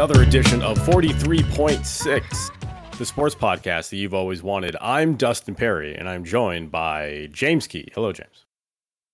another 0.00 0.22
edition 0.22 0.62
of 0.62 0.78
43.6, 0.78 2.96
the 2.96 3.04
sports 3.04 3.34
podcast 3.34 3.90
that 3.90 3.98
you've 3.98 4.14
always 4.14 4.42
wanted. 4.42 4.74
I'm 4.80 5.14
Dustin 5.14 5.54
Perry, 5.54 5.94
and 5.94 6.08
I'm 6.08 6.24
joined 6.24 6.70
by 6.70 7.28
James 7.32 7.66
Key. 7.66 7.92
Hello, 7.94 8.10
James. 8.10 8.46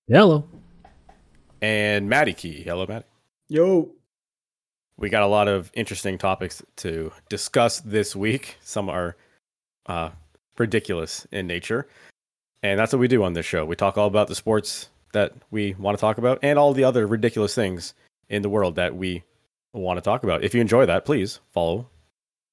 Hello. 0.06 0.48
And 1.60 2.08
Maddie 2.08 2.34
Key. 2.34 2.62
Hello, 2.62 2.86
Maddie. 2.86 3.04
Yo. 3.48 3.90
We 4.96 5.08
got 5.08 5.24
a 5.24 5.26
lot 5.26 5.48
of 5.48 5.72
interesting 5.74 6.18
topics 6.18 6.62
to 6.76 7.10
discuss 7.28 7.80
this 7.80 8.14
week. 8.14 8.56
Some 8.62 8.88
are 8.88 9.16
uh, 9.86 10.10
ridiculous 10.56 11.26
in 11.32 11.48
nature. 11.48 11.88
And 12.62 12.78
that's 12.78 12.92
what 12.92 13.00
we 13.00 13.08
do 13.08 13.24
on 13.24 13.32
this 13.32 13.44
show. 13.44 13.64
We 13.64 13.74
talk 13.74 13.98
all 13.98 14.06
about 14.06 14.28
the 14.28 14.36
sports 14.36 14.88
that 15.14 15.32
we 15.50 15.74
want 15.80 15.98
to 15.98 16.00
talk 16.00 16.18
about 16.18 16.38
and 16.42 16.60
all 16.60 16.72
the 16.72 16.84
other 16.84 17.08
ridiculous 17.08 17.56
things 17.56 17.92
in 18.28 18.42
the 18.42 18.48
world 18.48 18.76
that 18.76 18.94
we 18.94 19.24
want 19.82 19.96
to 19.98 20.00
talk 20.00 20.24
about. 20.24 20.42
If 20.44 20.54
you 20.54 20.60
enjoy 20.60 20.86
that, 20.86 21.04
please 21.04 21.40
follow 21.52 21.88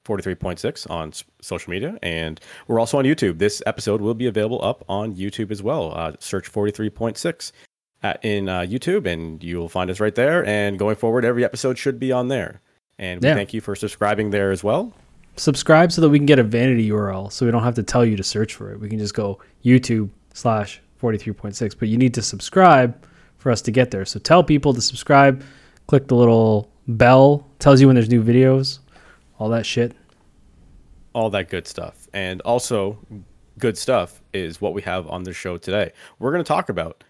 43.6 0.05 0.89
on 0.89 1.13
social 1.41 1.71
media. 1.71 1.97
And 2.03 2.39
we're 2.67 2.79
also 2.79 2.97
on 2.97 3.05
YouTube. 3.05 3.39
This 3.39 3.61
episode 3.65 4.01
will 4.01 4.13
be 4.13 4.27
available 4.27 4.63
up 4.63 4.83
on 4.89 5.15
YouTube 5.15 5.51
as 5.51 5.63
well. 5.63 5.93
Uh, 5.95 6.13
search 6.19 6.51
43.6 6.51 7.51
at, 8.03 8.23
in 8.25 8.49
uh, 8.49 8.61
YouTube 8.61 9.05
and 9.07 9.41
you'll 9.43 9.69
find 9.69 9.89
us 9.89 9.99
right 9.99 10.13
there. 10.15 10.45
And 10.45 10.77
going 10.77 10.95
forward, 10.97 11.23
every 11.25 11.45
episode 11.45 11.77
should 11.77 11.99
be 11.99 12.11
on 12.11 12.27
there. 12.27 12.61
And 12.99 13.21
we 13.21 13.27
Yeah. 13.29 13.35
thank 13.35 13.53
you 13.53 13.61
for 13.61 13.75
subscribing 13.75 14.29
there 14.31 14.51
as 14.51 14.63
well. 14.63 14.93
Subscribe 15.35 15.91
so 15.91 16.01
that 16.01 16.09
we 16.09 16.19
can 16.19 16.25
get 16.27 16.37
a 16.37 16.43
vanity 16.43 16.89
URL 16.91 17.31
so 17.31 17.45
we 17.45 17.51
don't 17.51 17.63
have 17.63 17.75
to 17.75 17.83
tell 17.83 18.05
you 18.05 18.15
to 18.17 18.23
search 18.23 18.53
for 18.53 18.71
it. 18.71 18.79
We 18.79 18.89
can 18.89 18.99
just 18.99 19.15
go 19.15 19.39
YouTube 19.65 20.09
slash 20.33 20.81
43.6. 21.01 21.75
But 21.79 21.87
you 21.87 21.97
need 21.97 22.13
to 22.13 22.21
subscribe 22.21 22.95
for 23.37 23.51
us 23.51 23.61
to 23.63 23.71
get 23.71 23.91
there. 23.91 24.05
So 24.05 24.19
tell 24.19 24.43
people 24.43 24.73
to 24.73 24.81
subscribe. 24.81 25.43
Click 25.87 26.07
the 26.07 26.15
little 26.15 26.69
bell, 26.87 27.47
tells 27.59 27.81
you 27.81 27.87
when 27.87 27.95
there's 27.95 28.09
new 28.09 28.23
videos, 28.23 28.79
all 29.39 29.49
that 29.49 29.65
shit. 29.65 29.95
all 31.13 31.29
that 31.31 31.49
good 31.49 31.67
stuff. 31.67 32.07
And 32.13 32.41
also, 32.41 32.99
good 33.59 33.77
stuff 33.77 34.21
is 34.33 34.59
what 34.61 34.73
we 34.73 34.81
have 34.83 35.07
on 35.07 35.23
the 35.23 35.33
show 35.33 35.57
today. 35.57 35.91
We're 36.19 36.31
going 36.31 36.43
to 36.43 36.47
talk 36.47 36.69
about 36.69 37.03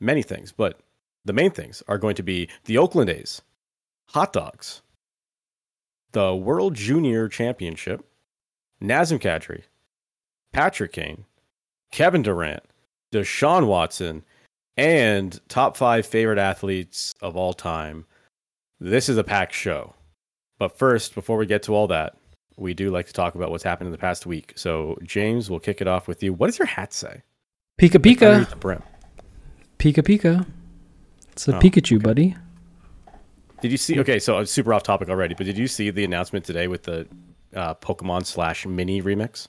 many 0.00 0.22
things, 0.22 0.52
but 0.52 0.80
the 1.24 1.32
main 1.34 1.50
things 1.50 1.82
are 1.88 1.98
going 1.98 2.14
to 2.16 2.22
be 2.22 2.48
the 2.64 2.78
Oakland 2.78 3.10
A's, 3.10 3.42
hot 4.08 4.32
dogs, 4.32 4.82
the 6.12 6.34
World 6.34 6.74
Junior 6.74 7.28
Championship, 7.28 8.04
Nazem 8.82 9.20
Kadri, 9.20 9.64
Patrick 10.52 10.92
Kane, 10.92 11.24
Kevin 11.90 12.22
Durant, 12.22 12.62
Deshaun 13.12 13.66
Watson, 13.66 14.24
and 14.78 15.40
top 15.48 15.76
five 15.76 16.06
favorite 16.06 16.38
athletes 16.38 17.14
of 17.20 17.36
all 17.36 17.52
time. 17.52 18.06
This 18.82 19.08
is 19.08 19.16
a 19.16 19.22
packed 19.22 19.54
show. 19.54 19.94
But 20.58 20.76
first, 20.76 21.14
before 21.14 21.36
we 21.36 21.46
get 21.46 21.62
to 21.64 21.74
all 21.74 21.86
that, 21.86 22.16
we 22.56 22.74
do 22.74 22.90
like 22.90 23.06
to 23.06 23.12
talk 23.12 23.36
about 23.36 23.52
what's 23.52 23.62
happened 23.62 23.86
in 23.86 23.92
the 23.92 23.98
past 23.98 24.26
week. 24.26 24.52
So, 24.56 24.98
James, 25.04 25.48
we'll 25.48 25.60
kick 25.60 25.80
it 25.80 25.86
off 25.86 26.08
with 26.08 26.20
you. 26.20 26.32
What 26.32 26.48
does 26.48 26.58
your 26.58 26.66
hat 26.66 26.92
say? 26.92 27.22
Pika 27.80 27.94
Underneath 27.94 28.18
Pika. 28.18 28.50
the 28.50 28.56
brim. 28.56 28.82
Pika 29.78 30.02
Pika. 30.02 30.46
It's 31.30 31.46
a 31.46 31.56
Oh, 31.56 31.60
Pikachu, 31.60 32.02
buddy. 32.02 32.34
Did 33.60 33.70
you 33.70 33.78
see? 33.78 34.00
Okay, 34.00 34.18
so 34.18 34.36
I'm 34.36 34.46
super 34.46 34.74
off 34.74 34.82
topic 34.82 35.08
already, 35.08 35.34
but 35.36 35.46
did 35.46 35.56
you 35.56 35.68
see 35.68 35.90
the 35.90 36.02
announcement 36.02 36.44
today 36.44 36.66
with 36.66 36.82
the 36.82 37.06
uh, 37.54 37.74
Pokemon 37.74 38.26
slash 38.26 38.66
Mini 38.66 39.00
remix? 39.00 39.46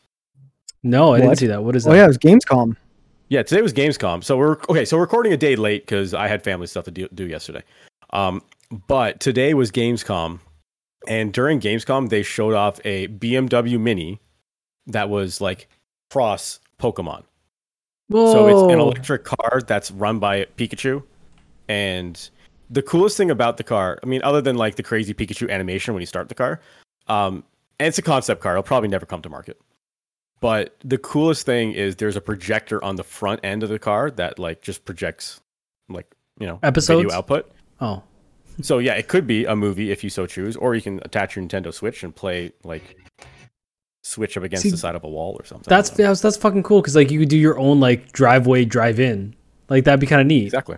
No, 0.84 1.16
I 1.16 1.22
didn't 1.22 1.38
see 1.38 1.48
that. 1.48 1.64
What 1.64 1.76
is 1.76 1.86
that? 1.86 1.90
Oh 1.92 1.96
yeah, 1.96 2.04
it 2.04 2.08
was 2.08 2.20
Gamescom. 2.20 2.76
Yeah, 3.30 3.42
today 3.42 3.64
was 3.64 3.74
Gamescom. 3.74 4.24
So 4.24 4.38
we're 4.38 4.58
okay. 4.70 4.86
So 4.86 4.96
we're 4.98 5.04
recording 5.04 5.34
a 5.34 5.38
day 5.38 5.56
late 5.56 5.88
because 5.88 6.14
I 6.14 6.28
had 6.28 6.44
family 6.44 6.68
stuff 6.68 6.86
to 6.86 6.92
do, 6.92 7.08
do 7.16 7.26
yesterday. 7.26 7.64
Um, 8.12 8.44
but 8.88 9.20
today 9.20 9.54
was 9.54 9.72
Gamescom, 9.72 10.40
and 11.08 11.32
during 11.34 11.60
Gamescom 11.60 12.10
they 12.10 12.24
showed 12.24 12.54
off 12.54 12.80
a 12.86 13.08
BMW 13.08 13.80
Mini 13.80 14.20
that 14.88 15.10
was 15.10 15.40
like 15.42 15.68
cross 16.10 16.60
Pokemon. 16.80 17.24
So 18.12 18.48
it's 18.48 18.74
an 18.74 18.80
electric 18.80 19.24
car 19.24 19.62
that's 19.66 19.90
run 19.90 20.20
by 20.20 20.46
Pikachu. 20.58 21.02
And 21.68 22.30
the 22.70 22.84
coolest 22.84 23.18
thing 23.18 23.32
about 23.32 23.58
the 23.58 23.64
car, 23.64 23.98
I 24.04 24.06
mean, 24.06 24.22
other 24.24 24.42
than 24.42 24.56
like 24.56 24.76
the 24.76 24.84
crazy 24.84 25.14
Pikachu 25.14 25.50
animation 25.50 25.94
when 25.94 26.02
you 26.02 26.08
start 26.08 26.30
the 26.30 26.36
car, 26.36 26.60
um, 27.08 27.44
and 27.80 27.88
it's 27.88 27.98
a 27.98 28.04
concept 28.04 28.42
car, 28.42 28.54
it'll 28.54 28.64
probably 28.64 28.90
never 28.90 29.06
come 29.06 29.22
to 29.24 29.30
market. 29.30 29.60
But 30.42 30.76
the 30.84 30.98
coolest 30.98 31.46
thing 31.46 31.72
is 31.72 31.96
there's 31.96 32.18
a 32.18 32.22
projector 32.22 32.84
on 32.84 32.98
the 32.98 33.04
front 33.04 33.40
end 33.44 33.64
of 33.64 33.70
the 33.70 33.80
car 33.80 34.12
that 34.12 34.38
like 34.38 34.62
just 34.62 34.86
projects 34.86 35.42
like, 35.90 36.14
you 36.38 36.46
know, 36.46 36.60
Episodes? 36.62 37.02
video 37.02 37.18
output. 37.18 37.52
Oh. 37.80 38.04
So 38.62 38.78
yeah, 38.78 38.94
it 38.94 39.08
could 39.08 39.26
be 39.26 39.46
a 39.46 39.56
movie 39.56 39.92
if 39.92 40.04
you 40.04 40.10
so 40.10 40.26
choose, 40.26 40.56
or 40.56 40.76
you 40.76 40.82
can 40.82 41.00
attach 41.04 41.36
your 41.36 41.46
Nintendo 41.46 41.74
Switch 41.74 42.04
and 42.04 42.16
play 42.16 42.52
like 42.64 42.98
switch 44.04 44.38
up 44.38 44.44
against 44.44 44.64
See, 44.64 44.70
the 44.70 44.78
side 44.78 44.96
of 44.96 45.04
a 45.04 45.10
wall 45.10 45.36
or 45.40 45.46
something. 45.46 45.66
That's 45.68 45.90
that's, 45.90 46.22
that's 46.22 46.38
fucking 46.38 46.64
cool 46.64 46.82
because 46.82 46.96
like 46.96 47.10
you 47.10 47.20
could 47.20 47.30
do 47.30 47.38
your 47.38 47.58
own 47.58 47.80
like 47.80 48.12
driveway 48.12 48.66
drive 48.66 49.00
in. 49.00 49.36
Like 49.70 49.86
that'd 49.86 50.00
be 50.00 50.08
kind 50.08 50.22
of 50.22 50.28
neat. 50.28 50.46
exactly. 50.46 50.78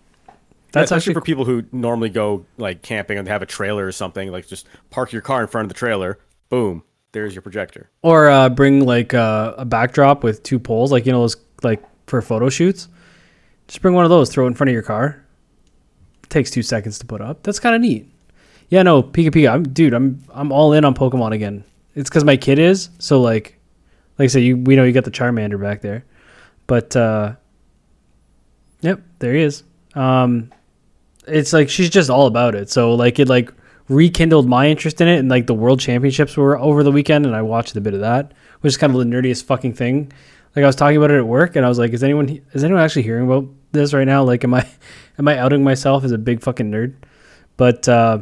That's 0.71 0.89
That's 0.89 1.01
actually 1.01 1.13
for 1.13 1.21
people 1.21 1.45
who 1.45 1.63
normally 1.71 2.09
go 2.09 2.45
like 2.57 2.81
camping 2.81 3.17
and 3.17 3.27
have 3.27 3.41
a 3.41 3.45
trailer 3.45 3.85
or 3.85 3.91
something. 3.91 4.29
Like 4.31 4.47
just 4.47 4.67
park 4.89 5.13
your 5.13 5.21
car 5.21 5.41
in 5.41 5.47
front 5.47 5.65
of 5.65 5.69
the 5.69 5.75
trailer. 5.75 6.19
Boom, 6.49 6.83
there's 7.13 7.33
your 7.33 7.41
projector. 7.41 7.89
Or 8.01 8.29
uh, 8.29 8.49
bring 8.49 8.85
like 8.85 9.13
uh, 9.13 9.55
a 9.57 9.65
backdrop 9.65 10.23
with 10.23 10.43
two 10.43 10.59
poles, 10.59 10.91
like 10.91 11.05
you 11.05 11.11
know 11.11 11.21
those 11.21 11.37
like 11.63 11.81
for 12.07 12.21
photo 12.21 12.49
shoots. 12.49 12.89
Just 13.67 13.81
bring 13.81 13.95
one 13.95 14.03
of 14.03 14.09
those, 14.09 14.29
throw 14.29 14.45
it 14.45 14.49
in 14.49 14.53
front 14.53 14.69
of 14.69 14.73
your 14.73 14.83
car. 14.83 15.24
Takes 16.35 16.51
two 16.51 16.61
seconds 16.61 16.99
to 16.99 17.05
put 17.05 17.21
up. 17.21 17.41
That's 17.43 17.59
kind 17.59 17.73
of 17.75 17.81
neat. 17.81 18.11
Yeah, 18.67 18.83
no, 18.83 19.01
Pika 19.01 19.29
Pika. 19.29 19.51
I'm 19.51 19.63
dude. 19.63 19.93
I'm 19.93 20.21
I'm 20.31 20.51
all 20.51 20.73
in 20.73 20.83
on 20.83 20.93
Pokemon 20.93 21.31
again. 21.31 21.63
It's 21.95 22.09
because 22.09 22.25
my 22.25 22.35
kid 22.35 22.59
is. 22.59 22.89
So 22.99 23.21
like, 23.21 23.57
like 24.19 24.25
I 24.25 24.27
said, 24.27 24.43
you 24.43 24.57
we 24.57 24.75
know 24.75 24.83
you 24.83 24.91
got 24.91 25.05
the 25.05 25.11
Charmander 25.11 25.59
back 25.59 25.81
there, 25.81 26.03
but 26.67 26.93
uh, 26.95 27.35
yep, 28.81 29.01
there 29.19 29.33
he 29.33 29.43
is. 29.43 29.63
Um, 29.93 30.51
it's 31.25 31.53
like 31.53 31.69
she's 31.69 31.89
just 31.89 32.09
all 32.09 32.27
about 32.27 32.53
it. 32.53 32.69
So 32.69 32.93
like 32.95 33.17
it 33.17 33.29
like 33.29 33.49
rekindled 33.87 34.47
my 34.49 34.67
interest 34.67 34.99
in 34.99 35.07
it, 35.07 35.19
and 35.19 35.29
like 35.29 35.47
the 35.47 35.53
World 35.53 35.79
Championships 35.79 36.35
were 36.35 36.59
over 36.59 36.83
the 36.83 36.91
weekend, 36.91 37.25
and 37.25 37.35
I 37.35 37.43
watched 37.43 37.77
a 37.77 37.81
bit 37.81 37.93
of 37.93 38.01
that, 38.01 38.33
which 38.59 38.73
is 38.73 38.77
kind 38.77 38.93
of 38.93 38.99
the 38.99 39.05
nerdiest 39.05 39.45
fucking 39.45 39.73
thing. 39.73 40.11
Like 40.53 40.63
I 40.63 40.67
was 40.67 40.75
talking 40.75 40.97
about 40.97 41.11
it 41.11 41.17
at 41.17 41.27
work, 41.27 41.55
and 41.55 41.65
I 41.65 41.69
was 41.69 41.79
like, 41.79 41.93
"Is 41.93 42.03
anyone 42.03 42.41
is 42.51 42.63
anyone 42.63 42.83
actually 42.83 43.03
hearing 43.03 43.25
about 43.25 43.47
this 43.75 43.93
right 43.93 44.05
now? 44.05 44.23
Like, 44.23 44.43
am 44.43 44.53
I 44.53 44.67
am 45.19 45.27
I 45.27 45.37
outing 45.37 45.63
myself 45.63 46.03
as 46.03 46.11
a 46.11 46.17
big 46.17 46.41
fucking 46.41 46.71
nerd?" 46.71 46.95
But 47.57 47.87
uh, 47.87 48.19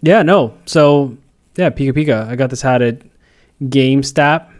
yeah, 0.00 0.22
no. 0.22 0.56
So 0.66 1.16
yeah, 1.56 1.70
Pika 1.70 1.92
Pika. 1.92 2.28
I 2.28 2.36
got 2.36 2.50
this 2.50 2.62
hat 2.62 2.82
at 2.82 3.02
GameStop. 3.62 4.50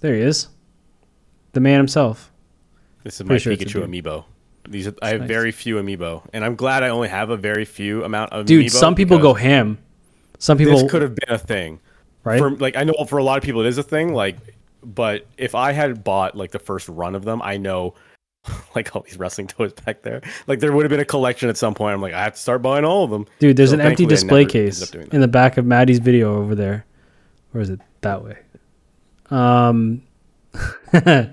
There 0.00 0.14
he 0.14 0.20
is, 0.20 0.48
the 1.52 1.60
man 1.60 1.78
himself. 1.78 2.30
This 3.04 3.20
is 3.20 3.26
my 3.26 3.38
sure 3.38 3.54
Pikachu 3.54 3.84
amiibo. 3.84 4.24
These 4.68 4.88
are, 4.88 4.94
I 5.02 5.08
have 5.08 5.20
nice. 5.20 5.28
very 5.28 5.52
few 5.52 5.76
amiibo, 5.76 6.26
and 6.32 6.44
I'm 6.44 6.56
glad 6.56 6.82
I 6.82 6.88
only 6.88 7.08
have 7.08 7.30
a 7.30 7.36
very 7.36 7.64
few 7.64 8.02
amount 8.04 8.32
of. 8.32 8.46
Dude, 8.46 8.70
some 8.72 8.94
people 8.94 9.18
go 9.18 9.34
ham. 9.34 9.78
Some 10.38 10.58
people 10.58 10.78
This 10.78 10.90
could 10.90 11.02
have 11.02 11.14
been 11.14 11.34
a 11.34 11.38
thing, 11.38 11.80
right. 12.24 12.38
For 12.38 12.50
like, 12.50 12.76
I 12.76 12.84
know 12.84 12.94
for 13.08 13.18
a 13.18 13.24
lot 13.24 13.38
of 13.38 13.44
people 13.44 13.60
it 13.62 13.66
is 13.66 13.78
a 13.78 13.82
thing. 13.82 14.12
Like, 14.12 14.36
but 14.82 15.26
if 15.38 15.54
I 15.54 15.72
had 15.72 16.02
bought 16.02 16.36
like 16.36 16.50
the 16.50 16.58
first 16.58 16.88
run 16.88 17.14
of 17.14 17.24
them, 17.24 17.40
I 17.42 17.56
know. 17.56 17.94
Like 18.74 18.94
all 18.96 19.02
these 19.02 19.16
wrestling 19.18 19.46
toys 19.46 19.72
back 19.72 20.02
there, 20.02 20.20
like 20.48 20.58
there 20.60 20.72
would 20.72 20.84
have 20.84 20.90
been 20.90 21.00
a 21.00 21.04
collection 21.04 21.48
at 21.48 21.56
some 21.56 21.74
point. 21.74 21.94
I'm 21.94 22.02
like, 22.02 22.12
I 22.12 22.24
have 22.24 22.34
to 22.34 22.38
start 22.40 22.60
buying 22.60 22.84
all 22.84 23.04
of 23.04 23.10
them. 23.10 23.26
Dude, 23.38 23.56
there's 23.56 23.70
So 23.70 23.74
an 23.76 23.80
empty 23.80 24.04
display 24.04 24.44
case 24.44 24.82
up 24.82 24.88
doing 24.90 25.06
that. 25.06 25.14
in 25.14 25.20
the 25.20 25.28
back 25.28 25.56
of 25.58 25.64
Maddie's 25.64 26.00
video 26.00 26.36
over 26.36 26.54
there. 26.56 26.84
Or 27.54 27.60
is 27.60 27.70
it 27.70 27.80
that 28.00 28.24
way? 28.24 28.36
Um, 29.30 30.02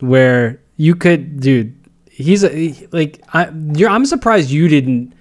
where 0.00 0.60
you 0.76 0.94
could, 0.94 1.40
dude. 1.40 1.74
He's 2.10 2.44
a, 2.44 2.48
he- 2.48 2.86
like, 2.92 3.20
I, 3.34 3.50
you're. 3.74 3.90
I'm 3.90 4.06
surprised 4.06 4.50
you 4.50 4.68
didn't 4.68 5.12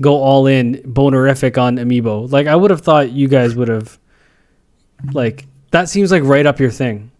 go 0.00 0.16
all 0.16 0.46
in 0.48 0.74
bonerific 0.82 1.56
on 1.56 1.76
Amiibo. 1.76 2.30
Like, 2.32 2.46
I 2.48 2.56
would 2.56 2.70
have 2.72 2.80
thought 2.80 3.12
you 3.12 3.28
guys 3.28 3.54
would 3.54 3.68
have. 3.68 3.96
Like, 5.12 5.46
that 5.70 5.88
seems 5.88 6.10
like 6.10 6.24
right 6.24 6.44
up 6.46 6.58
your 6.60 6.70
thing. 6.70 7.11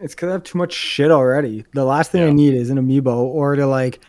It's 0.00 0.14
because 0.14 0.28
I 0.28 0.32
have 0.32 0.42
too 0.44 0.58
much 0.58 0.72
shit 0.72 1.10
already. 1.10 1.64
The 1.74 1.84
last 1.84 2.10
thing 2.12 2.22
Yeah. 2.22 2.28
I 2.28 2.32
need 2.32 2.54
is 2.54 2.70
an 2.70 2.78
amiibo 2.78 3.16
or 3.16 3.56
to 3.56 3.66
like 3.66 4.00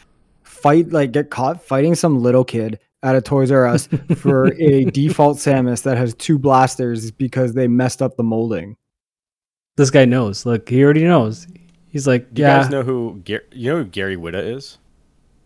fight, 0.43 0.91
like 0.91 1.11
get 1.11 1.29
caught 1.29 1.61
fighting 1.63 1.95
some 1.95 2.19
little 2.21 2.43
kid 2.45 2.79
at 3.03 3.15
a 3.15 3.21
Toys 3.21 3.51
R 3.51 3.65
Us 3.67 3.87
for 4.15 4.53
a 4.61 4.85
default 4.85 5.37
Samus 5.37 5.83
that 5.83 5.97
has 5.97 6.13
two 6.15 6.37
blasters 6.39 7.11
because 7.11 7.53
they 7.53 7.67
messed 7.67 8.01
up 8.01 8.15
the 8.15 8.23
molding. 8.23 8.77
This 9.77 9.89
guy 9.89 10.05
knows. 10.05 10.45
Look, 10.45 10.69
he 10.69 10.83
already 10.83 11.03
knows. 11.03 11.47
He's 11.89 12.07
like, 12.07 12.33
Do 12.33 12.41
you 12.41 12.47
guys 12.47 12.69
know 12.69 12.83
who 12.83 13.21
Gar- 13.25 13.43
you 13.51 13.71
know 13.71 13.77
who 13.79 13.85
Gary 13.85 14.15
Whitta 14.15 14.55
is? 14.55 14.77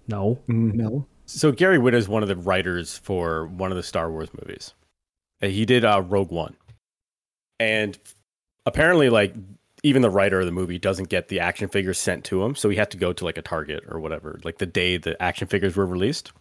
no. 0.07 0.37
No. 0.47 1.07
So 1.27 1.51
Gary 1.51 1.79
Whitta 1.79 1.95
is 1.95 2.07
one 2.07 2.21
of 2.21 2.29
the 2.29 2.35
writers 2.35 2.99
for 2.99 3.47
one 3.47 3.71
of 3.71 3.77
the 3.77 3.81
Star 3.83 4.11
Wars 4.11 4.29
movies. 4.39 4.75
He 5.41 5.65
did 5.65 5.83
uh, 5.83 6.03
Rogue 6.05 6.29
One, 6.31 6.55
and 7.59 7.97
apparently, 8.67 9.09
like 9.09 9.33
even 9.85 10.01
the 10.01 10.09
writer 10.09 10.39
of 10.39 10.47
the 10.47 10.51
movie 10.51 10.79
doesn't 10.79 11.09
get 11.09 11.27
the 11.27 11.39
action 11.39 11.69
figures 11.69 11.99
sent 11.99 12.23
to 12.25 12.43
him, 12.43 12.55
so 12.55 12.69
he 12.69 12.75
had 12.75 12.89
to 12.89 12.97
go 12.97 13.13
to 13.13 13.23
like 13.23 13.37
a 13.37 13.41
Target 13.43 13.83
or 13.87 13.99
whatever, 13.99 14.39
like 14.43 14.57
the 14.57 14.65
day 14.65 14.97
the 14.97 15.21
action 15.21 15.47
figures 15.47 15.75
were 15.75 15.85
released 15.85 16.31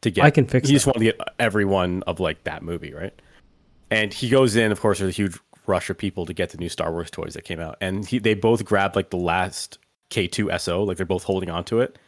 to 0.00 0.10
get. 0.10 0.24
I 0.24 0.30
can 0.30 0.46
fix 0.46 0.68
He 0.68 0.74
just 0.74 0.84
wanted 0.84 0.98
to 0.98 1.04
get 1.04 1.20
every 1.38 1.64
one 1.64 2.02
of 2.08 2.18
like 2.18 2.42
that 2.42 2.64
movie, 2.64 2.92
right? 2.92 3.14
And 3.92 4.12
he 4.12 4.28
goes 4.28 4.56
in. 4.56 4.72
Of 4.72 4.80
course, 4.80 4.98
there's 4.98 5.10
a 5.10 5.16
huge 5.16 5.38
rush 5.68 5.88
of 5.90 5.96
people 5.96 6.26
to 6.26 6.34
get 6.34 6.50
the 6.50 6.58
new 6.58 6.68
Star 6.68 6.90
Wars 6.90 7.08
toys 7.08 7.34
that 7.34 7.44
came 7.44 7.60
out, 7.60 7.76
and 7.80 8.04
he, 8.04 8.18
they 8.18 8.34
both 8.34 8.64
grabbed 8.64 8.96
like 8.96 9.10
the 9.10 9.16
last 9.16 9.78
K2 10.10 10.60
SO, 10.60 10.82
like 10.82 10.96
they're 10.96 11.06
both 11.06 11.22
holding 11.22 11.50
on 11.50 11.62
to 11.66 11.80
it. 11.80 12.00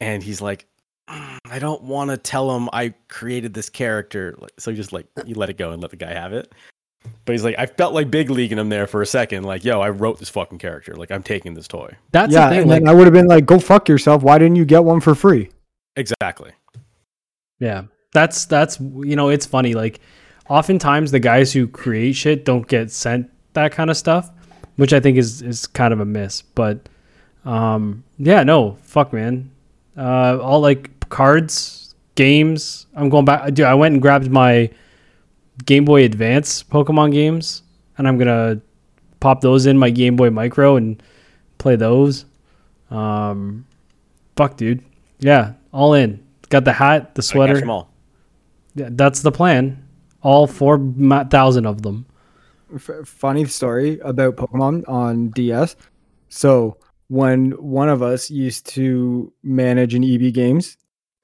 And 0.00 0.24
he's 0.24 0.40
like, 0.40 0.66
"Mm, 1.08 1.38
I 1.48 1.60
don't 1.60 1.84
want 1.84 2.10
to 2.10 2.16
tell 2.16 2.56
him 2.56 2.68
I 2.72 2.94
created 3.06 3.54
this 3.54 3.70
character. 3.70 4.36
So 4.58 4.72
he 4.72 4.76
just 4.76 4.92
like 4.92 5.06
you 5.24 5.36
let 5.36 5.50
it 5.50 5.56
go 5.56 5.70
and 5.70 5.80
let 5.80 5.92
the 5.92 5.96
guy 5.96 6.12
have 6.12 6.32
it. 6.32 6.52
But 7.24 7.32
he's 7.32 7.44
like, 7.44 7.54
I 7.58 7.66
felt 7.66 7.94
like 7.94 8.10
big 8.10 8.28
leaguing 8.30 8.58
him 8.58 8.68
there 8.68 8.86
for 8.86 9.00
a 9.00 9.06
second. 9.06 9.44
Like, 9.44 9.64
yo, 9.64 9.80
I 9.80 9.88
wrote 9.88 10.18
this 10.18 10.28
fucking 10.28 10.58
character. 10.58 10.94
Like, 10.94 11.10
I'm 11.10 11.22
taking 11.22 11.54
this 11.54 11.66
toy. 11.66 11.96
That's 12.12 12.32
yeah, 12.32 12.48
the 12.48 12.50
thing. 12.50 12.60
and 12.62 12.70
Like, 12.70 12.82
then 12.82 12.88
I 12.88 12.94
would 12.94 13.04
have 13.04 13.14
been 13.14 13.26
like, 13.26 13.46
"Go 13.46 13.58
fuck 13.58 13.88
yourself! 13.88 14.22
Why 14.22 14.38
didn't 14.38 14.56
you 14.56 14.64
get 14.66 14.84
one 14.84 15.00
for 15.00 15.14
free?" 15.14 15.50
Exactly. 15.96 16.52
Yeah. 17.58 17.84
That's 18.12 18.44
that's 18.46 18.78
you 18.80 19.16
know, 19.16 19.28
it's 19.28 19.46
funny. 19.46 19.74
Like 19.74 20.00
oftentimes 20.48 21.10
the 21.10 21.18
guys 21.18 21.52
who 21.52 21.66
create 21.66 22.12
shit 22.14 22.44
don't 22.44 22.66
get 22.66 22.90
sent 22.90 23.30
that 23.54 23.72
kind 23.72 23.90
of 23.90 23.96
stuff, 23.96 24.30
which 24.76 24.92
I 24.92 25.00
think 25.00 25.16
is 25.18 25.42
is 25.42 25.66
kind 25.66 25.92
of 25.92 26.00
a 26.00 26.04
miss. 26.04 26.42
But 26.42 26.88
um 27.44 28.04
yeah, 28.18 28.42
no, 28.44 28.76
fuck 28.82 29.12
man. 29.12 29.50
Uh 29.96 30.38
all 30.40 30.60
like 30.60 31.08
cards, 31.08 31.94
games. 32.14 32.86
I'm 32.94 33.08
going 33.08 33.24
back 33.24 33.46
dude, 33.54 33.66
I 33.66 33.74
went 33.74 33.94
and 33.94 34.02
grabbed 34.02 34.30
my 34.30 34.70
Game 35.64 35.84
Boy 35.84 36.04
Advance 36.04 36.62
Pokemon 36.62 37.12
games 37.12 37.62
and 37.98 38.08
I'm 38.08 38.18
gonna 38.18 38.60
pop 39.20 39.40
those 39.40 39.66
in 39.66 39.78
my 39.78 39.90
Game 39.90 40.16
Boy 40.16 40.30
Micro 40.30 40.76
and 40.76 41.02
play 41.58 41.76
those. 41.76 42.24
Um 42.90 43.66
fuck 44.36 44.56
dude. 44.56 44.82
Yeah, 45.20 45.52
all 45.72 45.94
in. 45.94 46.22
Got 46.50 46.64
the 46.64 46.72
hat, 46.72 47.14
the 47.14 47.22
Gotta 47.22 47.22
catch 47.22 47.24
sweater. 47.24 47.56
'em 47.62 47.70
all. 47.70 47.90
Yeah, 48.74 48.88
that's 48.92 49.22
the 49.22 49.32
plan. 49.32 49.82
All 50.22 50.46
four 50.46 50.78
thousand 51.30 51.66
of 51.66 51.82
them. 51.82 52.06
F- 52.74 52.90
funny 53.06 53.44
story 53.44 53.98
about 54.00 54.36
Pokemon 54.36 54.88
on 54.88 55.28
DS. 55.30 55.76
So 56.28 56.76
when 57.08 57.52
one 57.52 57.88
of 57.88 58.02
us 58.02 58.30
used 58.30 58.66
to 58.74 59.32
manage 59.44 59.94
an 59.94 60.02
EB 60.02 60.32
Games, 60.34 60.76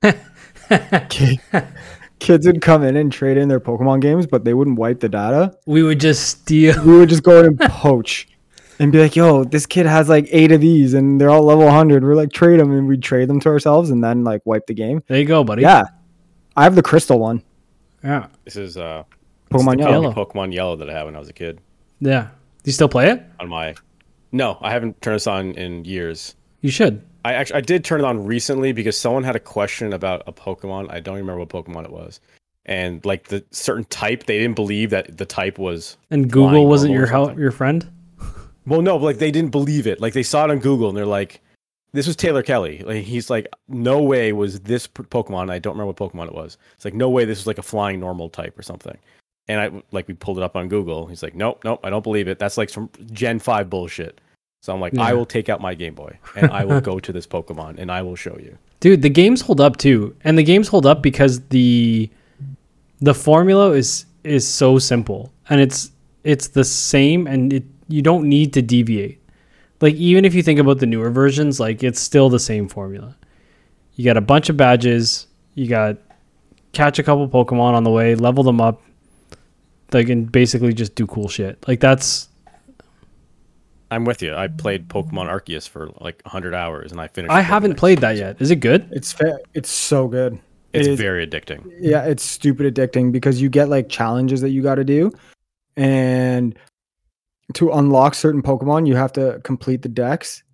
ki- 1.08 1.40
kids 2.20 2.46
would 2.46 2.60
come 2.62 2.82
in 2.84 2.96
and 2.96 3.10
trade 3.12 3.36
in 3.36 3.48
their 3.48 3.60
Pokemon 3.60 4.00
games, 4.00 4.26
but 4.26 4.44
they 4.44 4.54
wouldn't 4.54 4.78
wipe 4.78 5.00
the 5.00 5.08
data. 5.08 5.56
We 5.66 5.82
would 5.82 5.98
just 6.00 6.28
steal. 6.28 6.82
We 6.84 6.98
would 6.98 7.08
just 7.08 7.22
go 7.22 7.40
in 7.40 7.46
and 7.46 7.58
poach 7.70 8.28
and 8.78 8.92
be 8.92 8.98
like, 9.00 9.16
"Yo, 9.16 9.44
this 9.44 9.66
kid 9.66 9.86
has 9.86 10.08
like 10.08 10.28
eight 10.30 10.52
of 10.52 10.60
these, 10.60 10.94
and 10.94 11.20
they're 11.20 11.30
all 11.30 11.42
level 11.42 11.64
100." 11.64 12.04
We're 12.04 12.14
like, 12.14 12.32
trade 12.32 12.60
them, 12.60 12.70
and 12.72 12.86
we'd 12.86 13.02
trade 13.02 13.28
them 13.28 13.40
to 13.40 13.48
ourselves, 13.48 13.90
and 13.90 14.02
then 14.04 14.22
like 14.24 14.42
wipe 14.44 14.66
the 14.66 14.74
game. 14.74 15.02
There 15.08 15.18
you 15.18 15.26
go, 15.26 15.42
buddy. 15.44 15.62
Yeah, 15.62 15.82
I 16.56 16.64
have 16.64 16.74
the 16.76 16.82
crystal 16.82 17.18
one, 17.18 17.42
yeah, 18.04 18.26
This 18.44 18.56
is 18.56 18.76
uh, 18.76 19.04
Pokemon 19.50 19.76
the 19.78 19.84
Yellow. 19.84 20.02
Yellow. 20.02 20.12
Pokemon 20.14 20.52
Yellow 20.54 20.76
that 20.76 20.88
I 20.88 20.92
had 20.92 21.04
when 21.04 21.16
I 21.16 21.18
was 21.18 21.28
a 21.28 21.32
kid. 21.34 21.60
yeah. 22.00 22.28
Do 22.62 22.68
you 22.68 22.72
still 22.74 22.88
play 22.90 23.10
it? 23.10 23.22
On 23.40 23.48
my, 23.48 23.74
no, 24.32 24.58
I 24.60 24.70
haven't 24.70 25.00
turned 25.00 25.14
this 25.16 25.26
on 25.26 25.52
in 25.52 25.84
years. 25.86 26.34
You 26.60 26.70
should. 26.70 27.02
I 27.24 27.34
actually 27.34 27.56
I 27.56 27.60
did 27.60 27.84
turn 27.84 28.00
it 28.00 28.04
on 28.04 28.24
recently 28.24 28.72
because 28.72 28.96
someone 28.96 29.24
had 29.24 29.36
a 29.36 29.40
question 29.40 29.92
about 29.92 30.22
a 30.26 30.32
Pokemon. 30.32 30.90
I 30.90 31.00
don't 31.00 31.16
remember 31.16 31.40
what 31.40 31.48
Pokemon 31.48 31.84
it 31.84 31.92
was, 31.92 32.20
and 32.66 33.04
like 33.04 33.28
the 33.28 33.44
certain 33.50 33.84
type, 33.84 34.24
they 34.24 34.38
didn't 34.38 34.56
believe 34.56 34.90
that 34.90 35.18
the 35.18 35.26
type 35.26 35.58
was. 35.58 35.96
And 36.10 36.30
Google 36.30 36.66
wasn't 36.66 36.92
your 36.92 37.06
help, 37.06 37.36
your 37.38 37.50
friend. 37.50 37.90
Well, 38.66 38.82
no, 38.82 38.98
but 38.98 39.04
like 39.04 39.18
they 39.18 39.30
didn't 39.30 39.50
believe 39.50 39.86
it. 39.86 40.00
Like 40.00 40.12
they 40.12 40.22
saw 40.22 40.44
it 40.44 40.50
on 40.50 40.58
Google 40.58 40.88
and 40.88 40.96
they're 40.96 41.06
like, 41.06 41.40
"This 41.92 42.06
was 42.06 42.16
Taylor 42.16 42.42
Kelly." 42.42 42.82
Like 42.84 43.04
he's 43.04 43.28
like, 43.28 43.48
"No 43.68 44.00
way 44.02 44.32
was 44.32 44.60
this 44.60 44.86
Pokemon." 44.86 45.50
I 45.50 45.58
don't 45.58 45.76
remember 45.76 45.92
what 45.92 45.96
Pokemon 45.96 46.28
it 46.28 46.34
was. 46.34 46.56
It's 46.76 46.84
like, 46.84 46.94
"No 46.94 47.10
way 47.10 47.24
this 47.24 47.38
was 47.38 47.46
like 47.46 47.58
a 47.58 47.62
flying 47.62 48.00
normal 48.00 48.28
type 48.28 48.58
or 48.58 48.62
something." 48.62 48.96
And 49.48 49.60
I 49.60 49.82
like 49.90 50.08
we 50.08 50.14
pulled 50.14 50.38
it 50.38 50.44
up 50.44 50.56
on 50.56 50.68
Google. 50.68 51.06
He's 51.06 51.22
like, 51.22 51.34
"Nope, 51.34 51.62
nope, 51.64 51.80
I 51.82 51.90
don't 51.90 52.04
believe 52.04 52.28
it. 52.28 52.38
That's 52.38 52.56
like 52.56 52.70
some 52.70 52.90
Gen 53.12 53.38
Five 53.40 53.68
bullshit." 53.68 54.20
So 54.60 54.74
I'm 54.74 54.80
like, 54.80 54.92
Yeah. 54.92 55.02
"I 55.02 55.14
will 55.14 55.24
take 55.26 55.48
out 55.48 55.60
my 55.60 55.74
Game 55.74 55.94
Boy 55.94 56.18
and 56.36 56.50
I 56.50 56.64
will 56.64 56.80
go 56.80 56.98
to 57.00 57.12
this 57.12 57.26
Pokemon 57.26 57.78
and 57.78 57.90
I 57.90 58.02
will 58.02 58.16
show 58.16 58.36
you." 58.38 58.58
Dude, 58.80 59.02
the 59.02 59.10
games 59.10 59.40
hold 59.42 59.60
up 59.60 59.76
too, 59.76 60.14
and 60.24 60.38
the 60.38 60.42
games 60.42 60.68
hold 60.68 60.86
up 60.86 61.02
because 61.02 61.40
the 61.48 62.08
the 63.00 63.14
formula 63.14 63.70
is 63.72 64.06
is 64.24 64.46
so 64.46 64.78
simple, 64.78 65.32
and 65.48 65.60
it's 65.60 65.90
it's 66.24 66.48
the 66.48 66.64
same, 66.64 67.26
and 67.26 67.52
it 67.52 67.64
you 67.88 68.02
don't 68.02 68.28
need 68.28 68.52
to 68.54 68.62
deviate. 68.62 69.18
Like 69.80 69.94
even 69.94 70.24
if 70.24 70.34
you 70.34 70.42
think 70.42 70.58
about 70.58 70.78
the 70.78 70.86
newer 70.86 71.10
versions, 71.10 71.58
like 71.58 71.82
it's 71.82 72.00
still 72.00 72.28
the 72.28 72.38
same 72.38 72.68
formula. 72.68 73.16
You 73.96 74.04
got 74.04 74.16
a 74.16 74.22
bunch 74.22 74.48
of 74.48 74.56
badges, 74.56 75.26
you 75.54 75.66
got 75.68 75.96
catch 76.72 76.98
a 76.98 77.02
couple 77.02 77.26
Pokemon 77.28 77.72
on 77.74 77.84
the 77.84 77.90
way, 77.90 78.14
level 78.14 78.44
them 78.44 78.60
up, 78.60 78.80
like 79.92 80.08
and 80.08 80.30
basically 80.30 80.72
just 80.72 80.94
do 80.94 81.06
cool 81.06 81.28
shit. 81.28 81.62
Like 81.66 81.80
that's 81.80 82.28
I'm 83.90 84.04
with 84.04 84.22
you. 84.22 84.34
I 84.34 84.48
played 84.48 84.88
Pokemon 84.88 85.28
Arceus 85.28 85.68
for 85.68 85.88
like 86.00 86.22
100 86.24 86.54
hours 86.54 86.92
and 86.92 87.00
I 87.00 87.08
finished. 87.08 87.32
I 87.32 87.40
haven't 87.40 87.72
Pokedex. 87.72 87.76
played 87.78 87.98
that 87.98 88.16
yet. 88.16 88.36
Is 88.40 88.50
it 88.50 88.56
good? 88.56 88.88
It's 88.92 89.12
fa- 89.12 89.38
it's 89.54 89.70
so 89.70 90.06
good. 90.08 90.38
It's 90.72 90.86
It 90.86 90.92
is- 90.92 91.00
very 91.00 91.26
addicting. 91.26 91.68
yeah, 91.80 92.04
it's 92.04 92.22
stupid 92.22 92.72
addicting 92.72 93.10
because 93.10 93.42
you 93.42 93.48
get 93.48 93.68
like 93.68 93.88
challenges 93.88 94.40
that 94.42 94.50
you 94.50 94.62
got 94.62 94.76
to 94.76 94.84
do, 94.84 95.10
and 95.76 96.56
to 97.54 97.70
unlock 97.72 98.14
certain 98.14 98.42
Pokemon, 98.42 98.86
you 98.86 98.94
have 98.94 99.12
to 99.14 99.40
complete 99.42 99.82
the 99.82 99.88
dex, 99.88 100.44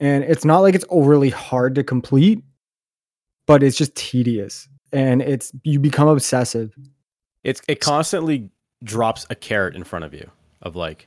and 0.00 0.24
it's 0.24 0.44
not 0.44 0.58
like 0.60 0.74
it's 0.74 0.84
overly 0.88 1.30
hard 1.30 1.76
to 1.76 1.84
complete, 1.84 2.42
but 3.46 3.62
it's 3.62 3.76
just 3.76 3.94
tedious, 3.94 4.68
and 4.92 5.22
it's 5.22 5.52
you 5.62 5.78
become 5.78 6.08
obsessive. 6.08 6.74
It's 7.44 7.62
it 7.68 7.80
constantly 7.80 8.50
drops 8.82 9.26
a 9.30 9.36
carrot 9.36 9.76
in 9.76 9.84
front 9.84 10.04
of 10.04 10.12
you 10.12 10.28
of 10.62 10.74
like, 10.74 11.06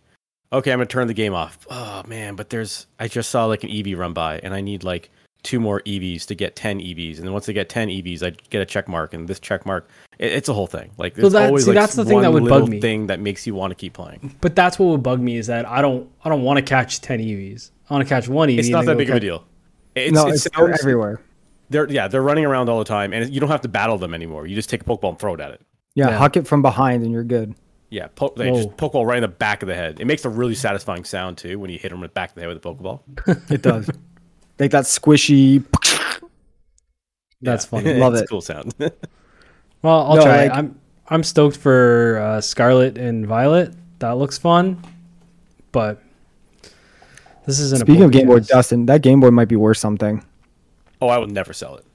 okay, 0.53 0.71
I'm 0.71 0.77
gonna 0.77 0.85
turn 0.85 1.07
the 1.07 1.13
game 1.13 1.33
off. 1.33 1.65
Oh 1.69 2.03
man, 2.07 2.35
but 2.35 2.49
there's 2.49 2.87
I 2.99 3.07
just 3.07 3.29
saw 3.29 3.45
like 3.45 3.63
an 3.63 3.69
Eevee 3.69 3.97
run 3.97 4.13
by 4.13 4.39
and 4.39 4.53
I 4.53 4.61
need 4.61 4.83
like 4.83 5.09
two 5.43 5.59
more 5.59 5.81
Eevees 5.81 6.25
to 6.27 6.35
get 6.35 6.55
ten 6.55 6.79
Eevees, 6.79 7.17
and 7.17 7.25
then 7.25 7.33
once 7.33 7.49
I 7.49 7.51
get 7.51 7.67
ten 7.67 7.89
Eevees, 7.89 8.23
I 8.23 8.29
get 8.49 8.61
a 8.61 8.65
check 8.65 8.87
mark, 8.87 9.13
and 9.13 9.27
this 9.27 9.39
check 9.41 9.65
mark, 9.65 9.89
it, 10.19 10.31
it's 10.31 10.47
a 10.47 10.53
whole 10.53 10.67
thing. 10.67 10.91
Like 10.97 11.15
there's 11.15 11.33
that- 11.33 11.47
always 11.47 11.65
see, 11.65 11.71
like 11.71 11.75
that's 11.75 11.95
the 11.95 12.05
thing 12.05 12.21
that 12.21 12.31
would 12.31 12.45
bug 12.47 12.69
me. 12.69 12.79
thing 12.79 13.07
that 13.07 13.19
makes 13.19 13.45
you 13.45 13.53
want 13.55 13.71
to 13.71 13.75
keep 13.75 13.93
playing. 13.93 14.35
But 14.41 14.55
that's 14.55 14.79
what 14.79 14.85
would 14.87 15.03
bug 15.03 15.19
me 15.19 15.35
is 15.37 15.47
that 15.47 15.67
I 15.67 15.81
don't 15.81 16.09
I 16.23 16.29
don't 16.29 16.43
want 16.43 16.57
to 16.57 16.63
catch 16.63 17.01
ten 17.01 17.19
Eevees. 17.19 17.71
I 17.89 17.93
want 17.95 18.07
to 18.07 18.09
catch 18.13 18.27
one 18.29 18.49
Eevee. 18.49 18.59
It's 18.59 18.69
not 18.69 18.85
that 18.85 18.93
go 18.93 18.97
big 18.99 19.09
of 19.09 19.15
a 19.17 19.19
deal. 19.19 19.43
It's, 19.95 20.13
no, 20.13 20.27
it 20.27 20.35
it's 20.35 20.47
sounds- 20.55 20.79
everywhere. 20.81 21.19
They're 21.69 21.89
yeah, 21.89 22.07
they're 22.07 22.21
running 22.21 22.45
around 22.45 22.69
all 22.69 22.77
the 22.79 22.85
time, 22.85 23.13
and 23.13 23.33
you 23.33 23.39
don't 23.39 23.49
have 23.49 23.61
to 23.61 23.67
battle 23.67 23.97
them 23.97 24.13
anymore. 24.13 24.45
You 24.47 24.55
just 24.55 24.69
take 24.69 24.81
a 24.81 24.83
Pokeball 24.85 25.09
and 25.09 25.19
throw 25.19 25.33
it 25.33 25.39
at 25.39 25.51
it. 25.51 25.61
Yeah, 25.95 26.09
Yeah. 26.09 26.17
huck 26.17 26.37
it 26.37 26.47
from 26.47 26.61
behind, 26.61 27.03
and 27.03 27.11
you're 27.11 27.23
good. 27.23 27.55
Yeah, 27.93 28.07
po- 28.15 28.33
they 28.35 28.49
Whoa. 28.49 28.55
just 28.63 28.69
Pokeball 28.77 29.05
right 29.05 29.17
in 29.17 29.21
the 29.21 29.27
back 29.27 29.61
of 29.61 29.67
the 29.67 29.75
head. 29.75 29.99
It 29.99 30.05
makes 30.05 30.25
a 30.25 30.29
really 30.29 30.55
satisfying 30.55 31.03
sound 31.03 31.37
too 31.37 31.59
when 31.59 31.69
you 31.69 31.77
hit 31.77 31.89
them 31.89 31.99
in 31.99 32.01
the 32.01 32.07
back 32.07 32.29
of 32.29 32.35
the 32.35 32.41
head 32.41 32.47
with 32.47 32.57
a 32.57 32.67
Pokeball. 32.67 33.51
It 33.51 33.61
does. 33.61 33.87
like 34.59 34.71
that 34.71 34.85
squishy. 34.85 35.63
That's 37.41 37.65
Yeah. 37.65 37.69
funny. 37.69 37.93
Love 37.99 38.13
it's 38.13 38.23
it. 38.23 38.29
cool 38.29 38.41
sound. 38.41 38.73
Well, 39.83 39.99
I'll 40.09 40.15
No, 40.15 40.23
try. 40.23 40.43
it. 40.43 40.47
like- 40.49 40.57
I'm 40.57 40.79
I'm 41.09 41.23
stoked 41.23 41.57
for 41.57 42.17
uh, 42.17 42.39
Scarlet 42.41 42.97
and 42.97 43.27
Violet. 43.27 43.73
That 43.99 44.11
looks 44.17 44.37
fun, 44.37 44.81
but 45.73 46.01
this 47.45 47.59
isn't. 47.59 47.81
Speaking 47.81 48.03
a 48.03 48.05
of 48.05 48.11
Game 48.11 48.27
Boy. 48.27 48.39
Dustin, 48.39 48.85
that 48.85 49.01
Game 49.01 49.19
Boy 49.19 49.29
might 49.29 49.49
be 49.49 49.57
worth 49.57 49.77
something. 49.77 50.23
oh, 51.01 51.09
I 51.09 51.17
will 51.17 51.27
never 51.27 51.51
sell 51.51 51.75
it. 51.75 51.85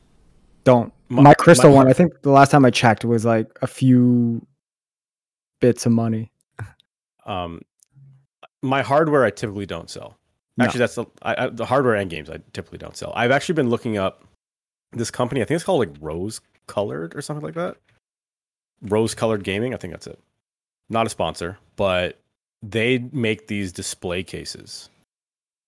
Don't. 0.65 0.93
My- 1.09 1.23
My, 1.23 1.35
crystal 1.35 1.71
my- 1.71 1.77
one, 1.77 1.89
I 1.89 1.95
think 1.95 2.21
the 2.21 2.31
last 2.31 2.51
time 2.51 2.67
I 2.67 2.71
checked 2.71 3.07
was 3.07 3.25
like 3.25 3.47
a 3.63 3.67
few 3.67 4.47
bits 5.61 5.87
of 5.87 5.93
money. 5.93 6.31
Um, 7.27 7.63
my 8.63 8.83
hardware 8.83 9.25
I 9.25 9.31
typically 9.31 9.67
don't 9.67 9.91
sell. 9.91 10.17
No. 10.57 10.65
Actually, 10.65 10.79
that's 10.79 10.95
the, 10.97 11.07
I, 11.23 11.45
I, 11.45 11.49
the 11.49 11.67
hardware 11.67 11.95
and 11.95 12.11
games 12.11 12.29
I 12.29 12.39
typically 12.53 12.79
don't 12.79 12.97
sell. 12.97 13.13
I've 13.15 13.31
actually 13.31 13.55
been 13.55 13.71
looking 13.71 13.97
up 13.97 14.25
this 14.93 15.11
company. 15.11 15.41
I 15.41 15.45
think 15.45 15.57
it's 15.57 15.65
called 15.65 15.81
like 15.81 15.97
Rose 16.01 16.41
Colored 16.67 17.15
or 17.15 17.23
something 17.23 17.45
like 17.45 17.55
that. 17.55 17.77
Rose 18.83 19.15
Colored 19.15 19.45
Gaming. 19.45 19.75
I 19.75 19.77
think 19.77 19.93
that's 19.93 20.07
it. 20.07 20.19
Not 20.89 21.07
a 21.07 21.11
sponsor, 21.11 21.59
but 21.77 22.19
they 22.63 22.99
make 23.13 23.47
these 23.47 23.73
display 23.73 24.23
cases, 24.23 24.89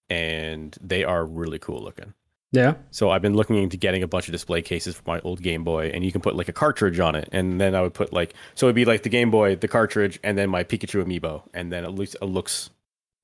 and 0.09 0.77
they 0.81 1.05
are 1.05 1.25
really 1.25 1.59
cool 1.59 1.83
looking. 1.83 2.15
Yeah. 2.53 2.75
So 2.91 3.11
I've 3.11 3.23
been 3.23 3.35
looking 3.35 3.57
into 3.57 3.77
getting 3.77 4.03
a 4.03 4.09
bunch 4.09 4.27
of 4.27 4.33
display 4.33 4.61
cases 4.61 4.97
for 4.97 5.03
my 5.07 5.21
old 5.21 5.41
Game 5.41 5.63
Boy, 5.63 5.91
and 5.95 6.05
you 6.05 6.11
can 6.11 6.21
put 6.21 6.35
like 6.35 6.49
a 6.49 6.53
cartridge 6.53 6.99
on 6.99 7.15
it, 7.15 7.29
and 7.31 7.61
then 7.61 7.75
I 7.75 7.83
would 7.83 7.95
put 7.95 8.13
like 8.13 8.35
so 8.55 8.67
it'd 8.67 8.75
be 8.75 8.85
like 8.85 9.05
the 9.05 9.09
Game 9.09 9.31
Boy, 9.31 9.55
the 9.55 9.69
cartridge, 9.69 10.19
and 10.25 10.37
then 10.37 10.51
my 10.51 10.65
Pikachu 10.65 11.05
amiibo, 11.05 11.43
and 11.55 11.73
then 11.73 11.85
at 11.85 11.95
least 11.95 12.17
it 12.21 12.25
looks 12.25 12.71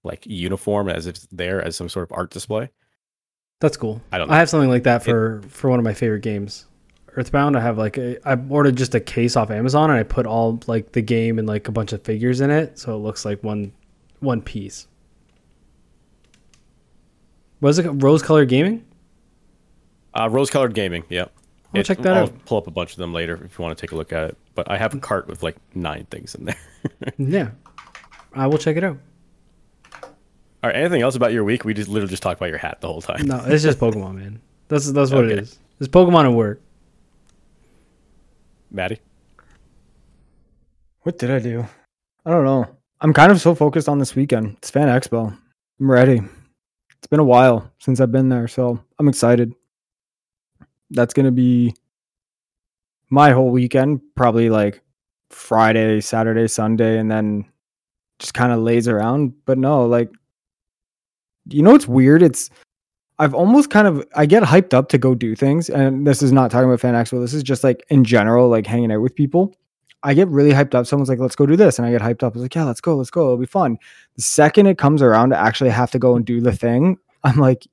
like 0.05 0.25
uniform 0.27 0.89
as 0.89 1.07
if 1.07 1.17
it's 1.17 1.29
there 1.33 1.61
as 1.61 1.75
some 1.75 1.89
sort 1.89 2.09
of 2.09 2.17
art 2.17 2.31
display. 2.31 2.71
That's 3.61 3.77
cool. 3.77 4.01
I 4.13 4.19
don't 4.19 4.29
know. 4.29 4.35
I 4.35 4.39
have 4.39 4.49
something 4.49 4.71
like 4.71 4.85
that 4.85 5.03
for 5.03 5.43
for 5.49 5.71
one 5.71 5.81
of 5.81 5.85
my 5.85 5.95
favorite 5.95 6.23
games, 6.23 6.67
Earthbound. 7.17 7.57
I 7.57 7.61
have 7.61 7.79
like 7.79 7.99
a, 7.99 8.17
I 8.29 8.39
ordered 8.49 8.77
just 8.77 8.95
a 8.95 9.01
case 9.01 9.35
off 9.35 9.51
Amazon 9.51 9.91
and 9.91 9.99
I 9.99 10.05
put 10.05 10.27
all 10.27 10.61
like 10.69 10.93
the 10.93 11.03
game 11.03 11.41
and 11.41 11.49
like 11.49 11.67
a 11.67 11.73
bunch 11.73 11.93
of 11.93 12.03
figures 12.03 12.41
in 12.41 12.51
it, 12.51 12.79
so 12.79 12.95
it 12.95 12.99
looks 12.99 13.25
like 13.25 13.43
one 13.43 13.73
one 14.21 14.41
piece. 14.41 14.87
Was 17.61 17.81
it 17.81 17.89
rose 17.89 18.23
color 18.23 18.45
gaming? 18.45 18.85
Uh, 20.19 20.29
Rose 20.31 20.51
Colored 20.51 20.75
Gaming, 20.75 21.05
yeah. 21.09 21.27
I'll 21.75 21.83
check 21.83 21.99
that 21.99 22.17
I'll 22.17 22.23
out. 22.25 22.45
pull 22.47 22.57
up 22.59 22.67
a 22.67 22.71
bunch 22.71 22.93
of 22.93 22.97
them 22.99 23.13
later 23.13 23.35
if 23.45 23.59
you 23.59 23.63
want 23.63 23.77
to 23.77 23.81
take 23.81 23.93
a 23.93 23.97
look 23.97 24.13
at 24.13 24.31
it. 24.31 24.37
But 24.55 24.71
I 24.71 24.79
have 24.79 24.95
a 24.95 24.99
cart 24.99 25.27
with 25.29 25.43
like 25.43 25.57
nine 25.75 26.07
things 26.11 26.35
in 26.35 26.47
there. 26.47 26.57
Yeah, 27.19 27.51
I 28.33 28.47
will 28.47 28.59
check 28.59 28.77
it 28.77 28.85
out. 28.85 28.97
All 30.03 30.11
right. 30.71 30.77
Anything 30.77 31.03
else 31.03 31.17
about 31.17 31.33
your 31.33 31.43
week? 31.45 31.65
We 31.65 31.75
just 31.75 31.89
literally 31.89 32.11
just 32.11 32.23
talked 32.23 32.39
about 32.41 32.49
your 32.49 32.59
hat 32.59 32.81
the 32.81 32.87
whole 32.87 33.03
time. 33.03 33.27
No, 33.27 33.43
it's 33.45 33.63
just 33.65 33.79
Pokemon, 33.81 34.15
man. 34.15 34.41
That's 34.69 34.91
that's 34.93 35.11
what 35.11 35.25
it 35.25 35.33
Okay. 35.33 35.43
is. 35.43 35.59
It's 35.81 35.89
Pokemon 35.89 36.27
and 36.27 36.37
work. 36.37 36.61
Maddie. 38.71 39.01
What 41.03 41.19
did 41.19 41.31
I 41.31 41.39
do? 41.41 41.67
I 42.25 42.31
don't 42.31 42.45
know. 42.45 42.67
I'm 43.01 43.13
kind 43.13 43.31
of 43.33 43.41
so 43.41 43.55
focused 43.55 43.89
on 43.89 43.99
this 43.99 44.15
weekend. 44.15 44.57
It's 44.59 44.71
Fan 44.71 44.89
Expo. 44.89 45.37
I'm 45.81 45.91
ready. 45.91 46.21
It's 46.99 47.07
been 47.09 47.21
a 47.21 47.25
while 47.25 47.71
since 47.79 48.01
I've 48.01 48.13
been 48.13 48.29
there, 48.29 48.49
so 48.49 48.81
I'm 48.99 49.09
excited. 49.09 49.55
That's 50.91 51.15
going 51.15 51.27
to 51.27 51.33
be 51.33 51.75
my 53.11 53.31
whole 53.31 53.51
weekend, 53.51 54.01
probably 54.15 54.51
like 54.51 54.83
Friday, 55.31 56.01
Saturday, 56.01 56.49
Sunday, 56.49 56.99
and 56.99 57.11
then 57.11 57.45
just 58.19 58.35
kind 58.35 58.53
of 58.53 58.61
lays 58.61 58.89
around. 58.89 59.33
But 59.45 59.59
no, 59.59 59.87
like, 59.87 60.11
you 61.49 61.63
know 61.63 61.75
it's 61.75 61.89
weird? 61.89 62.23
It's, 62.23 62.51
I've 63.19 63.35
almost 63.35 63.71
kind 63.71 63.87
of, 63.87 64.05
I 64.15 64.27
get 64.27 64.43
hyped 64.43 64.75
up 64.75 64.89
to 64.91 64.99
go 64.99 65.15
do 65.15 65.35
things. 65.35 65.69
And 65.71 66.07
this 66.07 66.23
is 66.23 66.33
not 66.33 66.51
talking 66.51 66.69
about 66.69 66.81
Fan 66.81 66.95
Expo. 66.95 67.21
This 67.21 67.35
is 67.35 67.43
just 67.43 67.65
like 67.65 67.85
in 67.89 68.05
general, 68.05 68.49
like 68.49 68.67
hanging 68.67 68.93
out 68.93 69.01
with 69.01 69.15
people. 69.15 69.55
I 70.03 70.15
get 70.15 70.29
really 70.29 70.53
hyped 70.53 70.75
up. 70.75 70.87
Someone's 70.87 71.09
like, 71.09 71.19
let's 71.19 71.35
go 71.35 71.47
do 71.47 71.57
this. 71.57 71.79
And 71.79 71.87
I 71.87 71.91
get 71.91 72.03
hyped 72.03 72.23
up. 72.23 72.35
I 72.35 72.37
was 72.37 72.43
like, 72.43 72.55
yeah, 72.55 72.65
let's 72.65 72.81
go, 72.81 72.97
let's 72.97 73.11
go. 73.11 73.23
It'll 73.23 73.37
be 73.39 73.47
fun. 73.47 73.79
The 74.17 74.23
second 74.23 74.67
it 74.67 74.79
comes 74.79 75.03
around 75.03 75.31
to 75.31 75.37
actually 75.37 75.71
have 75.71 75.91
to 75.93 75.99
go 75.99 76.15
and 76.15 76.25
do 76.25 76.41
the 76.41 76.53
thing, 76.53 76.99
I'm 77.25 77.39
like, 77.39 77.67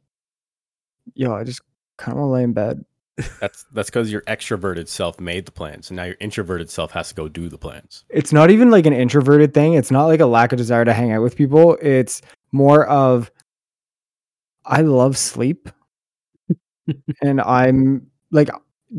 yo, 1.14 1.34
I 1.34 1.44
just 1.44 1.62
kind 1.98 2.14
of 2.14 2.20
want 2.20 2.30
to 2.30 2.34
lay 2.34 2.44
in 2.44 2.54
bed. 2.54 2.84
That's 3.40 3.64
that's 3.72 3.90
because 3.90 4.12
your 4.12 4.22
extroverted 4.22 4.88
self 4.88 5.20
made 5.20 5.46
the 5.46 5.52
plans, 5.52 5.90
and 5.90 5.98
now 5.98 6.06
your 6.06 6.16
introverted 6.20 6.70
self 6.70 6.92
has 6.92 7.10
to 7.10 7.16
go 7.16 7.28
do 7.28 7.48
the 7.48 7.60
plans. 7.60 8.06
It's 8.10 8.34
not 8.34 8.50
even 8.50 8.72
like 8.72 8.88
an 8.88 8.94
introverted 8.94 9.54
thing. 9.54 9.74
It's 9.74 9.92
not 9.92 10.06
like 10.06 10.20
a 10.20 10.26
lack 10.26 10.52
of 10.52 10.58
desire 10.58 10.84
to 10.84 10.94
hang 10.94 11.12
out 11.12 11.22
with 11.22 11.36
people. 11.36 11.78
It's 11.82 12.22
more 12.52 12.88
of, 12.88 13.32
I 14.66 14.82
love 14.82 15.16
sleep. 15.16 15.70
and 17.22 17.40
I'm 17.42 18.08
like, 18.32 18.50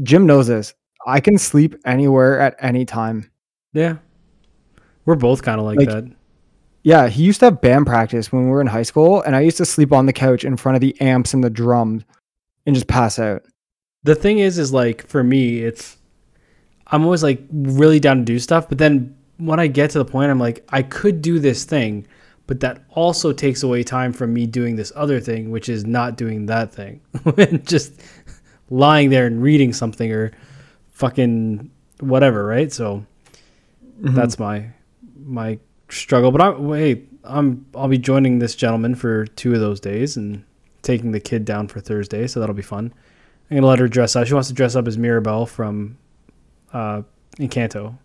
Jim 0.05 0.27
knows 0.27 0.47
this. 0.47 0.75
I 1.07 1.19
can 1.19 1.37
sleep 1.37 1.75
anywhere 1.85 2.39
at 2.39 2.55
any 2.61 2.85
time. 2.85 3.31
Yeah, 3.73 3.97
we're 5.07 5.17
both 5.17 5.43
kind 5.43 5.59
of 5.59 5.67
like, 5.67 5.79
Like- 5.79 5.89
that. 5.89 6.05
Yeah, 6.85 7.09
he 7.09 7.23
used 7.23 7.41
to 7.41 7.47
have 7.47 7.63
band 7.63 7.87
practice 7.87 8.31
when 8.31 8.45
we 8.45 8.51
were 8.51 8.61
in 8.61 8.67
high 8.67 8.83
school, 8.83 9.23
and 9.23 9.35
I 9.35 9.41
used 9.41 9.57
to 9.57 9.65
sleep 9.65 9.91
on 9.91 10.05
the 10.05 10.13
couch 10.13 10.45
in 10.45 10.57
front 10.59 10.77
of 10.77 10.83
the 10.83 10.95
amps 11.01 11.33
and 11.33 11.43
the 11.43 11.49
drums 11.49 12.05
and 12.67 12.75
just 12.75 12.87
pass 12.89 13.19
out. 13.19 13.43
The 14.05 14.15
thing 14.15 14.39
is, 14.39 14.59
is 14.59 14.73
like 14.73 15.07
for 15.07 15.25
me, 15.25 15.61
it's 15.61 15.97
I'm 16.87 17.05
always 17.05 17.23
like 17.23 17.43
really 17.53 18.01
down 18.01 18.19
to 18.19 18.25
do 18.25 18.39
stuff, 18.39 18.69
but 18.69 18.79
then 18.79 19.17
when 19.39 19.59
I 19.59 19.67
get 19.67 19.91
to 19.91 19.99
the 19.99 20.05
point, 20.05 20.31
I'm 20.31 20.39
like, 20.39 20.65
I 20.69 20.83
could 20.83 21.23
do 21.23 21.39
this 21.39 21.65
thing, 21.65 22.07
but 22.47 22.61
that 22.61 22.85
also 22.91 23.33
takes 23.33 23.63
away 23.63 23.83
time 23.83 24.13
from 24.13 24.33
me 24.33 24.47
doing 24.47 24.77
this 24.77 24.93
other 24.95 25.21
thing, 25.21 25.51
which 25.51 25.69
is 25.69 25.85
not 25.85 26.17
doing 26.17 26.47
that 26.47 26.73
thing, 26.73 27.01
and 27.39 27.67
just 27.67 28.01
lying 28.71 29.11
there 29.11 29.27
and 29.27 29.43
reading 29.43 29.73
something 29.73 30.13
or 30.13 30.33
fucking 30.91 31.71
whatever, 32.01 32.45
right? 32.47 32.73
So 32.73 33.05
mm-hmm. 34.01 34.15
that's 34.15 34.39
my 34.39 34.71
my 35.25 35.59
struggle. 35.89 36.31
But 36.31 36.41
I 36.41 36.51
wait, 36.51 37.09
I'm 37.25 37.67
I'll 37.75 37.89
be 37.89 37.99
joining 37.99 38.39
this 38.39 38.55
gentleman 38.55 38.95
for 38.95 39.27
two 39.27 39.55
of 39.55 39.61
those 39.61 39.81
days 39.81 40.17
and 40.17 40.45
taking 40.83 41.13
the 41.13 41.21
kid 41.21 41.45
down 41.45 41.69
for 41.69 41.81
Thursday, 41.81 42.27
so 42.27 42.41
that'll 42.41 42.55
be 42.55 42.63
fun. 42.63 42.93
I'm 43.51 43.57
gonna 43.59 43.67
let 43.67 43.79
her 43.79 43.89
dress 43.89 44.17
up. 44.17 44.27
She 44.27 44.35
wants 44.35 44.49
to 44.49 44.55
dress 44.55 44.75
up 44.77 44.87
as 44.89 44.97
Mirabel 44.99 45.47
from 45.47 45.99
uh, 46.73 47.03
Encanto, 47.39 47.97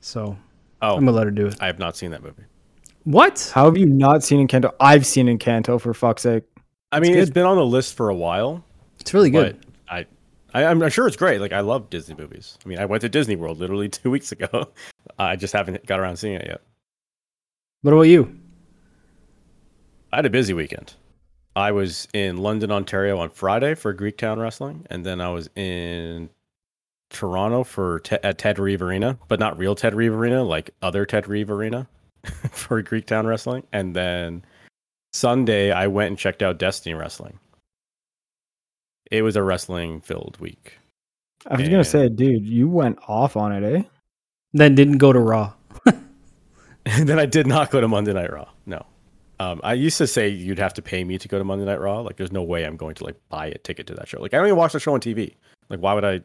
so 0.00 0.36
Oh, 0.82 0.96
I'm 0.96 1.00
gonna 1.04 1.12
let 1.12 1.26
her 1.26 1.30
do 1.30 1.46
it. 1.46 1.56
I 1.60 1.66
have 1.66 1.78
not 1.78 1.96
seen 1.96 2.10
that 2.10 2.22
movie. 2.22 2.42
What? 3.04 3.50
How 3.54 3.66
have 3.66 3.76
you 3.76 3.86
not 3.86 4.22
seen 4.24 4.46
Encanto? 4.46 4.72
I've 4.80 5.04
seen 5.06 5.26
Encanto 5.26 5.80
for 5.80 5.92
fuck's 5.94 6.22
sake. 6.22 6.44
I 6.90 7.00
mean, 7.00 7.12
good. 7.12 7.22
it's 7.22 7.30
been 7.30 7.44
on 7.46 7.56
the 7.56 7.66
list 7.66 7.94
for 7.94 8.08
a 8.08 8.14
while, 8.14 8.64
It's 9.00 9.12
really 9.12 9.30
good. 9.30 9.58
but 9.88 10.06
I, 10.54 10.62
I, 10.62 10.64
I'm 10.66 10.88
sure 10.90 11.06
it's 11.06 11.16
great. 11.16 11.40
Like 11.40 11.52
I 11.52 11.60
love 11.60 11.90
Disney 11.90 12.14
movies. 12.14 12.56
I 12.64 12.68
mean, 12.68 12.78
I 12.78 12.86
went 12.86 13.00
to 13.02 13.08
Disney 13.08 13.36
World 13.36 13.58
literally 13.58 13.88
two 13.90 14.10
weeks 14.10 14.32
ago. 14.32 14.68
I 15.18 15.36
just 15.36 15.52
haven't 15.52 15.84
got 15.86 16.00
around 16.00 16.16
seeing 16.16 16.34
it 16.36 16.46
yet. 16.46 16.60
What 17.82 17.92
about 17.92 18.02
you? 18.02 18.38
I 20.12 20.16
had 20.16 20.26
a 20.26 20.30
busy 20.30 20.54
weekend. 20.54 20.94
I 21.56 21.72
was 21.72 22.08
in 22.12 22.38
London, 22.38 22.72
Ontario 22.72 23.18
on 23.18 23.30
Friday 23.30 23.74
for 23.74 23.94
Greektown 23.94 24.38
Wrestling, 24.38 24.86
and 24.90 25.06
then 25.06 25.20
I 25.20 25.28
was 25.28 25.48
in 25.54 26.28
Toronto 27.10 27.62
for 27.62 28.00
te- 28.00 28.18
at 28.22 28.38
Ted 28.38 28.58
Reeve 28.58 28.82
Arena, 28.82 29.18
but 29.28 29.38
not 29.38 29.56
real 29.56 29.74
Ted 29.74 29.94
Reeve 29.94 30.12
Arena, 30.12 30.42
like 30.42 30.70
other 30.82 31.06
Ted 31.06 31.28
Reeve 31.28 31.50
Arena 31.50 31.86
for 32.50 32.82
Greektown 32.82 33.24
Wrestling. 33.24 33.62
And 33.72 33.94
then 33.94 34.44
Sunday, 35.12 35.70
I 35.70 35.86
went 35.86 36.08
and 36.08 36.18
checked 36.18 36.42
out 36.42 36.58
Destiny 36.58 36.94
Wrestling. 36.94 37.38
It 39.10 39.22
was 39.22 39.36
a 39.36 39.42
wrestling 39.42 40.00
filled 40.00 40.36
week. 40.40 40.78
I 41.46 41.56
was 41.56 41.68
gonna 41.68 41.84
say, 41.84 42.08
dude, 42.08 42.46
you 42.46 42.68
went 42.68 42.98
off 43.06 43.36
on 43.36 43.52
it, 43.52 43.62
eh? 43.62 43.82
Then 44.54 44.74
didn't 44.74 44.98
go 44.98 45.12
to 45.12 45.20
Raw. 45.20 45.52
And 45.84 45.98
then 47.08 47.18
I 47.18 47.26
did 47.26 47.46
not 47.46 47.70
go 47.70 47.80
to 47.80 47.86
Monday 47.86 48.12
Night 48.12 48.32
Raw. 48.32 48.48
No. 48.66 48.84
Um, 49.52 49.60
I 49.64 49.74
used 49.74 49.98
to 49.98 50.06
say 50.06 50.28
you'd 50.28 50.58
have 50.58 50.74
to 50.74 50.82
pay 50.82 51.04
me 51.04 51.18
to 51.18 51.28
go 51.28 51.38
to 51.38 51.44
Monday 51.44 51.64
Night 51.64 51.80
Raw. 51.80 52.00
Like, 52.00 52.16
there's 52.16 52.32
no 52.32 52.42
way 52.42 52.64
I'm 52.64 52.76
going 52.76 52.94
to 52.96 53.04
like 53.04 53.16
buy 53.28 53.46
a 53.46 53.58
ticket 53.58 53.86
to 53.88 53.94
that 53.94 54.08
show. 54.08 54.20
Like, 54.20 54.32
I 54.34 54.38
don't 54.38 54.46
even 54.46 54.56
watch 54.58 54.72
the 54.72 54.80
show 54.80 54.94
on 54.94 55.00
TV. 55.00 55.34
Like, 55.68 55.80
why 55.80 55.94
would 55.94 56.04
I 56.04 56.20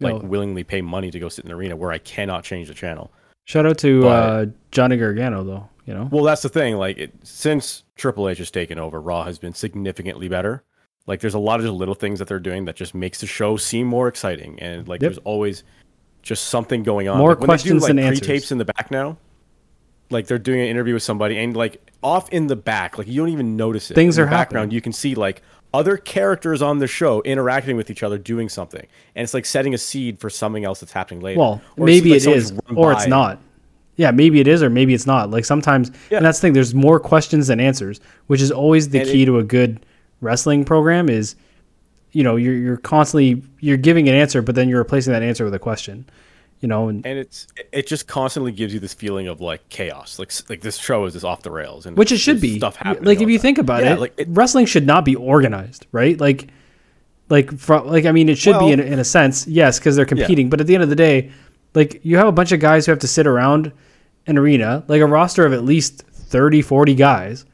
like 0.00 0.22
No. 0.22 0.28
willingly 0.28 0.64
pay 0.64 0.80
money 0.82 1.10
to 1.10 1.18
go 1.18 1.28
sit 1.28 1.44
in 1.44 1.48
the 1.50 1.56
arena 1.56 1.76
where 1.76 1.90
I 1.92 1.98
cannot 1.98 2.44
change 2.44 2.68
the 2.68 2.74
channel? 2.74 3.10
Shout 3.44 3.66
out 3.66 3.78
to 3.78 4.02
But- 4.02 4.08
uh, 4.08 4.46
Johnny 4.70 4.96
Gargano 4.96 5.42
though. 5.44 5.68
You 5.86 5.94
know, 5.94 6.08
Well, 6.12 6.22
that's 6.24 6.42
the 6.42 6.50
thing. 6.50 6.76
Like, 6.76 6.98
it, 6.98 7.14
since 7.22 7.82
Triple 7.96 8.28
H 8.28 8.36
has 8.38 8.50
taken 8.50 8.78
over, 8.78 9.00
Raw 9.00 9.24
has 9.24 9.38
been 9.38 9.54
significantly 9.54 10.28
better. 10.28 10.62
Like, 11.06 11.20
there's 11.20 11.32
a 11.32 11.38
lot 11.38 11.60
of 11.60 11.64
just 11.64 11.74
little 11.74 11.94
things 11.94 12.18
that 12.18 12.28
they're 12.28 12.38
doing 12.38 12.66
that 12.66 12.76
just 12.76 12.94
makes 12.94 13.20
the 13.22 13.26
show 13.26 13.56
seem 13.56 13.86
more 13.86 14.06
exciting, 14.06 14.58
and 14.60 14.86
like, 14.86 15.00
Yep. 15.00 15.08
there's 15.12 15.18
always 15.24 15.64
just 16.20 16.48
something 16.48 16.82
going 16.82 17.08
on. 17.08 17.16
More 17.16 17.30
Like, 17.30 17.38
when 17.40 17.46
they 17.48 17.54
do, 17.56 17.58
questions 17.62 17.82
like, 17.84 17.88
than 17.88 17.98
answers. 18.00 18.20
Pre-tapes 18.20 18.52
in 18.52 18.58
the 18.58 18.66
back 18.66 18.90
now. 18.90 19.16
Like 20.10 20.26
they're 20.26 20.38
doing 20.38 20.60
an 20.60 20.66
interview 20.68 20.94
with 20.94 21.02
somebody, 21.02 21.36
and 21.38 21.56
like 21.56 21.80
off 22.02 22.30
in 22.30 22.46
the 22.46 22.56
back, 22.56 22.96
like 22.98 23.06
you 23.06 23.20
don't 23.20 23.28
even 23.30 23.56
notice 23.56 23.90
it. 23.90 23.94
Things 23.94 24.16
in 24.16 24.22
are 24.22 24.26
the 24.26 24.30
background. 24.30 24.64
happening. 24.66 24.74
You 24.74 24.80
can 24.80 24.92
see 24.92 25.14
like 25.14 25.42
other 25.74 25.98
characters 25.98 26.62
on 26.62 26.78
the 26.78 26.86
show 26.86 27.20
interacting 27.22 27.76
with 27.76 27.90
each 27.90 28.02
other, 28.02 28.16
doing 28.16 28.48
something, 28.48 28.86
and 29.14 29.22
it's 29.24 29.34
like 29.34 29.44
setting 29.44 29.74
a 29.74 29.78
seed 29.78 30.18
for 30.18 30.30
something 30.30 30.64
else 30.64 30.80
that's 30.80 30.92
happening 30.92 31.20
later. 31.20 31.38
well, 31.40 31.60
Or 31.76 31.84
maybe 31.84 32.14
it's 32.14 32.24
it 32.24 32.30
like 32.30 32.36
is, 32.38 32.46
someone's 32.48 32.68
run 32.70 32.76
or 32.78 32.92
it's 32.92 33.06
not. 33.06 33.38
Yeah, 33.96 34.12
maybe 34.12 34.40
it 34.40 34.46
is, 34.48 34.62
or 34.62 34.70
maybe 34.70 34.94
it's 34.94 35.06
not. 35.06 35.30
Like 35.30 35.44
sometimes, 35.44 35.90
Yeah. 36.08 36.18
and 36.18 36.24
that's 36.26 36.38
the 36.38 36.42
thing. 36.46 36.52
There's 36.54 36.74
more 36.74 36.98
questions 37.00 37.48
than 37.48 37.60
answers, 37.60 38.00
which 38.28 38.40
is 38.40 38.50
always 38.50 38.88
the 38.90 39.00
And 39.00 39.08
key 39.10 39.22
it- 39.24 39.26
to 39.26 39.38
a 39.38 39.44
good 39.44 39.84
wrestling 40.22 40.64
program. 40.64 41.10
Is 41.10 41.36
you 42.12 42.22
know 42.22 42.36
you're 42.36 42.54
you're 42.54 42.76
constantly 42.78 43.42
you're 43.60 43.76
giving 43.76 44.08
an 44.08 44.14
answer, 44.14 44.40
but 44.40 44.54
then 44.54 44.70
you're 44.70 44.78
replacing 44.78 45.12
that 45.12 45.22
answer 45.22 45.44
with 45.44 45.52
a 45.52 45.58
question. 45.58 46.06
You 46.60 46.66
know, 46.68 46.88
and 46.88 47.06
and 47.06 47.18
it's 47.18 47.46
it 47.72 47.86
just 47.86 48.08
constantly 48.08 48.50
gives 48.50 48.74
you 48.74 48.80
this 48.80 48.92
feeling 48.92 49.28
of 49.28 49.40
like 49.40 49.68
chaos. 49.68 50.18
Like 50.18 50.32
like 50.48 50.60
this 50.60 50.76
show 50.76 51.04
is 51.04 51.12
just 51.12 51.24
off 51.24 51.42
the 51.42 51.50
rails, 51.52 51.86
and 51.86 51.96
which 51.96 52.10
it 52.10 52.18
should 52.18 52.40
be. 52.40 52.58
stuff 52.58 52.74
happening. 52.76 53.04
Like 53.04 53.20
if 53.20 53.28
you 53.28 53.38
time. 53.38 53.42
think 53.42 53.58
about 53.58 53.84
Yeah, 53.84 53.94
it, 53.94 54.00
like, 54.00 54.14
it- 54.16 54.26
wrestling 54.30 54.66
should 54.66 54.84
not 54.86 55.04
be 55.04 55.14
organized, 55.14 55.86
right? 55.92 56.18
Like, 56.20 56.48
like 57.28 57.56
from 57.58 57.86
like 57.86 58.06
I 58.06 58.12
mean, 58.12 58.28
it 58.28 58.38
should 58.38 58.58
be 58.58 58.72
in, 58.72 58.80
in 58.80 58.98
a 58.98 59.04
sense, 59.04 59.46
yes, 59.46 59.78
because 59.78 59.94
they're 59.94 60.04
competing. 60.04 60.50
But 60.50 60.60
at 60.60 60.66
the 60.66 60.74
end 60.74 60.82
of 60.82 60.88
the 60.88 60.96
day, 60.96 61.30
like 61.74 62.00
you 62.04 62.16
have 62.16 62.26
a 62.26 62.32
bunch 62.32 62.50
of 62.50 62.58
guys 62.58 62.86
who 62.86 62.90
have 62.92 62.98
to 63.00 63.08
sit 63.08 63.26
around 63.28 63.70
an 64.26 64.36
arena, 64.36 64.82
like 64.88 65.00
a 65.00 65.06
roster 65.06 65.46
of 65.46 65.52
at 65.52 65.62
least 65.64 66.02
30, 66.10 66.60
40 66.62 66.94
guys. 66.96 67.44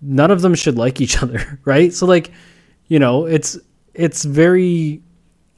None 0.00 0.30
of 0.30 0.40
them 0.40 0.54
should 0.54 0.78
like 0.78 1.00
each 1.00 1.16
other, 1.22 1.58
right? 1.64 1.92
So 1.92 2.06
like, 2.06 2.30
you 2.86 3.00
know, 3.00 3.26
it's 3.26 3.58
it's 3.92 4.24
very 4.24 5.02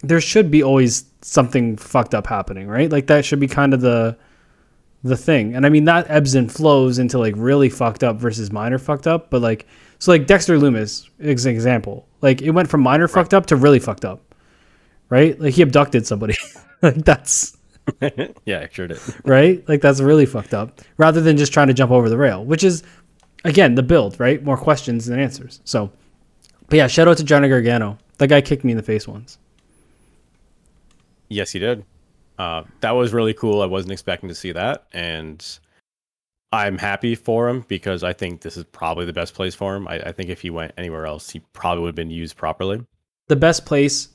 there 0.03 0.21
should 0.21 0.51
be 0.51 0.63
always 0.63 1.05
something 1.23 1.77
fucked 1.77 2.15
up 2.15 2.27
happening, 2.27 2.69
right? 2.69 2.91
Like 2.91 3.07
that 3.07 3.25
should 3.25 3.41
be 3.41 3.49
kind 3.49 3.73
of 3.73 3.81
the 3.81 4.17
the 5.05 5.17
thing. 5.17 5.55
And 5.55 5.67
I 5.67 5.69
mean 5.69 5.85
that 5.85 6.09
ebbs 6.11 6.35
and 6.35 6.51
flows 6.51 6.99
into 6.99 7.19
like 7.19 7.35
really 7.37 7.69
fucked 7.69 8.05
up 8.05 8.17
versus 8.17 8.53
minor 8.53 8.79
fucked 8.79 9.07
up, 9.07 9.31
but 9.31 9.41
like 9.41 9.67
so 9.99 10.11
like 10.13 10.27
Dexter 10.27 10.59
Lumis 10.59 11.09
is 11.19 11.47
an 11.47 11.53
example. 11.53 12.07
Like 12.21 12.43
it 12.43 12.51
went 12.51 12.69
from 12.69 12.81
minor 12.81 13.09
fucked 13.09 13.35
up 13.35 13.47
to 13.47 13.57
really 13.57 13.79
fucked 13.79 14.05
up. 14.05 14.21
Right? 15.09 15.39
Like 15.39 15.55
he 15.55 15.63
abducted 15.63 16.07
somebody. 16.07 16.35
like 16.83 16.97
that's 17.05 17.57
yeah, 18.01 18.61
it 18.61 18.73
sure 18.73 18.89
did. 18.89 19.01
right? 19.25 19.67
Like 19.69 19.81
that's 19.81 20.01
really 20.01 20.27
fucked 20.27 20.55
up. 20.55 20.81
Rather 20.97 21.21
than 21.21 21.37
just 21.37 21.53
trying 21.53 21.69
to 21.69 21.75
jump 21.75 21.91
over 21.91 22.09
the 22.09 22.17
rail, 22.19 22.45
which 22.45 22.65
is 22.65 22.83
again 23.45 23.75
the 23.75 23.83
build, 23.83 24.19
right? 24.19 24.43
More 24.43 24.57
questions 24.57 25.07
than 25.07 25.19
answers. 25.19 25.61
So, 25.65 25.91
but 26.69 26.77
yeah, 26.77 26.87
shout 26.87 27.09
out 27.09 27.17
to 27.19 27.25
Johnny 27.25 27.49
Gargano. 27.49 27.99
That 28.19 28.29
guy 28.29 28.41
kicked 28.41 28.65
me 28.65 28.73
in 28.73 28.77
the 28.77 28.83
face 28.83 29.09
once. 29.09 29.39
Yes, 31.33 31.51
he 31.53 31.59
did. 31.59 31.85
Uh, 32.39 32.63
that 32.81 32.93
was 32.93 33.13
really 33.13 33.35
cool. 33.35 33.63
I 33.63 33.67
wasn't 33.67 33.93
expecting 33.93 34.29
to 34.29 34.35
see 34.35 34.53
that, 34.53 34.87
and 34.93 35.45
I'm 36.53 36.79
happy 36.79 37.15
for 37.15 37.49
him 37.49 37.65
because 37.69 38.03
I 38.03 38.13
think 38.13 38.41
this 38.41 38.57
is 38.57 38.65
probably 38.65 39.05
the 39.07 39.13
best 39.13 39.35
place 39.35 39.55
for 39.55 39.75
him. 39.77 39.87
I, 39.89 39.97
I 40.01 40.13
think 40.13 40.29
if 40.31 40.41
he 40.41 40.51
went 40.51 40.73
anywhere 40.77 41.07
else, 41.07 41.31
he 41.31 41.41
probably 41.53 41.83
would 41.83 41.89
have 41.89 41.95
been 41.95 42.11
used 42.11 42.37
properly. 42.37 42.85
The 43.29 43.37
best 43.37 43.65
place 43.65 44.09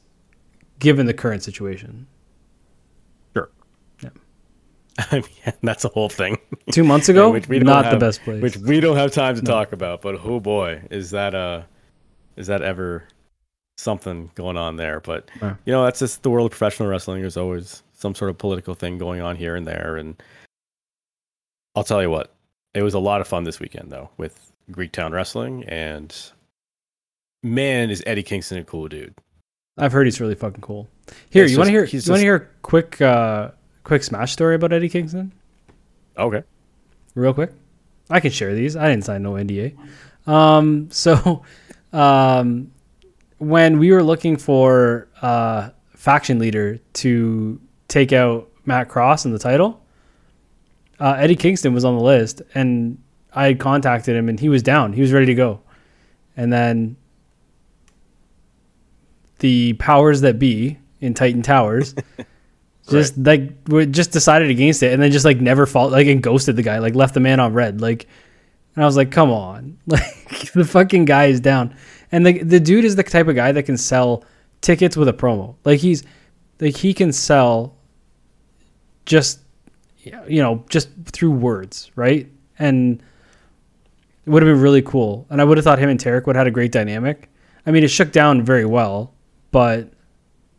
given 0.80 1.06
the 1.06 1.14
current 1.14 1.42
situation. 1.44 2.06
Sure. 3.36 3.50
Yeah. 4.04 4.10
I 5.12 5.16
mean, 5.18 5.54
that's 5.64 5.86
a 5.86 5.90
whole 5.90 6.10
thing. 6.10 6.38
Two 6.72 6.84
months 6.84 7.10
ago, 7.10 7.32
Which 7.34 7.48
we 7.48 7.60
not 7.60 7.84
the 7.84 7.90
have- 7.92 8.00
best 8.00 8.22
place. 8.24 8.42
which 8.42 8.58
we 8.58 8.80
don't 8.80 8.98
have 8.98 9.12
time 9.12 9.36
to 9.36 9.42
talk 9.42 9.72
about. 9.72 10.02
But 10.02 10.16
oh 10.24 10.40
boy, 10.40 10.84
is 10.92 11.12
that 11.12 11.34
uh, 11.34 11.64
is 12.36 12.48
that 12.48 12.62
ever 12.62 13.08
something 13.78 14.32
going 14.36 14.58
on 14.58 14.76
there? 14.76 15.00
But 15.00 15.30
Yeah. 15.42 15.56
you 15.66 15.72
know, 15.74 15.84
that's 15.86 16.00
just 16.00 16.24
the 16.24 16.30
world 16.30 16.46
of 16.46 16.52
professional 16.52 16.90
wrestling. 16.90 17.22
There's 17.22 17.38
always 17.38 17.84
some 17.94 18.14
sort 18.16 18.30
of 18.30 18.38
political 18.38 18.74
thing 18.76 18.98
going 18.98 19.22
on 19.22 19.36
here 19.36 19.56
and 19.56 19.66
there, 19.66 19.96
and 19.98 20.22
I'll 21.76 21.84
tell 21.84 22.02
you 22.02 22.10
what, 22.10 22.34
it 22.74 22.82
was 22.84 22.94
a 22.94 23.00
lot 23.00 23.22
of 23.22 23.28
fun 23.28 23.44
this 23.44 23.60
weekend 23.60 23.92
though 23.92 24.10
with 24.18 24.52
Greektown 24.72 25.12
Wrestling, 25.12 25.64
and 25.66 26.14
man, 27.44 27.90
is 27.90 28.04
Eddie 28.06 28.24
Kingston 28.24 28.58
a 28.58 28.64
cool 28.64 28.88
dude. 28.88 29.14
I've 29.78 29.92
heard 29.92 30.06
he's 30.08 30.20
really 30.20 30.36
fucking 30.36 30.62
cool. 30.62 30.88
Here, 31.30 31.44
It's 31.44 31.52
you 31.52 31.58
want 31.60 31.68
to 31.68 31.72
hear? 31.72 31.86
You 31.86 32.02
want 32.08 32.20
to 32.20 32.24
hear 32.26 32.36
a 32.36 32.46
quick, 32.64 33.00
uh, 33.00 33.52
quick 33.84 34.04
smash 34.04 34.32
story 34.34 34.56
about 34.56 34.74
Eddie 34.74 34.90
Kingston? 34.90 35.32
Okay, 36.18 36.44
real 37.16 37.34
quick. 37.34 37.52
I 38.10 38.20
can 38.20 38.32
share 38.32 38.56
these. 38.56 38.76
I 38.76 38.90
didn't 38.90 39.06
sign 39.06 39.22
no 39.22 39.34
NDA. 39.34 39.76
Um, 40.26 40.90
so, 40.92 41.44
um, 41.94 42.72
when 43.38 43.80
we 43.80 43.92
were 43.92 44.04
looking 44.04 44.38
for 44.38 45.08
uh, 45.22 45.70
faction 45.96 46.40
leader 46.40 46.80
to 46.94 47.60
take 47.88 48.14
out 48.14 48.50
Matt 48.66 48.90
Cross 48.90 49.26
in 49.26 49.32
the 49.32 49.40
title, 49.40 49.82
uh, 51.00 51.16
Eddie 51.18 51.36
Kingston 51.36 51.74
was 51.74 51.86
on 51.86 51.96
the 51.96 52.04
list, 52.04 52.42
and 52.56 52.98
I 53.34 53.48
had 53.48 53.60
contacted 53.60 54.16
him, 54.16 54.30
and 54.30 54.40
he 54.40 54.50
was 54.50 54.64
down. 54.64 54.94
He 54.94 55.02
was 55.02 55.14
ready 55.14 55.28
to 55.28 55.36
go, 55.36 55.62
and 56.36 56.52
then 56.52 56.98
the 59.40 59.74
powers 59.74 60.22
that 60.22 60.40
be 60.40 60.80
in 61.00 61.14
Titan 61.14 61.44
Towers 61.44 61.94
just 62.90 63.18
like 63.18 63.52
just 63.92 64.12
decided 64.12 64.50
against 64.50 64.82
it 64.82 64.94
and 64.94 65.02
then 65.02 65.12
just 65.12 65.26
like 65.26 65.40
never 65.40 65.66
fought 65.66 65.92
like 65.92 66.08
and 66.08 66.24
ghosted 66.24 66.56
the 66.56 66.64
guy 66.64 66.80
like 66.80 66.96
left 66.96 67.14
the 67.14 67.20
man 67.20 67.40
on 67.40 67.54
red 67.54 67.82
like 67.82 68.08
and 68.76 68.84
i 68.84 68.88
was 68.88 68.96
like 68.96 69.12
come 69.12 69.32
on. 69.32 69.78
Like 69.88 70.52
the 70.54 70.66
fucking 70.66 71.06
guy 71.06 71.26
is 71.26 71.40
down 71.40 71.76
and 72.12 72.26
the, 72.26 72.44
the 72.44 72.60
dude 72.60 72.86
is 72.86 72.96
the 72.96 73.04
type 73.04 73.28
of 73.28 73.36
guy 73.36 73.52
that 73.52 73.64
can 73.64 73.78
sell 73.78 74.24
tickets 74.62 74.98
with 74.98 75.08
a 75.08 75.14
promo. 75.14 75.56
Like 75.66 75.80
he's 75.80 76.04
like 76.60 76.76
he 76.76 76.94
can 76.94 77.12
sell 77.12 77.76
just 79.06 79.40
you 80.04 80.42
know 80.42 80.64
just 80.70 80.90
through 81.06 81.32
words 81.32 81.92
right? 81.96 82.32
And 82.60 83.02
it 84.26 84.30
would 84.30 84.42
have 84.44 84.54
been 84.54 84.62
really 84.62 84.82
cool. 84.82 85.26
And 85.30 85.40
i 85.42 85.44
would 85.44 85.58
have 85.58 85.64
thought 85.64 85.80
him 85.80 85.90
and 85.90 86.00
Tarek 86.00 86.26
would 86.26 86.36
have 86.36 86.42
had 86.42 86.48
a 86.48 86.52
great 86.52 86.72
dynamic. 86.72 87.30
I 87.66 87.72
mean 87.72 87.84
it 87.84 87.90
shook 87.90 88.12
down 88.12 88.42
very 88.42 88.66
well 88.66 89.14
but 89.52 89.90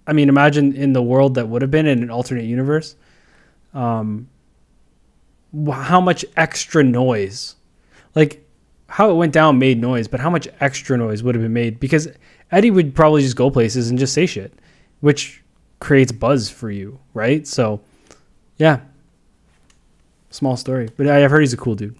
I 0.08 0.14
mean, 0.14 0.30
imagine 0.30 0.74
in 0.74 0.94
the 0.94 1.02
world 1.02 1.34
that 1.34 1.48
would 1.48 1.60
have 1.60 1.70
been 1.70 1.86
in 1.86 2.02
an 2.02 2.10
alternate 2.10 2.46
universe, 2.46 2.96
um, 3.74 4.28
how 5.70 6.00
much 6.00 6.24
extra 6.36 6.82
noise, 6.82 7.56
like 8.14 8.42
how 8.88 9.10
it 9.10 9.14
went 9.14 9.32
down 9.32 9.58
made 9.58 9.80
noise, 9.80 10.08
but 10.08 10.20
how 10.20 10.30
much 10.30 10.48
extra 10.60 10.96
noise 10.96 11.22
would 11.22 11.34
have 11.34 11.42
been 11.42 11.52
made 11.52 11.78
because 11.78 12.08
Eddie 12.50 12.70
would 12.70 12.94
probably 12.94 13.22
just 13.22 13.36
go 13.36 13.50
places 13.50 13.90
and 13.90 13.98
just 13.98 14.14
say 14.14 14.26
shit, 14.26 14.52
which 15.00 15.42
creates 15.80 16.10
buzz 16.10 16.50
for 16.50 16.70
you, 16.70 16.98
right? 17.14 17.46
So, 17.46 17.80
yeah, 18.56 18.80
small 20.30 20.56
story, 20.56 20.88
but 20.96 21.06
I've 21.06 21.30
heard 21.30 21.40
he's 21.40 21.52
a 21.52 21.58
cool 21.58 21.74
dude. 21.74 21.96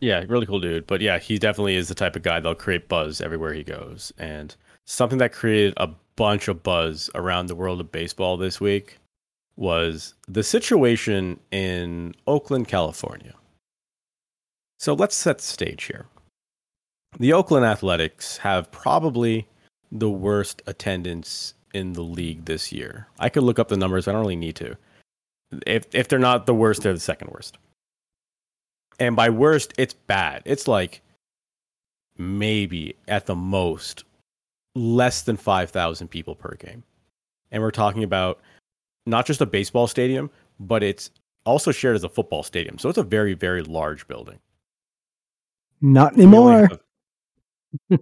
Yeah, 0.00 0.24
really 0.28 0.46
cool 0.46 0.60
dude. 0.60 0.86
But 0.86 1.00
yeah, 1.00 1.18
he 1.18 1.38
definitely 1.38 1.76
is 1.76 1.88
the 1.88 1.94
type 1.94 2.16
of 2.16 2.22
guy 2.22 2.38
that'll 2.38 2.54
create 2.54 2.88
buzz 2.88 3.20
everywhere 3.20 3.52
he 3.52 3.64
goes. 3.64 4.12
And 4.18 4.54
something 4.84 5.18
that 5.18 5.32
created 5.32 5.74
a 5.76 5.88
bunch 6.16 6.48
of 6.48 6.62
buzz 6.62 7.10
around 7.14 7.46
the 7.46 7.54
world 7.54 7.80
of 7.80 7.90
baseball 7.90 8.36
this 8.36 8.60
week 8.60 8.98
was 9.56 10.14
the 10.28 10.42
situation 10.42 11.40
in 11.50 12.14
Oakland, 12.26 12.68
California. 12.68 13.34
So 14.78 14.94
let's 14.94 15.14
set 15.14 15.38
the 15.38 15.44
stage 15.44 15.84
here. 15.84 16.06
The 17.18 17.32
Oakland 17.32 17.64
Athletics 17.64 18.38
have 18.38 18.70
probably 18.70 19.48
the 19.90 20.10
worst 20.10 20.62
attendance 20.66 21.54
in 21.72 21.92
the 21.94 22.02
league 22.02 22.44
this 22.44 22.72
year. 22.72 23.06
I 23.18 23.28
could 23.28 23.42
look 23.42 23.58
up 23.58 23.68
the 23.68 23.76
numbers, 23.76 24.06
I 24.06 24.12
don't 24.12 24.20
really 24.20 24.36
need 24.36 24.56
to. 24.56 24.76
If 25.66 25.86
if 25.94 26.08
they're 26.08 26.18
not 26.18 26.46
the 26.46 26.54
worst, 26.54 26.82
they're 26.82 26.92
the 26.92 27.00
second 27.00 27.30
worst. 27.30 27.58
And 28.98 29.14
by 29.14 29.30
worst, 29.30 29.74
it's 29.78 29.94
bad. 29.94 30.42
It's 30.44 30.66
like 30.66 31.02
maybe 32.18 32.96
at 33.08 33.26
the 33.26 33.34
most 33.34 34.04
less 34.74 35.22
than 35.22 35.36
5,000 35.36 36.08
people 36.08 36.34
per 36.34 36.54
game. 36.54 36.82
And 37.50 37.62
we're 37.62 37.70
talking 37.70 38.02
about 38.02 38.40
not 39.06 39.26
just 39.26 39.40
a 39.40 39.46
baseball 39.46 39.86
stadium, 39.86 40.30
but 40.58 40.82
it's 40.82 41.10
also 41.44 41.72
shared 41.72 41.96
as 41.96 42.04
a 42.04 42.08
football 42.08 42.42
stadium. 42.42 42.78
So 42.78 42.88
it's 42.88 42.98
a 42.98 43.02
very, 43.02 43.34
very 43.34 43.62
large 43.62 44.06
building. 44.08 44.38
Not 45.80 46.14
anymore. 46.14 46.68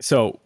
so 0.00 0.40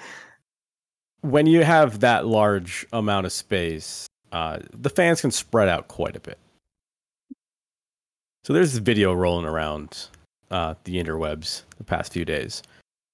when 1.20 1.46
you 1.46 1.62
have 1.64 2.00
that 2.00 2.26
large 2.26 2.86
amount 2.92 3.26
of 3.26 3.32
space, 3.32 4.06
uh, 4.32 4.58
the 4.72 4.90
fans 4.90 5.20
can 5.20 5.30
spread 5.30 5.68
out 5.68 5.88
quite 5.88 6.16
a 6.16 6.20
bit. 6.20 6.38
So 8.44 8.52
there's 8.52 8.72
this 8.72 8.80
video 8.80 9.12
rolling 9.12 9.46
around 9.46 10.08
uh, 10.50 10.74
the 10.84 11.02
interwebs 11.02 11.62
the 11.76 11.84
past 11.84 12.12
few 12.12 12.24
days 12.24 12.62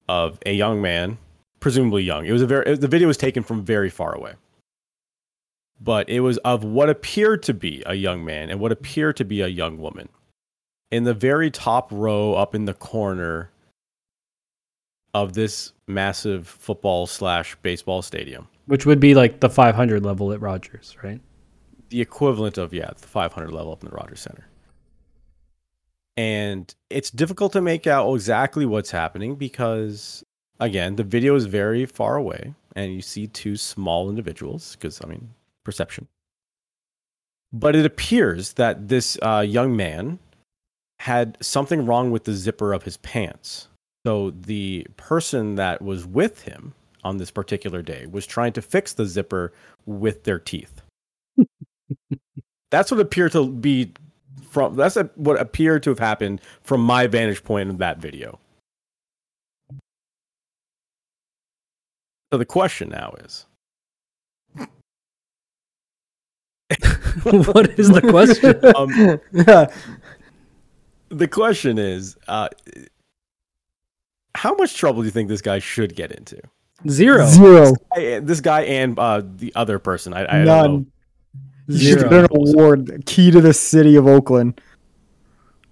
of 0.08 0.38
a 0.46 0.52
young 0.52 0.80
man, 0.80 1.18
presumably 1.60 2.02
young. 2.02 2.26
It 2.26 2.32
was 2.32 2.42
a 2.42 2.46
very 2.46 2.76
the 2.76 2.88
video 2.88 3.08
was 3.08 3.16
taken 3.16 3.42
from 3.42 3.64
very 3.64 3.90
far 3.90 4.14
away, 4.14 4.34
but 5.80 6.08
it 6.08 6.20
was 6.20 6.38
of 6.38 6.64
what 6.64 6.88
appeared 6.88 7.42
to 7.44 7.54
be 7.54 7.82
a 7.86 7.94
young 7.94 8.24
man 8.24 8.50
and 8.50 8.60
what 8.60 8.72
appeared 8.72 9.16
to 9.16 9.24
be 9.24 9.40
a 9.40 9.48
young 9.48 9.78
woman. 9.78 10.08
In 10.90 11.04
the 11.04 11.14
very 11.14 11.50
top 11.50 11.90
row, 11.90 12.34
up 12.34 12.54
in 12.54 12.64
the 12.64 12.74
corner 12.74 13.50
of 15.14 15.32
this 15.32 15.72
massive 15.88 16.46
football 16.46 17.06
slash 17.06 17.56
baseball 17.62 18.02
stadium, 18.02 18.48
Which 18.66 18.86
would 18.86 19.00
be 19.00 19.14
like 19.14 19.40
the 19.40 19.48
500 19.50 20.04
level 20.04 20.32
at 20.32 20.40
Rogers, 20.40 20.96
right? 21.02 21.20
the 21.88 22.00
equivalent 22.00 22.58
of 22.58 22.74
yeah 22.74 22.90
the 23.00 23.06
500 23.06 23.52
level 23.52 23.72
up 23.72 23.82
in 23.82 23.88
the 23.88 23.94
Rogers 23.94 24.20
Center. 24.20 24.46
And 26.16 26.74
it's 26.90 27.10
difficult 27.10 27.52
to 27.52 27.60
make 27.60 27.86
out 27.86 28.12
exactly 28.12 28.64
what's 28.66 28.90
happening 28.90 29.36
because 29.36 30.24
again 30.58 30.96
the 30.96 31.04
video 31.04 31.34
is 31.34 31.46
very 31.46 31.86
far 31.86 32.16
away 32.16 32.54
and 32.74 32.92
you 32.92 33.02
see 33.02 33.26
two 33.26 33.56
small 33.56 34.08
individuals 34.08 34.76
because 34.76 35.00
I 35.04 35.06
mean 35.08 35.30
perception. 35.64 36.08
But 37.52 37.76
it 37.76 37.86
appears 37.86 38.54
that 38.54 38.88
this 38.88 39.16
uh, 39.22 39.44
young 39.46 39.76
man 39.76 40.18
had 41.06 41.38
something 41.40 41.86
wrong 41.86 42.10
with 42.10 42.24
the 42.24 42.32
zipper 42.32 42.72
of 42.72 42.82
his 42.82 42.96
pants. 42.96 43.68
So 44.04 44.32
the 44.32 44.88
person 44.96 45.54
that 45.54 45.80
was 45.80 46.04
with 46.04 46.42
him 46.42 46.74
on 47.04 47.18
this 47.18 47.30
particular 47.30 47.80
day 47.80 48.06
was 48.06 48.26
trying 48.26 48.52
to 48.54 48.62
fix 48.62 48.92
the 48.92 49.06
zipper 49.06 49.52
with 49.86 50.24
their 50.24 50.40
teeth. 50.40 50.82
that's 52.72 52.90
what 52.90 52.98
appeared 52.98 53.30
to 53.32 53.48
be 53.48 53.92
from 54.50 54.74
that's 54.74 54.96
a, 54.96 55.04
what 55.14 55.40
appeared 55.40 55.84
to 55.84 55.90
have 55.90 56.00
happened 56.00 56.40
from 56.64 56.80
my 56.80 57.06
vantage 57.06 57.44
point 57.44 57.70
in 57.70 57.76
that 57.76 57.98
video. 57.98 58.40
So 62.32 62.38
the 62.38 62.44
question 62.44 62.88
now 62.88 63.14
is 63.20 63.46
what 67.22 67.78
is 67.78 67.90
the 67.90 68.00
question? 68.00 68.60
um, 68.74 69.20
yeah. 69.46 69.72
The 71.16 71.28
question 71.28 71.78
is 71.78 72.16
uh, 72.28 72.48
how 74.34 74.54
much 74.54 74.76
trouble 74.76 75.02
do 75.02 75.06
you 75.06 75.10
think 75.12 75.28
this 75.28 75.42
guy 75.42 75.58
should 75.58 75.94
get 75.96 76.12
into? 76.12 76.40
Zero. 76.88 77.26
Zero. 77.26 77.72
Hey, 77.94 78.18
This 78.20 78.40
guy 78.40 78.62
and 78.62 78.98
uh, 78.98 79.22
the 79.24 79.52
other 79.56 79.78
person. 79.78 80.12
I, 80.12 80.20
I 80.24 80.24
don't 80.36 80.44
know. 80.44 80.62
None. 80.62 80.86
You 81.68 81.78
should 81.78 82.10
get 82.10 82.12
an 82.12 82.28
award. 82.30 83.02
Key 83.06 83.30
to 83.30 83.40
the 83.40 83.52
city 83.54 83.96
of 83.96 84.06
Oakland. 84.06 84.60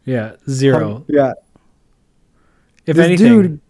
Yeah, 0.05 0.37
zero. 0.51 0.97
Um, 0.97 1.05
yeah. 1.09 1.33
if 2.87 2.97
this 2.97 3.07
anything, 3.07 3.43
dude- 3.43 3.61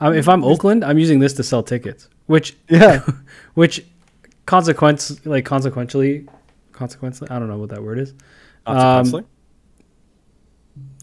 um, 0.00 0.14
if 0.14 0.28
I'm 0.28 0.42
Oakland, 0.42 0.84
I'm 0.84 0.98
using 0.98 1.18
this 1.18 1.34
to 1.34 1.42
sell 1.42 1.62
tickets, 1.62 2.08
which 2.26 2.56
Yeah. 2.68 3.04
which 3.54 3.84
consequence 4.46 5.24
like 5.26 5.44
consequentially 5.44 6.26
consequently 6.72 7.26
I 7.30 7.38
don't 7.38 7.48
know 7.48 7.58
what 7.58 7.70
that 7.70 7.82
word 7.82 7.98
is. 7.98 8.14
Consequently? 8.66 9.28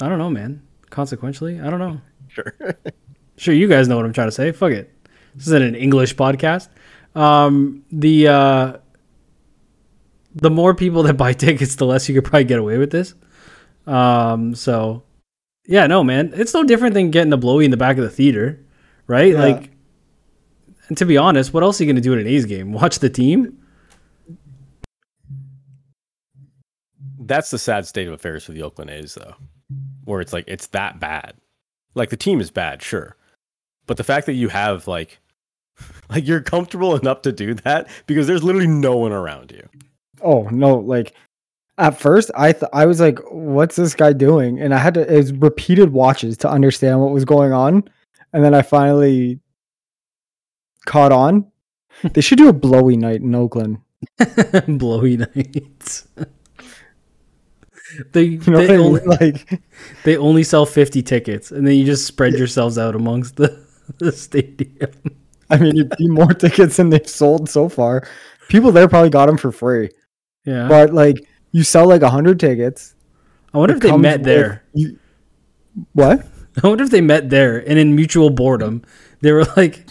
I 0.01 0.09
don't 0.09 0.17
know, 0.17 0.29
man. 0.29 0.61
Consequentially, 0.89 1.59
I 1.61 1.69
don't 1.69 1.79
know. 1.79 2.01
sure. 2.27 2.53
Sure, 3.37 3.55
you 3.55 3.67
guys 3.67 3.87
know 3.87 3.95
what 3.95 4.05
I'm 4.05 4.13
trying 4.13 4.27
to 4.27 4.31
say. 4.31 4.51
Fuck 4.51 4.71
it. 4.71 4.93
This 5.33 5.47
isn't 5.47 5.63
an 5.63 5.73
English 5.73 6.15
podcast. 6.15 6.67
Um, 7.15 7.83
the 7.91 8.27
uh, 8.27 8.77
the 10.35 10.51
more 10.51 10.75
people 10.75 11.01
that 11.03 11.13
buy 11.17 11.33
tickets, 11.33 11.75
the 11.75 11.87
less 11.87 12.07
you 12.07 12.13
could 12.13 12.23
probably 12.29 12.43
get 12.43 12.59
away 12.59 12.77
with 12.77 12.91
this. 12.91 13.15
Um, 13.87 14.53
so 14.53 15.01
yeah, 15.65 15.87
no, 15.87 16.03
man, 16.03 16.31
it's 16.35 16.53
no 16.53 16.63
different 16.63 16.93
than 16.93 17.09
getting 17.09 17.33
a 17.33 17.37
blowy 17.37 17.65
in 17.65 17.71
the 17.71 17.77
back 17.77 17.97
of 17.97 18.03
the 18.03 18.11
theater, 18.11 18.63
right? 19.07 19.33
Yeah. 19.33 19.39
Like, 19.41 19.71
And 20.87 20.97
to 20.97 21.05
be 21.05 21.17
honest, 21.17 21.51
what 21.51 21.63
else 21.63 21.79
are 21.79 21.83
you 21.83 21.87
going 21.87 21.95
to 21.95 22.01
do 22.01 22.13
in 22.13 22.19
an 22.19 22.27
A's 22.27 22.45
game? 22.45 22.73
Watch 22.73 22.99
the 22.99 23.09
team? 23.09 23.57
That's 27.19 27.49
the 27.49 27.57
sad 27.57 27.87
state 27.87 28.07
of 28.07 28.13
affairs 28.13 28.43
for 28.43 28.51
the 28.51 28.61
Oakland 28.61 28.91
A's, 28.91 29.15
though, 29.15 29.35
where 30.05 30.21
it's 30.21 30.33
like 30.33 30.45
it's 30.47 30.67
that 30.67 30.99
bad. 30.99 31.33
Like 31.95 32.09
the 32.09 32.17
team 32.17 32.39
is 32.39 32.51
bad, 32.51 32.81
sure, 32.81 33.15
but 33.85 33.97
the 33.97 34.03
fact 34.03 34.25
that 34.27 34.33
you 34.33 34.49
have 34.49 34.87
like, 34.87 35.19
like 36.09 36.27
you're 36.27 36.41
comfortable 36.41 36.95
enough 36.95 37.21
to 37.23 37.31
do 37.31 37.53
that 37.55 37.89
because 38.07 38.27
there's 38.27 38.43
literally 38.43 38.67
no 38.67 38.95
one 38.97 39.11
around 39.11 39.51
you. 39.51 39.67
Oh 40.21 40.43
no! 40.49 40.75
Like 40.77 41.13
at 41.77 41.97
first, 41.97 42.31
I 42.35 42.53
th- 42.53 42.69
I 42.73 42.85
was 42.85 42.99
like, 42.99 43.19
"What's 43.31 43.75
this 43.75 43.95
guy 43.95 44.13
doing?" 44.13 44.59
And 44.59 44.73
I 44.73 44.77
had 44.77 44.93
to 44.93 45.11
it 45.11 45.17
was 45.17 45.33
repeated 45.33 45.91
watches 45.91 46.37
to 46.37 46.49
understand 46.49 47.01
what 47.01 47.11
was 47.11 47.25
going 47.25 47.53
on, 47.53 47.83
and 48.33 48.43
then 48.43 48.53
I 48.53 48.61
finally 48.61 49.39
caught 50.85 51.11
on. 51.11 51.51
they 52.13 52.21
should 52.21 52.37
do 52.37 52.49
a 52.49 52.53
blowy 52.53 52.97
night 52.97 53.21
in 53.21 53.35
Oakland. 53.35 53.79
Blowy 54.67 55.17
nights. 55.17 56.07
they 58.11 58.23
You 58.23 58.39
know 58.51 58.57
they, 58.65 58.73
I 58.73 58.77
mean? 58.77 58.85
only, 58.85 59.01
Like, 59.05 59.61
they 60.03 60.17
only 60.17 60.43
sell 60.43 60.65
50 60.65 61.01
tickets 61.03 61.51
and 61.51 61.65
then 61.65 61.75
you 61.75 61.85
just 61.85 62.05
spread 62.05 62.33
yourselves 62.33 62.77
out 62.77 62.95
amongst 62.95 63.35
the, 63.35 63.65
the 63.99 64.11
stadium. 64.11 64.91
I 65.49 65.57
mean, 65.57 65.75
it'd 65.77 65.97
be 65.97 66.07
more 66.07 66.33
tickets 66.33 66.77
than 66.77 66.89
they've 66.89 67.07
sold 67.07 67.49
so 67.49 67.67
far. 67.69 68.07
People 68.49 68.71
there 68.71 68.87
probably 68.87 69.09
got 69.09 69.25
them 69.27 69.37
for 69.37 69.51
free, 69.51 69.89
Yeah. 70.45 70.67
but 70.67 70.93
like, 70.93 71.17
you 71.51 71.63
sell 71.63 71.87
like 71.87 72.01
hundred 72.01 72.39
tickets. 72.39 72.95
I 73.53 73.57
wonder 73.57 73.75
if 73.75 73.81
they 73.81 73.95
met 73.97 74.23
there. 74.23 74.63
You, 74.73 74.97
what? 75.93 76.25
I 76.63 76.67
wonder 76.67 76.83
if 76.83 76.89
they 76.89 77.01
met 77.01 77.29
there 77.29 77.57
and 77.69 77.77
in 77.79 77.95
mutual 77.95 78.29
boredom, 78.29 78.83
they 79.21 79.31
were 79.33 79.45
like, 79.57 79.85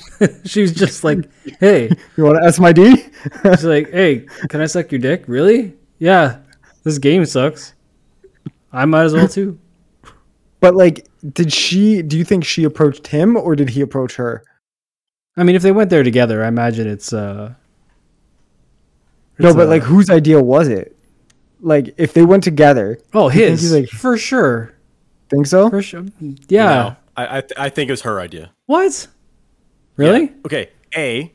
she 0.44 0.62
was 0.62 0.72
just 0.72 1.04
like, 1.04 1.28
hey, 1.58 1.90
You 2.16 2.24
want 2.24 2.38
to 2.38 2.44
S 2.46 2.58
my 2.58 2.72
D? 2.72 2.96
she's 3.44 3.64
like, 3.64 3.90
hey, 3.90 4.26
can 4.48 4.60
I 4.62 4.66
suck 4.66 4.90
your 4.92 4.98
dick? 4.98 5.24
Really? 5.26 5.74
Yeah. 5.98 6.38
This 6.84 6.98
game 6.98 7.24
sucks. 7.26 7.74
I 8.72 8.84
might 8.84 9.04
as 9.04 9.14
well 9.14 9.28
too. 9.28 9.58
But 10.60 10.74
like, 10.74 11.06
did 11.32 11.52
she? 11.52 12.02
Do 12.02 12.16
you 12.18 12.24
think 12.24 12.44
she 12.44 12.64
approached 12.64 13.06
him 13.08 13.36
or 13.36 13.56
did 13.56 13.70
he 13.70 13.80
approach 13.80 14.16
her? 14.16 14.44
I 15.36 15.42
mean, 15.42 15.56
if 15.56 15.62
they 15.62 15.72
went 15.72 15.90
there 15.90 16.02
together, 16.02 16.44
I 16.44 16.48
imagine 16.48 16.86
it's 16.86 17.12
uh. 17.12 17.54
No, 19.38 19.54
but 19.54 19.66
uh, 19.66 19.70
like, 19.70 19.82
whose 19.82 20.10
idea 20.10 20.40
was 20.42 20.68
it? 20.68 20.96
Like, 21.62 21.94
if 21.96 22.12
they 22.12 22.24
went 22.24 22.44
together, 22.44 22.98
oh, 23.14 23.28
his 23.28 23.62
he's 23.62 23.72
like- 23.72 23.88
for 23.88 24.16
sure, 24.18 24.74
think 25.30 25.46
so? 25.46 25.70
for 25.70 25.80
sure. 25.82 26.04
Yeah. 26.48 26.64
No, 26.68 26.96
I 27.16 27.38
I, 27.38 27.40
th- 27.40 27.52
I 27.56 27.68
think 27.70 27.88
it 27.88 27.92
was 27.92 28.02
her 28.02 28.20
idea. 28.20 28.52
What? 28.66 29.06
Really? 29.96 30.24
Yeah. 30.24 30.30
Okay. 30.46 30.70
A, 30.96 31.32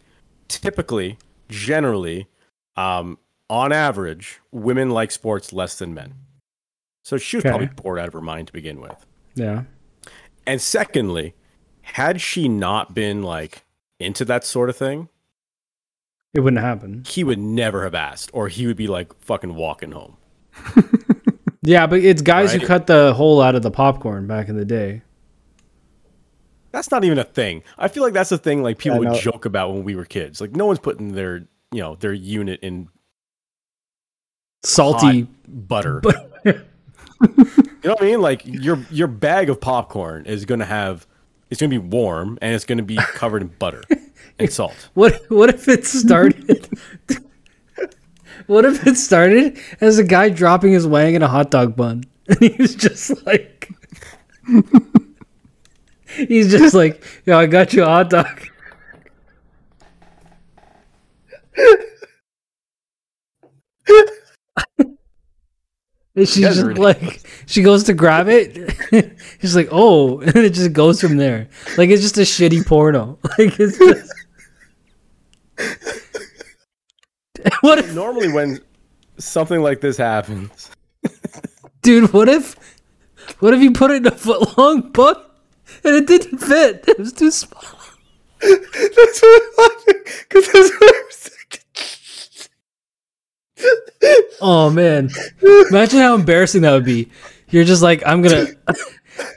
typically, 0.48 1.18
generally, 1.50 2.28
um, 2.76 3.18
on 3.50 3.72
average, 3.72 4.40
women 4.52 4.90
like 4.92 5.12
sports 5.12 5.54
less 5.54 5.78
than 5.78 5.94
men. 5.94 6.14
So 7.06 7.18
she 7.18 7.38
was 7.38 7.46
Okay. 7.46 7.50
probably 7.52 7.68
bored 7.68 8.00
out 8.00 8.08
of 8.08 8.14
her 8.14 8.22
mind 8.22 8.48
to 8.48 8.54
begin 8.54 8.82
with. 8.82 9.06
Yeah. 9.36 9.64
And 10.48 10.60
secondly, 10.60 11.36
had 11.84 12.20
she 12.20 12.48
not 12.50 12.96
been 12.96 13.22
like 13.22 13.64
into 14.00 14.26
that 14.26 14.44
sort 14.44 14.70
of 14.72 14.76
thing, 14.76 15.10
It 16.34 16.40
wouldn't 16.40 16.62
happen. 16.64 17.04
he 17.08 17.24
would 17.24 17.38
never 17.38 17.84
have 17.84 17.94
asked, 17.94 18.32
or 18.34 18.48
he 18.48 18.66
would 18.66 18.76
be 18.76 18.88
like 18.88 19.14
fucking 19.22 19.54
walking 19.56 19.92
home. 19.92 20.18
Yeah, 21.68 21.88
but 21.88 22.02
it's 22.02 22.22
guys 22.22 22.54
who 22.54 22.60
cut 22.60 22.86
the 22.86 23.16
hole 23.16 23.42
out 23.42 23.56
of 23.56 23.64
the 23.64 23.72
popcorn 23.72 24.28
back 24.28 24.50
in 24.50 24.56
the 24.56 24.66
day. 24.66 25.02
That's 26.72 26.92
not 26.92 27.04
even 27.04 27.18
a 27.18 27.24
thing. 27.24 27.64
I 27.80 27.88
feel 27.88 28.04
like 28.04 28.14
that's 28.14 28.32
a 28.32 28.38
thing 28.38 28.62
like 28.62 28.78
people 28.78 29.04
Yeah, 29.04 29.10
would 29.14 29.20
joke 29.20 29.46
about 29.46 29.74
when 29.74 29.84
we 29.84 29.96
were 29.96 30.06
kids. 30.06 30.40
Like 30.40 30.56
no 30.56 30.68
one's 30.68 30.78
putting 30.78 31.14
their 31.14 31.38
you 31.72 31.82
know 31.82 31.96
their 31.96 32.14
unit 32.14 32.60
in 32.62 32.90
Salty. 34.64 35.28
butter. 35.48 36.02
But 36.44 36.68
know 37.22 37.94
what 37.94 38.02
I 38.02 38.06
mean? 38.06 38.22
Like 38.22 38.42
your 38.46 38.80
your 38.90 39.08
bag 39.08 39.50
of 39.50 39.62
popcorn 39.62 40.26
is 40.26 40.46
gonna 40.46 40.66
have 40.66 41.08
it's 41.50 41.62
gonna 41.62 41.70
be 41.70 41.78
warm 41.78 42.38
and 42.42 42.54
it's 42.54 42.66
gonna 42.66 42.84
be 42.84 42.98
covered 42.98 43.42
in 43.42 43.48
butter 43.60 43.84
and 44.40 44.52
salt. 44.52 44.90
what 44.94 45.20
what 45.30 45.50
if 45.50 45.68
it 45.68 45.86
started? 45.86 46.68
what 48.48 48.66
if 48.66 48.86
it 48.86 48.98
started 48.98 49.58
as 49.82 49.98
a 49.98 50.04
guy 50.04 50.30
dropping 50.30 50.74
his 50.74 50.88
wang 50.88 51.16
in 51.16 51.22
a 51.22 51.28
hot 51.28 51.52
dog 51.52 51.76
bun, 51.76 52.04
and 52.28 52.40
he 52.40 52.56
was 52.60 52.76
just 52.76 53.26
like, 53.26 53.70
he's 56.08 56.52
just 56.52 56.74
like, 56.74 57.04
yo, 57.26 57.38
I 57.38 57.46
got 57.46 57.74
you 57.74 57.84
a 57.84 57.88
hot 57.88 58.10
dog. 58.10 58.50
And 66.16 66.28
she's 66.28 66.44
just 66.46 66.62
really- 66.64 66.80
like, 66.80 67.22
she 67.46 67.62
goes 67.62 67.84
to 67.84 67.94
grab 67.94 68.28
it. 68.30 68.74
She's 69.42 69.56
like, 69.56 69.68
oh, 69.72 70.20
and 70.22 70.36
it 70.38 70.54
just 70.54 70.72
goes 70.74 71.02
from 71.02 71.18
there. 71.18 71.50
Like 71.78 71.90
it's 71.90 72.02
just 72.02 72.18
a 72.18 72.22
shitty 72.22 72.66
porno. 72.66 73.20
Like 73.38 73.60
it's 73.60 73.78
just. 73.78 74.14
what 77.62 77.80
if, 77.80 77.94
Normally 77.94 78.32
when 78.32 78.60
something 79.18 79.62
like 79.62 79.82
this 79.82 79.98
happens, 79.98 80.70
dude? 81.82 82.12
What 82.14 82.30
if, 82.30 82.56
what 83.40 83.54
if 83.54 83.62
you 83.62 83.72
put 83.72 83.92
it 83.92 83.98
in 83.98 84.08
a 84.08 84.12
foot 84.12 84.58
long 84.58 84.92
butt 84.92 85.36
and 85.84 85.96
it 85.96 86.08
didn't 86.08 86.38
fit? 86.40 86.86
It 86.88 86.98
was 86.98 87.14
too 87.14 87.32
small. 87.32 87.62
that's 88.42 89.22
what 89.22 89.42
I'm 89.42 89.66
laughing 89.66 90.04
because 90.30 90.52
that's 90.52 90.72
what 90.80 90.96
I'm 90.96 91.12
saying. 91.12 91.25
Oh 94.42 94.70
man, 94.70 95.10
imagine 95.70 96.00
how 96.00 96.16
embarrassing 96.16 96.62
that 96.64 96.74
would 96.74 96.86
be. 96.86 97.10
You're 97.50 97.64
just 97.64 97.82
like, 97.82 98.04
I'm 98.06 98.22
gonna, 98.22 98.48
I'm 98.68 98.76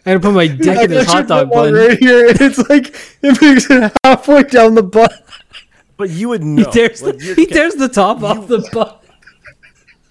gonna 0.05 0.21
put 0.21 0.33
my 0.35 0.47
dick 0.49 0.79
in 0.85 0.91
this 0.91 1.07
hot 1.07 1.29
dog 1.29 1.51
bun. 1.51 1.73
right 1.73 1.99
here, 1.99 2.29
and 2.29 2.41
it's 2.41 2.59
like 2.69 2.89
it 3.23 3.41
makes 3.41 3.71
it 3.71 3.93
halfway 4.05 4.43
down 4.45 4.75
the 4.75 4.83
butt. 4.83 5.13
but 5.97 6.11
you 6.11 6.29
would 6.31 6.43
He 6.43 6.49
know. 6.49 6.71
tears, 6.71 7.03
Like, 7.03 7.19
the, 7.19 7.35
he 7.35 7.47
tears 7.47 7.75
the 7.75 7.89
top 7.89 8.23
off 8.23 8.49
the 8.49 8.69
bun. 8.73 8.95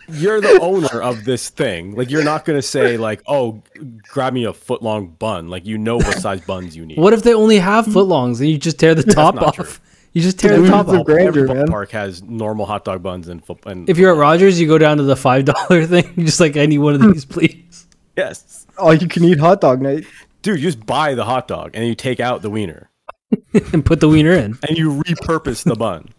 you're 0.10 0.40
the 0.40 0.60
owner 0.62 1.02
of 1.02 1.26
this 1.26 1.50
thing. 1.50 1.96
Like 1.96 2.10
you're 2.10 2.24
not 2.24 2.46
gonna 2.46 2.62
say 2.62 2.98
like, 2.98 3.22
oh, 3.28 3.62
grab 4.04 4.34
me 4.34 4.46
a 4.46 4.54
foot 4.54 4.82
long 4.82 5.08
bun. 5.08 5.50
Like 5.50 5.66
you 5.66 5.78
know 5.78 5.98
what 5.98 6.18
size 6.20 6.42
buns 6.42 6.76
you 6.78 6.86
need. 6.86 6.98
What 6.98 7.14
if 7.14 7.24
they 7.24 7.34
only 7.34 7.58
have 7.60 7.86
footlongs 7.86 8.40
and 8.40 8.50
you 8.50 8.58
just 8.58 8.80
tear 8.80 8.96
the 8.96 9.04
top 9.04 9.36
off? 9.42 9.56
true. 9.56 9.66
You 10.14 10.22
just 10.22 10.40
tear 10.40 10.52
the 10.56 10.64
Dude, 10.64 10.70
top 10.72 10.88
off. 10.88 11.06
great- 11.06 11.28
Every 11.28 11.44
grandeur, 11.46 11.56
man. 11.66 11.68
ballpark 11.68 11.92
has 11.92 12.24
normal 12.24 12.66
hot 12.66 12.84
dog 12.86 13.04
buns 13.04 13.28
and 13.28 13.44
foot. 13.46 13.60
And 13.66 13.88
If 13.90 13.98
you're 13.98 14.12
at 14.14 14.18
Rogers, 14.18 14.60
you 14.60 14.68
go 14.68 14.78
down 14.80 14.98
to 14.98 15.04
the 15.04 15.16
five 15.16 15.46
dollar 15.46 15.86
thing. 15.86 16.12
You're 16.16 16.26
just 16.26 16.40
like, 16.40 16.58
I 16.58 16.66
need 16.66 16.80
one 16.80 16.96
of 16.96 17.02
these, 17.02 17.26
please, 17.36 17.88
yes, 18.16 18.66
Oh, 18.80 18.92
you 18.92 19.08
can 19.08 19.24
eat 19.24 19.40
hot 19.40 19.62
dog 19.62 19.82
night. 19.82 20.06
dude, 20.42 20.58
you 20.60 20.64
just 20.64 20.86
buy 20.86 21.14
the 21.16 21.26
hot 21.26 21.48
dog 21.48 21.72
and 21.74 21.86
you 21.88 21.94
take 21.96 22.20
out 22.20 22.42
the 22.42 22.50
wiener 22.50 22.90
and 23.74 23.86
put 23.86 24.00
the 24.00 24.08
wiener 24.10 24.32
in. 24.32 24.58
and 24.68 24.78
you 24.78 24.92
repurpose 25.04 25.64
the 25.64 25.76
bun. 25.76 26.10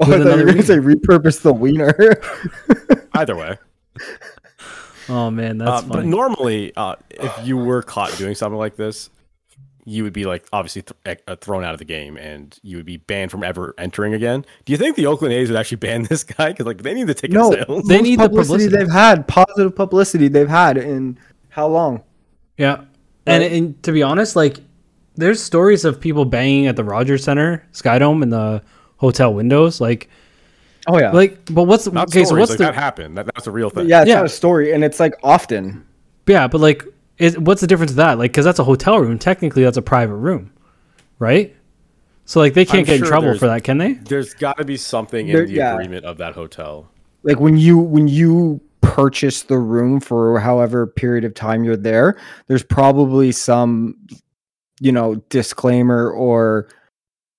Oh, 0.00 0.04
I 0.04 0.06
thought 0.06 0.16
you 0.16 0.22
another 0.22 0.44
were 0.44 0.50
gonna 0.52 0.62
say 0.62 0.76
repurpose 0.78 1.42
the 1.42 1.52
wiener. 1.52 1.94
Either 3.14 3.36
way. 3.36 3.56
Oh 5.08 5.30
man, 5.30 5.58
that's 5.58 5.82
Uh, 5.84 5.86
but 5.88 6.04
normally, 6.04 6.72
uh, 6.76 6.96
if 7.10 7.32
you 7.46 7.56
were 7.56 7.82
caught 7.82 8.16
doing 8.18 8.34
something 8.34 8.58
like 8.58 8.76
this, 8.76 9.10
you 9.84 10.04
would 10.04 10.12
be 10.12 10.24
like 10.24 10.46
obviously 10.52 10.82
th- 11.04 11.20
uh, 11.26 11.36
thrown 11.36 11.64
out 11.64 11.72
of 11.74 11.78
the 11.78 11.84
game, 11.84 12.16
and 12.16 12.58
you 12.62 12.76
would 12.76 12.86
be 12.86 12.98
banned 12.98 13.30
from 13.30 13.42
ever 13.42 13.74
entering 13.78 14.14
again. 14.14 14.44
Do 14.64 14.72
you 14.72 14.76
think 14.78 14.96
the 14.96 15.06
Oakland 15.06 15.34
A's 15.34 15.50
would 15.50 15.58
actually 15.58 15.78
ban 15.78 16.02
this 16.10 16.24
guy? 16.24 16.50
Because 16.50 16.66
like 16.66 16.82
they 16.82 16.94
need 16.94 17.08
the 17.08 17.14
ticket 17.14 17.32
no, 17.32 17.50
sales. 17.50 17.84
They 17.88 17.96
most 17.98 18.02
need 18.04 18.20
the 18.20 18.28
publicity. 18.28 18.66
they've 18.68 18.90
had. 18.90 19.26
Positive 19.28 19.74
publicity 19.74 20.28
they've 20.28 20.48
had 20.48 20.76
in 20.78 21.18
how 21.48 21.66
long? 21.66 22.02
yeah, 22.56 22.82
and, 23.26 23.42
and 23.42 23.82
to 23.82 23.92
be 23.92 24.02
honest, 24.02 24.36
like, 24.36 24.58
there's 25.16 25.42
stories 25.42 25.84
of 25.84 26.00
people 26.00 26.24
banging 26.24 26.66
at 26.66 26.76
the 26.76 26.84
Rogers 26.84 27.24
Center, 27.24 27.66
Skydome, 27.72 28.22
in 28.22 28.30
the 28.30 28.62
hotel 28.96 29.34
windows. 29.34 29.80
Like, 29.80 30.08
Oh 30.86 30.98
yeah, 30.98 31.12
like, 31.12 31.44
but 31.52 31.64
what's 31.64 31.86
Not 31.86 32.08
okay? 32.08 32.24
stories, 32.24 32.28
So 32.28 32.36
what's 32.36 32.50
like 32.50 32.58
the 32.58 32.64
that 32.64 32.74
happened. 32.74 33.16
That, 33.16 33.26
that's 33.26 33.46
a 33.46 33.50
real 33.52 33.70
thing. 33.70 33.88
yeah, 33.88 34.00
it's 34.02 34.08
yeah. 34.08 34.16
not 34.16 34.24
a 34.26 34.28
story, 34.28 34.72
and 34.72 34.82
it's 34.82 34.98
like 34.98 35.14
often. 35.22 35.86
yeah? 36.26 36.48
But 36.48 36.60
like, 36.60 36.84
is 37.18 37.38
what's 37.38 37.60
the 37.60 37.66
difference 37.66 37.92
of 37.92 37.96
that? 37.98 38.18
Like, 38.18 38.32
because 38.32 38.44
that's 38.44 38.58
a 38.58 38.64
hotel 38.64 38.98
room. 38.98 39.18
Technically, 39.18 39.62
that's 39.62 39.76
a 39.76 39.82
private 39.82 40.16
room, 40.16 40.52
right? 41.18 41.54
So 42.24 42.40
like, 42.40 42.54
they 42.54 42.64
can't 42.64 42.80
I'm 42.80 42.84
get 42.86 43.00
in 43.00 43.06
trouble 43.06 43.36
for 43.38 43.46
that, 43.48 43.64
can 43.64 43.78
they? 43.78 43.94
There's 43.94 44.32
got 44.34 44.56
to 44.58 44.64
be 44.64 44.76
something 44.76 45.26
There- 45.26 45.42
in 45.42 45.48
the 45.48 45.54
yeah. 45.54 45.74
agreement 45.74 46.04
of 46.04 46.18
that 46.18 46.34
hotel. 46.34 46.88
like 47.24 47.38
when 47.40 47.56
you 47.56 47.78
when 47.78 48.08
you 48.08 48.60
purchase 48.80 49.42
the 49.44 49.58
room 49.58 50.00
for 50.00 50.38
however 50.40 50.86
period 50.88 51.24
of 51.24 51.32
time 51.34 51.62
you're 51.62 51.76
there 51.76 52.18
there's 52.48 52.64
probably 52.64 53.30
some 53.30 53.94
you 54.80 54.90
know 54.90 55.14
disclaimer 55.30 56.10
or 56.10 56.68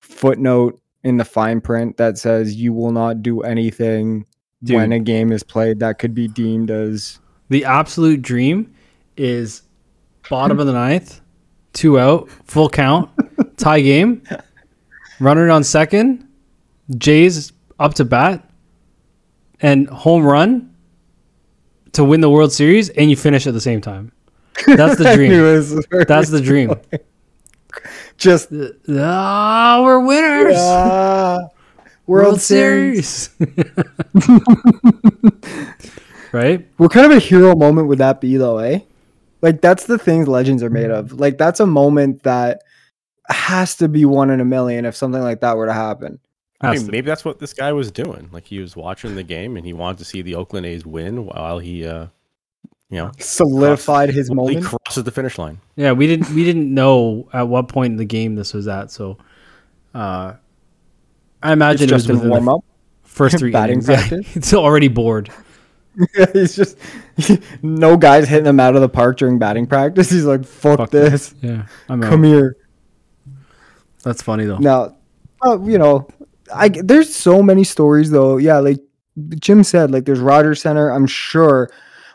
footnote 0.01 0.79
in 1.03 1.17
the 1.17 1.25
fine 1.25 1.59
print 1.59 1.97
that 1.97 2.17
says 2.17 2.55
you 2.55 2.71
will 2.71 2.91
not 2.91 3.21
do 3.21 3.41
anything 3.41 4.25
Dude. 4.63 4.77
when 4.77 4.91
a 4.93 4.99
game 4.99 5.31
is 5.33 5.43
played 5.43 5.79
that 5.79 5.99
could 5.99 6.13
be 6.15 6.27
deemed 6.29 6.71
as 6.71 7.19
The 7.49 7.65
absolute 7.65 8.21
dream 8.21 8.73
is 9.17 9.61
bottom 10.29 10.59
of 10.59 10.67
the 10.67 10.73
ninth, 10.73 11.21
two 11.73 11.99
out, 11.99 12.29
full 12.45 12.69
count, 12.69 13.09
tie 13.57 13.81
game. 13.81 14.21
runner 15.19 15.49
on 15.49 15.63
second, 15.63 16.27
Jays 16.97 17.51
up 17.79 17.93
to 17.95 18.05
bat, 18.05 18.47
and 19.61 19.87
home 19.89 20.23
run 20.23 20.73
to 21.93 22.03
win 22.03 22.21
the 22.21 22.29
World 22.29 22.51
Series, 22.51 22.89
and 22.89 23.09
you 23.09 23.15
finish 23.15 23.47
at 23.47 23.53
the 23.53 23.61
same 23.61 23.79
time. 23.81 24.11
That's 24.67 24.97
the 24.97 25.13
dream. 25.15 25.31
knew 25.31 25.45
it 25.47 25.55
was 25.57 25.85
where 25.89 26.05
That's 26.05 26.29
the 26.29 26.41
dream. 26.41 26.73
Just 28.17 28.49
Ah, 28.89 29.81
we're 29.83 29.99
winners. 30.05 30.55
ah, 30.57 31.39
World, 32.05 32.41
Series. 32.41 33.29
right? 36.31 36.67
What 36.77 36.91
kind 36.91 37.05
of 37.11 37.17
a 37.17 37.19
hero 37.19 37.55
moment 37.55 37.87
would 37.87 37.99
that 37.99 38.19
be, 38.21 38.37
though? 38.37 38.57
Eh? 38.59 38.79
Like 39.43 39.61
that's 39.61 39.85
the 39.85 39.99
things 39.99 40.27
legends 40.27 40.63
are 40.63 40.71
made 40.71 40.89
of. 40.89 41.11
Like 41.19 41.37
that's 41.37 41.59
a 41.59 41.67
moment 41.67 42.23
that 42.23 42.63
has 43.27 43.75
to 43.77 43.87
be 43.87 44.05
one 44.05 44.29
in 44.31 44.39
a 44.39 44.45
million 44.45 44.85
if 44.85 44.95
something 44.95 45.21
like 45.21 45.41
that 45.41 45.55
were 45.57 45.67
to 45.67 45.73
happen. 45.73 46.19
I 46.61 46.75
mean, 46.75 46.87
maybe 46.87 47.07
that's 47.07 47.25
what 47.25 47.39
this 47.39 47.53
guy 47.53 47.73
was 47.73 47.91
doing. 47.91 48.29
Like 48.31 48.45
he 48.47 48.59
was 48.59 48.75
watching 48.75 49.15
the 49.15 49.23
game 49.23 49.57
and 49.57 49.65
he 49.65 49.73
wanted 49.73 49.97
to 49.99 50.05
see 50.05 50.21
the 50.21 50.35
Oakland 50.35 50.65
A's 50.65 50.85
win 50.85 51.25
while 51.25 51.59
he, 51.59 51.85
uh, 51.85 52.07
you 52.89 52.97
know, 52.99 53.11
Solidified 53.19 54.09
his 54.11 54.31
while 54.31 54.47
he 54.47 54.55
moment. 54.55 54.79
crosses 54.81 55.03
the 55.03 55.11
finish 55.11 55.37
line. 55.37 55.59
Yeah, 55.75 55.91
we 55.91 56.07
didn't 56.07 56.29
we 56.33 56.45
didn't 56.45 56.73
know 56.73 57.27
at 57.33 57.49
what 57.49 57.67
point 57.67 57.91
in 57.91 57.97
the 57.97 58.05
game 58.05 58.35
this 58.35 58.53
was 58.53 58.67
at, 58.69 58.91
so 58.91 59.17
uh 59.93 60.35
I 61.41 61.51
It's 61.51 61.53
imagine 61.53 61.89
it 61.89 61.93
was 61.93 62.05
just 62.05 62.23
in 62.23 62.29
warm 62.29 62.45
the 62.45 62.51
up. 62.53 62.63
first 63.03 63.37
three 63.39 63.51
batting 63.57 63.81
innings. 63.83 63.89
Yeah, 63.89 64.19
it's 64.35 64.53
already 64.53 64.87
bored. 64.87 65.29
He's 66.33 66.55
just 66.55 66.77
no 67.61 67.97
guys 67.97 68.27
hitting 68.27 68.45
him 68.47 68.59
out 68.59 68.75
of 68.75 68.81
the 68.81 68.89
park 68.89 69.17
during 69.17 69.37
batting 69.39 69.67
practice. 69.67 70.09
He's 70.09 70.25
like, 70.25 70.43
"Fuck, 70.45 70.77
Fuck 70.79 70.89
this, 70.91 71.35
Yeah, 71.41 71.67
I'm 71.89 72.01
come 72.01 72.23
out. 72.23 72.27
here." 72.27 72.57
That's 74.03 74.21
funny 74.21 74.45
though. 74.45 74.57
Now, 74.57 74.97
uh, 75.45 75.59
you 75.61 75.77
know, 75.77 76.07
I 76.53 76.69
there's 76.69 77.13
so 77.13 77.41
many 77.41 77.63
stories 77.63 78.09
though. 78.09 78.37
Yeah, 78.37 78.57
like 78.59 78.79
Jim 79.39 79.63
said, 79.63 79.91
like 79.91 80.05
there's 80.05 80.19
Rogers 80.19 80.61
Center. 80.61 80.89
I'm 80.89 81.07
sure. 81.07 81.69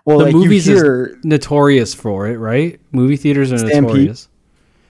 Well, 0.04 0.18
The 0.18 0.24
like 0.26 0.34
movies 0.34 0.66
is 0.68 1.16
Notorious 1.22 1.92
for 1.94 2.28
it, 2.28 2.38
right? 2.38 2.80
Movie 2.92 3.16
theaters 3.16 3.52
are 3.52 3.58
Stampede. 3.58 3.82
notorious. 3.82 4.28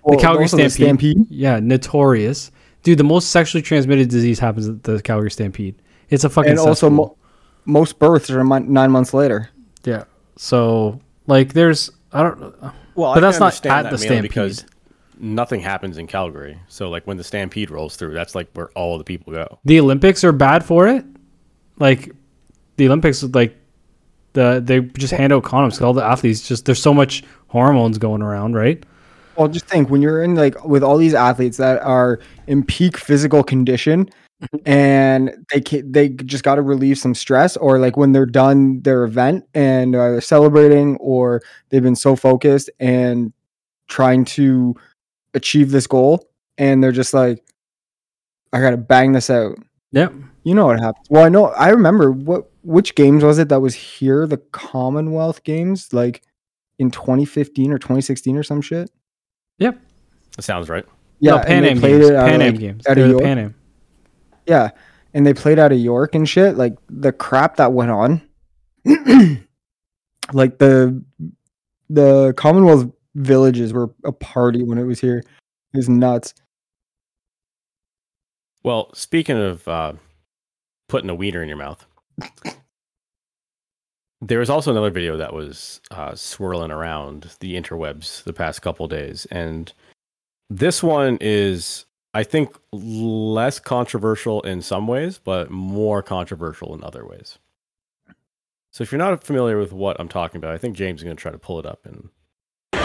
well, 0.05 0.16
the 0.16 0.22
Calgary 0.22 0.44
also 0.44 0.57
the 0.59 0.70
Stampede. 0.70 1.16
Stampede. 1.16 1.27
Yeah, 1.31 1.59
notorious. 1.61 2.53
Dude, 2.85 2.98
the 2.98 3.05
most 3.05 3.31
sexually 3.31 3.61
transmitted 3.62 4.09
disease 4.09 4.38
happens 4.38 4.68
at 4.68 4.85
the 4.85 5.03
Calgary 5.03 5.31
Stampede. 5.33 5.74
It's 6.09 6.22
a 6.22 6.29
fucking 6.31 6.53
and 6.53 6.61
also 6.61 6.88
mo- 6.88 7.16
most 7.68 7.98
births 8.00 8.31
are 8.31 8.42
nine 8.42 8.90
months 8.90 9.14
later. 9.14 9.50
yeah. 9.85 10.04
So 10.37 11.00
like, 11.26 11.52
there's 11.52 11.90
I 12.12 12.22
don't. 12.22 12.40
Well, 12.94 13.14
But 13.14 13.18
I 13.18 13.20
that's 13.31 13.37
can 13.38 13.40
not 13.40 13.46
understand 13.46 13.72
at 13.74 13.83
that 13.83 13.90
the 13.90 13.96
mainly 13.98 14.07
Stampede. 14.07 14.22
because 14.31 14.64
nothing 15.20 15.61
happens 15.61 15.98
in 15.98 16.07
Calgary. 16.07 16.59
So 16.68 16.88
like 16.88 17.07
when 17.07 17.16
the 17.16 17.24
Stampede 17.24 17.70
rolls 17.70 17.96
through, 17.96 18.14
that's 18.14 18.35
like 18.35 18.48
where 18.54 18.70
all 18.70 18.98
the 18.98 19.04
people 19.04 19.33
go. 19.33 19.59
the 19.64 19.78
Olympics 19.81 20.24
are 20.24 20.33
bad 20.33 20.64
for 20.64 20.88
it. 20.88 21.04
Like 21.78 22.12
the 22.76 22.87
Olympics, 22.87 23.22
like 23.22 23.57
the 24.33 24.61
they 24.64 24.81
just 24.81 25.12
hand 25.12 25.33
out 25.33 25.42
condoms 25.44 25.72
'cause 25.72 25.83
all 25.83 25.92
the 25.92 26.04
athletes 26.04 26.46
just 26.48 26.64
there's 26.64 26.81
so 26.83 26.94
much 26.94 27.22
hormones 27.48 27.98
going 27.98 28.22
around, 28.22 28.54
right? 28.54 28.85
Well, 29.37 29.48
just 29.48 29.66
think 29.66 29.90
when 29.90 30.02
you're 30.02 30.22
in 30.22 30.35
like 30.35 30.64
with 30.64 30.83
all 30.83 30.96
these 30.96 31.14
athletes 31.14 31.57
that 31.59 31.81
are 31.83 32.18
in 32.46 32.62
peak 32.64 32.96
physical 32.96 33.42
condition 33.44 34.09
and 34.64 35.44
they 35.53 35.61
ca 35.61 35.83
they 35.83 36.11
just 36.11 36.44
got 36.44 36.57
to 36.57 36.62
relieve 36.62 36.98
some 36.98 37.14
stress 37.14 37.57
or 37.57 37.79
like 37.79 37.96
when 37.96 38.12
they're 38.12 38.27
done 38.27 38.81
their 38.83 39.05
event 39.05 39.44
and 39.55 39.94
uh, 39.94 40.12
they're 40.12 40.20
celebrating 40.20 40.96
or 40.98 41.42
they've 41.68 41.83
been 41.83 41.96
so 41.96 42.14
focused 42.14 42.70
and 42.79 43.33
trying 43.88 44.24
to 44.24 44.74
achieve 45.35 45.70
this 45.70 45.87
goal 45.87 46.29
and 46.57 46.83
they're 46.83 46.92
just 46.92 47.14
like 47.14 47.42
I 48.53 48.61
got 48.61 48.70
to 48.70 48.77
bang 48.77 49.12
this 49.12 49.29
out. 49.29 49.59
Yep. 49.92 50.12
You 50.44 50.55
know 50.55 50.66
what 50.66 50.81
happens. 50.81 51.07
Well, 51.11 51.24
I 51.24 51.29
know 51.29 51.46
I 51.48 51.70
remember 51.70 52.11
what 52.12 52.48
which 52.62 52.94
games 52.94 53.24
was 53.24 53.38
it 53.38 53.48
that 53.48 53.61
was 53.61 53.74
here 53.74 54.27
the 54.27 54.38
Commonwealth 54.38 55.42
Games 55.44 55.92
like 55.92 56.22
in 56.79 56.90
2015 56.90 57.72
or 57.72 57.79
2016 57.79 58.37
or 58.37 58.42
some 58.42 58.61
shit. 58.62 58.90
Yep. 59.59 59.79
That 60.37 60.42
sounds 60.42 60.68
right. 60.68 60.87
Yeah, 61.20 61.33
no, 61.33 61.37
and 61.38 61.46
Pan 61.46 61.64
Am 61.64 61.81
games. 61.81 62.07
it 62.09 62.14
Pan 62.14 62.42
Am 62.42 62.53
like, 62.53 62.61
games. 62.61 62.87
out 62.87 62.92
of 62.92 62.96
They're 62.96 63.05
the 63.07 63.11
York. 63.11 63.22
Pan 63.24 63.38
Am. 63.38 63.55
Yeah, 64.48 64.70
and 65.12 65.26
they 65.26 65.34
played 65.34 65.58
out 65.58 65.72
of 65.72 65.78
York 65.78 66.14
and 66.14 66.28
shit. 66.28 66.56
Like 66.56 66.74
the 66.88 67.12
crap 67.12 67.56
that 67.56 67.74
went 67.74 67.90
on, 67.90 68.22
like 70.32 70.58
the 70.58 71.04
the 71.90 72.32
Commonwealth 72.37 72.90
villages 73.14 73.72
were 73.72 73.90
a 74.04 74.12
party 74.12 74.62
when 74.62 74.78
it 74.78 74.84
was 74.84 75.00
here. 75.00 75.18
It 75.74 75.76
was 75.76 75.88
nuts. 75.88 76.34
Well, 78.62 78.90
speaking 78.94 79.37
of 79.37 79.68
uh, 79.68 79.92
putting 80.88 81.11
a 81.11 81.14
wiener 81.14 81.42
in 81.42 81.48
your 81.48 81.58
mouth, 81.58 81.87
there 84.20 84.38
was 84.38 84.50
also 84.50 84.70
another 84.70 84.90
video 84.90 85.16
that 85.18 85.32
was 85.32 85.80
uh, 85.90 86.14
swirling 86.14 86.70
around 86.70 87.37
the 87.40 87.54
interwebs 87.54 88.24
the 88.24 88.32
past 88.32 88.62
couple 88.62 88.88
days, 88.88 89.26
and 89.26 89.72
this 90.50 90.82
one 90.82 91.18
is, 91.20 91.84
I 92.18 92.24
think, 92.24 92.59
less 92.72 93.61
controversial 93.61 94.40
in 94.40 94.61
some 94.61 94.88
ways, 94.88 95.20
but 95.22 95.52
more 95.52 96.02
controversial 96.02 96.74
in 96.74 96.83
other 96.83 97.07
ways. 97.07 97.38
So, 98.72 98.83
if 98.83 98.90
you're 98.90 98.98
not 98.98 99.22
familiar 99.22 99.57
with 99.57 99.72
what 99.72 100.00
I'm 100.00 100.09
talking 100.09 100.38
about, 100.38 100.52
I 100.52 100.59
think 100.59 100.74
James 100.74 100.98
is 100.98 101.04
going 101.04 101.16
to 101.16 101.22
try 101.22 101.31
to 101.31 101.38
pull 101.38 101.61
it 101.61 101.66
up 101.66 101.87
and. 101.87 102.09
So. 102.72 102.81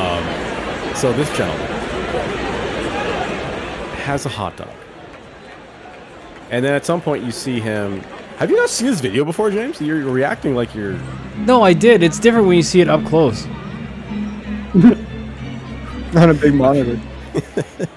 Um, 0.00 0.94
so 0.96 1.12
this 1.12 1.28
gentleman 1.36 1.66
has 3.98 4.24
a 4.24 4.30
hot 4.30 4.56
dog, 4.56 4.72
and 6.50 6.64
then 6.64 6.72
at 6.72 6.86
some 6.86 7.02
point 7.02 7.22
you 7.22 7.32
see 7.32 7.60
him. 7.60 8.02
Have 8.38 8.50
you 8.50 8.56
not 8.56 8.68
seen 8.68 8.88
this 8.88 9.00
video 9.00 9.24
before, 9.24 9.50
James? 9.50 9.80
You're, 9.80 9.98
you're 9.98 10.12
reacting 10.12 10.54
like 10.54 10.74
you're. 10.74 10.98
No, 11.38 11.62
I 11.62 11.72
did. 11.72 12.02
It's 12.02 12.18
different 12.18 12.46
when 12.48 12.56
you 12.56 12.62
see 12.62 12.80
it 12.80 12.88
up 12.88 13.04
close. 13.06 13.46
On 16.16 16.30
a 16.30 16.34
big 16.34 16.54
monitor. 16.54 17.00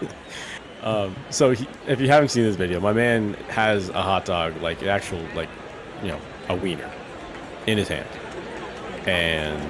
Um, 0.87 1.13
so 1.29 1.51
he, 1.51 1.67
if 1.85 1.99
you 1.99 2.07
haven't 2.07 2.29
seen 2.29 2.43
this 2.43 2.55
video, 2.55 2.79
my 2.79 2.93
man 2.93 3.33
has 3.49 3.89
a 3.89 4.01
hot 4.01 4.23
dog, 4.23 4.55
like 4.61 4.81
an 4.81 4.87
actual, 4.87 5.21
like, 5.35 5.49
you 6.01 6.07
know, 6.07 6.19
a 6.47 6.55
wiener, 6.55 6.89
in 7.65 7.77
his 7.77 7.89
hand, 7.89 8.07
and 9.05 9.69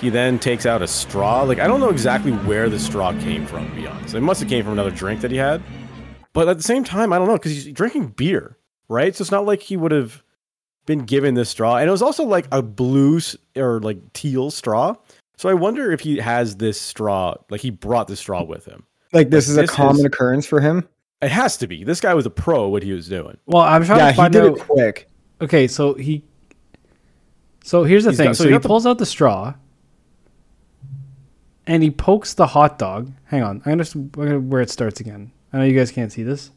he 0.00 0.10
then 0.10 0.38
takes 0.38 0.66
out 0.66 0.82
a 0.82 0.86
straw. 0.86 1.42
Like 1.42 1.58
I 1.58 1.66
don't 1.66 1.80
know 1.80 1.88
exactly 1.88 2.30
where 2.30 2.70
the 2.70 2.78
straw 2.78 3.10
came 3.22 3.44
from, 3.44 3.68
to 3.68 3.74
be 3.74 3.88
honest. 3.88 4.14
It 4.14 4.20
must 4.20 4.38
have 4.38 4.48
came 4.48 4.62
from 4.62 4.74
another 4.74 4.92
drink 4.92 5.20
that 5.22 5.32
he 5.32 5.36
had, 5.36 5.60
but 6.32 6.48
at 6.48 6.58
the 6.58 6.62
same 6.62 6.84
time, 6.84 7.12
I 7.12 7.18
don't 7.18 7.26
know 7.26 7.34
because 7.34 7.50
he's 7.50 7.72
drinking 7.72 8.10
beer, 8.10 8.56
right? 8.88 9.14
So 9.14 9.22
it's 9.22 9.30
not 9.30 9.46
like 9.46 9.60
he 9.62 9.76
would 9.76 9.92
have 9.92 10.22
been 10.86 11.00
given 11.00 11.34
this 11.34 11.48
straw, 11.50 11.76
and 11.76 11.88
it 11.88 11.90
was 11.90 12.02
also 12.02 12.24
like 12.24 12.46
a 12.52 12.62
blue 12.62 13.20
or 13.56 13.80
like 13.80 14.12
teal 14.12 14.50
straw. 14.50 14.94
So 15.36 15.48
I 15.48 15.54
wonder 15.54 15.90
if 15.92 16.00
he 16.00 16.18
has 16.18 16.56
this 16.56 16.80
straw, 16.80 17.34
like 17.50 17.60
he 17.60 17.70
brought 17.70 18.06
this 18.08 18.20
straw 18.20 18.42
with 18.44 18.64
him. 18.66 18.84
Like 19.12 19.30
this 19.30 19.48
Like, 19.54 19.64
is 19.64 19.70
a 19.70 19.72
common 19.72 20.00
is- 20.00 20.04
occurrence 20.04 20.46
for 20.46 20.60
him. 20.60 20.86
It 21.22 21.30
has 21.30 21.56
to 21.58 21.66
be. 21.66 21.84
This 21.84 22.00
guy 22.00 22.12
was 22.12 22.26
a 22.26 22.30
pro. 22.30 22.68
What 22.68 22.82
he 22.82 22.92
was 22.92 23.08
doing. 23.08 23.38
Well, 23.46 23.62
I'm 23.62 23.82
trying 23.84 23.98
Yeah, 24.00 24.12
to 24.12 24.22
he 24.24 24.28
did 24.28 24.42
out. 24.44 24.56
it 24.58 24.60
quick. 24.68 25.08
Okay, 25.40 25.66
so 25.66 25.94
he. 25.94 26.22
So 27.62 27.84
here's 27.84 28.04
the 28.04 28.10
He's 28.10 28.18
thing. 28.18 28.26
got- 28.26 28.36
so 28.36 28.42
so 28.42 28.44
he 28.44 28.50
he 28.50 28.54
got 28.56 28.62
the- 28.62 28.68
pulls 28.68 28.84
out 28.86 28.98
the 28.98 29.06
straw, 29.06 29.54
and 31.66 31.82
he 31.82 31.90
pokes 31.90 32.34
the 32.34 32.48
hot 32.48 32.78
dog. 32.78 33.10
Hang 33.24 33.42
on, 33.42 33.62
I 33.64 33.72
understand 33.72 34.14
where 34.16 34.60
it 34.60 34.68
starts 34.70 35.00
again. 35.00 35.32
I 35.52 35.58
know 35.58 35.64
you 35.64 35.76
guys 35.78 35.90
can't 35.90 36.12
see 36.12 36.22
this 36.24 36.50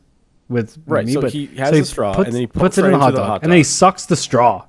with 0.49 0.77
Right, 0.85 1.05
me, 1.05 1.13
so 1.13 1.21
but 1.21 1.33
he 1.33 1.47
has 1.57 1.71
the 1.71 1.83
straw, 1.85 2.13
and 2.21 2.33
then 2.33 2.41
he 2.41 2.47
puts 2.47 2.61
pokes 2.61 2.77
it 2.77 2.85
in 2.85 2.91
right 2.91 2.97
the 2.97 3.03
hot 3.03 3.09
dog, 3.11 3.15
the 3.15 3.25
hot 3.25 3.43
and 3.43 3.51
then 3.51 3.57
he 3.57 3.63
sucks 3.63 4.05
the 4.05 4.15
straw, 4.15 4.65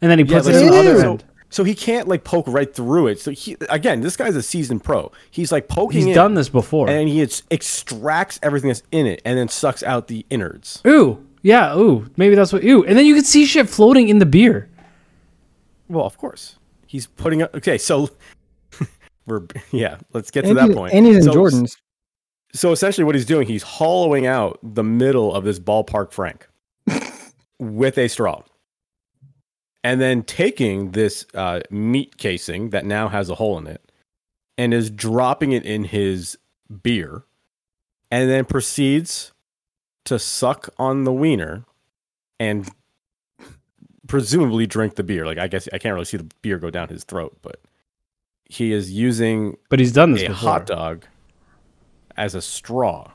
and 0.00 0.10
then 0.10 0.18
he 0.18 0.24
puts 0.24 0.46
like, 0.46 0.54
it 0.54 0.62
in 0.62 0.70
the 0.70 0.78
other 0.78 1.04
end. 1.04 1.24
So 1.48 1.62
he 1.64 1.74
can't 1.74 2.08
like 2.08 2.24
poke 2.24 2.46
right 2.48 2.72
through 2.74 3.06
it. 3.06 3.20
So 3.20 3.30
he 3.30 3.56
again, 3.70 4.00
this 4.00 4.16
guy's 4.16 4.34
a 4.36 4.42
seasoned 4.42 4.82
pro. 4.84 5.12
He's 5.30 5.52
like 5.52 5.68
poking. 5.68 5.98
He's 5.98 6.06
in, 6.08 6.14
done 6.14 6.34
this 6.34 6.48
before. 6.48 6.88
and 6.90 7.08
he 7.08 7.20
extracts 7.50 8.38
everything 8.42 8.68
that's 8.68 8.82
in 8.90 9.06
it, 9.06 9.22
and 9.24 9.38
then 9.38 9.48
sucks 9.48 9.82
out 9.82 10.08
the 10.08 10.26
innards. 10.28 10.82
ooh, 10.86 11.24
yeah, 11.42 11.76
ooh, 11.76 12.10
maybe 12.16 12.34
that's 12.34 12.52
what. 12.52 12.64
Ooh, 12.64 12.84
and 12.84 12.98
then 12.98 13.06
you 13.06 13.14
can 13.14 13.24
see 13.24 13.46
shit 13.46 13.68
floating 13.68 14.08
in 14.08 14.18
the 14.18 14.26
beer. 14.26 14.68
Well, 15.88 16.04
of 16.04 16.18
course, 16.18 16.56
he's 16.86 17.06
putting 17.06 17.42
up. 17.42 17.54
Okay, 17.54 17.78
so 17.78 18.10
we're 19.26 19.42
yeah. 19.70 19.98
Let's 20.12 20.30
get 20.32 20.44
to 20.46 20.54
that 20.54 20.68
he- 20.70 20.74
point. 20.74 20.94
and 20.94 21.06
he's 21.06 21.18
in 21.18 21.22
So- 21.22 21.32
Jordans. 21.34 21.76
So 22.56 22.72
essentially, 22.72 23.04
what 23.04 23.14
he's 23.14 23.26
doing, 23.26 23.46
he's 23.46 23.62
hollowing 23.62 24.26
out 24.26 24.58
the 24.62 24.82
middle 24.82 25.34
of 25.34 25.44
this 25.44 25.58
ballpark 25.58 26.10
frank 26.10 26.48
with 27.58 27.98
a 27.98 28.08
straw, 28.08 28.42
and 29.84 30.00
then 30.00 30.22
taking 30.22 30.92
this 30.92 31.26
uh, 31.34 31.60
meat 31.70 32.16
casing 32.16 32.70
that 32.70 32.86
now 32.86 33.08
has 33.08 33.28
a 33.28 33.34
hole 33.34 33.58
in 33.58 33.66
it, 33.66 33.92
and 34.56 34.72
is 34.72 34.90
dropping 34.90 35.52
it 35.52 35.64
in 35.66 35.84
his 35.84 36.38
beer, 36.82 37.24
and 38.10 38.30
then 38.30 38.46
proceeds 38.46 39.32
to 40.06 40.18
suck 40.18 40.70
on 40.78 41.04
the 41.04 41.12
wiener 41.12 41.64
and 42.40 42.70
presumably 44.06 44.66
drink 44.66 44.94
the 44.94 45.02
beer. 45.02 45.26
Like 45.26 45.36
I 45.36 45.46
guess 45.46 45.68
I 45.74 45.78
can't 45.78 45.92
really 45.92 46.06
see 46.06 46.16
the 46.16 46.28
beer 46.40 46.58
go 46.58 46.70
down 46.70 46.88
his 46.88 47.04
throat, 47.04 47.36
but 47.42 47.60
he 48.46 48.72
is 48.72 48.90
using 48.90 49.58
But 49.68 49.78
he's 49.78 49.92
done 49.92 50.12
this 50.12 50.22
a 50.22 50.28
before. 50.28 50.50
hot 50.52 50.66
dog 50.66 51.04
as 52.16 52.34
a 52.34 52.42
straw. 52.42 53.10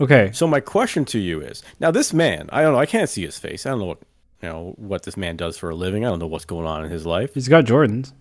Okay. 0.00 0.30
So 0.32 0.46
my 0.46 0.60
question 0.60 1.04
to 1.06 1.18
you 1.18 1.40
is: 1.40 1.62
Now, 1.80 1.90
this 1.90 2.12
man, 2.12 2.48
I 2.52 2.62
don't 2.62 2.72
know, 2.72 2.78
I 2.78 2.86
can't 2.86 3.08
see 3.10 3.24
his 3.24 3.38
face. 3.38 3.66
I 3.66 3.70
don't 3.70 3.80
know 3.80 3.86
what 3.86 3.98
you 4.42 4.48
know 4.48 4.74
what 4.76 5.02
this 5.02 5.16
man 5.16 5.36
does 5.36 5.58
for 5.58 5.70
a 5.70 5.74
living. 5.74 6.04
I 6.04 6.10
don't 6.10 6.18
know 6.20 6.26
what's 6.26 6.44
going 6.44 6.66
on 6.66 6.84
in 6.84 6.90
his 6.90 7.04
life. 7.06 7.34
He's 7.34 7.48
got 7.48 7.64
Jordans. 7.64 8.12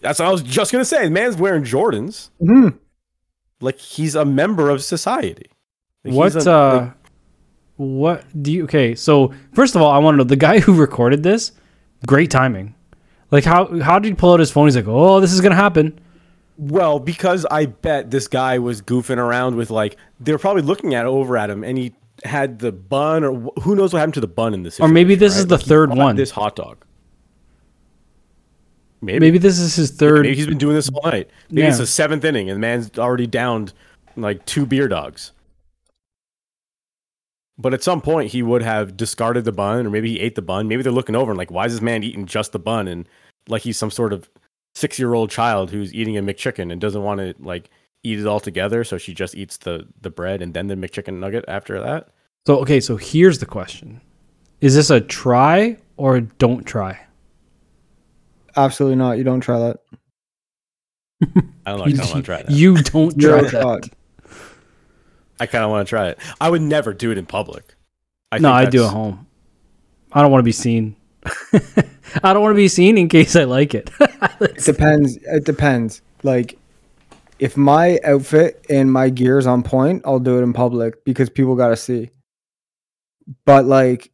That's 0.00 0.18
what 0.18 0.28
I 0.28 0.32
was 0.32 0.42
just 0.42 0.72
gonna 0.72 0.84
say. 0.84 1.04
The 1.04 1.10
man's 1.10 1.36
wearing 1.36 1.64
Jordans. 1.64 2.30
Mhm. 2.42 2.78
Like 3.60 3.78
he's 3.78 4.14
a 4.14 4.24
member 4.24 4.70
of 4.70 4.82
society. 4.82 5.46
Like, 6.04 6.14
what 6.14 6.34
a- 6.36 6.50
uh 6.50 6.80
like, 6.80 6.92
what 7.76 8.24
do 8.42 8.52
you 8.52 8.64
okay, 8.64 8.94
so 8.94 9.32
first 9.52 9.74
of 9.74 9.82
all, 9.82 9.90
I 9.90 9.98
want 9.98 10.14
to 10.14 10.18
know 10.18 10.24
the 10.24 10.36
guy 10.36 10.58
who 10.60 10.74
recorded 10.74 11.22
this, 11.22 11.52
great 12.06 12.30
timing. 12.30 12.74
Like 13.30 13.44
how 13.44 13.80
how 13.80 13.98
did 13.98 14.08
he 14.08 14.14
pull 14.14 14.32
out 14.32 14.40
his 14.40 14.50
phone? 14.50 14.66
He's 14.66 14.76
like, 14.76 14.86
"Oh, 14.88 15.20
this 15.20 15.32
is 15.32 15.40
going 15.40 15.50
to 15.50 15.56
happen." 15.56 15.98
Well, 16.56 16.98
because 16.98 17.44
I 17.50 17.66
bet 17.66 18.10
this 18.10 18.28
guy 18.28 18.58
was 18.58 18.80
goofing 18.82 19.18
around 19.18 19.56
with 19.56 19.70
like 19.70 19.96
they 20.20 20.32
were 20.32 20.38
probably 20.38 20.62
looking 20.62 20.94
at 20.94 21.06
over 21.06 21.36
at 21.36 21.50
him, 21.50 21.64
and 21.64 21.76
he 21.78 21.94
had 22.24 22.58
the 22.60 22.72
bun, 22.72 23.24
or 23.24 23.34
who 23.62 23.74
knows 23.74 23.92
what 23.92 23.98
happened 23.98 24.14
to 24.14 24.20
the 24.20 24.26
bun 24.28 24.54
in 24.54 24.62
this. 24.62 24.78
Or 24.80 24.88
maybe 24.88 25.14
this 25.14 25.36
is 25.36 25.46
the 25.46 25.56
Like, 25.56 25.66
third 25.66 25.94
one. 25.94 26.16
This 26.16 26.30
hot 26.30 26.56
dog. 26.56 26.84
Maybe. 29.02 29.18
Maybe 29.20 29.38
this 29.38 29.58
is 29.58 29.74
his 29.76 29.90
third 29.90 30.22
Maybe 30.22 30.34
he's 30.36 30.46
been 30.46 30.56
doing 30.56 30.74
this 30.74 30.88
all 30.88 31.10
night. 31.10 31.28
Maybe 31.50 31.66
it's 31.66 31.76
Yeah. 31.76 31.82
the 31.82 31.86
seventh 31.86 32.24
inning, 32.24 32.48
and 32.48 32.56
the 32.56 32.60
man's 32.60 32.90
already 32.98 33.26
downed 33.26 33.72
like 34.16 34.46
two 34.46 34.64
beer 34.64 34.88
dogs. 34.88 35.32
But 37.58 37.74
at 37.74 37.82
some 37.82 38.00
point, 38.00 38.30
he 38.30 38.42
would 38.42 38.62
have 38.62 38.96
discarded 38.96 39.44
the 39.44 39.52
bun, 39.52 39.86
or 39.86 39.90
maybe 39.90 40.10
he 40.10 40.20
ate 40.20 40.34
the 40.34 40.42
bun. 40.42 40.66
Maybe 40.68 40.82
they're 40.82 40.90
looking 40.92 41.14
over 41.14 41.30
and 41.30 41.38
like, 41.38 41.50
why 41.50 41.66
is 41.66 41.72
this 41.72 41.82
man 41.82 42.02
eating 42.02 42.26
just 42.26 42.52
the 42.52 42.58
bun? 42.58 42.88
And 42.88 43.08
like 43.48 43.62
he's 43.62 43.76
some 43.76 43.90
sort 43.90 44.12
of 44.12 44.28
six-year-old 44.74 45.30
child 45.30 45.70
who's 45.70 45.94
eating 45.94 46.16
a 46.16 46.22
McChicken 46.22 46.72
and 46.72 46.80
doesn't 46.80 47.02
want 47.02 47.20
to 47.20 47.34
like 47.38 47.70
eat 48.02 48.18
it 48.18 48.26
all 48.26 48.40
together, 48.40 48.84
so 48.84 48.98
she 48.98 49.14
just 49.14 49.34
eats 49.34 49.56
the 49.58 49.86
the 50.00 50.10
bread 50.10 50.42
and 50.42 50.54
then 50.54 50.66
the 50.66 50.74
McChicken 50.74 51.18
nugget 51.18 51.44
after 51.48 51.80
that. 51.80 52.08
So 52.46 52.58
okay, 52.60 52.80
so 52.80 52.96
here's 52.96 53.38
the 53.38 53.46
question. 53.46 54.00
Is 54.60 54.74
this 54.74 54.90
a 54.90 55.00
try 55.00 55.76
or 55.96 56.20
don't 56.20 56.64
try? 56.64 56.98
Absolutely 58.56 58.96
not. 58.96 59.18
You 59.18 59.24
don't 59.24 59.40
try 59.40 59.58
that. 59.58 59.80
I 61.66 61.70
don't 61.70 61.80
like, 61.80 61.94
I 61.94 61.96
kind 61.96 62.00
of 62.00 62.10
want 62.10 62.10
to 62.10 62.22
try 62.22 62.42
that. 62.42 62.50
You 62.50 62.82
don't 62.82 63.18
try 63.18 63.42
that. 63.42 63.50
shot. 63.50 63.88
I 65.40 65.46
kind 65.46 65.64
of 65.64 65.70
want 65.70 65.86
to 65.86 65.90
try 65.90 66.08
it. 66.08 66.18
I 66.40 66.50
would 66.50 66.62
never 66.62 66.92
do 66.92 67.10
it 67.10 67.18
in 67.18 67.26
public. 67.26 67.74
I 68.30 68.38
no, 68.38 68.48
think 68.48 68.68
I 68.68 68.70
do 68.70 68.84
at 68.84 68.90
home. 68.90 69.26
I 70.12 70.22
don't 70.22 70.30
want 70.30 70.40
to 70.40 70.44
be 70.44 70.52
seen. 70.52 70.96
I 72.22 72.32
don't 72.32 72.42
want 72.42 72.52
to 72.52 72.56
be 72.56 72.68
seen 72.68 72.98
in 72.98 73.08
case 73.08 73.34
I 73.36 73.44
like 73.44 73.74
it. 73.74 73.90
It 74.40 74.56
depends. 74.64 75.16
It 75.22 75.44
depends. 75.44 76.02
Like, 76.22 76.58
if 77.38 77.56
my 77.56 77.98
outfit 78.04 78.64
and 78.68 78.92
my 78.92 79.08
gear 79.10 79.38
is 79.38 79.46
on 79.46 79.62
point, 79.62 80.02
I'll 80.04 80.18
do 80.18 80.38
it 80.38 80.42
in 80.42 80.52
public 80.52 81.04
because 81.04 81.30
people 81.30 81.54
got 81.56 81.68
to 81.68 81.76
see. 81.76 82.10
But 83.46 83.64
like, 83.64 84.10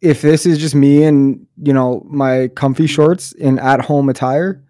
if 0.00 0.22
this 0.22 0.46
is 0.46 0.58
just 0.58 0.74
me 0.74 1.04
and 1.04 1.46
you 1.62 1.72
know 1.72 2.04
my 2.08 2.48
comfy 2.48 2.86
shorts 2.86 3.32
in 3.32 3.58
at 3.58 3.80
home 3.80 4.08
attire, 4.08 4.64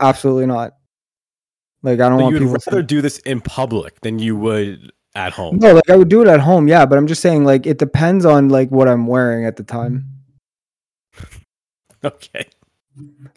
absolutely 0.00 0.46
not. 0.46 0.72
Like, 1.82 2.00
I 2.00 2.08
don't 2.08 2.18
So 2.18 2.24
want 2.24 2.34
you'd 2.34 2.40
people. 2.40 2.56
rather 2.66 2.82
To, 2.82 2.86
do 2.86 3.00
this 3.00 3.18
in 3.20 3.40
public 3.40 4.00
than 4.00 4.18
you 4.18 4.36
would 4.36 4.90
at 5.16 5.32
home. 5.32 5.56
no, 5.58 5.72
like 5.74 5.90
I 5.90 5.96
would 5.96 6.08
do 6.08 6.22
it 6.22 6.28
at 6.28 6.40
home, 6.40 6.68
yeah. 6.68 6.86
But 6.86 6.98
I'm 6.98 7.06
just 7.08 7.22
saying, 7.22 7.44
like, 7.44 7.66
it 7.66 7.78
depends 7.78 8.24
on 8.24 8.48
like 8.50 8.70
what 8.70 8.86
I'm 8.88 9.06
wearing 9.06 9.44
at 9.46 9.56
the 9.56 9.64
time. 9.64 10.04
Okay. 12.04 12.46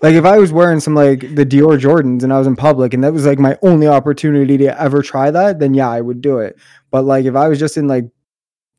Like 0.02 0.14
if 0.14 0.26
I 0.26 0.38
was 0.38 0.52
wearing 0.52 0.80
some 0.80 0.94
like 0.94 1.22
the 1.22 1.46
Dior 1.46 1.80
Jordans 1.80 2.24
and 2.24 2.32
I 2.32 2.38
was 2.38 2.46
in 2.46 2.56
public 2.56 2.94
and 2.94 3.04
that 3.04 3.12
was 3.14 3.26
like 3.26 3.40
my 3.40 3.58
only 3.64 3.88
opportunity 3.88 4.58
to 4.58 4.80
ever 4.80 5.02
try 5.02 5.32
that, 5.32 5.60
then 5.60 5.74
yeah, 5.74 5.90
I 5.90 6.02
would 6.02 6.22
do 6.22 6.38
it. 6.40 6.58
But 6.92 7.02
like 7.04 7.26
if 7.26 7.36
I 7.36 7.48
was 7.48 7.58
just 7.58 7.78
in 7.78 7.88
like 7.88 8.06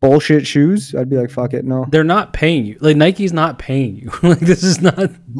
bullshit 0.00 0.46
shoes, 0.46 0.94
I'd 0.94 1.10
be 1.10 1.16
like, 1.16 1.30
fuck 1.30 1.54
it, 1.54 1.64
no. 1.64 1.86
They're 1.90 2.04
not 2.04 2.32
paying 2.32 2.64
you. 2.66 2.78
Like 2.80 2.96
Nike's 2.96 3.32
not 3.32 3.58
paying 3.58 3.96
you. 3.96 4.10
like 4.22 4.38
this 4.38 4.62
is 4.62 4.80
not 4.80 4.96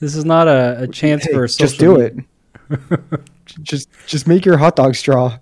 this 0.00 0.14
is 0.14 0.24
not 0.26 0.46
a, 0.46 0.82
a 0.82 0.88
chance 0.88 1.24
Hey, 1.24 1.32
for 1.32 1.46
just 1.46 1.58
social 1.58 1.68
just 1.68 1.80
do 1.80 1.96
media. 1.96 2.24
it. 3.14 3.20
just 3.62 3.88
just 4.06 4.26
make 4.28 4.44
your 4.44 4.58
hot 4.58 4.76
dog 4.76 4.94
straw. 4.94 5.38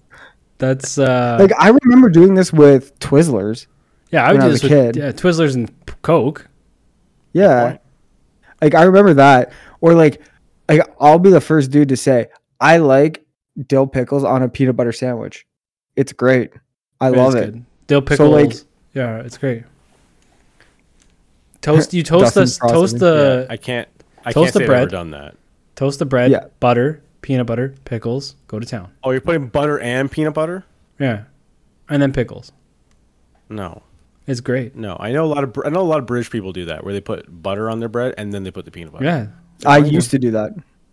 That's 0.66 0.98
uh 0.98 1.36
Like 1.40 1.52
I 1.58 1.68
remember 1.82 2.08
doing 2.08 2.34
this 2.34 2.52
with 2.52 2.98
Twizzlers. 2.98 3.66
yeah, 4.10 4.24
I 4.24 4.32
would 4.32 4.38
when 4.38 4.42
I 4.42 4.46
was 4.50 4.60
this 4.62 4.70
a 4.70 4.74
with 4.74 4.94
kid. 4.94 4.96
yeah, 5.02 5.12
Twizzlers 5.12 5.54
and 5.54 5.70
Coke. 6.02 6.46
Yeah. 7.32 7.78
Like 8.62 8.74
I 8.74 8.84
remember 8.84 9.14
that. 9.14 9.52
Or 9.80 9.94
like 9.94 10.20
like 10.68 10.80
I'll 11.00 11.18
be 11.18 11.30
the 11.30 11.40
first 11.40 11.70
dude 11.70 11.88
to 11.90 11.96
say 11.96 12.28
I 12.60 12.78
like 12.78 13.24
dill 13.68 13.86
pickles 13.86 14.24
on 14.24 14.42
a 14.42 14.48
peanut 14.48 14.76
butter 14.76 14.92
sandwich. 14.92 15.46
It's 15.96 16.12
great. 16.12 16.52
I 17.00 17.08
It 17.08 17.16
love 17.16 17.34
it. 17.34 17.52
good. 17.52 17.64
Dill 17.86 18.02
pickles. 18.02 18.16
So, 18.18 18.30
like- 18.30 18.54
yeah, 18.94 19.18
it's 19.20 19.36
great. 19.38 19.64
Toast 21.60 21.94
you 21.94 22.02
toast 22.04 22.34
the 22.34 22.40
Frosted. 22.46 22.68
toast 22.70 22.98
the 22.98 23.46
I 23.50 23.56
can't. 23.56 23.88
I 24.24 24.32
Toast 24.32 24.52
can't 24.52 24.52
the 24.54 24.58
say 24.60 24.64
I've 24.64 24.68
bread. 24.68 24.82
ever 24.82 24.90
done 24.90 25.10
that. 25.10 25.34
toast 25.76 25.98
the 25.98 26.06
bread, 26.06 26.30
Yeah. 26.30 26.46
butter, 26.60 27.02
peanut 27.24 27.46
butter, 27.46 27.74
pickles, 27.86 28.36
go 28.48 28.58
to 28.60 28.66
town. 28.66 28.92
Oh, 29.02 29.10
you're 29.10 29.20
putting 29.22 29.46
butter 29.48 29.80
and 29.80 30.10
peanut 30.10 30.34
butter? 30.34 30.64
Yeah. 31.00 31.24
And 31.88 32.00
then 32.02 32.12
pickles. 32.12 32.52
No, 33.48 33.82
It's 34.26 34.40
great. 34.40 34.76
no. 34.76 34.96
I 35.00 35.10
know 35.12 35.24
a 35.24 35.26
lot 35.34 35.42
of. 35.44 35.54
I 35.64 35.70
know 35.70 35.80
a 35.80 35.82
lot 35.82 35.98
of 35.98 36.06
British 36.06 36.30
people 36.30 36.52
do 36.52 36.64
that, 36.66 36.84
where 36.84 36.92
they 36.92 37.00
put 37.00 37.26
butter 37.42 37.68
on 37.70 37.80
their 37.80 37.88
bread 37.88 38.14
and 38.18 38.32
then 38.32 38.42
they 38.44 38.50
put 38.50 38.64
the 38.64 38.70
peanut 38.70 38.92
butter. 38.92 39.04
Yeah. 39.04 39.26
I 39.66 39.78
used 39.78 40.10
to 40.12 40.18
do 40.18 40.30
that. 40.32 40.52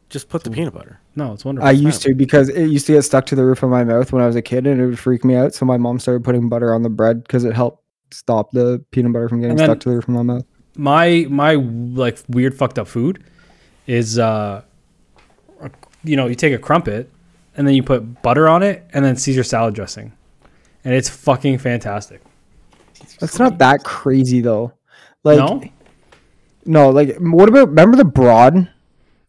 Just 0.09 0.27
put 0.29 0.43
the 0.43 0.51
peanut 0.51 0.73
butter. 0.73 0.99
No, 1.15 1.31
it's 1.33 1.45
wonderful. 1.45 1.67
I 1.67 1.71
used 1.71 2.01
to 2.03 2.13
because 2.13 2.49
it 2.49 2.65
used 2.67 2.85
to 2.87 2.93
get 2.93 3.03
stuck 3.03 3.25
to 3.27 3.35
the 3.35 3.45
roof 3.45 3.63
of 3.63 3.69
my 3.69 3.83
mouth 3.83 4.11
when 4.11 4.21
I 4.21 4.27
was 4.27 4.35
a 4.35 4.41
kid 4.41 4.67
and 4.67 4.79
it 4.81 4.85
would 4.85 4.99
freak 4.99 5.23
me 5.23 5.35
out. 5.35 5.53
So 5.53 5.65
my 5.65 5.77
mom 5.77 5.99
started 5.99 6.23
putting 6.23 6.49
butter 6.49 6.73
on 6.73 6.81
the 6.83 6.89
bread 6.89 7.23
because 7.23 7.43
it 7.45 7.53
helped 7.53 7.83
stop 8.11 8.51
the 8.51 8.83
peanut 8.91 9.13
butter 9.13 9.29
from 9.29 9.39
getting 9.41 9.55
then- 9.57 9.67
stuck 9.67 9.79
to 9.81 9.89
the 9.89 9.95
roof 9.95 10.03
of 10.09 10.13
my 10.13 10.23
mouth. 10.23 10.45
my 10.75 11.25
my 11.29 11.53
like 11.55 12.19
weird 12.27 12.53
fucked 12.55 12.77
up 12.77 12.87
food 12.89 13.23
is 13.87 14.19
uh 14.19 14.61
you 16.03 16.15
know 16.15 16.27
you 16.27 16.35
take 16.35 16.53
a 16.53 16.59
crumpet 16.59 17.09
and 17.55 17.67
then 17.67 17.73
you 17.73 17.83
put 17.83 18.21
butter 18.21 18.47
on 18.47 18.63
it 18.63 18.85
and 18.93 19.03
then 19.03 19.15
caesar 19.15 19.43
salad 19.43 19.73
dressing 19.73 20.11
and 20.83 20.93
it's 20.93 21.09
fucking 21.09 21.57
fantastic 21.57 22.21
That's 23.19 23.39
not 23.39 23.57
that 23.59 23.83
crazy 23.83 24.41
though. 24.41 24.73
Like 25.23 25.37
no 25.37 25.61
no, 26.65 26.89
like 26.89 27.17
what 27.17 27.49
about 27.49 27.69
remember 27.69 27.97
the 27.97 28.05
broad 28.05 28.69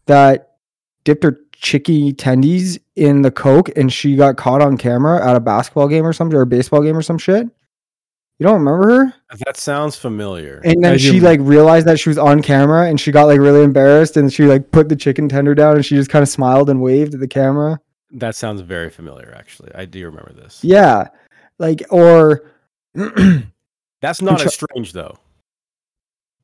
that 0.05 0.57
dipped 1.03 1.23
her 1.23 1.39
chicky 1.53 2.13
tendies 2.13 2.79
in 2.95 3.21
the 3.21 3.31
coke 3.31 3.69
and 3.75 3.91
she 3.91 4.15
got 4.15 4.37
caught 4.37 4.61
on 4.61 4.77
camera 4.77 5.25
at 5.25 5.35
a 5.35 5.39
basketball 5.39 5.87
game 5.87 6.05
or 6.05 6.13
something 6.13 6.37
or 6.37 6.41
a 6.41 6.47
baseball 6.47 6.81
game 6.81 6.97
or 6.97 7.01
some 7.01 7.17
shit? 7.17 7.47
You 8.39 8.45
don't 8.45 8.59
remember 8.59 8.89
her? 8.89 9.13
That 9.45 9.57
sounds 9.57 9.95
familiar. 9.95 10.61
And 10.63 10.83
then 10.83 10.93
I 10.93 10.97
do 10.97 10.99
she 10.99 11.19
like 11.19 11.39
realized 11.41 11.87
that 11.87 11.99
she 11.99 12.09
was 12.09 12.17
on 12.17 12.41
camera 12.41 12.87
and 12.87 12.99
she 12.99 13.11
got 13.11 13.25
like 13.25 13.39
really 13.39 13.63
embarrassed 13.63 14.15
and 14.17 14.31
she 14.31 14.43
like 14.45 14.71
put 14.71 14.89
the 14.89 14.95
chicken 14.95 15.27
tender 15.27 15.55
down 15.55 15.75
and 15.75 15.85
she 15.85 15.95
just 15.95 16.09
kind 16.09 16.21
of 16.21 16.29
smiled 16.29 16.69
and 16.69 16.81
waved 16.81 17.13
at 17.13 17.19
the 17.19 17.27
camera. 17.27 17.79
that 18.11 18.35
sounds 18.35 18.61
very 18.61 18.89
familiar. 18.89 19.33
Actually, 19.35 19.71
I 19.73 19.85
do 19.85 20.05
remember 20.05 20.33
this. 20.33 20.63
Yeah. 20.63 21.07
Like 21.57 21.83
or 21.89 22.51
That's 22.93 24.21
not 24.21 24.37
try- 24.39 24.45
as 24.45 24.53
strange 24.53 24.93
though. 24.93 25.17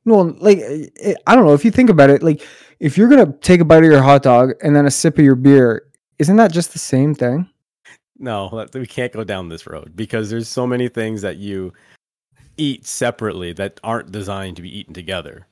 well, 0.04 0.34
like 0.40 0.58
eh, 0.58 1.14
I 1.26 1.36
don't 1.36 1.46
know 1.46 1.54
if 1.54 1.64
you 1.64 1.70
think 1.70 1.90
about 1.90 2.10
it, 2.10 2.22
like 2.22 2.42
if 2.80 2.98
you're 2.98 3.08
gonna 3.08 3.32
take 3.40 3.60
a 3.60 3.64
bite 3.64 3.84
of 3.84 3.90
your 3.90 4.02
hot 4.02 4.22
dog 4.22 4.52
and 4.62 4.74
then 4.74 4.86
a 4.86 4.90
sip 4.90 5.18
of 5.18 5.24
your 5.24 5.36
beer, 5.36 5.84
isn't 6.18 6.36
that 6.36 6.52
just 6.52 6.72
the 6.72 6.78
same 6.78 7.14
thing? 7.14 7.48
No, 8.18 8.66
we 8.74 8.86
can't 8.86 9.12
go 9.12 9.24
down 9.24 9.48
this 9.48 9.66
road 9.66 9.92
because 9.96 10.28
there's 10.28 10.48
so 10.48 10.66
many 10.66 10.88
things 10.88 11.22
that 11.22 11.36
you 11.38 11.72
eat 12.60 12.86
separately 12.86 13.52
that 13.54 13.80
aren't 13.82 14.12
designed 14.12 14.56
to 14.56 14.62
be 14.62 14.78
eaten 14.78 14.94
together. 14.94 15.46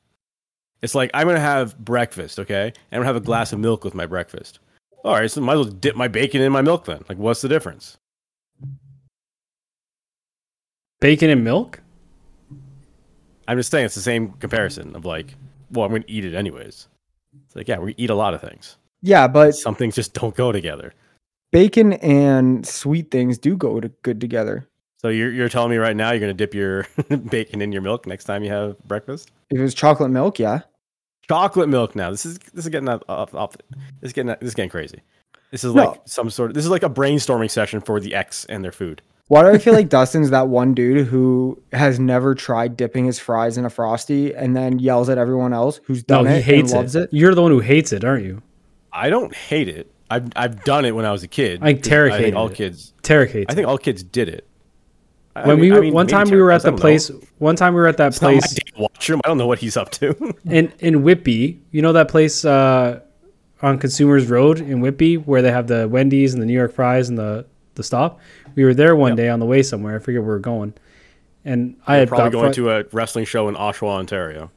It's 0.82 0.94
like 0.94 1.10
I'm 1.14 1.26
gonna 1.26 1.40
have 1.40 1.76
breakfast, 1.78 2.38
okay? 2.38 2.66
And 2.66 2.74
I'm 2.92 2.98
gonna 3.00 3.06
have 3.06 3.16
a 3.16 3.20
glass 3.20 3.52
of 3.52 3.58
milk 3.58 3.84
with 3.84 3.94
my 3.94 4.06
breakfast. 4.06 4.60
All 5.04 5.14
right, 5.14 5.30
so 5.30 5.40
I 5.40 5.44
might 5.44 5.54
as 5.54 5.66
well 5.66 5.74
dip 5.74 5.96
my 5.96 6.08
bacon 6.08 6.40
in 6.42 6.52
my 6.52 6.62
milk 6.62 6.84
then. 6.84 7.04
Like, 7.08 7.18
what's 7.18 7.40
the 7.40 7.48
difference? 7.48 7.96
bacon 11.00 11.30
and 11.30 11.44
milk 11.44 11.80
I'm 13.46 13.56
just 13.56 13.70
saying 13.70 13.86
it's 13.86 13.94
the 13.94 14.00
same 14.00 14.32
comparison 14.32 14.94
of 14.94 15.04
like, 15.06 15.34
well, 15.70 15.86
I'm 15.86 15.92
gonna 15.92 16.04
eat 16.06 16.24
it 16.26 16.34
anyways. 16.34 16.88
It's 17.46 17.56
like, 17.56 17.66
yeah, 17.66 17.78
we 17.78 17.94
eat 17.96 18.10
a 18.10 18.14
lot 18.14 18.34
of 18.34 18.42
things. 18.42 18.76
Yeah, 19.00 19.26
but 19.26 19.54
Some 19.54 19.74
things 19.74 19.94
just 19.94 20.12
don't 20.12 20.34
go 20.34 20.52
together. 20.52 20.92
bacon 21.50 21.94
and 21.94 22.66
sweet 22.66 23.10
things 23.10 23.38
do 23.38 23.56
go 23.56 23.80
to 23.80 23.88
good 24.02 24.20
together. 24.20 24.67
So 24.98 25.08
you're 25.08 25.30
you're 25.30 25.48
telling 25.48 25.70
me 25.70 25.76
right 25.76 25.94
now 25.96 26.10
you're 26.10 26.20
gonna 26.20 26.34
dip 26.34 26.54
your 26.54 26.86
bacon 27.30 27.62
in 27.62 27.72
your 27.72 27.82
milk 27.82 28.06
next 28.06 28.24
time 28.24 28.42
you 28.44 28.50
have 28.50 28.78
breakfast? 28.84 29.30
If 29.50 29.58
it 29.58 29.62
was 29.62 29.74
chocolate 29.74 30.10
milk, 30.10 30.38
yeah. 30.38 30.60
chocolate 31.28 31.68
milk 31.68 31.94
now. 31.96 32.10
This 32.10 32.26
is 32.26 32.38
this 32.52 32.64
is 32.64 32.68
getting 32.70 32.88
off, 32.88 33.02
off, 33.08 33.34
off 33.34 33.56
this 34.00 34.08
is 34.08 34.12
getting 34.12 34.28
this 34.40 34.48
is 34.48 34.54
getting 34.54 34.70
crazy. 34.70 35.00
This 35.50 35.64
is 35.64 35.74
No. 35.74 35.90
like 35.90 36.00
some 36.04 36.30
sort 36.30 36.50
of 36.50 36.54
this 36.54 36.64
is 36.64 36.70
like 36.70 36.82
a 36.82 36.90
brainstorming 36.90 37.50
session 37.50 37.80
for 37.80 38.00
the 38.00 38.14
X 38.14 38.44
and 38.46 38.64
their 38.64 38.72
food. 38.72 39.02
Why 39.28 39.42
do 39.42 39.50
I 39.50 39.58
feel 39.58 39.72
like 39.80 39.88
Dustin's 39.88 40.30
that 40.30 40.48
one 40.48 40.74
dude 40.74 41.06
who 41.06 41.62
has 41.72 42.00
never 42.00 42.34
tried 42.34 42.76
dipping 42.76 43.04
his 43.06 43.18
fries 43.18 43.56
in 43.56 43.64
a 43.64 43.70
frosty 43.70 44.34
and 44.34 44.56
then 44.56 44.78
yells 44.80 45.08
at 45.08 45.16
everyone 45.18 45.52
else 45.52 45.80
who's 45.84 46.06
No, 46.08 46.24
done 46.24 46.26
he 46.26 46.38
it 46.38 46.44
hates 46.44 46.72
and 46.72 46.80
loves 46.80 46.96
it. 46.96 47.04
it? 47.04 47.10
You're 47.12 47.34
the 47.34 47.42
one 47.42 47.50
who 47.52 47.60
hates 47.60 47.92
it, 47.92 48.04
aren't 48.04 48.24
you? 48.24 48.42
I 48.92 49.10
don't 49.10 49.34
hate 49.34 49.68
it. 49.68 49.92
I've 50.10 50.28
I've 50.34 50.64
done 50.64 50.84
it 50.86 50.94
when 50.96 51.04
I 51.04 51.12
was 51.12 51.22
a 51.22 51.28
kid. 51.28 51.60
I 51.62 51.74
think 51.74 51.84
Tarek 51.84 52.12
I 52.12 52.18
think 52.22 52.34
all 52.36 52.48
it. 52.48 52.54
kids. 52.54 52.94
Tarek 53.02 53.30
hates 53.30 53.52
I 53.52 53.54
think 53.54 53.66
it. 53.66 53.68
all 53.68 53.78
kids 53.78 54.02
did 54.02 54.28
it. 54.28 54.47
I 55.44 55.46
when 55.48 55.60
mean- 55.60 55.70
we 55.70 55.72
I 55.72 55.76
were 55.76 55.82
mean, 55.82 55.94
one 55.94 56.06
time 56.06 56.28
we 56.30 56.40
were 56.40 56.50
at 56.52 56.62
the 56.62 56.70
don't 56.70 56.76
know. 56.76 56.80
place. 56.80 57.10
One 57.38 57.56
time 57.56 57.74
we 57.74 57.80
were 57.80 57.86
at 57.88 57.96
that 57.98 58.08
It's 58.08 58.18
place 58.18 58.56
watch 58.76 59.08
him. 59.10 59.20
I 59.24 59.28
don't 59.28 59.38
know 59.38 59.46
what 59.46 59.58
he's 59.58 59.76
up 59.76 59.90
to. 59.92 60.34
in 60.50 60.72
in 60.80 61.02
Whitby. 61.02 61.60
You 61.70 61.82
know 61.82 61.92
that 61.92 62.08
place 62.08 62.44
uh, 62.44 63.00
on 63.62 63.78
Consumers 63.78 64.26
Road 64.28 64.60
in 64.60 64.80
Whitby 64.80 65.16
where 65.16 65.42
they 65.42 65.50
have 65.52 65.66
the 65.66 65.88
Wendy's 65.88 66.32
and 66.34 66.42
the 66.42 66.46
New 66.46 66.52
York 66.54 66.72
fries 66.72 67.08
and 67.08 67.18
the 67.18 67.46
the 67.74 67.82
stop. 67.82 68.20
We 68.54 68.64
were 68.64 68.74
there 68.74 68.96
one 68.96 69.10
Yep. 69.12 69.16
day 69.16 69.28
on 69.28 69.38
the 69.40 69.46
way 69.46 69.62
somewhere. 69.62 69.96
I 69.96 69.98
forget 70.00 70.20
where 70.20 70.28
we 70.30 70.34
were 70.34 70.38
going, 70.40 70.74
and 71.44 71.76
I 71.86 71.96
had 71.96 72.08
Probably 72.08 72.30
going 72.30 72.52
fri- 72.52 72.64
to 72.64 72.70
a 72.70 72.84
wrestling 72.92 73.24
show 73.24 73.48
in 73.48 73.54
Oshawa, 73.54 73.90
Ontario. 73.98 74.50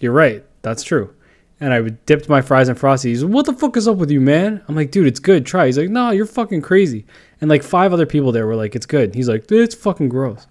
You're 0.00 0.12
right. 0.12 0.44
That's 0.62 0.82
true. 0.82 1.14
And 1.60 1.72
I 1.72 1.80
dipped 2.06 2.28
my 2.28 2.42
fries 2.42 2.68
in 2.68 2.74
frosty. 2.74 3.10
He's 3.10 3.22
like, 3.22 3.32
"What 3.32 3.46
the 3.46 3.52
fuck 3.52 3.76
is 3.76 3.86
up 3.86 3.96
with 3.98 4.10
you, 4.10 4.20
man?" 4.20 4.62
I'm 4.66 4.74
like, 4.74 4.90
"Dude, 4.90 5.06
it's 5.06 5.20
good. 5.20 5.46
Try." 5.46 5.66
He's 5.66 5.78
like, 5.78 5.90
"No, 5.90 6.10
you're 6.10 6.26
fucking 6.26 6.62
crazy." 6.62 7.06
And 7.42 7.50
like 7.50 7.62
five 7.62 7.92
other 7.92 8.06
people 8.06 8.32
there 8.32 8.46
were 8.46 8.56
like, 8.56 8.74
"It's 8.74 8.86
good." 8.86 9.14
He's 9.14 9.28
like, 9.28 9.50
"It's 9.50 9.74
fucking 9.74 10.08
gross." 10.08 10.46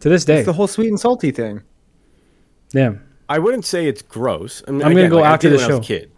To 0.00 0.08
this 0.10 0.24
day, 0.26 0.40
It's 0.40 0.46
the 0.46 0.52
whole 0.52 0.66
sweet 0.66 0.88
and 0.88 1.00
salty 1.00 1.30
thing. 1.30 1.62
Yeah. 2.72 2.96
I 3.28 3.38
wouldn't 3.38 3.64
say 3.64 3.88
it's 3.88 4.02
gross. 4.02 4.62
I 4.68 4.72
mean, 4.72 4.82
I'm 4.82 4.94
gonna 4.94 5.08
go 5.08 5.16
like, 5.16 5.24
I 5.24 5.32
after 5.32 5.48
the 5.48 5.56
when 5.56 5.64
I 5.64 5.68
was 5.68 5.78
a 5.78 5.82
kid. 5.82 6.12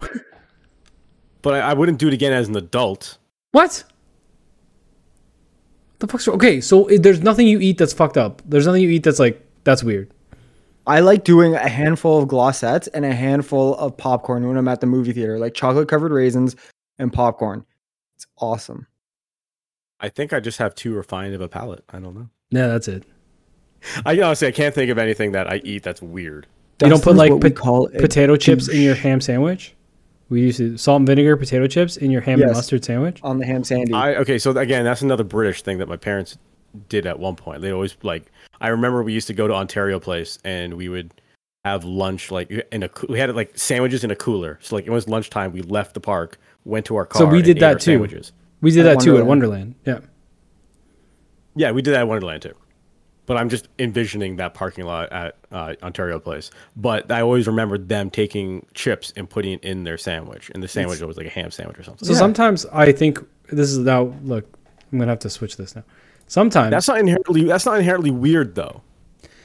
but 1.43 1.55
I, 1.55 1.71
I 1.71 1.75
wouldn't 1.75 1.99
do 1.99 2.09
it 2.09 2.15
again 2.15 2.33
as 2.33 2.49
an 2.49 2.57
adult. 2.57 3.19
What? 3.53 3.85
The 6.01 6.09
fuck's 6.09 6.27
wrong? 6.27 6.37
Okay, 6.37 6.61
so 6.61 6.89
there's 6.99 7.23
nothing 7.23 7.47
you 7.47 7.61
eat 7.61 7.79
that's 7.79 7.93
fucked 7.93 8.17
up. 8.17 8.43
There's 8.45 8.67
nothing 8.67 8.83
you 8.83 8.91
eat 8.91 9.05
that's 9.05 9.21
like 9.21 9.41
that's 9.63 9.85
weird. 9.85 10.11
I 10.89 10.99
like 11.01 11.23
doing 11.23 11.55
a 11.55 11.69
handful 11.69 12.21
of 12.21 12.29
Glosettes 12.29 12.89
and 12.93 13.05
a 13.05 13.15
handful 13.15 13.77
of 13.77 13.97
popcorn 13.97 14.47
when 14.49 14.57
I'm 14.57 14.67
at 14.69 14.81
the 14.81 14.87
movie 14.87 15.13
theater, 15.13 15.39
like 15.39 15.55
chocolate 15.55 15.89
covered 15.89 16.11
raisins 16.13 16.57
and 16.99 17.13
popcorn. 17.13 17.65
It's 18.17 18.27
awesome. 18.39 18.87
I 20.01 20.09
think 20.09 20.33
I 20.33 20.41
just 20.41 20.59
have 20.59 20.75
too 20.75 20.95
refined 20.95 21.35
of 21.35 21.41
a 21.41 21.49
palate. 21.49 21.85
I 21.91 21.99
don't 21.99 22.15
know. 22.15 22.29
Yeah, 22.51 22.67
that's 22.69 22.89
it. 22.89 23.05
I 24.05 24.21
honestly 24.21 24.49
I 24.49 24.53
can't 24.53 24.75
think 24.75 24.91
of 24.91 24.99
anything 24.99 25.33
that 25.33 25.51
I 25.51 25.61
eat 25.65 25.83
that's 25.83 26.03
weird. 26.03 26.47
You 26.83 26.89
don't 26.91 26.99
put, 27.03 27.17
Dustin's 27.17 27.19
like, 27.19 27.31
what 27.31 27.43
we 27.45 27.51
pot- 27.51 27.59
call 27.63 27.87
a 27.87 27.91
Potato 27.99 28.37
chips 28.37 28.69
in 28.69 28.83
your 28.83 28.95
ham 28.95 29.21
sandwich. 29.21 29.75
We 30.29 30.41
used 30.43 30.59
to 30.59 30.77
salt 30.77 30.99
and 31.01 31.07
vinegar 31.07 31.37
potato 31.37 31.69
chips 31.69 31.97
in 31.97 32.11
your 32.11 32.21
ham 32.21 32.41
and 32.41 32.49
Yes. 32.49 32.57
mustard 32.57 32.85
sandwich. 32.85 33.21
on 33.23 33.39
the 33.39 33.47
ham 33.47 33.63
sandy. 33.63 33.93
I 33.93 34.17
okay, 34.17 34.39
so 34.39 34.51
again, 34.59 34.85
that's 34.85 35.03
another 35.03 35.23
British 35.25 35.63
thing 35.63 35.79
that 35.79 35.89
my 35.89 35.97
parents 35.97 36.37
did 36.89 37.07
at 37.07 37.19
one 37.21 37.37
point. 37.37 37.63
They 37.63 37.71
always 37.71 37.97
like 38.03 38.25
I 38.61 38.69
remember 38.69 39.03
we 39.03 39.13
used 39.13 39.29
to 39.29 39.35
go 39.35 39.47
to 39.47 39.55
Ontario 39.55 40.01
Place 40.01 40.39
and 40.45 40.75
we 40.75 40.89
would 40.89 41.13
have 41.65 41.85
lunch 41.85 42.31
like 42.31 42.51
in 42.73 42.83
a 42.83 42.89
coo- 42.89 43.07
we 43.09 43.19
had 43.21 43.35
like 43.37 43.57
sandwiches 43.57 44.03
in 44.05 44.11
a 44.11 44.17
cooler. 44.17 44.59
So 44.63 44.75
like 44.77 44.87
it 44.87 44.91
was 44.91 45.09
lunchtime, 45.09 45.53
we 45.53 45.63
left 45.63 45.95
the 45.95 46.01
park, 46.01 46.39
went 46.65 46.87
to 46.87 46.97
our 46.97 47.07
car. 47.07 47.21
So 47.23 47.27
we 47.27 47.37
and 47.39 47.45
did 47.45 47.57
ate 47.59 47.61
that 47.61 47.73
our 47.75 47.79
too. 47.79 47.93
Sandwiches. 47.93 48.33
We 48.61 48.71
did 48.71 48.87
At 48.87 48.99
that 48.99 49.05
too 49.05 49.17
at 49.19 49.27
Wonderland. 49.27 49.75
Wonderland. 49.87 50.05
Yeah. 50.05 50.09
Yeah, 51.55 51.71
we 51.73 51.83
did 51.83 51.93
that 51.93 52.01
at 52.01 52.09
Wonderland 52.09 52.43
too. 52.43 52.55
But 53.27 53.37
I'm 53.37 53.49
just 53.49 53.69
envisioning 53.81 54.37
that 54.37 54.55
parking 54.55 54.85
lot 54.85 55.11
at 55.11 55.37
uh, 55.51 55.75
Ontario 55.83 56.21
Place. 56.21 56.51
But 56.77 57.11
I 57.11 57.23
always 57.23 57.49
remember 57.49 57.77
them 57.77 58.09
taking 58.09 58.65
chips 58.75 59.13
and 59.17 59.29
putting 59.29 59.55
it 59.55 59.65
in 59.65 59.83
their 59.83 59.99
sandwich, 59.99 60.51
and 60.55 60.63
the 60.63 60.69
sandwich 60.69 61.01
was 61.01 61.17
like 61.17 61.27
a 61.27 61.31
ham 61.31 61.51
sandwich 61.51 61.79
or 61.79 61.83
something. 61.83 62.07
So 62.07 62.13
Yeah. 62.13 62.19
sometimes 62.21 62.67
I 62.67 62.93
think 62.93 63.19
this 63.51 63.71
is 63.71 63.79
now 63.79 64.15
look, 64.23 64.45
I'm 64.93 64.99
gonna 64.99 65.11
have 65.11 65.19
to 65.21 65.31
switch 65.31 65.57
this 65.57 65.75
now. 65.75 65.83
Sometimes 66.29 66.71
That's 66.71 66.89
not 66.89 66.99
inherently 66.99 67.45
that's 67.45 67.67
not 67.67 67.79
inherently 67.79 68.11
weird 68.11 68.55
though. 68.55 68.83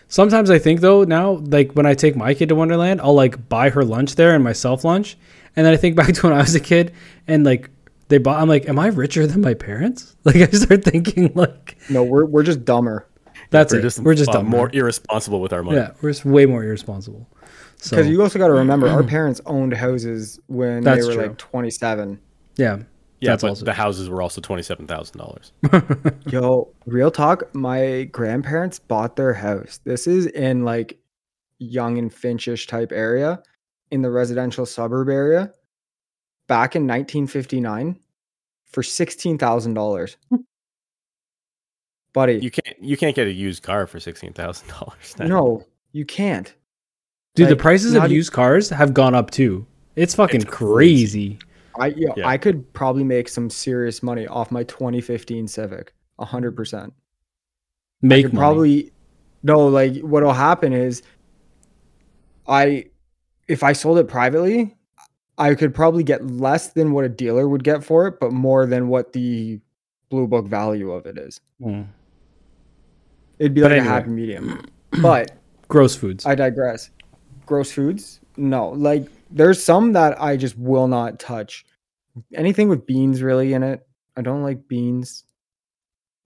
Sometimes 0.08 0.50
I 0.52 0.60
think 0.60 0.82
though 0.82 1.04
now, 1.04 1.42
like 1.48 1.72
when 1.74 1.86
I 1.86 1.94
take 1.96 2.16
my 2.16 2.34
kid 2.34 2.50
to 2.50 2.56
Wonderland, 2.56 3.02
I'll 3.02 3.14
like 3.16 3.48
buy 3.50 3.70
her 3.70 3.84
lunch 3.84 4.16
there 4.16 4.36
and 4.36 4.44
myself 4.44 4.84
lunch, 4.84 5.18
and 5.56 5.66
then 5.66 5.74
I 5.74 5.78
think 5.78 5.96
back 6.02 6.14
to 6.14 6.28
when 6.28 6.34
I 6.34 6.42
was 6.42 6.54
a 6.54 6.60
kid 6.60 6.94
and 7.28 7.44
like 7.44 7.70
they 8.12 8.20
bought. 8.20 8.40
I'm 8.40 8.48
like, 8.48 8.70
am 8.70 8.78
I 8.78 8.88
richer 8.88 9.26
than 9.26 9.42
my 9.42 9.56
parents? 9.56 10.16
Like 10.24 10.36
I 10.36 10.48
start 10.52 10.84
thinking 10.84 11.32
like 11.34 11.78
no, 11.90 12.04
we're 12.04 12.26
we're 12.26 12.44
just 12.44 12.64
dumber 12.64 13.08
that's 13.52 13.74
We're 13.74 13.80
it. 13.80 13.82
just, 13.84 14.00
we're 14.00 14.16
just 14.16 14.30
uh, 14.30 14.34
dumb. 14.34 14.48
more 14.48 14.70
irresponsible 14.74 15.42
with 15.42 15.52
our 15.54 15.62
money. 15.62 15.78
yeah, 15.78 15.92
we're 16.02 16.12
just 16.12 16.26
way 16.26 16.46
more 16.46 16.64
irresponsible. 16.64 17.28
So 17.76 17.98
because 17.98 18.10
you 18.10 18.22
also 18.22 18.40
got 18.40 18.48
to 18.48 18.54
remember 18.54 18.88
our 18.88 19.04
parents 19.18 19.42
owned 19.46 19.74
houses 19.74 20.40
when 20.48 20.82
That's 20.84 21.02
they 21.02 21.08
were 21.08 21.14
true. 21.22 21.28
like 21.30 21.38
27. 21.38 22.20
yeah, 22.56 22.78
Yeah, 23.20 23.32
that's 23.32 23.44
but 23.44 23.50
also 23.50 23.66
the 23.66 23.74
houses 23.74 24.10
were 24.10 24.22
also 24.22 24.40
twenty 24.40 24.64
seven 24.64 24.88
thousand 24.88 25.18
dollars. 25.18 25.52
Yo, 26.28 26.74
real 26.86 27.12
talk, 27.12 27.54
my 27.54 28.04
grandparents 28.06 28.80
bought 28.80 29.18
their 29.18 29.34
house. 29.34 29.80
This 29.84 30.08
is 30.08 30.28
in 30.28 30.64
like 30.64 30.98
Yonge 31.60 31.98
and 32.00 32.14
Finchish 32.14 32.68
type 32.68 32.92
area 32.94 33.44
in 33.92 34.02
the 34.02 34.12
residential 34.12 34.66
suburb 34.66 35.10
area 35.10 35.52
back 36.52 36.76
in 36.76 36.84
1959 36.84 37.98
for 38.66 38.82
$16,000. 38.82 40.16
Hmm. 40.30 40.36
Buddy, 42.14 42.40
You 42.40 42.52
can't 42.52 42.76
you 42.82 42.98
can't 42.98 43.16
get 43.16 43.28
a 43.28 43.32
used 43.32 43.64
car 43.64 43.88
for 43.88 43.98
sixteen 44.02 44.34
thousand 44.34 44.68
dollars. 44.68 45.16
no, 45.18 45.66
you 45.94 46.04
can't. 46.04 46.54
dude. 47.36 47.48
the 47.48 47.56
prices 47.56 47.94
not 47.94 48.08
of 48.08 48.12
e- 48.12 48.16
used 48.16 48.34
cars 48.34 48.70
have 48.70 48.94
gone 48.94 49.16
up 49.16 49.32
too. 49.32 49.66
It's 49.96 50.14
fucking 50.16 50.42
It's 50.42 50.50
crazy. 50.50 51.36
crazy. 51.36 51.40
I 51.80 51.88
yo, 51.98 52.14
Yeah. 52.18 52.28
I 52.28 52.38
could 52.38 52.74
probably 52.74 53.06
make 53.06 53.30
some 53.30 53.50
serious 53.50 54.04
money 54.04 54.28
off 54.28 54.52
my 54.52 54.64
2015 54.66 55.48
Civic. 55.48 55.94
100%. 56.20 56.92
Make 58.02 58.26
could 58.26 58.34
money. 58.34 58.42
probably 58.42 58.92
no 59.44 59.66
like 59.68 59.96
what'll 60.02 60.34
happen 60.34 60.74
is 60.74 61.02
i 62.46 62.86
if 63.48 63.64
i 63.64 63.72
sold 63.74 63.98
it 64.00 64.08
privately 64.10 64.76
i 65.42 65.54
could 65.56 65.74
probably 65.74 66.04
get 66.04 66.26
less 66.28 66.70
than 66.78 66.92
what 66.94 67.04
a 67.06 67.10
dealer 67.10 67.48
would 67.48 67.64
get 67.64 67.84
for 67.84 68.08
it 68.08 68.20
but 68.20 68.32
more 68.32 68.66
than 68.66 68.88
what 68.88 69.12
the 69.14 69.60
blue 70.10 70.28
book 70.28 70.46
value 70.48 70.92
of 70.92 71.06
it 71.06 71.18
is 71.18 71.42
Mm. 71.62 71.88
it'd 73.40 73.54
be 73.54 73.62
But 73.62 73.72
like 73.72 73.80
anyway. 73.82 73.88
a 73.88 73.94
happy 74.00 74.10
medium 74.10 74.66
but 75.02 75.32
gross 75.68 75.96
foods. 75.96 76.26
i 76.26 76.36
digress 76.36 76.90
gross 77.46 77.72
foods 77.72 78.20
no 78.38 78.70
like 78.70 79.08
there's 79.30 79.62
some 79.64 79.94
that 79.94 80.22
i 80.22 80.36
just 80.38 80.58
will 80.58 80.88
not 80.88 81.20
touch 81.20 81.66
anything 82.34 82.68
with 82.70 82.86
beans 82.86 83.22
really 83.24 83.54
in 83.54 83.64
it 83.64 83.86
i 84.18 84.22
don't 84.22 84.44
like 84.44 84.68
beans 84.68 85.24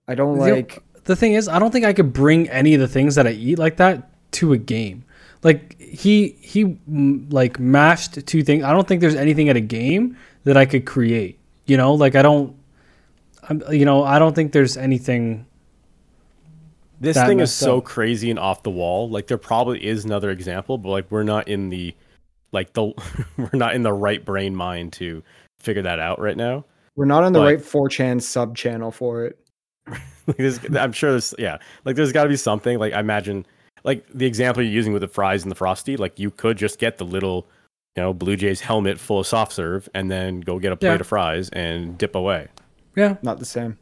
i 0.08 0.14
don't 0.14 0.38
The- 0.38 0.52
like 0.54 0.82
the 1.04 1.14
thing 1.14 1.34
is, 1.34 1.46
I 1.46 1.60
don't 1.60 1.70
think 1.70 1.84
I 1.84 1.92
could 1.92 2.12
bring 2.12 2.48
any 2.50 2.74
of 2.74 2.80
the 2.80 2.88
things 2.88 3.14
that 3.14 3.28
I 3.28 3.30
eat 3.30 3.60
like 3.60 3.76
that 3.76 4.10
to 4.32 4.52
a 4.52 4.58
game. 4.58 5.04
Like 5.46 5.80
he 5.80 6.30
he 6.40 6.76
like 7.30 7.60
mashed 7.60 8.26
two 8.26 8.42
things. 8.42 8.64
I 8.64 8.72
don't 8.72 8.88
think 8.88 9.00
there's 9.00 9.14
anything 9.14 9.48
at 9.48 9.56
a 9.56 9.60
game 9.60 10.16
that 10.42 10.56
I 10.56 10.66
could 10.66 10.86
create. 10.86 11.38
You 11.66 11.76
know, 11.76 11.94
like 11.94 12.16
I 12.16 12.22
don't. 12.22 12.56
I'm, 13.48 13.62
you 13.70 13.84
know, 13.84 14.02
I 14.02 14.18
don't 14.18 14.34
think 14.34 14.50
there's 14.50 14.76
anything. 14.76 15.46
This 16.98 17.16
thing 17.16 17.38
is 17.38 17.50
messed 17.50 17.58
so 17.58 17.78
up. 17.78 17.84
crazy 17.84 18.28
and 18.28 18.40
off 18.40 18.64
the 18.64 18.70
wall. 18.70 19.08
Like 19.08 19.28
there 19.28 19.38
probably 19.38 19.86
is 19.86 20.04
another 20.04 20.30
example, 20.30 20.78
but 20.78 20.88
like 20.88 21.08
we're 21.12 21.22
not 21.22 21.46
in 21.46 21.68
the 21.68 21.94
like 22.50 22.72
the 22.72 22.86
we're 23.36 23.50
not 23.52 23.76
in 23.76 23.84
the 23.84 23.92
right 23.92 24.24
brain 24.24 24.56
mind 24.56 24.94
to 24.94 25.22
figure 25.60 25.82
that 25.82 26.00
out 26.00 26.18
right 26.20 26.36
now. 26.36 26.64
we're 26.96 27.04
not 27.04 27.22
on 27.22 27.32
the 27.32 27.38
but- 27.38 27.44
right 27.44 27.58
4chan 27.58 28.20
sub 28.20 28.56
channel 28.56 28.90
for 28.90 29.26
it 29.26 29.38
Like, 30.26 30.38
there's, 30.38 30.58
I'm 30.74 30.90
sure 30.90 31.12
there's 31.12 31.34
yeah, 31.38 31.58
like 31.84 31.94
there's 31.94 32.10
got 32.10 32.24
to 32.24 32.28
be 32.28 32.36
something. 32.36 32.80
Like 32.80 32.92
I 32.92 32.98
imagine, 32.98 33.46
like 33.86 34.04
the 34.12 34.26
example 34.26 34.62
you're 34.62 34.70
using 34.72 34.92
with 34.92 35.00
the 35.00 35.08
fries 35.08 35.42
and 35.44 35.50
the 35.50 35.56
frosty. 35.56 35.96
Like 35.96 36.18
you 36.18 36.30
could 36.30 36.58
just 36.58 36.78
get 36.78 36.98
the 36.98 37.04
little, 37.06 37.46
you 37.96 38.02
know, 38.02 38.12
Blue 38.12 38.36
Jays 38.36 38.60
helmet 38.60 38.98
full 39.00 39.20
of 39.20 39.26
soft 39.26 39.52
serve, 39.52 39.88
and 39.94 40.10
then 40.10 40.40
go 40.40 40.58
get 40.58 40.72
a 40.72 40.76
plate 40.76 40.88
Yeah. 40.90 41.00
of 41.00 41.06
fries 41.06 41.48
and 41.50 41.96
dip 41.96 42.14
away. 42.14 42.48
Yeah, 42.94 43.16
not 43.22 43.38
the 43.38 43.44
same 43.46 43.78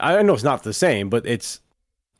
I 0.00 0.22
know 0.22 0.32
it's 0.34 0.42
not 0.44 0.62
the 0.62 0.72
same, 0.72 1.08
but 1.10 1.26
it's, 1.26 1.60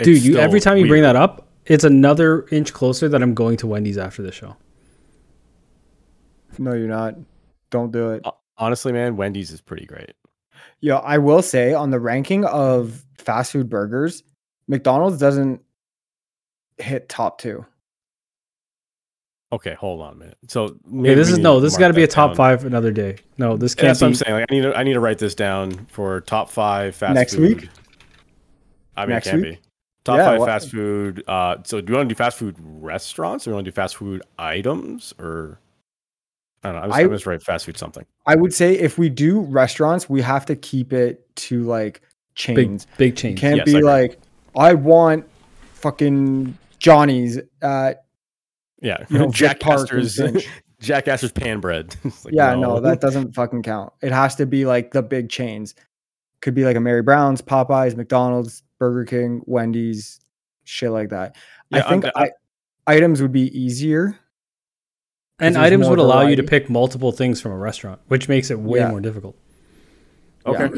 it's 0.01 0.07
dude. 0.07 0.23
You 0.25 0.39
every 0.39 0.61
time 0.61 0.79
you 0.79 0.87
bring 0.89 1.03
that 1.03 1.15
up, 1.17 1.49
it's 1.67 1.85
another 1.85 2.47
inch 2.51 2.73
closer 2.73 3.09
that 3.09 3.23
I'm 3.23 3.35
going 3.35 3.57
to 3.59 3.67
Wendy's 3.67 3.99
after 3.99 4.23
the 4.23 4.33
show. 4.33 4.57
No, 6.59 6.73
you're 6.73 6.89
not. 6.89 7.15
Don't 7.71 7.93
do 7.93 8.11
it. 8.11 8.25
Honestly, 8.57 8.93
man, 8.93 9.17
Wendy's 9.17 9.51
is 9.51 9.61
pretty 9.61 9.87
great. 9.87 10.13
Yeah, 10.81 10.97
I 10.97 11.19
will 11.19 11.43
say 11.43 11.73
on 11.73 11.91
the 11.91 12.01
ranking 12.01 12.45
of 12.47 13.05
fast 13.17 13.53
food 13.53 13.69
burgers, 13.69 14.23
McDonald's 14.67 15.19
doesn't 15.19 15.61
hit 16.81 17.09
top 17.09 17.41
two. 17.41 17.64
Okay, 19.51 19.74
hold 19.74 20.03
on 20.03 20.12
a 20.12 20.16
minute. 20.16 20.37
So 20.49 20.64
Okay, 20.64 20.74
maybe 20.87 21.14
this 21.14 21.31
is 21.31 21.39
no. 21.39 21.59
This 21.59 21.72
has 21.72 21.79
mark 21.79 21.81
got 21.81 21.89
to 21.89 21.95
be 21.95 22.03
a 22.03 22.07
top 22.07 22.31
down. 22.31 22.37
five 22.37 22.64
another 22.66 22.91
day. 22.91 23.16
No, 23.39 23.57
this 23.57 23.74
can't 23.74 23.89
That's 23.89 24.01
what 24.03 24.09
I'm 24.09 24.14
saying. 24.14 24.35
Like, 24.41 24.47
I 24.51 24.55
need 24.55 24.61
to 24.62 24.76
I 24.76 24.83
need 24.83 24.93
to 24.93 25.01
write 25.01 25.18
this 25.18 25.35
down 25.35 25.87
for 25.87 26.20
top 26.20 26.51
five 26.51 26.95
fast 26.95 27.14
Next 27.14 27.35
food. 27.35 27.61
week? 27.62 27.70
I 28.97 29.03
mean, 29.07 29.14
Next 29.14 29.26
it 29.29 29.31
can 29.31 29.41
week? 29.41 29.51
be 29.55 29.61
top 30.05 30.18
Yeah, 30.18 30.24
five 30.26 30.41
wha- 30.41 30.47
fast 30.47 30.70
food. 30.70 31.24
Uh, 31.26 31.57
so 31.64 31.81
do 31.81 31.91
you 31.93 31.97
want 31.97 32.11
to 32.11 32.14
do 32.14 32.18
fast 32.18 32.37
food 32.37 32.57
restaurants 32.59 33.47
or 33.47 33.49
do 33.49 33.51
you 33.53 33.55
want 33.55 33.64
to 33.64 33.70
do 33.70 33.74
fast 33.74 33.97
food 33.97 34.22
items 34.39 35.14
or? 35.18 35.61
I 36.62 36.72
don't 36.72 36.76
know. 36.76 36.83
I 36.83 36.87
was, 36.89 36.97
I- 36.97 37.03
I 37.03 37.07
was 37.07 37.26
right. 37.26 37.43
Fast 37.43 37.64
food 37.64 37.79
something. 37.79 38.05
I 38.26 38.35
would 38.35 38.53
say 38.53 38.74
if 38.74 38.99
we 38.99 39.09
do 39.09 39.41
restaurants, 39.41 40.11
we 40.11 40.20
have 40.20 40.45
to 40.47 40.57
keep 40.57 40.93
it 40.93 41.24
to 41.37 41.62
like 41.62 42.03
Big 42.03 42.57
chains. 42.57 42.87
big 42.99 43.12
It 43.14 43.16
change. 43.16 43.41
can't 43.41 43.57
Yes, 43.57 43.64
be 43.64 43.76
agree. 43.76 43.83
like 43.89 44.18
I 44.55 44.74
want 44.74 45.24
fucking 45.72 46.59
Johnny's 46.79 47.39
at 47.62 48.05
Yeah, 48.83 49.05
you 49.09 49.18
know 49.18 49.31
Jack 49.33 49.59
Vic 49.59 49.66
and 49.66 49.81
Astor's 49.81 50.18
Jack 50.81 51.09
Astor's 51.09 51.33
pan 51.33 51.61
bread. 51.61 51.97
It's 52.05 52.24
like, 52.24 52.35
yeah, 52.35 52.55
no. 52.55 52.81
that 52.81 53.01
doesn't 53.01 53.35
fucking 53.35 53.62
count. 53.64 53.93
It 54.01 54.12
has 54.12 54.37
to 54.37 54.47
be 54.47 54.64
like 54.64 54.93
the 54.93 55.03
big 55.03 55.29
chains. 55.29 55.74
Could 56.41 56.55
be 56.55 56.64
like 56.64 56.76
a 56.76 56.81
Mary 56.81 57.03
Brown's, 57.03 57.43
Popeyes, 57.43 57.97
McDonald's, 57.97 58.62
Burger 58.79 59.05
King, 59.05 59.43
Wendy's, 59.47 60.20
shit 60.64 60.91
like 60.93 61.09
that. 61.09 61.35
Yeah, 61.70 61.85
I 61.85 61.89
think 61.89 62.05
I'm- 62.05 62.12
I, 62.16 62.31
items 62.87 63.20
would 63.20 63.33
be 63.33 63.59
easier. 63.59 64.16
And 65.41 65.57
items 65.57 65.83
more 65.83 65.91
would 65.91 65.99
allow 65.99 66.22
you 66.22 66.37
to 66.37 66.43
pick 66.45 66.68
multiple 66.70 67.11
things 67.12 67.41
from 67.41 67.53
a 67.53 67.57
restaurant, 67.57 68.01
which 68.09 68.29
makes 68.29 68.51
it 68.51 68.59
way 68.59 68.79
Yeah. 68.81 68.91
more 68.91 69.01
difficult. 69.01 69.37
Okay, 70.47 70.68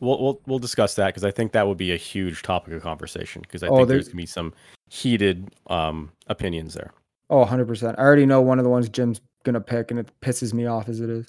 we'll 0.00 0.22
we'll 0.22 0.40
we'll 0.46 0.58
discuss 0.58 0.94
that 0.96 1.06
because 1.06 1.24
I 1.24 1.30
think 1.30 1.52
that 1.52 1.66
would 1.66 1.78
be 1.78 1.92
a 1.92 1.96
huge 1.96 2.42
topic 2.42 2.74
of 2.74 2.82
conversation 2.82 3.42
because 3.42 3.62
I 3.62 3.68
Oh, 3.68 3.76
think 3.76 3.88
there- 3.88 3.96
there's 3.96 4.08
gonna 4.08 4.16
be 4.16 4.26
some 4.26 4.52
heated 4.88 5.50
um 5.68 6.12
opinions 6.26 6.74
there. 6.74 6.92
Oh, 7.28 7.44
100%. 7.44 7.96
I 7.98 8.00
already 8.02 8.24
know 8.26 8.40
one 8.40 8.58
of 8.58 8.64
the 8.64 8.70
ones 8.70 8.88
Jim's 8.88 9.20
going 9.44 9.54
to 9.54 9.60
pick, 9.60 9.90
and 9.90 9.98
it 9.98 10.08
pisses 10.20 10.52
me 10.54 10.66
off 10.66 10.88
as 10.88 11.00
it 11.00 11.10
is. 11.10 11.26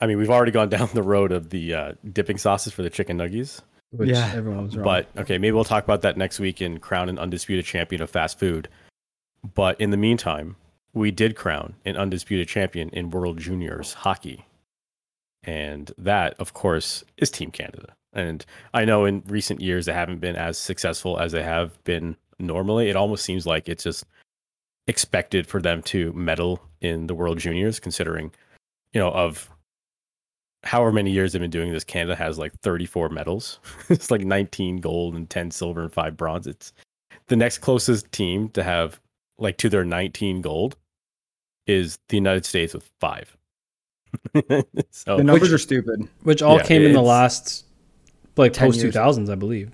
I 0.00 0.06
mean, 0.06 0.18
we've 0.18 0.30
already 0.30 0.50
gone 0.52 0.68
down 0.76 0.88
the 0.92 1.02
road 1.04 1.30
of 1.32 1.50
the 1.50 1.72
uh, 1.74 1.92
dipping 2.12 2.36
sauces 2.38 2.72
for 2.72 2.82
the 2.82 2.90
chicken 2.90 3.16
nuggies, 3.18 3.60
Which 3.90 4.08
Yeah. 4.10 4.32
everyone 4.34 4.64
was 4.64 4.76
wrong. 4.76 4.84
but 4.84 5.08
okay, 5.22 5.38
maybe 5.38 5.52
we'll 5.52 5.64
talk 5.64 5.84
about 5.84 6.02
that 6.02 6.16
next 6.16 6.40
week 6.40 6.60
in 6.60 6.78
crown 6.80 7.08
an 7.08 7.18
undisputed 7.18 7.64
champion 7.64 8.02
of 8.02 8.10
fast 8.10 8.38
food. 8.40 8.68
But 9.54 9.80
in 9.80 9.90
the 9.90 9.96
meantime, 9.96 10.56
we 10.92 11.12
did 11.12 11.36
crown 11.36 11.74
an 11.84 11.96
undisputed 11.96 12.48
champion 12.48 12.88
in 12.90 13.10
World 13.10 13.38
Juniors 13.38 13.92
hockey, 13.94 14.46
and 15.44 15.92
that, 15.96 16.34
of 16.40 16.52
course, 16.54 17.04
is 17.16 17.30
Team 17.30 17.50
Canada. 17.52 17.94
And 18.12 18.44
I 18.74 18.84
know 18.84 19.04
in 19.04 19.22
recent 19.26 19.60
years 19.60 19.86
they 19.86 19.92
haven't 19.92 20.20
been 20.20 20.36
as 20.36 20.58
successful 20.58 21.18
as 21.18 21.32
they 21.32 21.42
have 21.42 21.82
been 21.84 22.16
normally. 22.38 22.88
It 22.88 22.96
almost 22.96 23.24
seems 23.24 23.46
like 23.46 23.68
it's 23.68 23.84
just 23.84 24.04
expected 24.86 25.46
for 25.46 25.60
them 25.60 25.82
to 25.82 26.12
medal 26.12 26.62
in 26.80 27.06
the 27.08 27.14
World 27.14 27.38
Juniors, 27.38 27.78
considering, 27.80 28.30
you 28.92 29.00
know, 29.00 29.10
of 29.10 29.50
however 30.64 30.92
many 30.92 31.10
years 31.10 31.32
they've 31.32 31.42
been 31.42 31.50
doing 31.50 31.72
this, 31.72 31.84
Canada 31.84 32.16
has 32.16 32.38
like 32.38 32.52
34 32.60 33.08
medals. 33.10 33.58
it's 33.88 34.10
like 34.10 34.22
19 34.22 34.78
gold 34.78 35.14
and 35.14 35.28
10 35.28 35.50
silver 35.50 35.82
and 35.82 35.92
5 35.92 36.16
bronze. 36.16 36.46
It's 36.46 36.72
the 37.28 37.36
next 37.36 37.58
closest 37.58 38.10
team 38.12 38.48
to 38.50 38.62
have 38.62 39.00
like 39.38 39.58
to 39.58 39.68
their 39.68 39.84
19 39.84 40.40
gold 40.40 40.76
is 41.66 41.98
the 42.08 42.16
United 42.16 42.46
States 42.46 42.72
with 42.72 42.90
5. 43.00 43.36
so 44.90 45.16
The 45.18 45.24
numbers 45.24 45.42
Which- 45.42 45.52
are 45.52 45.58
stupid. 45.58 46.08
which 46.22 46.40
all 46.40 46.56
Yeah, 46.56 46.64
came 46.64 46.82
in 46.82 46.92
the 46.94 47.02
last 47.02 47.65
like 48.36 48.54
post 48.56 48.80
two 48.80 48.92
thousands, 48.92 49.30
I 49.30 49.34
believe. 49.34 49.70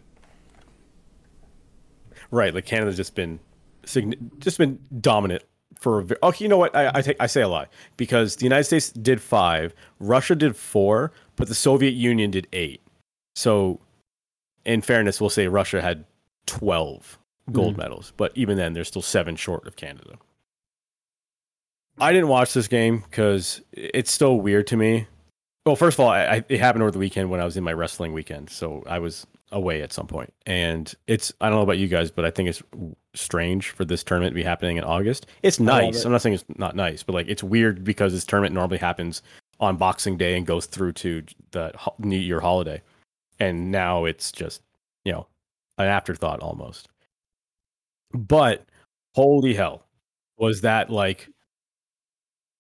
right, 2.31 2.55
like 2.55 2.65
Canada's 2.67 2.97
just 2.97 3.15
been 3.15 3.39
sign- 3.85 4.31
just 4.39 4.59
been 4.59 4.79
dominant 5.01 5.43
for 5.79 5.99
a 5.99 6.05
ve- 6.05 6.17
okay, 6.23 6.45
you 6.45 6.49
know 6.49 6.59
what? 6.59 6.75
I 6.75 6.91
I, 6.95 7.03
take, 7.03 7.17
I 7.21 7.27
say 7.27 7.43
a 7.43 7.49
lie 7.49 7.67
because 7.97 8.37
the 8.37 8.45
United 8.45 8.65
States 8.65 8.91
did 8.91 9.21
5, 9.21 9.75
Russia 10.01 10.35
did 10.35 10.57
4, 10.57 11.13
but 11.37 11.49
the 11.49 11.55
Soviet 11.55 11.91
Union 11.93 12.31
did 12.31 12.47
8. 12.53 12.81
So 13.35 13.81
in 14.65 14.81
fairness, 14.81 15.21
we'll 15.21 15.31
say 15.31 15.49
Russia 15.49 15.83
had 15.83 16.05
12 16.47 17.19
gold 17.51 17.75
Mhm. 17.75 17.79
medals, 17.79 18.13
but 18.17 18.31
even 18.37 18.57
then, 18.57 18.73
they're 18.75 18.85
still 18.85 19.03
seven 19.03 19.35
short 19.37 19.67
of 19.67 19.75
Canada. 19.77 20.17
I 21.99 22.13
didn't 22.13 22.29
watch 22.29 22.55
this 22.55 22.69
game 22.69 23.01
because 23.11 23.61
it's 23.73 24.11
still 24.13 24.41
weird 24.41 24.67
to 24.69 24.77
me. 24.77 25.09
Well, 25.65 25.77
first 25.77 25.97
of 25.97 26.01
all, 26.05 26.11
I, 26.11 26.45
it 26.49 26.59
happened 26.59 26.83
over 26.83 26.91
the 26.91 26.99
weekend 26.99 27.31
when 27.31 27.41
I 27.41 27.45
was 27.45 27.57
in 27.57 27.63
my 27.63 27.73
wrestling 27.73 28.13
weekend, 28.13 28.51
so 28.51 28.83
I 28.87 28.99
was 28.99 29.27
away 29.53 29.83
at 29.83 29.93
some 29.93 30.07
point. 30.07 30.29
point, 30.29 30.35
and 30.47 30.93
it's 31.07 31.33
I 31.41 31.49
don't 31.49 31.59
know 31.59 31.63
about 31.63 31.79
you 31.79 31.87
guys, 31.87 32.11
but 32.11 32.25
I 32.25 32.31
think 32.31 32.49
it's 32.49 32.63
strange 33.15 33.71
for 33.71 33.85
this 33.85 34.03
tournament 34.03 34.33
to 34.33 34.35
be 34.35 34.43
happening 34.43 34.77
in 34.77 34.85
August. 34.85 35.27
It's 35.43 35.61
nice. 35.61 36.01
it. 36.01 36.07
I'm 36.07 36.13
not 36.13 36.23
saying 36.23 36.35
it's 36.35 36.45
not 36.57 36.75
nice, 36.75 37.03
but 37.05 37.13
like 37.13 37.29
it's 37.29 37.45
weird 37.45 37.85
because 37.85 38.13
this 38.13 38.25
tournament 38.25 38.55
normally 38.55 38.79
happens 38.79 39.23
on 39.61 39.77
Boxing 39.77 40.17
Day 40.17 40.37
and 40.37 40.47
goes 40.47 40.67
through 40.67 40.93
to 40.95 41.23
the 41.53 41.73
New 41.99 42.19
Year 42.19 42.41
holiday, 42.41 42.83
and 43.39 43.71
now 43.71 44.05
it's 44.05 44.33
just 44.33 44.63
you 45.05 45.13
know 45.13 45.29
an 45.79 45.87
afterthought 45.87 46.41
almost. 46.41 46.89
But 48.13 48.67
holy 49.15 49.55
hell, 49.55 49.87
was 50.39 50.63
that 50.63 50.91
like 50.91 51.29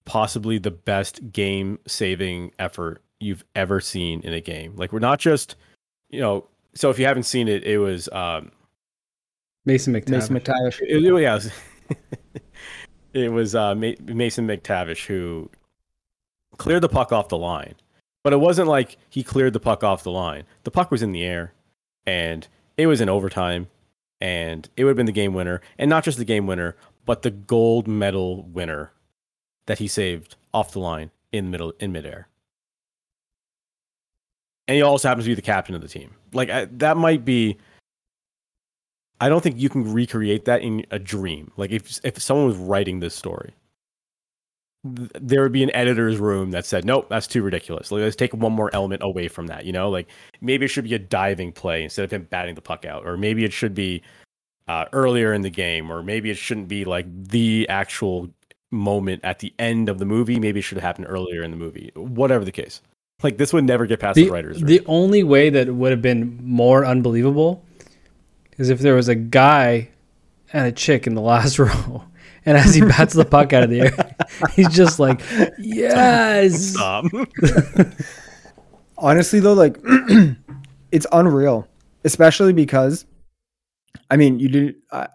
possibly 0.05 0.59
the 0.59 0.71
best 0.71 1.33
game 1.33 1.79
saving 1.87 2.53
effort 2.59 3.03
you've 3.21 3.45
ever 3.55 3.81
seen 3.81 4.21
in 4.23 4.33
a 4.33 4.41
game? 4.41 4.75
Like 4.77 4.93
we're 4.93 4.99
not 4.99 5.19
just, 5.19 5.57
you 6.11 6.21
know, 6.21 6.47
so 6.75 6.91
if 6.91 6.99
you 6.99 7.07
haven't 7.07 7.23
seen 7.25 7.49
it, 7.49 7.65
it 7.65 7.79
was 7.79 8.09
um 8.11 8.51
Mason 9.65 9.93
McTavish. 9.95 10.09
Mason 10.11 10.37
McTavish. 10.41 10.81
it, 10.83 11.05
it- 11.05 11.21
yeah, 11.23 11.33
it 11.33 11.35
was, 11.35 11.53
it 13.13 13.33
was 13.33 13.55
uh, 13.55 13.75
Ma- 13.75 13.93
Mason 14.03 14.47
McTavish 14.47 15.07
who 15.07 15.51
cleared 16.57 16.83
the 16.83 16.89
puck 16.89 17.13
off 17.13 17.29
the 17.29 17.39
line, 17.39 17.75
but 18.25 18.33
it 18.33 18.41
wasn't 18.41 18.69
like 18.69 18.97
he 19.11 19.23
cleared 19.23 19.53
the 19.53 19.61
puck 19.61 19.85
off 19.85 20.03
the 20.03 20.11
line. 20.11 20.45
The 20.65 20.71
puck 20.71 20.91
was 20.91 21.03
in 21.03 21.13
the 21.13 21.23
air, 21.25 21.53
and 22.07 22.47
it 22.77 22.87
was 22.87 23.01
in 23.01 23.09
overtime, 23.09 23.69
and 24.21 24.69
it 24.77 24.85
would 24.85 24.91
have 24.91 24.97
been 24.97 25.07
the 25.07 25.13
game 25.13 25.35
winner, 25.35 25.61
and 25.79 25.89
not 25.89 26.05
just 26.05 26.19
the 26.19 26.25
game 26.25 26.47
winner, 26.47 26.77
but 27.05 27.23
the 27.23 27.31
gold 27.31 27.87
medal 27.87 28.43
winner 28.45 28.93
that 29.67 29.79
he 29.79 29.89
saved 29.89 30.37
off 30.53 30.73
the 30.73 30.81
line 30.81 31.11
in 31.33 31.51
middle 31.51 31.73
in 31.81 31.93
midair. 31.93 32.29
And 34.69 34.77
he 34.77 34.83
also 34.83 35.09
happens 35.09 35.25
to 35.25 35.31
be 35.31 35.35
the 35.35 35.43
captain 35.43 35.75
of 35.75 35.81
the 35.81 35.89
team. 35.89 36.15
Like 36.33 36.51
I, 36.51 36.67
that 36.67 36.97
might 36.97 37.25
be 37.25 37.59
I 39.23 39.29
don't 39.29 39.41
think 39.41 39.57
you 39.57 39.69
can 39.69 39.93
recreate 39.93 40.47
that 40.47 40.63
in 40.63 40.85
a 40.91 40.99
dream. 40.99 41.53
Like 41.57 41.71
if 41.71 42.01
if 42.05 42.21
someone 42.21 42.47
was 42.47 42.57
writing 42.57 42.99
this 42.99 43.15
story, 43.15 43.55
th- 44.97 45.11
there 45.15 45.43
would 45.43 45.53
be 45.53 45.63
an 45.63 45.75
editor's 45.77 46.19
room 46.19 46.51
that 46.51 46.67
said, 46.67 46.85
"Nope, 46.85 47.07
that's 47.09 47.29
too 47.29 47.41
ridiculous. 47.41 47.93
Like, 47.93 48.01
let's 48.01 48.17
take 48.17 48.35
one 48.35 48.53
more 48.53 48.69
element 48.75 49.01
away 49.05 49.29
from 49.29 49.47
that." 49.47 49.65
You 49.65 49.73
know, 49.73 49.91
like 49.91 50.09
maybe 50.41 50.65
it 50.65 50.69
should 50.69 50.83
be 50.83 50.95
a 50.95 50.99
diving 50.99 51.53
play 51.53 51.85
instead 51.85 52.05
of 52.05 52.13
him 52.13 52.27
batting 52.31 52.57
the 52.57 52.63
puck 52.63 52.85
out, 52.85 53.07
or 53.07 53.17
maybe 53.17 53.45
it 53.45 53.53
should 53.53 53.75
be 53.75 54.03
uh, 54.67 54.87
earlier 54.93 55.33
in 55.33 55.43
the 55.43 55.51
game, 55.51 55.89
or 55.89 56.03
maybe 56.03 56.29
it 56.29 56.37
shouldn't 56.37 56.67
be 56.67 56.85
like 56.85 57.07
the 57.29 57.69
actual 57.69 58.29
moment 58.73 59.21
at 59.25 59.39
the 59.39 59.53
end 59.59 59.89
of 59.89 59.99
the 59.99 60.05
movie. 60.05 60.41
Maybe 60.41 60.61
it 60.61 60.63
should 60.63 60.77
have 60.79 60.83
happened 60.85 61.07
earlier 61.09 61.43
in 61.43 61.51
the 61.51 61.57
movie. 61.57 61.93
Whatever 61.95 62.45
the 62.45 62.53
case, 62.53 62.81
like 63.23 63.37
this 63.37 63.53
would 63.53 63.65
never 63.65 63.87
get 63.87 64.01
past 64.01 64.17
the, 64.17 64.25
The, 64.25 64.31
writers' 64.31 64.57
room. 64.63 64.67
the 64.67 64.83
only 64.87 65.23
way 65.23 65.51
that 65.51 65.73
would 65.73 65.91
have 65.93 66.03
been 66.03 66.39
more 66.43 66.85
unbelievable 66.85 67.65
is 68.59 68.69
if 68.71 68.81
there 68.81 68.95
was 68.95 69.09
a 69.09 69.15
guy 69.15 69.91
and 70.53 70.67
a 70.67 70.73
chick 70.73 71.07
in 71.07 71.15
the 71.15 71.21
last 71.33 71.59
row, 71.59 72.05
and 72.45 72.57
as 72.59 72.75
he 72.75 72.81
bats 72.81 73.15
the 73.15 73.25
puck 73.25 73.53
out 73.53 73.63
of 73.63 73.71
the 73.71 73.83
air, 73.83 74.17
he's 74.55 74.69
just 74.75 74.99
like, 74.99 75.21
"Yes!" 75.59 76.71
Stop. 76.73 77.05
Honestly, 78.99 79.41
though, 79.41 79.53
like 79.55 79.79
it's 80.93 81.07
unreal, 81.13 81.67
especially 82.05 82.53
because, 82.53 83.05
I 84.11 84.17
mean, 84.17 84.39
you 84.39 84.49
did. 84.49 84.75
I, 84.91 85.09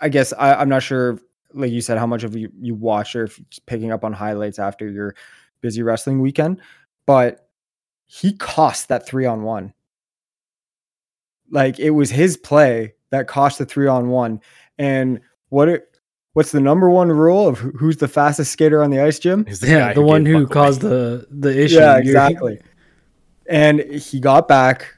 I 0.00 0.08
guess 0.08 0.32
I, 0.32 0.54
I'm 0.54 0.68
not 0.68 0.82
sure. 0.82 1.18
Like 1.52 1.72
you 1.72 1.80
said, 1.80 1.98
how 1.98 2.06
much 2.06 2.24
of 2.24 2.36
you 2.36 2.50
you 2.60 2.74
watch 2.74 3.16
or 3.16 3.24
if 3.24 3.40
just 3.50 3.66
picking 3.66 3.92
up 3.92 4.04
on 4.04 4.12
highlights 4.12 4.58
after 4.58 4.88
your 4.88 5.14
busy 5.60 5.82
wrestling 5.82 6.20
weekend, 6.20 6.60
but 7.06 7.48
he 8.06 8.32
cost 8.32 8.88
that 8.88 9.06
three 9.06 9.26
on 9.26 9.42
one. 9.42 9.72
Like 11.50 11.78
it 11.78 11.90
was 11.90 12.10
his 12.10 12.36
play 12.36 12.94
that 13.10 13.26
cost 13.26 13.58
the 13.58 13.66
three 13.66 13.88
on 13.88 14.08
one, 14.08 14.40
and 14.78 15.20
what 15.48 15.68
it. 15.68 15.86
What's 16.32 16.52
the 16.52 16.60
number 16.60 16.88
one 16.88 17.08
rule 17.10 17.48
of 17.48 17.58
who's 17.58 17.96
the 17.96 18.06
fastest 18.06 18.52
skater 18.52 18.84
on 18.84 18.90
the 18.90 19.00
ice, 19.00 19.18
Jim? 19.18 19.44
Is 19.48 19.60
Yeah, 19.62 19.88
guy 19.88 19.94
the 19.94 20.02
one 20.02 20.24
who 20.24 20.46
puck 20.46 20.54
away. 20.56 20.64
caused 20.66 20.80
the 20.80 21.26
the 21.28 21.64
issue. 21.64 21.74
Yeah, 21.74 21.98
exactly. 21.98 22.60
And 23.48 23.80
he 23.80 24.20
got 24.20 24.46
back. 24.46 24.94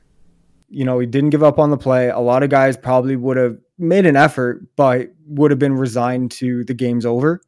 You 0.69 0.85
know, 0.85 0.99
he 0.99 1.07
didn't 1.07 1.31
give 1.31 1.43
up 1.43 1.59
on 1.59 1.71
the 1.71 1.79
play. 1.79 2.11
A 2.11 2.19
lot 2.19 2.43
of 2.43 2.51
guys 2.51 2.77
probably 2.77 3.17
would 3.17 3.39
have 3.39 3.57
made 3.79 4.07
an 4.07 4.17
effort, 4.17 4.65
but 4.77 5.11
would 5.27 5.51
have 5.51 5.59
been 5.59 5.75
resigned 5.75 6.31
to 6.33 6.65
the 6.65 6.75
game's 6.75 7.07
over. 7.07 7.41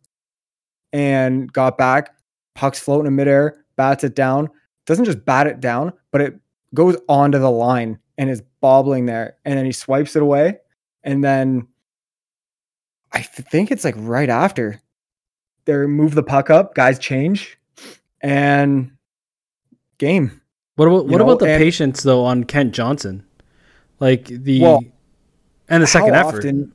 And 0.92 1.52
got 1.52 1.76
back. 1.76 2.14
Puck's 2.54 2.78
floating 2.78 3.08
in 3.08 3.16
midair, 3.16 3.64
bats 3.76 4.04
it 4.04 4.14
down. 4.14 4.48
Doesn't 4.86 5.06
just 5.06 5.24
bat 5.24 5.46
it 5.46 5.60
down, 5.60 5.92
but 6.12 6.20
it 6.20 6.38
goes 6.72 6.96
onto 7.08 7.38
the 7.38 7.50
line 7.50 7.98
and 8.16 8.30
is 8.30 8.42
bobbling 8.60 9.06
there. 9.06 9.36
And 9.44 9.58
then 9.58 9.64
he 9.64 9.72
swipes 9.72 10.14
it 10.14 10.22
away. 10.22 10.58
And 11.02 11.24
then 11.24 11.66
I 13.12 13.18
th- 13.18 13.48
think 13.48 13.70
it's 13.70 13.84
like 13.84 13.96
right 13.98 14.28
after 14.28 14.80
they 15.64 15.74
move 15.86 16.14
the 16.14 16.22
puck 16.22 16.50
up, 16.50 16.74
guys 16.74 16.98
change, 16.98 17.58
and 18.20 18.92
game. 19.98 20.40
What 20.76 20.86
about 20.86 21.06
what 21.06 21.18
know, 21.18 21.24
about 21.24 21.38
the 21.40 21.52
and- 21.52 21.60
patience 21.62 22.02
though 22.02 22.24
on 22.24 22.44
Kent 22.44 22.72
Johnson? 22.74 23.24
Like 24.00 24.26
the 24.26 24.60
Well, 24.60 24.84
and 25.68 25.82
the 25.82 25.86
second 25.86 26.14
how 26.14 26.28
effort. 26.28 26.38
Often, 26.38 26.72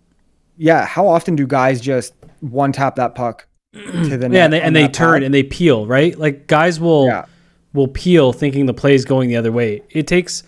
yeah, 0.57 0.85
how 0.85 1.07
often 1.07 1.35
do 1.35 1.45
guys 1.47 1.79
just 1.81 2.13
one 2.41 2.71
tap 2.71 2.95
that 2.95 3.15
puck? 3.15 3.45
to 3.73 4.17
the 4.17 4.27
net 4.27 4.31
yeah, 4.31 4.43
and 4.45 4.53
they 4.53 4.61
and 4.61 4.75
they 4.75 4.87
turn 4.87 5.21
and 5.21 5.31
they 5.33 5.43
peel, 5.43 5.85
right? 5.85 6.17
Like 6.17 6.47
guys 6.47 6.79
will 6.79 7.05
Yeah. 7.05 7.25
will 7.73 7.87
peel 7.87 8.33
thinking 8.33 8.65
the 8.65 8.73
play 8.73 8.95
is 8.95 9.05
going 9.05 9.29
the 9.29 9.35
other 9.35 9.51
way. 9.51 9.83
It 9.91 10.07
takes 10.07 10.41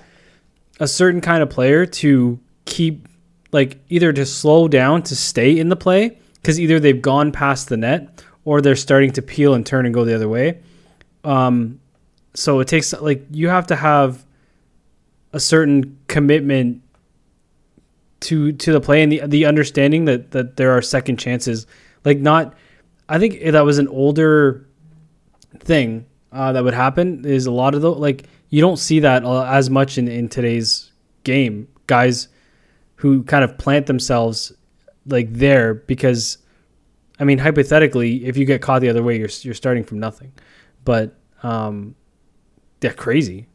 a 0.79 0.87
certain 0.87 1.21
kind 1.21 1.43
of 1.43 1.49
player 1.51 1.85
to 1.85 2.39
keep 2.65 3.07
like 3.51 3.77
either 3.89 4.11
to 4.11 4.25
slow 4.25 4.67
down 4.67 5.03
to 5.03 5.15
stay 5.15 5.59
in 5.59 5.69
the 5.69 5.75
play 5.75 6.17
because 6.35 6.59
either 6.59 6.79
they've 6.79 7.01
gone 7.01 7.31
past 7.31 7.69
the 7.69 7.77
net 7.77 8.23
or 8.43 8.59
they're 8.59 8.75
starting 8.75 9.11
to 9.11 9.21
peel 9.21 9.53
and 9.53 9.65
turn 9.67 9.85
and 9.85 9.93
go 9.93 10.03
the 10.03 10.15
other 10.15 10.27
way. 10.29 10.57
Um, 11.23 11.79
so 12.33 12.59
it 12.59 12.67
takes 12.67 12.91
like 12.93 13.23
you 13.29 13.49
have 13.49 13.67
to 13.67 13.75
have 13.75 14.25
a 15.31 15.39
certain 15.39 15.99
commitment 16.07 16.81
to 18.21 18.51
to 18.53 18.71
the 18.71 18.81
play 18.81 19.01
and 19.03 19.11
the 19.11 19.21
the 19.27 19.45
understanding 19.45 20.05
that 20.05 20.31
that 20.31 20.57
there 20.57 20.71
are 20.71 20.81
second 20.81 21.17
chances. 21.17 21.67
Like 22.05 22.19
not, 22.19 22.55
I 23.09 23.19
think 23.19 23.41
that 23.43 23.61
was 23.65 23.77
an 23.77 23.87
older 23.87 24.67
thing 25.59 26.05
uh, 26.31 26.51
that 26.53 26.63
would 26.63 26.73
happen. 26.73 27.25
Is 27.25 27.45
a 27.45 27.51
lot 27.51 27.75
of 27.75 27.81
the 27.81 27.91
like 27.91 28.25
you 28.49 28.61
don't 28.61 28.77
see 28.77 28.99
that 29.01 29.23
as 29.25 29.69
much 29.69 29.97
in 29.97 30.07
in 30.07 30.29
today's 30.29 30.91
game. 31.23 31.67
Guys 31.87 32.27
who 32.95 33.23
kind 33.23 33.43
of 33.43 33.57
plant 33.57 33.87
themselves 33.87 34.53
like 35.07 35.33
there 35.33 35.73
because, 35.73 36.37
I 37.19 37.23
mean, 37.23 37.39
hypothetically, 37.39 38.23
if 38.25 38.37
you 38.37 38.45
get 38.45 38.61
caught 38.61 38.81
the 38.81 38.89
other 38.89 39.03
way, 39.03 39.17
you're 39.17 39.29
you're 39.41 39.53
starting 39.55 39.83
from 39.83 39.99
nothing. 39.99 40.31
But 40.85 41.15
um, 41.43 41.95
yeah, 42.81 42.91
crazy. 42.93 43.47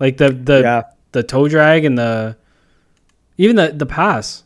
Like 0.00 0.16
the 0.16 0.30
the 0.30 0.60
Yeah. 0.60 0.82
the 1.12 1.22
toe 1.22 1.48
drag 1.48 1.84
and 1.84 1.96
the 1.98 2.36
even 3.38 3.56
the 3.56 3.72
the 3.72 3.86
pass. 3.86 4.44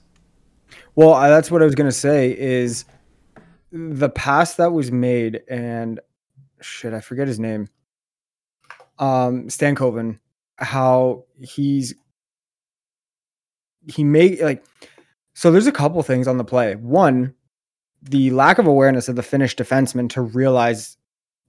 Well, 0.94 1.14
I- 1.14 1.28
that's 1.28 1.50
what 1.50 1.62
I 1.62 1.64
was 1.64 1.74
gonna 1.74 1.92
say 1.92 2.36
is 2.38 2.84
the 3.72 4.08
pass 4.08 4.54
that 4.56 4.72
was 4.72 4.90
made 4.90 5.42
and 5.48 6.00
shit, 6.60 6.92
I 6.92 7.00
forget 7.00 7.28
his 7.28 7.38
name. 7.38 7.68
Um, 8.98 9.44
Stankoven, 9.48 10.18
how 10.58 11.24
he's 11.38 11.94
he 13.86 14.04
made 14.04 14.40
like 14.40 14.64
so. 15.34 15.50
There's 15.50 15.66
a 15.66 15.72
couple 15.72 16.02
things 16.02 16.28
on 16.28 16.36
the 16.36 16.44
play. 16.44 16.74
One, 16.74 17.34
the 18.02 18.30
lack 18.30 18.58
of 18.58 18.66
awareness 18.66 19.08
of 19.08 19.16
the 19.16 19.22
Finnish 19.22 19.56
defenseman 19.56 20.10
to 20.10 20.20
realize 20.20 20.98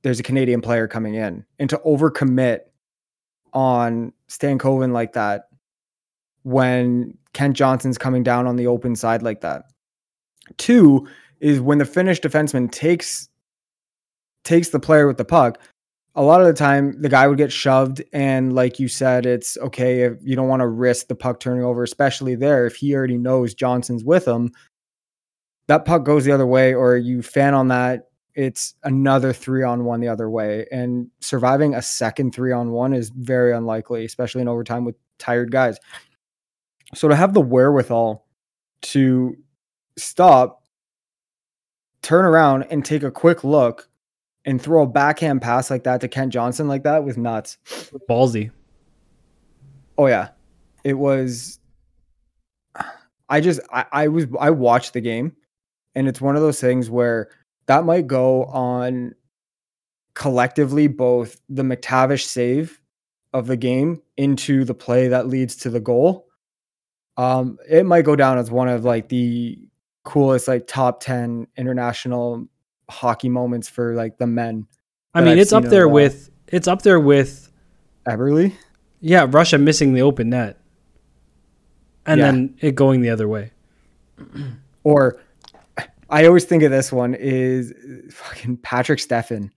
there's 0.03 0.19
a 0.19 0.23
Canadian 0.23 0.61
player 0.61 0.87
coming 0.87 1.15
in 1.15 1.45
and 1.59 1.69
to 1.69 1.77
overcommit 1.79 2.61
on 3.53 4.13
Stankoven 4.29 4.93
like 4.93 5.13
that 5.13 5.49
when 6.43 7.17
Kent 7.33 7.55
Johnson's 7.55 7.97
coming 7.97 8.23
down 8.23 8.47
on 8.47 8.55
the 8.55 8.67
open 8.67 8.95
side 8.95 9.21
like 9.21 9.41
that. 9.41 9.63
Two 10.57 11.07
is 11.39 11.59
when 11.59 11.77
the 11.77 11.85
Finnish 11.85 12.19
defenseman 12.21 12.71
takes 12.71 13.29
takes 14.43 14.69
the 14.69 14.79
player 14.79 15.07
with 15.07 15.17
the 15.17 15.25
puck. 15.25 15.59
A 16.15 16.23
lot 16.23 16.41
of 16.41 16.47
the 16.47 16.53
time, 16.53 16.99
the 17.01 17.07
guy 17.07 17.27
would 17.27 17.37
get 17.37 17.53
shoved, 17.53 18.03
and 18.11 18.53
like 18.53 18.79
you 18.79 18.89
said, 18.89 19.25
it's 19.25 19.57
okay 19.59 20.01
if 20.01 20.17
you 20.21 20.35
don't 20.35 20.49
want 20.49 20.59
to 20.59 20.67
risk 20.67 21.07
the 21.07 21.15
puck 21.15 21.39
turning 21.39 21.63
over, 21.63 21.83
especially 21.83 22.35
there 22.35 22.65
if 22.65 22.75
he 22.75 22.93
already 22.93 23.17
knows 23.17 23.53
Johnson's 23.53 24.03
with 24.03 24.27
him. 24.27 24.51
That 25.67 25.85
puck 25.85 26.03
goes 26.03 26.25
the 26.25 26.33
other 26.33 26.47
way, 26.47 26.73
or 26.73 26.97
you 26.97 27.21
fan 27.21 27.53
on 27.53 27.69
that. 27.69 28.09
It's 28.35 28.75
another 28.83 29.31
three 29.31 29.63
on 29.63 29.85
one 29.85 30.01
the 30.01 30.09
other 30.09 30.29
way, 30.29 30.65
and 30.71 31.07
surviving 31.21 31.75
a 31.75 31.81
second 31.81 32.33
three 32.33 32.51
on 32.51 32.71
one 32.71 32.93
is 32.93 33.09
very 33.09 33.53
unlikely, 33.53 34.03
especially 34.03 34.41
in 34.41 34.49
overtime 34.49 34.83
with 34.83 34.95
tired 35.17 35.51
guys. 35.51 35.77
So 36.93 37.07
to 37.07 37.15
have 37.15 37.33
the 37.33 37.41
wherewithal 37.41 38.25
to 38.83 39.37
stop, 39.97 40.63
turn 42.01 42.25
around, 42.25 42.63
and 42.63 42.83
take 42.83 43.03
a 43.03 43.11
quick 43.11 43.43
look 43.43 43.89
and 44.45 44.61
throw 44.61 44.83
a 44.83 44.87
backhand 44.87 45.41
pass 45.41 45.69
like 45.69 45.83
that 45.83 46.01
to 46.01 46.07
Kent 46.07 46.33
Johnson 46.33 46.67
like 46.67 46.83
that 46.83 47.03
was 47.03 47.17
nuts. 47.17 47.57
Ballsy. 48.09 48.51
Oh 49.97 50.07
yeah. 50.07 50.29
It 50.83 50.95
was 50.95 51.59
I 53.29 53.39
just 53.39 53.61
I, 53.71 53.85
I 53.91 54.07
was 54.07 54.25
I 54.39 54.49
watched 54.49 54.93
the 54.93 55.01
game 55.01 55.35
and 55.95 56.07
it's 56.07 56.19
one 56.19 56.35
of 56.35 56.41
those 56.41 56.59
things 56.59 56.89
where 56.89 57.29
that 57.67 57.85
might 57.85 58.07
go 58.07 58.45
on 58.45 59.13
collectively 60.15 60.87
both 60.87 61.39
the 61.47 61.63
McTavish 61.63 62.25
save 62.25 62.81
of 63.33 63.47
the 63.47 63.57
game 63.57 64.01
into 64.17 64.65
the 64.65 64.73
play 64.73 65.07
that 65.07 65.27
leads 65.27 65.55
to 65.57 65.69
the 65.69 65.79
goal. 65.79 66.27
Um, 67.21 67.59
it 67.69 67.85
might 67.85 68.03
go 68.03 68.15
down 68.15 68.37
as 68.37 68.49
one 68.49 68.67
of 68.67 68.83
like 68.83 69.09
the 69.09 69.59
coolest 70.03 70.47
like 70.47 70.65
top 70.65 71.01
10 71.01 71.45
international 71.57 72.47
hockey 72.89 73.29
moments 73.29 73.69
for 73.69 73.93
like 73.93 74.17
the 74.17 74.25
men. 74.27 74.65
I 75.13 75.21
mean, 75.21 75.29
I've 75.33 75.37
it's 75.37 75.53
up 75.53 75.65
there 75.65 75.87
while. 75.87 75.95
with 75.95 76.29
it's 76.47 76.67
up 76.67 76.81
there 76.81 76.99
with 76.99 77.51
Everly? 78.07 78.53
yeah, 79.01 79.27
Russia 79.29 79.57
missing 79.57 79.93
the 79.93 80.01
open 80.01 80.29
net, 80.29 80.59
and 82.05 82.19
Yeah. 82.19 82.25
then 82.31 82.55
it 82.59 82.75
going 82.75 83.01
the 83.01 83.09
other 83.09 83.27
way. 83.27 83.51
Or 84.83 85.19
I 86.09 86.25
always 86.25 86.45
think 86.45 86.63
of 86.63 86.71
this 86.71 86.91
one 86.91 87.13
is 87.13 87.71
fucking 88.11 88.57
Patrick 88.57 88.97
Stefan. 88.99 89.51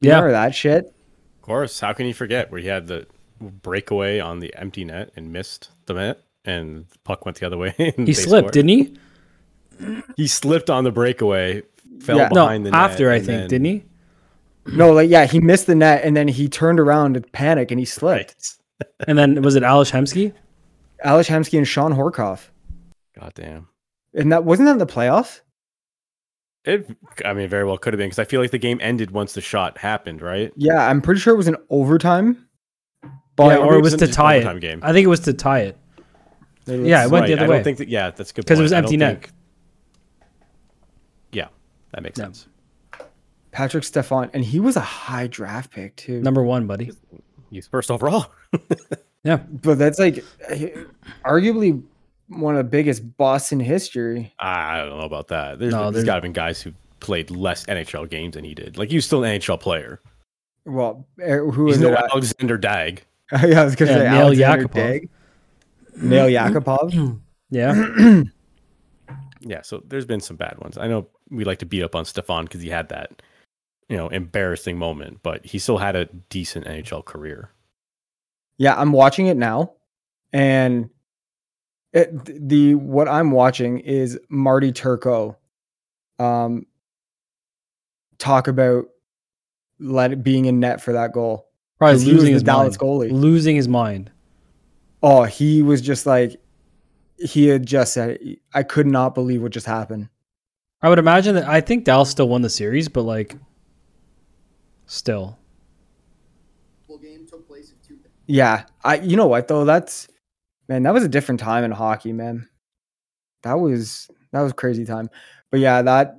You 0.00 0.10
Yeah. 0.10 0.14
Remember 0.20 0.32
that 0.32 0.54
shit? 0.54 0.84
Of 0.86 1.42
course, 1.42 1.80
how 1.80 1.92
can 1.94 2.06
you 2.06 2.14
forget 2.14 2.52
where 2.52 2.60
he 2.60 2.68
had 2.68 2.86
the 2.86 3.08
breakaway 3.40 4.20
on 4.20 4.38
the 4.38 4.54
empty 4.54 4.84
net 4.84 5.10
and 5.16 5.32
missed 5.32 5.70
the 5.86 5.94
net, 5.94 6.20
and 6.46 6.86
the 6.88 6.98
puck 7.04 7.24
went 7.24 7.38
the 7.40 7.46
other 7.46 7.58
way. 7.58 7.74
He 7.96 8.12
slipped, 8.14 8.48
scored? 8.48 8.52
didn't 8.52 8.68
he? 8.70 8.96
He 10.16 10.26
slipped 10.26 10.70
on 10.70 10.84
the 10.84 10.90
breakaway, 10.92 11.62
fell 12.00 12.16
Yeah. 12.16 12.28
No, 12.32 12.44
behind 12.46 12.64
the 12.66 12.70
net. 12.70 12.80
after 12.80 13.10
I 13.10 13.18
think, 13.18 13.26
then- 13.26 13.48
didn't 13.48 13.64
he? 13.66 13.84
No, 14.68 14.92
like 14.92 15.08
yeah, 15.10 15.26
he 15.26 15.38
missed 15.38 15.66
the 15.66 15.74
net 15.76 16.02
and 16.04 16.16
then 16.16 16.26
he 16.28 16.48
turned 16.48 16.80
around 16.80 17.14
to 17.14 17.20
panic 17.20 17.70
and 17.70 17.78
he 17.78 17.84
slipped. 17.86 18.34
Right. 18.34 18.88
And 19.08 19.16
then 19.16 19.40
was 19.40 19.54
it 19.56 19.62
Alish 19.62 19.90
Hemsky? 19.90 20.34
Alex 21.02 21.28
Hemsky 21.30 21.56
and 21.56 21.66
Shawn 21.66 21.94
Horcoff. 21.94 22.48
God 23.18 23.32
damn. 23.34 23.68
And 24.12 24.32
that 24.32 24.44
wasn't 24.44 24.66
that 24.66 24.72
in 24.72 24.78
the 24.78 24.86
playoffs? 24.86 25.40
It, 26.64 26.90
I 27.24 27.32
mean, 27.32 27.48
very 27.48 27.64
well 27.64 27.78
could 27.78 27.94
have 27.94 27.98
been 27.98 28.08
because 28.08 28.18
I 28.18 28.24
feel 28.24 28.40
like 28.40 28.50
the 28.50 28.58
game 28.58 28.78
ended 28.82 29.12
once 29.12 29.32
the 29.34 29.40
shot 29.40 29.78
happened, 29.78 30.20
right? 30.20 30.52
Yeah, 30.56 30.86
I'm 30.86 31.00
pretty 31.00 31.20
sure 31.20 31.32
it 31.32 31.36
was 31.38 31.48
an 31.48 31.56
overtime. 31.70 32.46
But 33.36 33.60
Yeah, 33.60 33.64
or 33.64 33.74
it 33.74 33.78
it 33.78 33.82
was 33.82 33.92
was 33.92 34.00
to 34.02 34.08
tie 34.08 34.36
it. 34.36 34.60
game. 34.60 34.80
I 34.82 34.92
think 34.92 35.04
it 35.04 35.08
was 35.08 35.20
to 35.20 35.32
tie 35.32 35.60
it. 35.60 35.78
Yeah, 36.66 37.04
it 37.04 37.10
went 37.10 37.22
Right, 37.22 37.26
the 37.28 37.32
other 37.34 37.44
I 37.44 37.48
way. 37.48 37.54
don't 37.56 37.64
think 37.64 37.78
that. 37.78 37.88
Yeah, 37.88 38.10
that's 38.10 38.30
a 38.30 38.34
good 38.34 38.46
'Cause 38.46 38.58
it 38.58 38.62
was 38.62 38.72
empty 38.72 38.96
net. 38.96 39.22
think- 39.22 39.32
Yeah, 41.32 41.48
that 41.92 42.02
makes 42.02 42.18
Yeah. 42.18 42.24
sense. 42.26 42.48
Patrick 43.52 43.84
Stefan, 43.84 44.30
and 44.34 44.44
he 44.44 44.60
was 44.60 44.76
a 44.76 44.80
high 44.80 45.26
draft 45.28 45.70
pick 45.70 45.96
too. 45.96 46.20
Number 46.20 46.42
one, 46.42 46.66
buddy. 46.66 46.90
He's 47.50 47.66
first 47.66 47.90
overall. 47.90 48.26
Yeah. 49.24 49.38
But 49.38 49.76
that's 49.78 49.98
like 49.98 50.22
arguably 51.24 51.82
one 52.28 52.54
of 52.56 52.58
the 52.64 52.70
biggest 52.70 53.16
busts 53.16 53.50
in 53.50 53.58
history. 53.58 54.32
I 54.38 54.78
don't 54.78 54.98
know 54.98 55.04
about 55.04 55.26
that. 55.28 55.58
There's, 55.58 55.72
No, 55.72 55.84
there's 55.90 55.94
there's- 55.94 56.06
got 56.06 56.14
to 56.16 56.20
been 56.22 56.32
guys 56.32 56.62
who 56.62 56.72
played 57.00 57.32
less 57.32 57.64
NHL 57.66 58.08
games 58.08 58.34
than 58.34 58.44
he 58.44 58.54
did. 58.54 58.78
Like 58.78 58.88
he 58.90 58.94
was 58.94 59.04
still 59.04 59.24
an 59.24 59.30
NHL 59.40 59.58
player. 59.58 60.00
Well, 60.64 61.08
er, 61.20 61.50
who 61.50 61.66
He's 61.66 61.76
is 61.76 61.82
no 61.82 61.92
it? 61.94 61.98
Alexander 62.12 62.56
Daigle. 62.56 63.00
yeah, 63.32 63.62
I 63.62 63.64
was 63.64 63.74
gonna 63.74 63.90
Yeah, 63.90 63.96
say 63.96 64.02
Nail 64.10 64.20
Alexander 64.26 64.68
Yakupov. 64.68 64.70
Daigle. 64.74 65.08
Nail 65.96 66.26
Yakupov. 66.26 67.20
Yeah. 67.50 68.22
Yeah, 69.40 69.62
so 69.62 69.80
there's 69.86 70.06
been 70.06 70.18
some 70.20 70.36
bad 70.36 70.58
ones. 70.58 70.76
I 70.76 70.88
know 70.88 71.06
we 71.30 71.44
like 71.44 71.58
to 71.60 71.66
beat 71.66 71.84
up 71.84 71.94
on 71.94 72.04
Stefan 72.04 72.46
because 72.46 72.62
he 72.62 72.68
had 72.68 72.88
that, 72.88 73.22
you 73.88 73.96
know, 73.96 74.08
embarrassing 74.08 74.76
moment, 74.76 75.20
but 75.22 75.44
he 75.46 75.60
still 75.60 75.78
had 75.78 75.94
a 75.94 76.06
decent 76.30 76.66
NHL 76.66 77.04
career. 77.04 77.50
Yeah, 78.58 78.74
I'm 78.74 78.90
watching 78.90 79.26
it 79.28 79.36
now, 79.36 79.74
and 80.32 80.90
it, 81.92 82.48
the 82.48 82.74
what 82.74 83.06
I'm 83.06 83.30
watching 83.30 83.78
is 83.78 84.18
Marty 84.28 84.72
Turco, 84.72 85.36
um, 86.18 86.66
talk 88.18 88.48
about 88.48 88.86
let 89.78 90.10
it 90.10 90.24
being 90.24 90.46
in 90.46 90.58
net 90.58 90.80
for 90.80 90.92
that 90.94 91.12
goal. 91.12 91.46
Probably 91.78 91.94
'Cause 91.96 92.02
he 92.02 92.12
was 92.12 92.20
losing 92.22 92.34
his 92.34 92.42
Dallas 92.42 92.72
mind. 92.72 92.80
goalie. 92.80 93.12
Losing 93.12 93.54
his 93.54 93.68
mind. 93.68 94.10
Oh, 95.08 95.22
he 95.22 95.62
was 95.62 95.80
just 95.82 96.04
like 96.04 96.40
he 97.16 97.46
had 97.46 97.64
just 97.64 97.92
said, 97.92 98.18
"I 98.52 98.64
could 98.64 98.88
not 98.88 99.14
believe 99.14 99.40
what 99.40 99.52
just 99.52 99.64
happened." 99.64 100.08
I 100.82 100.88
would 100.88 100.98
imagine 100.98 101.36
that 101.36 101.48
I 101.48 101.60
think 101.60 101.84
Dallas 101.84 102.10
still 102.10 102.28
won 102.28 102.42
the 102.42 102.50
series, 102.50 102.88
but 102.88 103.02
like 103.02 103.36
still. 104.86 105.38
game 107.00 107.24
took 107.24 107.46
place 107.46 107.70
in 107.70 107.76
two 107.86 108.00
Yeah, 108.26 108.64
I. 108.82 108.96
You 108.96 109.16
know 109.16 109.28
what 109.28 109.46
though? 109.46 109.64
That's 109.64 110.08
man, 110.68 110.82
that 110.82 110.92
was 110.92 111.04
a 111.04 111.08
different 111.08 111.38
time 111.38 111.62
in 111.62 111.70
hockey, 111.70 112.12
man. 112.12 112.48
That 113.44 113.60
was 113.60 114.10
that 114.32 114.40
was 114.40 114.50
a 114.50 114.56
crazy 114.56 114.84
time. 114.84 115.08
But 115.52 115.60
yeah, 115.60 115.82
that. 115.82 116.18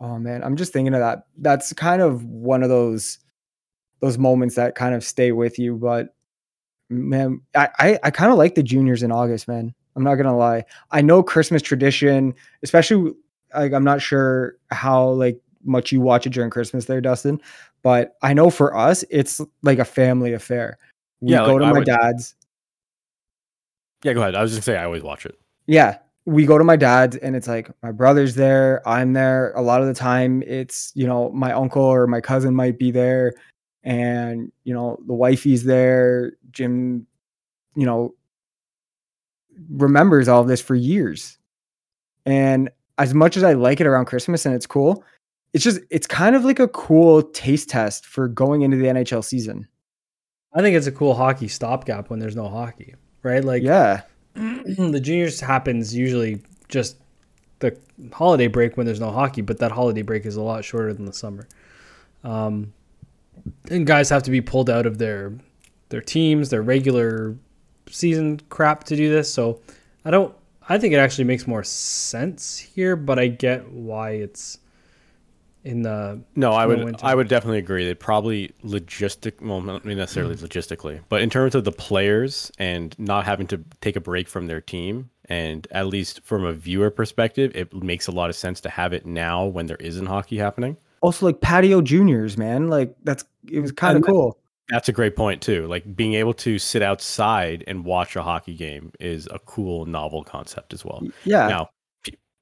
Oh 0.00 0.18
man, 0.18 0.42
I'm 0.42 0.56
just 0.56 0.72
thinking 0.72 0.94
of 0.94 1.00
that. 1.00 1.26
That's 1.36 1.74
kind 1.74 2.00
of 2.00 2.24
one 2.24 2.62
of 2.62 2.70
those 2.70 3.18
those 4.00 4.16
moments 4.16 4.54
that 4.54 4.74
kind 4.74 4.94
of 4.94 5.04
stay 5.04 5.32
with 5.32 5.58
you. 5.58 5.76
But 5.76 6.13
man, 6.90 7.40
I 7.54 7.68
I, 7.78 7.98
I 8.04 8.10
kind 8.10 8.30
of 8.32 8.38
like 8.38 8.54
the 8.54 8.62
juniors 8.62 9.02
in 9.02 9.12
August, 9.12 9.48
man. 9.48 9.74
I'm 9.96 10.02
not 10.04 10.16
gonna 10.16 10.36
lie. 10.36 10.64
I 10.90 11.00
know 11.02 11.22
Christmas 11.22 11.62
tradition, 11.62 12.34
especially 12.62 13.12
like 13.54 13.72
I'm 13.72 13.84
not 13.84 14.02
sure 14.02 14.56
how 14.70 15.08
like 15.10 15.40
much 15.64 15.92
you 15.92 16.00
watch 16.00 16.26
it 16.26 16.30
during 16.32 16.50
Christmas 16.50 16.84
there, 16.86 17.00
Dustin. 17.00 17.40
But 17.82 18.16
I 18.22 18.32
know 18.34 18.50
for 18.50 18.76
us, 18.76 19.04
it's 19.10 19.40
like 19.62 19.78
a 19.78 19.84
family 19.84 20.32
affair. 20.32 20.78
We 21.20 21.32
Yeah, 21.32 21.38
go 21.46 21.54
like, 21.54 21.58
to 21.60 21.64
I 21.64 21.72
my 21.72 21.78
would- 21.78 21.86
dad's. 21.86 22.34
Yeah, 24.02 24.12
go 24.12 24.20
ahead. 24.20 24.34
I 24.34 24.42
was 24.42 24.54
just 24.54 24.66
gonna 24.66 24.76
say 24.76 24.80
I 24.80 24.84
always 24.84 25.02
watch 25.02 25.24
it. 25.24 25.38
Yeah, 25.66 25.98
we 26.26 26.44
go 26.44 26.58
to 26.58 26.64
my 26.64 26.76
dad's, 26.76 27.16
and 27.16 27.34
it's 27.34 27.48
like 27.48 27.70
my 27.82 27.90
brother's 27.92 28.34
there. 28.34 28.86
I'm 28.86 29.12
there. 29.14 29.52
A 29.56 29.62
lot 29.62 29.80
of 29.80 29.86
the 29.86 29.94
time, 29.94 30.42
it's 30.42 30.92
you 30.94 31.06
know 31.06 31.30
my 31.30 31.52
uncle 31.52 31.82
or 31.82 32.06
my 32.06 32.20
cousin 32.20 32.54
might 32.54 32.78
be 32.78 32.90
there, 32.90 33.32
and 33.84 34.50
you 34.64 34.74
know 34.74 34.98
the 35.06 35.14
wifey's 35.14 35.64
there. 35.64 36.32
Jim, 36.50 37.06
you 37.76 37.86
know, 37.86 38.14
remembers 39.70 40.28
all 40.28 40.40
of 40.40 40.48
this 40.48 40.60
for 40.60 40.74
years. 40.74 41.38
And 42.26 42.70
as 42.98 43.12
much 43.14 43.36
as 43.36 43.44
I 43.44 43.52
like 43.52 43.80
it 43.80 43.86
around 43.86 44.06
Christmas 44.06 44.46
and 44.46 44.54
it's 44.54 44.66
cool, 44.66 45.04
it's 45.52 45.62
just 45.62 45.80
it's 45.90 46.06
kind 46.06 46.34
of 46.34 46.44
like 46.44 46.58
a 46.58 46.68
cool 46.68 47.22
taste 47.22 47.68
test 47.68 48.06
for 48.06 48.26
going 48.26 48.62
into 48.62 48.76
the 48.76 48.86
NHL 48.86 49.22
season. 49.22 49.68
I 50.54 50.62
think 50.62 50.76
it's 50.76 50.86
a 50.86 50.92
cool 50.92 51.14
hockey 51.14 51.48
stopgap 51.48 52.10
when 52.10 52.20
there's 52.20 52.36
no 52.36 52.48
hockey, 52.48 52.94
right? 53.22 53.44
Like 53.44 53.62
yeah. 53.62 54.02
the 54.34 55.00
juniors 55.00 55.40
happens 55.40 55.94
usually 55.94 56.42
just 56.68 56.96
the 57.60 57.76
holiday 58.12 58.48
break 58.48 58.76
when 58.76 58.86
there's 58.86 59.00
no 59.00 59.10
hockey, 59.10 59.42
but 59.42 59.58
that 59.58 59.70
holiday 59.70 60.02
break 60.02 60.26
is 60.26 60.36
a 60.36 60.42
lot 60.42 60.64
shorter 60.64 60.92
than 60.92 61.04
the 61.04 61.12
summer. 61.12 61.46
Um, 62.24 62.72
and 63.70 63.86
guys 63.86 64.08
have 64.10 64.22
to 64.24 64.30
be 64.30 64.40
pulled 64.40 64.70
out 64.70 64.86
of 64.86 64.98
their 64.98 65.32
their 65.90 66.00
teams, 66.00 66.50
their 66.50 66.62
regular 66.62 67.36
season 67.88 68.40
crap 68.48 68.84
to 68.84 68.96
do 68.96 69.10
this. 69.10 69.32
So 69.32 69.60
I 70.04 70.10
don't. 70.10 70.34
I 70.68 70.78
think 70.78 70.94
it 70.94 70.96
actually 70.98 71.24
makes 71.24 71.46
more 71.46 71.62
sense 71.62 72.58
here, 72.58 72.96
but 72.96 73.18
I 73.18 73.26
get 73.28 73.70
why 73.70 74.12
it's 74.12 74.58
in 75.62 75.82
the 75.82 76.20
No, 76.36 76.52
I 76.52 76.66
would 76.66 76.82
winter. 76.84 77.04
I 77.04 77.14
would 77.14 77.28
definitely 77.28 77.58
agree. 77.58 77.84
They 77.86 77.94
probably 77.94 78.52
logistic 78.64 79.40
well 79.40 79.60
not 79.60 79.84
necessarily 79.84 80.36
Hmm. 80.36 80.44
logistically, 80.44 81.00
but 81.08 81.20
in 81.22 81.30
terms 81.30 81.54
of 81.54 81.64
the 81.64 81.72
players 81.72 82.50
and 82.58 82.94
not 82.98 83.24
having 83.24 83.46
to 83.48 83.60
take 83.80 83.96
a 83.96 84.00
break 84.00 84.28
from 84.28 84.46
their 84.46 84.60
team 84.60 85.10
and 85.26 85.66
at 85.70 85.86
least 85.86 86.20
from 86.24 86.44
a 86.44 86.52
viewer 86.52 86.90
perspective, 86.90 87.52
it 87.54 87.72
makes 87.74 88.06
a 88.08 88.12
lot 88.12 88.28
of 88.30 88.36
sense 88.36 88.60
to 88.62 88.68
have 88.70 88.92
it 88.92 89.06
now 89.06 89.44
when 89.44 89.66
there 89.66 89.78
isn't 89.80 90.06
hockey 90.06 90.36
happening. 90.38 90.76
Also 91.04 91.26
like 91.26 91.40
patio 91.42 91.82
juniors, 91.82 92.38
man. 92.38 92.68
Like 92.68 92.94
that's 93.04 93.24
it 93.50 93.60
was 93.60 93.72
kind 93.72 93.98
of 93.98 94.04
cool. 94.04 94.38
That's 94.70 94.88
a 94.88 94.92
great 94.92 95.16
point 95.16 95.42
too. 95.42 95.66
Like 95.66 95.94
being 95.94 96.14
able 96.14 96.32
to 96.34 96.58
sit 96.58 96.80
outside 96.80 97.62
and 97.66 97.84
watch 97.84 98.16
a 98.16 98.22
hockey 98.22 98.54
game 98.54 98.90
is 98.98 99.28
a 99.30 99.38
cool 99.40 99.84
novel 99.84 100.24
concept 100.24 100.72
as 100.72 100.82
well. 100.82 101.02
Yeah. 101.24 101.46
Now, 101.48 101.68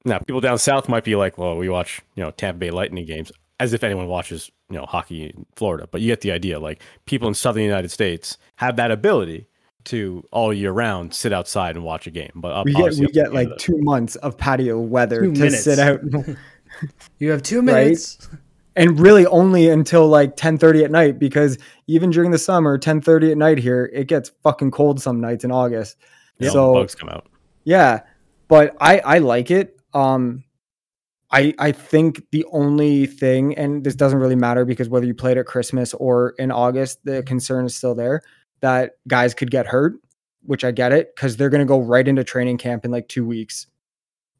now 0.05 0.19
people 0.19 0.39
down 0.39 0.57
south 0.59 0.87
might 0.87 1.03
be 1.03 1.17
like, 1.17 1.37
"Well, 1.37 1.57
we 1.57 1.67
watch 1.67 2.01
you 2.15 2.23
know 2.23 2.31
Tampa 2.31 2.59
Bay 2.59 2.71
Lightning 2.71 3.05
games," 3.05 3.33
as 3.59 3.73
if 3.73 3.83
anyone 3.83 4.07
watches 4.07 4.49
you 4.69 4.77
know 4.77 4.85
hockey 4.85 5.23
in 5.25 5.45
Florida. 5.57 5.85
But 5.91 5.99
you 5.99 6.07
get 6.07 6.21
the 6.21 6.31
idea. 6.31 6.57
Like 6.59 6.81
people 7.05 7.27
in 7.27 7.33
southern 7.33 7.63
United 7.63 7.91
States 7.91 8.37
have 8.55 8.77
that 8.77 8.91
ability 8.91 9.47
to 9.85 10.23
all 10.31 10.53
year 10.53 10.71
round 10.71 11.13
sit 11.13 11.33
outside 11.33 11.75
and 11.75 11.83
watch 11.83 12.07
a 12.07 12.11
game. 12.11 12.31
But 12.35 12.53
up- 12.53 12.65
we 12.65 12.73
get 12.73 12.93
we 12.93 13.07
get 13.07 13.33
like 13.33 13.49
two 13.57 13.77
months 13.79 14.15
of 14.15 14.37
patio 14.37 14.79
weather 14.79 15.21
Two 15.23 15.33
to 15.33 15.39
minutes. 15.39 15.63
sit 15.65 15.79
out 15.79 15.99
you 17.19 17.31
have 17.31 17.41
two 17.43 17.61
minutes. 17.69 18.29
And 18.75 18.99
really 18.99 19.25
only 19.27 19.69
until 19.69 20.07
like 20.07 20.35
10:30 20.35 20.83
at 20.83 20.91
night 20.91 21.19
because 21.19 21.57
even 21.87 22.09
during 22.09 22.31
the 22.31 22.37
summer 22.37 22.77
10:30 22.77 23.31
at 23.31 23.37
night 23.37 23.57
here 23.57 23.89
it 23.93 24.07
gets 24.07 24.31
fucking 24.43 24.71
cold 24.71 25.01
some 25.01 25.19
nights 25.21 25.43
in 25.43 25.51
August. 25.51 25.97
Know, 26.39 26.49
so 26.49 26.73
bugs 26.73 26.95
come 26.95 27.09
out. 27.09 27.27
Yeah, 27.63 28.01
but 28.47 28.75
I 28.79 28.99
I 28.99 29.17
like 29.19 29.51
it. 29.51 29.79
Um, 29.93 30.43
I 31.31 31.53
I 31.59 31.71
think 31.71 32.23
the 32.31 32.45
only 32.51 33.05
thing, 33.05 33.55
and 33.57 33.83
this 33.83 33.95
doesn't 33.95 34.19
really 34.19 34.35
matter 34.35 34.65
because 34.65 34.89
whether 34.89 35.05
you 35.05 35.13
played 35.13 35.37
at 35.37 35.45
Christmas 35.45 35.93
or 35.93 36.33
in 36.37 36.51
August, 36.51 36.99
the 37.03 37.23
concern 37.23 37.65
is 37.65 37.75
still 37.75 37.95
there 37.95 38.21
that 38.61 38.93
guys 39.07 39.33
could 39.33 39.51
get 39.51 39.67
hurt, 39.67 39.95
which 40.43 40.63
I 40.63 40.71
get 40.71 40.91
it 40.91 41.15
because 41.15 41.35
they're 41.37 41.49
gonna 41.49 41.65
go 41.65 41.81
right 41.81 42.07
into 42.07 42.23
training 42.23 42.57
camp 42.57 42.85
in 42.85 42.91
like 42.91 43.07
two 43.07 43.25
weeks, 43.25 43.67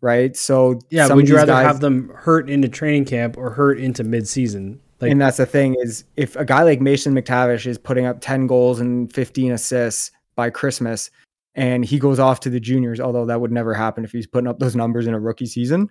right? 0.03 0.35
So 0.35 0.79
Yeah, 0.89 1.11
would 1.13 1.29
you 1.29 1.35
rather 1.35 1.53
guys- 1.53 1.65
have 1.65 1.79
them 1.79 2.11
hurt 2.13 2.49
into 2.49 2.67
training 2.67 3.05
camp 3.05 3.37
or 3.37 3.49
hurt 3.49 3.79
into 3.79 4.03
midseason? 4.03 4.77
Like, 4.99 5.11
and 5.11 5.19
that's 5.19 5.37
the 5.37 5.45
thing 5.45 5.75
is 5.79 6.03
if 6.17 6.35
a 6.35 6.45
guy 6.45 6.63
like 6.63 6.81
Mason 6.81 7.13
McTavish 7.15 7.65
is 7.65 7.77
putting 7.77 8.05
up 8.05 8.19
10 8.21 8.45
goals 8.47 8.79
and 8.79 9.11
15 9.11 9.53
assists 9.53 10.11
by 10.35 10.49
Christmas 10.49 11.09
and 11.55 11.85
he 11.85 11.99
goes 11.99 12.19
off 12.19 12.41
to 12.41 12.49
the 12.49 12.59
juniors, 12.59 12.99
although 12.99 13.25
that 13.25 13.39
would 13.39 13.51
never 13.51 13.73
happen 13.73 14.03
if 14.03 14.11
he's 14.11 14.27
putting 14.27 14.47
up 14.47 14.59
those 14.59 14.75
numbers 14.75 15.07
in 15.07 15.13
a 15.13 15.19
rookie 15.19 15.45
season. 15.45 15.89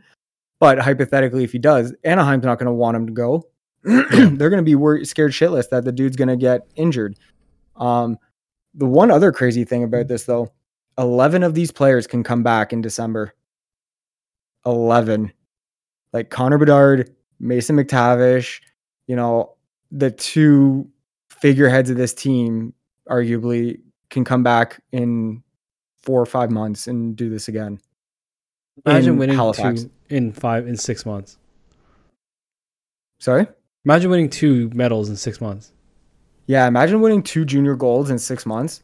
But 0.60 0.78
hypothetically, 0.78 1.42
if 1.44 1.52
he 1.52 1.58
does, 1.58 1.94
Anaheim's 2.04 2.44
not 2.44 2.58
going 2.58 2.66
to 2.66 2.72
want 2.72 2.96
him 2.96 3.06
to 3.06 3.12
go. 3.12 3.48
They're 3.82 4.50
going 4.50 4.58
to 4.58 4.62
be 4.62 4.74
worried, 4.74 5.08
scared 5.08 5.32
shitless 5.32 5.68
that 5.70 5.84
the 5.84 5.92
dude's 5.92 6.16
going 6.16 6.28
to 6.28 6.36
get 6.36 6.62
injured. 6.76 7.18
Um, 7.76 8.18
the 8.74 8.86
one 8.86 9.10
other 9.10 9.32
crazy 9.32 9.64
thing 9.64 9.84
about 9.84 10.08
this, 10.08 10.24
though, 10.24 10.52
11 10.98 11.42
of 11.42 11.54
these 11.54 11.72
players 11.72 12.06
can 12.06 12.22
come 12.22 12.42
back 12.42 12.72
in 12.72 12.80
December. 12.80 13.34
11. 14.66 15.32
Like 16.12 16.30
Connor 16.30 16.58
Bedard, 16.58 17.14
Mason 17.40 17.76
McTavish, 17.76 18.60
you 19.06 19.16
know, 19.16 19.54
the 19.90 20.10
two 20.10 20.88
figureheads 21.30 21.90
of 21.90 21.96
this 21.96 22.14
team 22.14 22.74
arguably 23.08 23.80
can 24.10 24.24
come 24.24 24.42
back 24.42 24.80
in 24.92 25.42
four 26.02 26.20
or 26.20 26.26
five 26.26 26.50
months 26.50 26.86
and 26.86 27.16
do 27.16 27.28
this 27.30 27.48
again. 27.48 27.80
imagine 28.86 29.14
in 29.14 29.18
winning 29.18 29.36
Halifax. 29.36 29.84
two 29.84 29.90
in 30.08 30.32
five 30.32 30.66
in 30.66 30.76
six 30.76 31.06
months. 31.06 31.38
Sorry? 33.18 33.46
Imagine 33.84 34.10
winning 34.10 34.30
two 34.30 34.70
medals 34.74 35.08
in 35.08 35.16
six 35.16 35.40
months. 35.40 35.72
Yeah, 36.46 36.66
imagine 36.66 37.00
winning 37.00 37.22
two 37.22 37.44
junior 37.44 37.74
golds 37.74 38.10
in 38.10 38.18
six 38.18 38.44
months. 38.44 38.82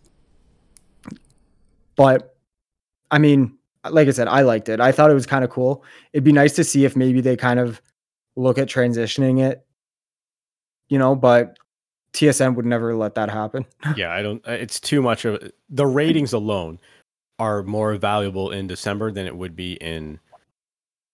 But 1.96 2.36
I 3.10 3.18
mean, 3.18 3.57
like 3.90 4.08
I 4.08 4.10
said, 4.10 4.28
I 4.28 4.42
liked 4.42 4.68
it. 4.68 4.80
I 4.80 4.92
thought 4.92 5.10
it 5.10 5.14
was 5.14 5.26
kind 5.26 5.44
of 5.44 5.50
cool. 5.50 5.84
It'd 6.12 6.24
be 6.24 6.32
nice 6.32 6.54
to 6.54 6.64
see 6.64 6.84
if 6.84 6.96
maybe 6.96 7.20
they 7.20 7.36
kind 7.36 7.60
of 7.60 7.80
look 8.36 8.58
at 8.58 8.68
transitioning 8.68 9.40
it, 9.42 9.64
you 10.88 10.98
know, 10.98 11.14
but 11.14 11.58
TSN 12.12 12.54
would 12.56 12.66
never 12.66 12.94
let 12.94 13.14
that 13.16 13.30
happen. 13.30 13.66
yeah, 13.96 14.12
I 14.12 14.22
don't. 14.22 14.46
uh, 14.48 14.52
It's 14.52 14.80
too 14.80 15.02
much 15.02 15.24
of 15.24 15.50
the 15.68 15.86
ratings 15.86 16.32
alone 16.32 16.78
are 17.38 17.62
more 17.62 17.94
valuable 17.96 18.50
in 18.50 18.66
December 18.66 19.12
than 19.12 19.26
it 19.26 19.36
would 19.36 19.54
be 19.54 19.74
in 19.74 20.18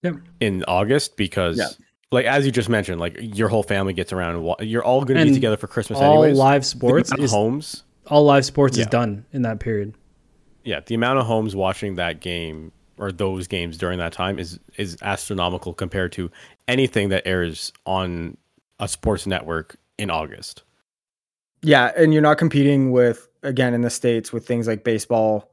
Yep. 0.03 0.15
in 0.39 0.63
August 0.67 1.17
because, 1.17 1.57
Yeah. 1.57 1.67
like 2.11 2.25
as 2.25 2.45
you 2.45 2.51
just 2.51 2.69
mentioned, 2.69 2.99
like 2.99 3.17
your 3.19 3.49
whole 3.49 3.63
family 3.63 3.93
gets 3.93 4.13
around. 4.13 4.43
You're 4.61 4.83
all 4.83 5.03
going 5.03 5.19
to 5.19 5.25
be 5.25 5.33
together 5.33 5.57
for 5.57 5.67
Christmas 5.67 5.99
all 5.99 6.23
anyways. 6.23 6.37
live 6.37 6.65
sports 6.65 7.11
is 7.17 7.31
homes. 7.31 7.83
all 8.07 8.23
live 8.23 8.45
sports 8.45 8.77
is 8.77 8.85
done 8.87 9.25
in 9.33 9.41
that 9.43 9.59
period. 9.59 9.93
Yeah, 10.65 10.81
the 10.85 10.95
amount 10.95 11.19
of 11.19 11.25
homes 11.25 11.55
watching 11.55 11.95
that 11.95 12.19
game 12.19 12.71
or 12.97 13.11
those 13.11 13.47
games 13.47 13.77
during 13.77 13.99
that 13.99 14.11
time 14.13 14.37
is 14.39 14.59
is 14.77 14.97
astronomical 15.01 15.73
compared 15.73 16.11
to 16.13 16.29
anything 16.67 17.09
that 17.09 17.25
airs 17.25 17.71
on 17.85 18.35
a 18.79 18.87
sports 18.87 19.25
network 19.25 19.77
in 19.97 20.09
August. 20.09 20.63
Yeah, 21.61 21.91
and 21.95 22.13
you're 22.13 22.21
not 22.21 22.37
competing 22.37 22.91
with 22.91 23.27
again 23.43 23.73
in 23.73 23.81
the 23.81 23.89
states 23.89 24.33
with 24.33 24.45
things 24.47 24.67
like 24.67 24.83
baseball. 24.83 25.51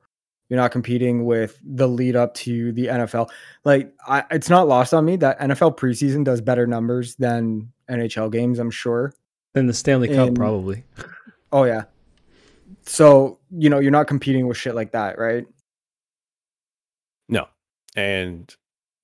You're 0.48 0.60
not 0.60 0.72
competing 0.72 1.24
with 1.24 1.58
the 1.64 1.88
lead 1.88 2.14
up 2.14 2.34
to 2.34 2.72
the 2.72 2.86
NFL. 2.88 3.30
Like, 3.64 3.90
I, 4.06 4.24
it's 4.30 4.50
not 4.50 4.68
lost 4.68 4.92
on 4.92 5.04
me 5.06 5.16
that 5.16 5.38
NFL 5.40 5.78
preseason 5.78 6.24
does 6.24 6.42
better 6.42 6.66
numbers 6.66 7.14
than 7.14 7.72
NHL 7.88 8.30
games. 8.30 8.58
I'm 8.58 8.70
sure. 8.70 9.14
than 9.54 9.66
the 9.66 9.72
Stanley 9.72 10.08
Cup 10.08 10.28
And- 10.28 10.36
probably. 10.36 10.84
Oh 11.52 11.64
yeah. 11.64 11.84
So 12.84 13.38
you 13.50 13.70
know 13.70 13.78
you're 13.78 13.90
not 13.90 14.06
competing 14.06 14.46
with 14.46 14.56
shit 14.56 14.74
like 14.74 14.92
that, 14.92 15.18
right? 15.18 15.46
No. 17.28 17.46
And 17.96 18.54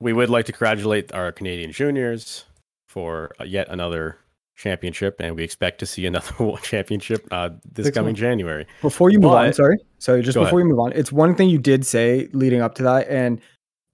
we 0.01 0.13
would 0.13 0.31
like 0.31 0.47
to 0.47 0.53
congratulate 0.53 1.13
our 1.13 1.33
Canadian 1.33 1.73
juniors 1.73 2.45
for 2.87 3.33
uh, 3.41 3.45
yet 3.45 3.69
another 3.69 4.19
championship, 4.57 5.17
and 5.21 5.37
we 5.37 5.45
expect 5.45 5.79
to 5.81 5.87
see 5.87 6.07
another 6.13 6.33
world 6.39 6.63
championship 6.63 7.27
uh, 7.31 7.51
this 7.73 7.87
Six 7.87 7.95
coming 7.97 8.11
months. 8.11 8.21
January. 8.21 8.67
Before 8.83 9.11
you 9.11 9.19
move 9.19 9.33
on, 9.33 9.53
sorry, 9.53 9.79
sorry, 9.99 10.23
just 10.23 10.37
before 10.37 10.61
you 10.61 10.67
move 10.67 10.81
on, 10.81 10.93
it's 10.93 11.13
one 11.13 11.35
thing 11.35 11.49
you 11.49 11.59
did 11.59 11.87
say 11.87 12.29
leading 12.33 12.61
up 12.61 12.75
to 12.77 12.83
that, 12.85 13.09
and 13.09 13.41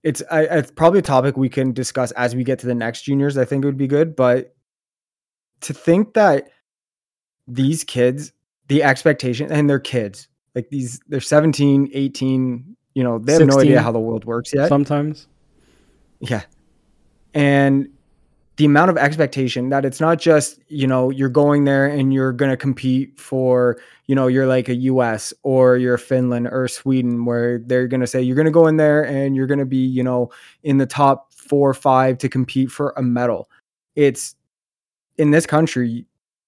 it's 0.03 0.21
I, 0.29 0.41
it's 0.43 0.71
probably 0.71 0.99
a 0.99 1.03
topic 1.03 1.37
we 1.37 1.49
can 1.49 1.71
discuss 1.71 2.11
as 2.11 2.35
we 2.35 2.43
get 2.43 2.59
to 2.59 2.67
the 2.67 2.75
next 2.75 3.03
juniors. 3.03 3.37
I 3.37 3.45
think 3.45 3.63
it 3.63 3.67
would 3.67 3.77
be 3.77 3.87
good, 3.87 4.15
but 4.15 4.55
to 5.61 5.73
think 5.73 6.13
that 6.13 6.49
these 7.47 7.83
kids, 7.83 8.31
the 8.67 8.83
expectation, 8.83 9.51
and 9.51 9.69
they're 9.69 9.79
kids, 9.79 10.27
like 10.55 10.69
these, 10.69 10.99
they're 11.07 11.21
17, 11.21 11.89
18, 11.93 12.75
you 12.93 13.03
know, 13.03 13.19
they 13.19 13.33
have 13.33 13.45
no 13.45 13.59
idea 13.59 13.81
how 13.81 13.91
the 13.91 13.99
world 13.99 14.25
works 14.25 14.53
yet. 14.53 14.69
Sometimes. 14.69 15.27
Yeah. 16.19 16.43
And 17.33 17.89
the 18.55 18.63
amount 18.63 18.89
of 18.89 18.97
expectation 18.97 19.67
that 19.67 19.83
it's 19.83 19.99
not 19.99 20.17
just, 20.17 20.59
you 20.69 20.87
know, 20.87 21.09
you're 21.09 21.27
going 21.27 21.65
there 21.65 21.85
and 21.85 22.13
you're 22.13 22.31
going 22.31 22.49
to 22.49 22.55
compete 22.55 23.19
for, 23.19 23.77
you 24.05 24.15
know, 24.15 24.27
you're 24.27 24.47
like 24.47 24.69
a 24.69 24.75
US 24.75 25.33
or 25.43 25.75
you're 25.75 25.97
Finland 25.97 26.47
or 26.47 26.69
Sweden 26.69 27.25
where 27.25 27.59
they're 27.59 27.87
going 27.87 27.99
to 27.99 28.07
say 28.07 28.21
you're 28.21 28.37
going 28.37 28.45
to 28.45 28.51
go 28.51 28.67
in 28.67 28.77
there 28.77 29.03
and 29.03 29.35
you're 29.35 29.47
going 29.47 29.59
to 29.59 29.65
be, 29.65 29.85
you 29.85 30.01
know, 30.01 30.31
in 30.63 30.77
the 30.77 30.85
top 30.85 31.33
4 31.33 31.69
or 31.69 31.73
5 31.73 32.17
to 32.19 32.29
compete 32.29 32.71
for 32.71 32.93
a 32.95 33.03
medal. 33.03 33.49
it's 33.95 34.35
in 35.17 35.31
this 35.31 35.45
country, 35.45 36.05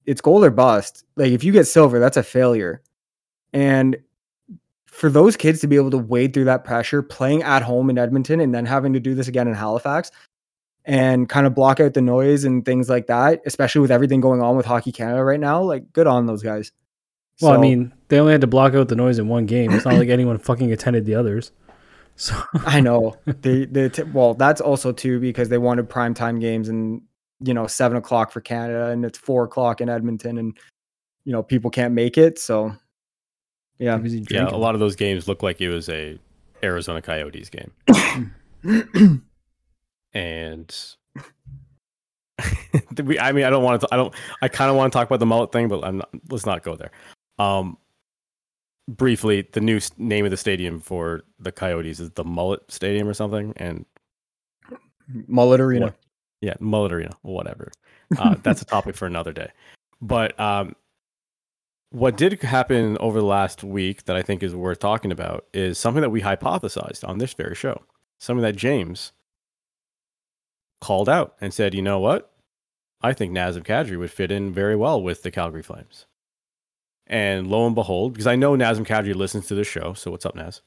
it's 0.08 0.22
gold 0.22 0.44
or 0.44 0.50
bust. 0.50 1.04
Like 1.16 1.32
if 1.32 1.44
you 1.44 1.52
get 1.52 1.66
silver, 1.66 2.00
that's 2.00 2.18
a 2.18 2.24
failure. 2.24 2.82
And 3.54 3.98
for 4.86 5.10
those 5.12 5.36
kids 5.38 5.60
to 5.62 5.68
be 5.68 5.76
able 5.76 5.92
to 5.92 5.98
wade 5.98 6.34
through 6.34 6.46
that 6.46 6.64
pressure, 6.64 7.04
playing 7.04 7.44
at 7.44 7.62
home 7.62 7.90
in 7.92 8.00
Edmonton 8.00 8.40
and 8.40 8.56
then 8.56 8.66
having 8.66 8.94
to 8.94 9.00
do 9.00 9.14
this 9.14 9.28
again 9.28 9.48
in 9.48 9.54
Halifax 9.54 10.10
and 10.86 11.28
kind 11.28 11.46
of 11.46 11.54
block 11.54 11.80
out 11.80 11.94
the 11.94 12.02
noise 12.02 12.46
and 12.46 12.66
things 12.66 12.90
like 12.90 13.08
that, 13.08 13.42
especially 13.46 13.82
with 13.82 13.92
everything 13.92 14.22
going 14.22 14.42
on 14.42 14.56
with 14.56 14.66
Hockey 14.66 14.94
Canada 14.94 15.24
right 15.24 15.40
now, 15.40 15.62
like 15.62 15.92
good 15.92 16.08
on 16.08 16.26
those 16.26 16.42
guys. 16.42 16.72
Well, 17.42 17.54
I 17.54 17.58
mean, 17.58 17.94
they 18.08 18.20
only 18.20 18.32
had 18.32 18.42
to 18.42 18.48
block 18.48 18.74
out 18.74 18.88
the 18.88 18.96
noise 18.96 19.20
in 19.20 19.28
one 19.28 19.46
game. 19.46 19.72
It's 19.72 19.86
not 19.86 19.94
like 19.96 20.10
anyone 20.10 20.40
fucking 20.40 20.72
attended 20.72 21.06
the 21.06 21.16
others. 21.16 21.52
So 22.16 22.36
I 22.66 22.80
know 22.80 23.16
they 23.28 23.66
they 23.66 23.90
t- 23.90 24.02
well 24.02 24.34
that's 24.34 24.60
also 24.60 24.92
too 24.92 25.20
because 25.20 25.50
they 25.50 25.60
wanted 25.60 25.88
primetime 25.88 26.42
games 26.42 26.68
and 26.68 27.04
you 27.42 27.54
know 27.54 27.68
seven 27.68 27.98
o'clock 27.98 28.32
for 28.32 28.42
Canada 28.42 28.88
and 28.88 29.06
it's 29.06 29.18
four 29.18 29.44
o'clock 29.44 29.82
in 29.82 29.90
Edmonton 29.90 30.38
and 30.38 30.58
you 31.24 31.32
know 31.32 31.44
people 31.44 31.70
can't 31.70 31.94
make 31.94 32.18
it 32.18 32.40
so 32.40 32.74
yeah 33.80 33.96
Yeah, 34.32 34.50
a 34.50 34.58
lot 34.58 34.74
of 34.74 34.80
those 34.80 34.96
games 34.96 35.28
look 35.28 35.44
like 35.44 35.62
it 35.62 35.70
was 35.70 35.88
a 35.90 36.18
Arizona 36.64 37.02
Coyotes 37.02 37.50
game. 37.50 37.72
and 40.14 40.76
we, 43.04 43.20
I 43.20 43.32
mean, 43.32 43.44
I 43.46 43.50
don't 43.50 43.64
want 43.64 43.82
to. 43.82 43.88
I 43.92 43.96
don't. 43.96 44.14
I 44.42 44.48
kind 44.48 44.70
of 44.70 44.76
want 44.76 44.92
to 44.92 44.98
talk 44.98 45.08
about 45.08 45.20
the 45.20 45.26
mullet 45.26 45.52
thing, 45.52 45.68
but 45.68 45.84
I'm 45.84 45.98
not, 45.98 46.10
let's 46.30 46.46
not 46.46 46.64
go 46.64 46.76
there. 46.76 46.92
Um, 47.40 47.78
briefly, 48.88 49.48
the 49.52 49.62
new 49.62 49.80
name 49.98 50.26
of 50.26 50.32
the 50.32 50.38
stadium 50.38 50.80
for 50.80 51.24
the 51.40 51.52
Coyotes 51.52 52.00
is 52.00 52.12
the 52.12 52.24
Mullet 52.24 52.72
Stadium 52.72 53.08
or 53.08 53.14
something, 53.14 53.54
and 53.58 53.86
Mullet 55.28 55.60
Arena. 55.60 55.88
What? 55.88 55.96
Yeah, 56.42 56.56
Mullet 56.60 56.94
Arena, 56.94 57.12
whatever. 57.22 57.72
Uh, 58.18 58.36
that's 58.44 58.62
a 58.62 58.66
topic 58.76 58.96
for 58.96 59.06
another 59.06 59.34
day. 59.34 59.52
But 60.02 60.40
um, 60.40 60.76
what 61.90 62.18
did 62.18 62.42
happen 62.42 62.98
over 63.00 63.20
the 63.20 63.26
last 63.26 63.64
week 63.64 64.06
that 64.06 64.16
I 64.16 64.22
think 64.22 64.44
is 64.44 64.56
worth 64.56 64.80
talking 64.80 65.12
about 65.12 65.46
is 65.54 65.78
something 65.78 66.02
that 66.02 66.10
we 66.10 66.22
hypothesized 66.22 67.08
on 67.08 67.18
this 67.18 67.34
very 67.34 67.56
show. 67.56 67.82
Something 68.20 68.44
that 68.44 68.56
James 68.56 69.12
called 70.82 71.10
out 71.10 71.36
and 71.42 71.54
said, 71.54 71.74
you 71.74 71.82
know 71.82 72.00
what? 72.00 72.32
I 73.02 73.14
think 73.14 73.32
Nazem 73.32 73.64
Kadri 73.64 73.98
would 73.98 74.12
fit 74.12 74.32
in 74.32 74.52
very 74.52 74.76
well 74.76 75.02
with 75.02 75.24
the 75.24 75.32
Calgary 75.32 75.64
Flames. 75.64 76.06
And 77.06 77.48
lo 77.48 77.66
and 77.66 77.76
behold, 77.76 78.14
because 78.14 78.28
I 78.28 78.36
know 78.36 78.56
Nazem 78.56 78.86
Kadri 78.86 79.16
listens 79.16 79.48
to 79.48 79.56
the 79.56 79.64
show, 79.64 79.94
so 79.94 80.12
what's 80.12 80.26
up, 80.26 80.36
Naz? 80.36 80.62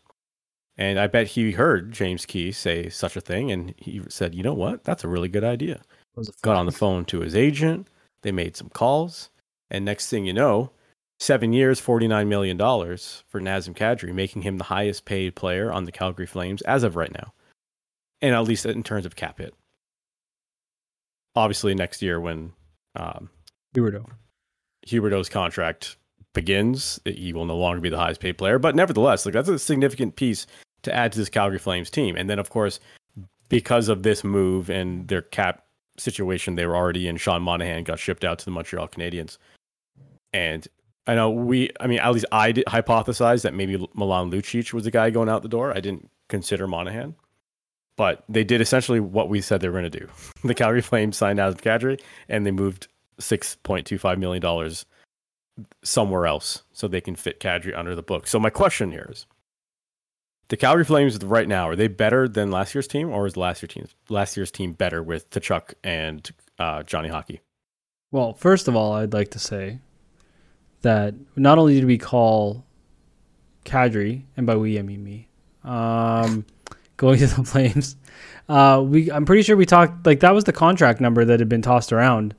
And 0.76 0.98
I 0.98 1.08
bet 1.08 1.26
he 1.26 1.52
heard 1.52 1.92
James 1.92 2.24
Key 2.24 2.52
say 2.52 2.88
such 2.88 3.16
a 3.16 3.20
thing, 3.20 3.50
and 3.50 3.74
he 3.76 4.00
said, 4.08 4.34
you 4.34 4.42
know 4.42 4.54
what? 4.54 4.84
That's 4.84 5.04
a 5.04 5.08
really 5.08 5.28
good 5.28 5.44
idea 5.44 5.74
That 5.74 6.16
was 6.16 6.28
a 6.28 6.32
got 6.42 6.56
on 6.56 6.66
the 6.66 6.72
phone 6.72 7.04
to 7.06 7.20
his 7.20 7.36
agent. 7.36 7.88
They 8.22 8.32
made 8.32 8.56
some 8.56 8.70
calls, 8.70 9.30
and 9.70 9.84
next 9.84 10.08
thing 10.08 10.24
you 10.24 10.32
know, 10.32 10.70
seven 11.18 11.52
years, 11.52 11.80
forty-nine 11.80 12.28
million 12.28 12.56
dollars 12.56 13.24
for 13.28 13.40
Nazem 13.40 13.74
Kadri, 13.74 14.14
making 14.14 14.42
him 14.42 14.58
the 14.58 14.64
highest 14.64 15.04
paid 15.04 15.34
player 15.34 15.70
on 15.72 15.84
the 15.84 15.92
Calgary 15.92 16.26
Flames 16.26 16.62
as 16.62 16.82
of 16.82 16.96
right 16.96 17.12
now, 17.12 17.32
and 18.22 18.34
at 18.34 18.44
least 18.44 18.64
in 18.66 18.82
terms 18.82 19.06
of 19.06 19.16
cap 19.16 19.38
hit. 19.38 19.54
Obviously, 21.36 21.74
next 21.74 22.02
year 22.02 22.20
when 22.20 22.52
um, 22.96 23.30
Huberdeau. 23.74 24.06
Huberdeau's 24.86 25.28
contract 25.28 25.96
begins, 26.32 27.00
he 27.04 27.32
will 27.32 27.46
no 27.46 27.56
longer 27.56 27.80
be 27.80 27.88
the 27.88 27.98
highest 27.98 28.20
paid 28.20 28.38
player. 28.38 28.58
But 28.58 28.74
nevertheless, 28.74 29.24
like 29.24 29.34
that's 29.34 29.48
a 29.48 29.58
significant 29.58 30.16
piece 30.16 30.46
to 30.82 30.94
add 30.94 31.12
to 31.12 31.18
this 31.18 31.28
Calgary 31.28 31.58
Flames 31.58 31.90
team. 31.90 32.16
And 32.16 32.30
then, 32.30 32.38
of 32.38 32.50
course, 32.50 32.80
because 33.48 33.88
of 33.88 34.02
this 34.02 34.24
move 34.24 34.70
and 34.70 35.08
their 35.08 35.22
cap 35.22 35.64
situation 35.98 36.54
they 36.54 36.66
were 36.66 36.76
already 36.76 37.08
in, 37.08 37.16
Sean 37.16 37.42
Monahan 37.42 37.84
got 37.84 37.98
shipped 37.98 38.24
out 38.24 38.38
to 38.38 38.44
the 38.44 38.50
Montreal 38.50 38.88
Canadiens. 38.88 39.38
And 40.32 40.66
I 41.06 41.14
know 41.14 41.30
we, 41.30 41.70
I 41.80 41.86
mean, 41.86 41.98
at 41.98 42.12
least 42.12 42.26
I 42.32 42.52
did 42.52 42.66
hypothesize 42.66 43.42
that 43.42 43.54
maybe 43.54 43.76
Milan 43.94 44.30
Lucic 44.30 44.72
was 44.72 44.84
the 44.84 44.90
guy 44.90 45.10
going 45.10 45.28
out 45.28 45.42
the 45.42 45.48
door. 45.48 45.76
I 45.76 45.80
didn't 45.80 46.08
consider 46.28 46.66
Monahan. 46.66 47.14
But 47.96 48.24
they 48.28 48.44
did 48.44 48.60
essentially 48.60 49.00
what 49.00 49.28
we 49.28 49.42
said 49.42 49.60
they 49.60 49.68
were 49.68 49.78
going 49.78 49.90
to 49.90 49.98
do. 49.98 50.08
The 50.44 50.54
Calgary 50.54 50.80
Flames 50.80 51.18
signed 51.18 51.38
Adam 51.38 51.58
Kadri 51.58 52.00
and 52.28 52.46
they 52.46 52.50
moved 52.50 52.88
$6.25 53.20 54.16
million 54.16 54.74
somewhere 55.82 56.26
else 56.26 56.62
so 56.72 56.86
they 56.88 57.00
can 57.00 57.16
fit 57.16 57.40
Kadri 57.40 57.76
under 57.76 57.94
the 57.94 58.02
book. 58.02 58.26
So 58.26 58.38
my 58.38 58.50
question 58.50 58.90
here 58.90 59.08
is 59.10 59.26
the 60.48 60.56
Calgary 60.56 60.84
Flames 60.84 61.16
right 61.24 61.46
now, 61.48 61.68
are 61.68 61.76
they 61.76 61.88
better 61.88 62.28
than 62.28 62.50
last 62.50 62.74
year's 62.74 62.88
team 62.88 63.08
or 63.10 63.26
is 63.26 63.36
last 63.36 63.62
year's 63.62 63.72
team 63.72 63.86
last 64.08 64.36
year's 64.36 64.50
team 64.50 64.72
better 64.72 65.02
with 65.02 65.30
Tkachuk 65.30 65.74
and 65.84 66.28
uh, 66.58 66.82
Johnny 66.82 67.08
Hockey? 67.08 67.40
Well, 68.10 68.32
first 68.34 68.66
of 68.66 68.74
all, 68.74 68.92
I'd 68.94 69.12
like 69.12 69.30
to 69.30 69.38
say 69.38 69.78
that 70.82 71.14
not 71.36 71.58
only 71.58 71.74
did 71.74 71.84
we 71.84 71.98
call 71.98 72.64
Kadri, 73.64 74.22
and 74.36 74.46
by 74.46 74.56
we 74.56 74.78
I 74.78 74.82
mean 74.82 75.04
me, 75.04 75.28
um, 75.62 76.44
going 76.96 77.18
to 77.20 77.26
the 77.28 77.44
Flames, 77.44 77.96
uh, 78.48 78.82
we 78.84 79.12
I'm 79.12 79.24
pretty 79.24 79.42
sure 79.42 79.56
we 79.56 79.66
talked 79.66 80.04
like 80.04 80.20
that 80.20 80.34
was 80.34 80.44
the 80.44 80.52
contract 80.52 81.00
number 81.00 81.24
that 81.24 81.38
had 81.38 81.48
been 81.48 81.62
tossed 81.62 81.92
around 81.92 82.34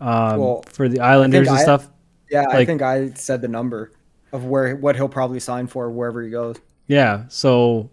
um, 0.00 0.38
Well, 0.40 0.64
for 0.72 0.88
the 0.88 1.00
Islanders 1.00 1.48
and 1.48 1.58
I- 1.58 1.62
stuff. 1.62 1.88
Yeah 2.34 2.46
I 2.50 2.64
think 2.64 2.82
I 2.82 3.10
said 3.14 3.40
the 3.40 3.48
number 3.48 3.92
of 4.32 4.44
where 4.44 4.76
what 4.76 4.96
he'll 4.96 5.08
probably 5.08 5.40
sign 5.40 5.66
for 5.66 5.90
wherever 5.90 6.22
he 6.22 6.30
goes 6.30 6.56
Yeah. 6.86 7.24
So, 7.28 7.90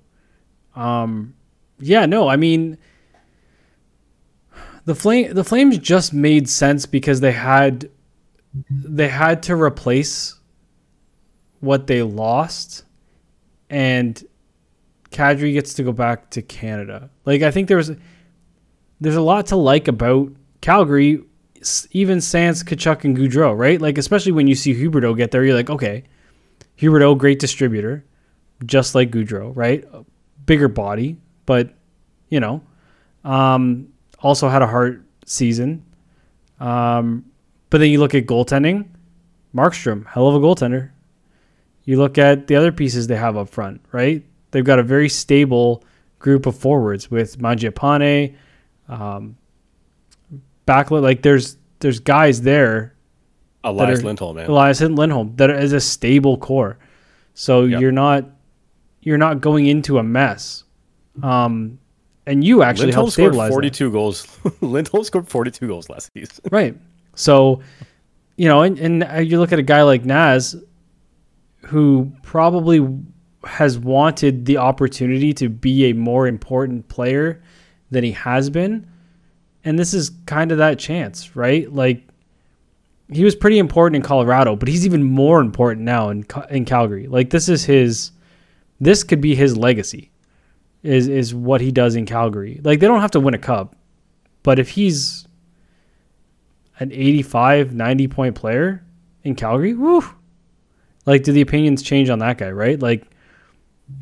um, 0.75 1.35
yeah, 1.79 2.05
no, 2.05 2.27
I 2.27 2.35
mean, 2.35 2.77
the 4.85 4.95
flame, 4.95 5.33
the 5.33 5.43
flames 5.43 5.77
just 5.77 6.13
made 6.13 6.49
sense 6.49 6.85
because 6.85 7.19
they 7.21 7.31
had, 7.31 7.89
they 8.69 9.07
had 9.07 9.43
to 9.43 9.55
replace 9.55 10.35
what 11.59 11.87
they 11.87 12.01
lost, 12.01 12.83
and 13.69 14.23
Kadri 15.11 15.53
gets 15.53 15.75
to 15.75 15.83
go 15.83 15.91
back 15.91 16.31
to 16.31 16.41
Canada. 16.41 17.09
Like 17.25 17.43
I 17.43 17.51
think 17.51 17.67
there's, 17.67 17.91
there's 18.99 19.15
a 19.15 19.21
lot 19.21 19.47
to 19.47 19.55
like 19.55 19.87
about 19.87 20.31
Calgary, 20.61 21.23
even 21.91 22.22
sans 22.22 22.64
Tkachuk 22.64 23.03
and 23.03 23.18
Gaudreau, 23.18 23.57
right? 23.57 23.80
Like 23.80 23.97
especially 23.97 24.32
when 24.32 24.47
you 24.47 24.55
see 24.55 24.74
Huberdeau 24.74 25.16
get 25.16 25.32
there, 25.32 25.43
you're 25.43 25.55
like, 25.55 25.70
okay, 25.70 26.03
Huberdeau, 26.78 27.18
great 27.18 27.39
distributor 27.39 28.03
just 28.66 28.95
like 28.95 29.12
Gaudreau, 29.12 29.51
right? 29.55 29.84
A 29.93 30.05
bigger 30.45 30.68
body, 30.68 31.18
but 31.45 31.74
you 32.30 32.39
know, 32.39 32.62
um, 33.24 33.88
also 34.20 34.49
had 34.49 34.62
a 34.62 34.68
heart 34.68 35.03
season. 35.26 35.86
Um, 36.59 37.26
but 37.70 37.80
then 37.80 37.89
you 37.89 37.99
look 37.99 38.16
at 38.16 38.26
goaltending, 38.26 38.88
Markstrom, 39.55 40.05
hell 40.05 40.28
of 40.28 40.36
a 40.36 40.39
goaltender. 40.39 40.91
You 41.84 41.97
look 41.97 42.18
at 42.18 42.47
the 42.47 42.55
other 42.55 42.72
pieces 42.72 43.07
they 43.07 43.16
have 43.16 43.36
up 43.36 43.49
front, 43.49 43.82
right? 43.91 44.24
They've 44.51 44.64
got 44.64 44.80
a 44.80 44.84
very 44.84 45.09
stable 45.09 45.84
group 46.20 46.45
of 46.45 46.55
forwards 46.55 47.09
with 47.09 47.39
Mangiapane, 47.39 48.36
um, 48.88 49.38
Backlund. 50.68 51.01
Like 51.01 51.22
there's 51.22 51.57
there's 51.80 51.99
guys 51.99 52.41
there 52.41 52.95
Elias 53.64 53.99
are- 53.99 54.03
Lindholm, 54.03 54.36
man. 54.38 54.49
Elias 54.49 54.82
Lindholm 54.82 55.34
that 55.38 55.49
is 55.49 55.74
a 55.74 55.80
stable 55.80 56.38
core. 56.38 56.78
So 57.34 57.64
Yep. 57.66 57.82
you're 57.82 57.91
not 57.91 58.26
you're 59.01 59.18
not 59.18 59.41
going 59.41 59.68
into 59.68 59.97
a 59.97 60.03
mess. 60.03 60.64
Um, 61.24 61.80
and 62.28 62.43
you 62.43 62.62
actually 62.64 62.88
Lindholm 62.88 63.03
helped 63.05 63.14
scored 63.14 63.34
stabilize 63.34 63.49
that. 63.49 63.53
42 63.55 63.91
goals. 63.91 64.38
Lindholm 64.62 65.03
scored 65.03 65.28
42 65.28 65.68
goals 65.68 65.89
last 65.89 66.09
season. 66.16 66.36
right? 66.51 66.76
So 67.16 67.62
you 68.38 68.47
know, 68.47 68.62
and, 68.62 68.80
and 68.80 69.28
you 69.30 69.39
look 69.39 69.51
at 69.51 69.59
a 69.59 69.64
guy 69.64 69.84
like 69.84 70.05
Naz, 70.05 70.55
who 71.66 72.12
probably 72.24 72.88
has 73.43 73.78
wanted 73.78 74.45
the 74.45 74.57
opportunity 74.57 75.34
to 75.34 75.49
be 75.49 75.86
a 75.89 75.93
more 75.93 76.28
important 76.28 76.88
player 76.88 77.41
than 77.91 78.03
he 78.03 78.12
has 78.12 78.49
been, 78.49 78.88
and 79.64 79.78
this 79.78 79.93
is 79.93 80.12
kind 80.26 80.51
of 80.51 80.57
that 80.57 80.80
chance, 80.80 81.36
right? 81.36 81.72
Like 81.72 82.07
he 83.12 83.24
was 83.24 83.36
pretty 83.36 83.59
important 83.59 83.97
in 83.97 84.01
Colorado, 84.01 84.55
but 84.55 84.68
he's 84.68 84.86
even 84.86 85.03
more 85.03 85.41
important 85.41 85.86
now 85.86 86.09
in 86.09 86.26
in 86.49 86.66
Calgary. 86.66 87.07
Like 87.07 87.30
this 87.30 87.49
is 87.49 87.66
his 87.66 88.12
this 88.80 89.03
could 89.03 89.22
be 89.22 89.36
his 89.36 89.57
legacy. 89.57 90.12
Is 90.84 91.07
is 91.07 91.36
what 91.36 91.62
he 91.62 91.72
does 91.72 91.95
in 91.95 92.05
Calgary. 92.05 92.59
Like 92.64 92.80
they 92.80 92.88
don't 92.88 93.01
have 93.01 93.12
to 93.12 93.20
win 93.20 93.34
a 93.34 93.39
cup, 93.39 93.76
but 94.43 94.57
if 94.57 94.70
he's 94.70 95.28
an 96.80 96.91
85, 96.91 97.74
90 97.74 98.07
point 98.07 98.36
player 98.36 98.84
in 99.24 99.36
Calgary, 99.36 99.76
woo. 99.76 100.03
Like 101.05 101.24
do 101.24 101.32
the 101.32 101.41
opinions 101.41 101.84
change 101.84 102.09
on 102.09 102.20
that 102.20 102.38
guy, 102.38 102.49
right? 102.49 102.80
Like 102.80 103.05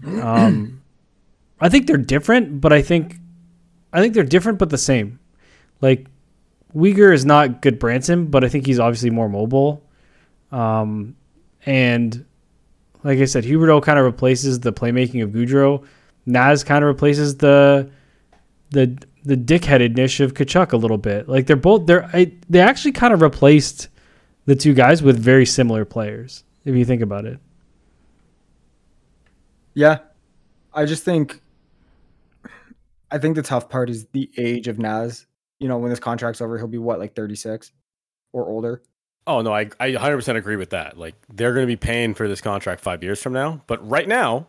um 0.06 0.82
I 1.62 1.68
think 1.68 1.88
they're 1.88 1.98
different, 1.98 2.62
but 2.62 2.72
I 2.72 2.82
think 2.82 3.18
I 3.92 4.00
think 4.00 4.14
they're 4.14 4.24
different 4.24 4.60
but 4.60 4.70
the 4.70 4.78
same. 4.78 5.20
Like 5.82 6.08
Weegar 6.76 7.14
is 7.14 7.26
not 7.26 7.62
good 7.62 7.80
Branson, 7.80 8.28
but 8.28 8.44
I 8.44 8.50
think 8.50 8.66
he's 8.66 8.80
obviously 8.80 9.10
more 9.10 9.30
mobile. 9.30 9.84
Um, 10.52 11.16
and 11.66 12.26
like 13.04 13.20
I 13.20 13.26
said, 13.26 13.44
Huberdeau 13.44 13.82
kind 13.82 13.98
of 14.00 14.06
replaces 14.06 14.60
the 14.60 14.74
playmaking 14.74 15.24
of 15.24 15.32
Gaudreau. 15.32 15.86
Naz 16.26 16.64
kind 16.64 16.84
of 16.84 16.88
replaces 16.88 17.38
the 17.38 17.90
the 18.72 18.98
the 19.24 19.36
dickheadedness 19.36 20.20
of 20.24 20.34
Tkachuk 20.34 20.74
a 20.74 20.78
little 20.78 20.98
bit. 20.98 21.28
Like 21.28 21.48
they're 21.48 21.56
both 21.56 21.86
they're 21.86 22.06
I, 22.14 22.32
they 22.50 22.60
actually 22.60 22.92
kind 22.92 23.14
of 23.14 23.22
replaced 23.22 23.90
the 24.46 24.56
two 24.56 24.74
guys 24.74 25.02
with 25.02 25.18
very 25.20 25.46
similar 25.46 25.86
players. 25.86 26.44
If 26.66 26.76
you 26.76 26.86
think 26.86 27.02
about 27.02 27.26
it, 27.26 27.40
Yeah. 29.74 30.00
I 30.74 30.86
just 30.86 31.04
think 31.04 31.42
I 33.12 33.18
think 33.18 33.36
the 33.36 33.42
tough 33.42 33.70
part 33.70 33.90
is 33.90 34.06
the 34.08 34.30
age 34.38 34.68
of 34.68 34.78
Naz. 34.78 35.26
You 35.60 35.68
know, 35.68 35.78
when 35.78 35.90
this 35.90 36.00
contract's 36.00 36.42
over, 36.42 36.58
he'll 36.58 36.68
be 36.68 36.78
what, 36.78 37.00
like 37.00 37.16
36 37.16 37.72
or 38.34 38.48
older? 38.48 38.82
Oh 39.28 39.42
no, 39.42 39.54
I 39.54 39.70
I 39.80 39.92
100% 39.92 40.36
agree 40.36 40.56
with 40.56 40.72
that. 40.72 40.98
Like 40.98 41.16
they're 41.34 41.54
going 41.54 41.64
to 41.64 41.68
be 41.68 41.76
paying 41.76 42.14
for 42.14 42.28
this 42.28 42.42
contract 42.42 42.82
5 42.82 43.04
years 43.04 43.22
from 43.22 43.34
now, 43.34 43.62
but 43.68 43.88
right 43.88 44.08
now, 44.08 44.48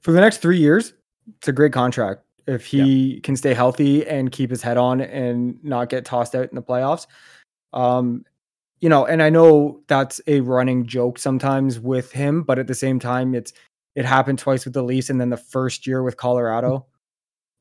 For 0.00 0.12
the 0.12 0.20
next 0.20 0.38
3 0.38 0.58
years, 0.58 0.94
it's 1.38 1.48
a 1.48 1.52
great 1.52 1.72
contract. 1.72 2.22
If 2.46 2.66
he 2.66 3.20
can 3.20 3.36
stay 3.36 3.54
healthy 3.54 4.06
and 4.06 4.30
keep 4.32 4.50
his 4.50 4.62
head 4.62 4.76
on 4.76 5.00
and 5.00 5.62
not 5.64 5.88
get 5.88 6.04
tossed 6.04 6.34
out 6.34 6.48
in 6.48 6.54
the 6.54 6.62
playoffs. 6.62 7.06
Um 7.72 8.24
you 8.80 8.88
know, 8.88 9.06
and 9.06 9.22
I 9.22 9.30
know 9.30 9.80
that's 9.86 10.20
a 10.26 10.40
running 10.40 10.86
joke 10.86 11.18
sometimes 11.18 11.80
with 11.80 12.12
him, 12.12 12.42
but 12.42 12.58
at 12.58 12.66
the 12.66 12.74
same 12.74 12.98
time 12.98 13.34
it's 13.34 13.52
it 13.94 14.04
happened 14.04 14.38
twice 14.38 14.64
with 14.64 14.74
the 14.74 14.82
Leafs 14.82 15.08
and 15.08 15.20
then 15.20 15.30
the 15.30 15.36
first 15.36 15.86
year 15.86 16.02
with 16.02 16.16
Colorado. 16.16 16.86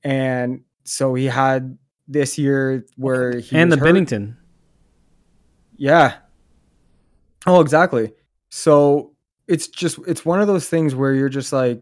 And 0.05 0.63
so 0.83 1.13
he 1.13 1.27
had 1.27 1.77
this 2.07 2.37
year 2.37 2.85
where 2.97 3.39
he 3.39 3.55
and 3.57 3.71
the 3.71 3.77
hurt. 3.77 3.93
Binnington. 3.95 4.35
Yeah. 5.77 6.15
Oh, 7.45 7.61
exactly. 7.61 8.13
So 8.49 9.13
it's 9.47 9.67
just 9.67 9.99
it's 10.07 10.25
one 10.25 10.41
of 10.41 10.47
those 10.47 10.69
things 10.69 10.95
where 10.95 11.13
you're 11.13 11.29
just 11.29 11.51
like 11.51 11.81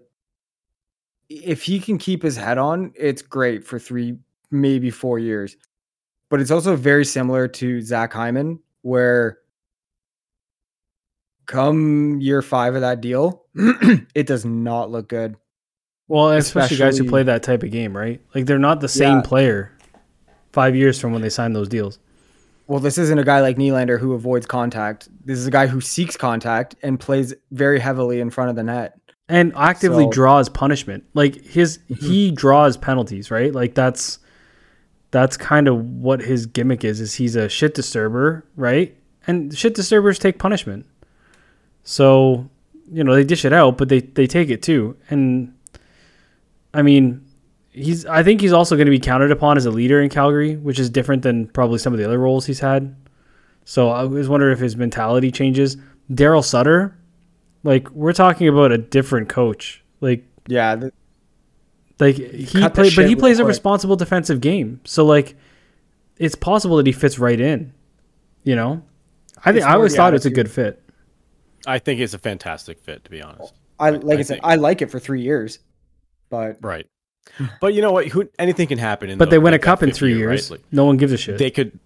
if 1.30 1.64
he 1.64 1.80
can 1.80 1.98
keep 1.98 2.22
his 2.24 2.36
head 2.36 2.58
on, 2.58 2.92
it's 2.96 3.22
great 3.22 3.66
for 3.66 3.80
three, 3.80 4.18
maybe 4.50 4.90
four 4.90 5.18
years. 5.20 5.56
But 6.30 6.42
it's 6.42 6.52
also 6.52 6.76
very 6.76 7.06
similar 7.06 7.48
to 7.48 7.82
Zach 7.82 8.14
Hyman, 8.14 8.60
where 8.82 9.40
come 11.46 12.20
year 12.22 12.42
five 12.42 12.76
of 12.76 12.82
that 12.82 13.02
deal, 13.02 13.46
it 13.56 14.28
does 14.28 14.46
not 14.46 14.90
look 14.90 15.10
good. 15.10 15.36
Well, 16.08 16.32
especially, 16.32 16.78
guys 16.78 16.98
who 16.98 17.06
play 17.08 17.24
that 17.24 17.44
type 17.44 17.64
of 17.64 17.72
game, 17.72 17.96
right? 17.96 18.22
Like 18.36 18.46
they're 18.46 18.60
not 18.60 18.82
the 18.82 18.88
same 18.90 19.18
Yeah. 19.18 19.22
player 19.22 19.78
five 20.54 20.76
years 20.76 21.00
from 21.00 21.12
when 21.14 21.22
they 21.22 21.30
signed 21.30 21.56
those 21.56 21.70
deals. 21.70 22.00
Well, 22.68 22.80
this 22.80 22.98
isn't 22.98 23.18
a 23.20 23.24
guy 23.26 23.42
like 23.42 23.58
Nylander 23.58 24.00
who 24.00 24.14
avoids 24.14 24.46
contact. 24.46 25.10
This 25.26 25.38
is 25.38 25.46
a 25.48 25.52
guy 25.52 25.68
who 25.68 25.82
seeks 25.82 26.16
contact 26.16 26.76
and 26.82 27.00
plays 27.00 27.34
very 27.52 27.80
heavily 27.80 28.20
in 28.22 28.30
front 28.30 28.50
of 28.50 28.56
the 28.56 28.64
net. 28.64 28.98
and 29.28 29.54
actively 29.56 30.04
So- 30.06 30.12
draws 30.12 30.50
punishment. 30.50 31.04
Like 31.14 31.44
his 31.44 31.80
Mm-hmm. 31.90 32.06
he 32.06 32.32
draws 32.32 32.78
penalties, 32.78 33.30
right? 33.32 33.54
Like 33.54 33.76
that's 33.76 34.20
that's 35.12 35.36
kind 35.38 35.68
of 35.68 35.84
what 35.86 36.22
his 36.22 36.46
gimmick 36.46 36.84
is. 36.86 37.02
Is 37.02 37.14
he's 37.16 37.36
a 37.36 37.50
shit 37.50 37.74
disturber, 37.74 38.46
right? 38.56 38.96
And 39.28 39.56
shit 39.58 39.74
disturbers 39.76 40.18
take 40.20 40.38
punishment. 40.40 40.86
So 41.84 42.50
you 42.92 43.04
know 43.04 43.16
they 43.16 43.24
dish 43.24 43.46
it 43.46 43.54
out, 43.54 43.78
but 43.78 43.90
they 43.90 44.00
they 44.02 44.28
take 44.28 44.50
it 44.50 44.62
too. 44.62 44.96
And 45.10 45.54
I 46.74 46.82
mean, 46.82 47.26
he's 47.72 48.06
I 48.06 48.24
think 48.24 48.42
he's 48.42 48.54
also 48.54 48.76
going 48.76 48.86
to 48.86 48.92
be 48.92 49.00
counted 49.00 49.32
upon 49.32 49.58
as 49.58 49.66
a 49.66 49.72
leader 49.72 50.02
in 50.02 50.10
Calgary, 50.10 50.56
which 50.58 50.80
is 50.80 50.90
different 50.90 51.24
than 51.24 51.48
probably 51.48 51.78
some 51.80 51.94
of 51.94 52.00
the 52.00 52.06
other 52.06 52.18
roles 52.20 52.46
he's 52.46 52.60
had. 52.60 52.96
So 53.66 53.90
I 53.90 54.04
was 54.04 54.28
wondering 54.30 54.54
if 54.54 54.60
his 54.60 54.76
mentality 54.76 55.32
changes. 55.32 55.78
Darryl 56.12 56.44
Sutter, 56.44 56.98
like 57.64 57.90
we're 57.92 58.14
talking 58.14 58.48
about 58.48 58.72
a 58.72 58.78
different 58.78 59.30
coach. 59.30 59.84
Like 60.02 60.26
Yeah, 60.48 60.76
th- 60.76 60.94
like 62.00 62.16
he 62.16 62.46
cut 62.62 62.74
the 62.74 62.82
play, 62.82 62.90
but 62.96 63.06
he 63.06 63.12
shit 63.12 63.20
plays 63.20 63.40
a 63.40 63.46
responsible 63.46 63.96
defensive 63.96 64.42
game. 64.42 64.82
So 64.84 65.06
like, 65.06 65.36
it's 66.18 66.36
possible 66.36 66.78
that 66.78 66.86
he 66.88 66.92
fits 66.92 67.20
right 67.20 67.40
in. 67.40 67.74
You 68.44 68.56
know, 68.56 68.82
I 69.46 69.54
think 69.54 69.64
I 69.66 69.74
always 69.76 69.96
thought 69.96 70.14
it's 70.16 70.26
a 70.26 70.32
good 70.32 70.50
fit. 70.50 70.82
I 71.68 71.78
think 71.78 72.00
it's 72.00 72.16
a 72.16 72.20
fantastic 72.20 72.80
fit 72.80 73.04
to 73.06 73.12
be 73.12 73.22
honest. 73.22 73.54
I 73.80 73.88
I- 73.88 73.90
like 73.92 74.18
I, 74.18 74.20
I 74.20 74.24
said, 74.24 74.34
think- 74.36 74.46
I 74.46 74.56
like 74.56 74.82
it 74.82 74.90
for 74.90 75.00
three 75.00 75.22
years, 75.22 75.60
but 76.32 76.58
Right. 76.62 76.88
But 77.60 77.74
you 77.74 77.82
know 77.82 77.92
what? 77.92 78.08
Who 78.08 78.30
anything 78.40 78.68
can 78.68 78.78
happen 78.78 79.10
in 79.10 79.18
But 79.18 79.26
the- 79.26 79.32
they 79.32 79.38
win 79.40 79.54
a 79.54 79.56
like, 79.56 79.62
that 79.62 79.66
cup 79.66 79.84
in 79.84 79.92
three 79.92 80.16
year, 80.16 80.28
right? 80.30 80.34
years. 80.34 80.52
Like, 80.52 80.62
no 80.72 80.86
one 80.86 80.98
gives 80.98 81.12
a 81.14 81.18
shit. 81.18 81.38
they 81.38 81.50
could 81.52 81.78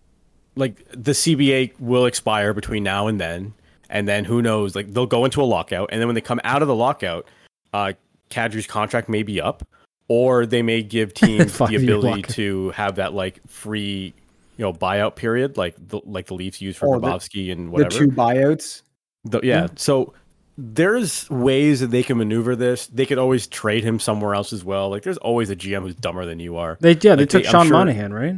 like 0.56 0.86
the 0.92 1.12
CBA 1.14 1.74
will 1.80 2.06
expire 2.06 2.54
between 2.54 2.84
now 2.84 3.08
and 3.08 3.20
then, 3.20 3.54
and 3.90 4.08
then 4.08 4.26
who 4.26 4.42
knows? 4.42 4.76
Like 4.76 4.94
they'll 4.94 5.06
go 5.06 5.26
into 5.26 5.42
a 5.42 5.46
lockout, 5.46 5.90
and 5.92 6.00
then 6.02 6.08
when 6.08 6.16
they 6.16 6.22
come 6.22 6.40
out 6.44 6.62
of 6.62 6.68
the 6.68 6.76
lockout, 6.76 7.26
uh, 7.74 7.94
Kadri's 8.30 8.66
contract 8.68 9.10
may 9.10 9.22
be 9.24 9.40
up, 9.42 9.68
or 10.08 10.46
they 10.46 10.62
may 10.62 10.82
give 10.82 11.14
teams 11.14 11.58
the 11.58 11.66
ability 11.76 12.08
lockout. 12.22 12.30
to 12.36 12.70
have 12.72 12.96
that 12.96 13.14
like 13.14 13.40
free, 13.48 14.14
you 14.58 14.64
know, 14.64 14.74
buyout 14.74 15.16
period, 15.16 15.58
like 15.58 15.76
the 15.78 16.00
like 16.06 16.28
the 16.28 16.34
Leafs 16.36 16.62
use 16.62 16.78
for 16.78 16.96
Oh, 16.96 17.00
the- 17.00 17.08
Grabovski 17.08 17.52
and 17.52 17.74
the 17.76 17.86
two 17.86 18.08
buyouts. 18.08 18.82
The- 19.26 19.42
yeah. 19.44 19.68
So 19.76 20.14
there's 20.58 21.30
ways 21.30 21.82
that 21.82 21.88
they 21.92 22.04
can 22.04 22.18
maneuver 22.18 22.56
this. 22.56 22.88
They 22.88 23.06
could 23.06 23.18
always 23.18 23.48
trade 23.48 23.84
him 23.84 24.00
somewhere 24.00 24.34
else 24.36 24.54
as 24.54 24.64
well. 24.64 24.90
Like 24.90 25.04
there's 25.04 25.18
always 25.18 25.50
a 25.50 25.56
GM 25.56 25.82
who's 25.82 25.96
dumber 25.96 26.26
than 26.26 26.40
you 26.40 26.58
are. 26.58 26.78
they 26.80 26.92
yeah 27.02 27.16
they 27.16 27.26
took 27.26 27.44
they- 27.44 27.50
Sean 27.50 27.68
sure- 27.68 27.78
Monahan 27.78 28.14
right, 28.14 28.36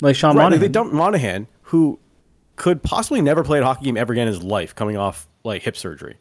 like 0.00 0.16
Sean 0.16 0.30
Right, 0.30 0.34
like, 0.34 0.44
Monahan. 0.44 0.60
they 0.60 0.68
dumped 0.68 0.94
Monahan, 0.94 1.46
who 1.62 1.98
could 2.56 2.82
possibly 2.82 3.20
never 3.22 3.42
play 3.44 3.58
a 3.60 3.64
hockey 3.64 3.84
game 3.86 3.96
ever 3.96 4.12
again 4.12 4.28
in 4.28 4.34
his 4.34 4.42
life, 4.42 4.74
coming 4.74 4.96
off 4.96 5.26
like 5.44 5.62
hip 5.62 5.76
surgery. 5.76 6.16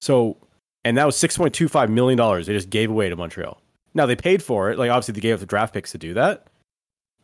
So, 0.00 0.36
and 0.84 0.96
that 0.96 1.06
was 1.06 1.16
six 1.16 1.36
point 1.36 1.54
two 1.54 1.68
five 1.68 1.90
million 1.90 2.16
dollars 2.16 2.46
they 2.46 2.52
just 2.52 2.70
gave 2.70 2.90
away 2.90 3.08
to 3.08 3.16
Montreal. 3.16 3.60
Now 3.94 4.06
they 4.06 4.16
paid 4.16 4.42
for 4.42 4.70
it. 4.70 4.78
Like 4.78 4.90
obviously 4.90 5.14
they 5.14 5.20
gave 5.20 5.34
up 5.34 5.40
the 5.40 5.46
draft 5.46 5.74
picks 5.74 5.90
to 5.92 5.98
do 5.98 6.14
that, 6.14 6.46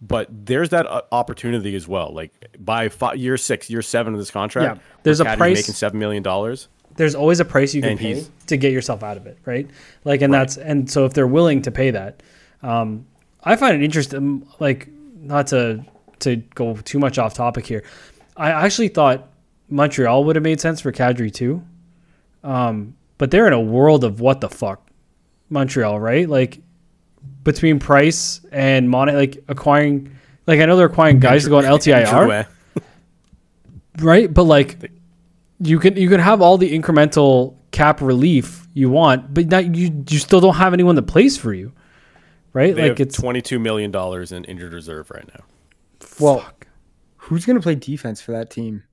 but 0.01 0.29
there's 0.47 0.71
that 0.71 0.87
uh, 0.87 1.03
opportunity 1.13 1.77
as 1.77 1.87
well. 1.87 2.13
Like 2.13 2.33
by 2.59 2.89
fi 2.89 3.13
year 3.15 3.37
six, 3.37 3.71
year 3.71 3.83
seven 3.83 4.13
of 4.13 4.19
this 4.19 4.31
contract, 4.33 4.77
Yeah, 4.79 4.83
there's 5.05 5.21
a 5.21 5.25
price- 5.25 5.57
making 5.59 5.75
seven 5.75 6.01
million 6.01 6.23
dollars. 6.25 6.67
There's 6.97 7.15
always 7.15 7.41
a 7.41 7.45
price 7.45 7.75
you 7.75 7.83
can 7.83 7.93
And 7.93 7.99
pay 7.99 8.25
to 8.47 8.57
get 8.57 8.73
yourself 8.73 9.03
out 9.03 9.17
of 9.17 9.27
it, 9.27 9.39
right? 9.45 9.69
Like, 10.05 10.23
and 10.23 10.33
that's 10.33 10.57
and 10.57 10.91
so 10.91 11.05
if 11.05 11.15
they're 11.15 11.27
willing 11.27 11.63
to 11.63 11.71
pay 11.71 11.91
that, 11.91 12.23
um, 12.63 13.07
I 13.43 13.57
find 13.57 13.75
it 13.77 13.85
interesting. 13.85 14.47
Like, 14.61 14.89
not 15.21 15.49
to 15.49 15.85
to 16.21 16.37
go 16.55 16.75
too 16.77 16.99
much 16.99 17.19
off 17.19 17.35
topic 17.35 17.67
here, 17.67 17.85
I 18.37 18.51
actually 18.51 18.89
thought 18.89 19.29
Montreal 19.69 20.25
would 20.25 20.37
have 20.37 20.43
made 20.43 20.61
sense 20.61 20.81
for 20.81 20.93
Kadri 20.93 21.33
too. 21.33 21.63
Um, 22.43 22.97
but 23.19 23.31
they're 23.31 23.47
in 23.47 23.53
a 23.53 23.61
world 23.61 24.05
of 24.05 24.21
what 24.21 24.41
the 24.41 24.49
fuck, 24.49 24.89
Montreal, 25.49 25.99
right? 25.99 26.29
Like 26.29 26.61
between 27.43 27.79
Price 27.79 28.41
and 28.53 28.89
Mon, 28.91 29.13
like 29.15 29.43
acquiring, 29.49 30.17
like 30.47 30.61
I 30.61 30.67
know 30.67 30.77
they're 30.77 30.87
acquiring 30.87 31.21
guys 31.21 31.45
to 31.45 31.51
go 31.51 31.59
on 31.59 31.65
LTIR, 31.65 32.47
right? 34.01 34.33
But 34.33 34.45
like, 34.45 34.91
you 35.61 35.79
can 35.79 35.97
you 35.97 36.09
can 36.09 36.21
have 36.21 36.41
all 36.41 36.59
the 36.59 36.77
incremental 36.77 37.57
cap 37.71 38.01
relief 38.01 38.67
you 38.75 38.91
want, 38.91 39.33
but 39.33 39.47
not 39.47 39.75
you 39.75 40.05
you 40.09 40.19
still 40.19 40.41
don't 40.41 40.57
have 40.57 40.73
anyone 40.73 40.95
that 40.97 41.03
plays 41.07 41.37
for 41.37 41.53
you, 41.53 41.73
right? 42.53 42.75
They 42.75 42.83
like 42.83 42.99
have 42.99 43.09
it's 43.09 43.17
twenty 43.17 43.43
two 43.43 43.59
million 43.59 43.91
dollars 43.91 44.33
in 44.33 44.45
injured 44.45 44.73
reserve 44.73 45.11
right 45.11 45.27
now. 45.27 45.45
Well, 46.21 46.41
fuck. 46.41 46.67
who's 47.17 47.47
gonna 47.47 47.61
play 47.61 47.75
defense 47.75 48.21
for 48.21 48.33
that 48.33 48.51
team? 48.51 48.85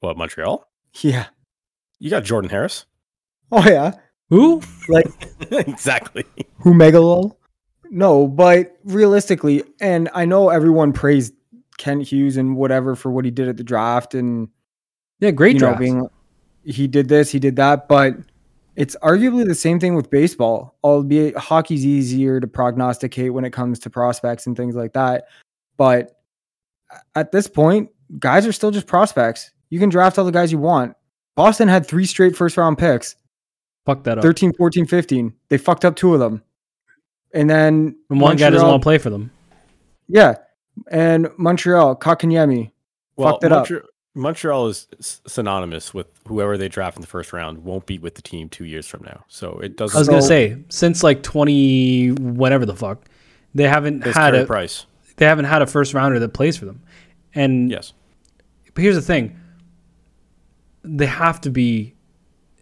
What 0.00 0.16
Montreal? 0.16 0.66
Yeah. 1.00 1.26
You 1.98 2.10
got 2.10 2.24
Jordan 2.24 2.50
Harris. 2.50 2.86
Oh 3.50 3.64
yeah. 3.64 3.92
who? 4.28 4.62
Like 4.88 5.06
exactly. 5.50 6.24
who 6.58 6.74
megalol? 6.74 7.36
No, 7.90 8.26
but 8.26 8.78
realistically, 8.84 9.62
and 9.78 10.08
I 10.14 10.24
know 10.24 10.48
everyone 10.48 10.92
praised 10.92 11.34
Kent 11.76 12.08
Hughes 12.08 12.36
and 12.36 12.56
whatever 12.56 12.96
for 12.96 13.10
what 13.10 13.24
he 13.24 13.30
did 13.30 13.48
at 13.48 13.58
the 13.58 13.62
draft 13.62 14.14
and 14.14 14.48
Yeah, 15.22 15.30
great 15.30 15.54
you 15.54 15.60
know 15.60 15.68
draft. 15.68 15.80
being 15.80 16.08
he 16.64 16.88
did 16.88 17.08
this, 17.08 17.30
he 17.30 17.38
did 17.38 17.54
that, 17.54 17.86
but 17.86 18.16
it's 18.74 18.96
arguably 19.04 19.46
the 19.46 19.54
same 19.54 19.78
thing 19.78 19.94
with 19.94 20.10
baseball. 20.10 20.76
Albeit 20.82 21.36
hockey's 21.36 21.86
easier 21.86 22.40
to 22.40 22.48
prognosticate 22.48 23.32
when 23.32 23.44
it 23.44 23.52
comes 23.52 23.78
to 23.80 23.90
prospects 23.90 24.48
and 24.48 24.56
things 24.56 24.74
like 24.74 24.94
that. 24.94 25.26
But 25.76 26.20
at 27.14 27.30
this 27.30 27.46
point, 27.46 27.90
guys 28.18 28.48
are 28.48 28.52
still 28.52 28.72
just 28.72 28.88
prospects. 28.88 29.52
You 29.70 29.78
can 29.78 29.90
draft 29.90 30.18
all 30.18 30.24
the 30.24 30.32
guys 30.32 30.50
you 30.50 30.58
want. 30.58 30.96
Boston 31.36 31.68
had 31.68 31.86
three 31.86 32.04
straight 32.04 32.34
first 32.34 32.56
round 32.56 32.76
picks. 32.76 33.14
Fuck 33.86 34.02
that 34.02 34.18
up. 34.18 34.22
13, 34.22 34.52
14, 34.54 34.86
15. 34.86 35.32
They 35.50 35.56
fucked 35.56 35.84
up 35.84 35.94
two 35.94 36.14
of 36.14 36.18
them. 36.18 36.42
And 37.32 37.48
then 37.48 37.96
and 38.10 38.20
one 38.20 38.36
guy 38.36 38.50
doesn't 38.50 38.66
want 38.66 38.82
to 38.82 38.84
play 38.84 38.98
for 38.98 39.08
them. 39.08 39.30
Yeah. 40.08 40.34
And 40.90 41.28
Montreal, 41.38 41.94
Kotkaniemi. 41.94 42.72
Well, 43.14 43.34
Fucked 43.34 43.44
it 43.44 43.52
up. 43.52 43.68
Montre- 44.14 44.20
Montreal 44.22 44.66
is 44.68 44.86
synonymous 45.26 45.94
with 45.94 46.06
whoever 46.26 46.58
they 46.58 46.68
draft 46.68 46.96
in 46.96 47.00
the 47.00 47.06
first 47.06 47.32
round 47.32 47.64
won't 47.64 47.86
be 47.86 47.98
with 47.98 48.14
the 48.14 48.22
team 48.22 48.48
two 48.48 48.64
years 48.64 48.86
from 48.86 49.02
now. 49.04 49.24
So 49.28 49.58
it 49.60 49.76
doesn't. 49.76 49.96
I 49.96 50.00
was 50.00 50.08
gonna 50.08 50.22
say 50.22 50.56
since 50.68 51.02
like 51.02 51.22
twenty 51.22 52.08
whatever 52.10 52.66
the 52.66 52.76
fuck, 52.76 53.06
they 53.54 53.68
haven't 53.68 54.06
It's 54.06 54.16
had 54.16 54.34
a 54.34 54.44
price. 54.46 54.86
they 55.16 55.26
haven't 55.26 55.46
had 55.46 55.62
a 55.62 55.66
first 55.66 55.94
rounder 55.94 56.18
that 56.18 56.30
plays 56.30 56.56
for 56.56 56.66
them. 56.66 56.82
And 57.34 57.70
Yes. 57.70 57.92
But 58.74 58.82
here's 58.82 58.96
the 58.96 59.02
thing. 59.02 59.38
They 60.84 61.06
have 61.06 61.40
to 61.42 61.50
be 61.50 61.94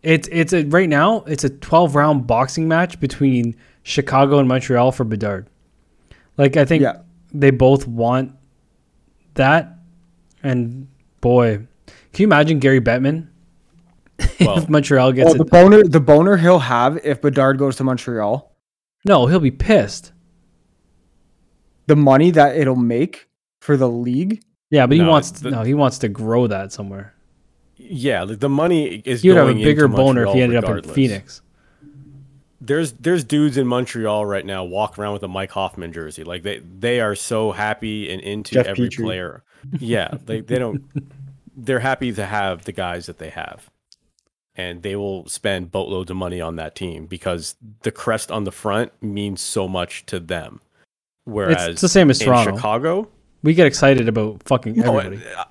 it's 0.03 0.29
it's 0.31 0.53
a 0.53 0.65
right 0.65 0.89
now 0.89 1.23
it's 1.27 1.45
a 1.45 1.51
12 1.51 1.95
round 1.95 2.27
boxing 2.27 2.69
match 2.69 2.99
between 3.01 3.57
Chicago 3.83 4.39
and 4.39 4.47
Montreal 4.49 4.93
for 4.93 5.05
Bedard. 5.05 5.49
Like 6.37 6.57
I 6.57 6.65
think 6.65 6.83
Yeah. 6.83 6.99
they 7.35 7.51
both 7.51 7.87
want 7.89 8.33
that. 9.35 9.77
And 10.43 10.87
boy, 11.21 11.67
can 12.13 12.23
you 12.23 12.27
imagine 12.27 12.59
Gary 12.59 12.81
Bettman 12.81 13.29
Well, 14.41 14.59
if 14.59 14.69
Montreal 14.69 15.13
gets 15.13 15.27
Well, 15.27 15.35
the 15.35 15.45
it? 15.45 15.51
boner 15.51 15.83
the 15.85 16.01
boner 16.01 16.37
he'll 16.37 16.59
have 16.61 16.99
if 17.05 17.21
Bedard 17.21 17.59
goes 17.59 17.77
to 17.77 17.85
Montreal, 17.85 18.55
No, 19.05 19.27
he'll 19.27 19.41
be 19.41 19.51
pissed. 19.51 20.13
the 21.87 21.97
money 21.97 22.31
that 22.31 22.57
it'll 22.57 22.77
make 22.77 23.29
for 23.61 23.77
the 23.77 23.89
league. 23.89 24.43
Yeah, 24.71 24.87
but 24.87 24.97
he 24.97 25.03
No, 25.03 25.11
wants 25.11 25.31
the- 25.33 25.51
no, 25.51 25.63
he 25.63 25.75
wants 25.75 25.99
to 25.99 26.09
grow 26.09 26.47
that 26.47 26.73
somewhere. 26.73 27.15
yeah, 27.77 28.23
like 28.23 28.39
the 28.41 28.49
money 28.49 29.03
is. 29.05 29.23
He 29.23 29.29
would 29.29 29.37
have 29.39 29.49
a 29.49 29.55
bigger 29.55 29.87
into 29.87 29.97
boner 29.97 30.23
if 30.27 30.35
he 30.35 30.41
Montreal 30.41 30.59
ended 30.59 30.65
up 30.81 30.85
in. 30.87 30.95
Phoenix. 30.95 31.43
There's 32.61 32.93
there's 32.93 33.25
dudes 33.25 33.57
in 33.57 33.67
Montreal 33.67 34.27
right 34.27 34.45
now 34.45 34.63
walk 34.65 34.99
around 34.99 35.15
with 35.15 35.23
a 35.23 35.29
Mike 35.29 35.51
Hoffman 35.53 35.93
jersey. 35.93 36.25
Like 36.25 36.43
they 36.43 36.59
they 36.79 37.01
are 37.01 37.15
so 37.15 37.53
happy 37.53 38.11
and 38.13 38.21
into 38.21 38.55
Jeff 38.55 38.67
every 38.67 38.89
Petrie. 38.89 39.05
player. 39.05 39.43
Yeah, 39.79 40.11
they 40.27 40.41
they 40.41 40.59
don't. 40.59 40.85
They're 41.57 41.81
happy 41.81 42.13
to 42.13 42.25
have 42.25 42.65
the 42.65 42.73
guys 42.73 43.07
that 43.07 43.19
they 43.19 43.31
have, 43.31 43.71
and 44.55 44.83
they 44.83 44.97
will 44.97 45.29
spend 45.29 45.71
boatloads 45.71 46.11
of 46.11 46.17
money 46.17 46.41
on 46.41 46.57
that 46.57 46.75
team 46.75 47.07
because 47.07 47.57
the 47.83 47.91
crest 47.91 48.31
on 48.31 48.45
the 48.45 48.53
front 48.53 48.93
means 49.03 49.41
so 49.41 49.69
much 49.69 50.07
to 50.07 50.21
them. 50.21 50.61
Whereas 51.25 51.69
It's 51.69 51.81
the 51.81 51.89
same 51.89 52.11
as 52.11 52.21
in 52.21 52.27
Toronto. 52.27 52.57
Chicago, 52.57 53.09
We 53.43 53.55
get 53.55 53.67
excited 53.67 54.09
about 54.09 54.43
fucking 54.45 54.77
no, 54.77 54.99
everybody. 54.99 55.31
Uh, 55.33 55.45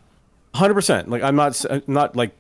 hundred 0.56 0.74
percent. 0.74 1.10
Like 1.10 1.24
I'm 1.24 1.36
not 1.36 1.64
I'm 1.70 1.78
uh, 1.78 1.82
not 1.88 2.16
like 2.16 2.36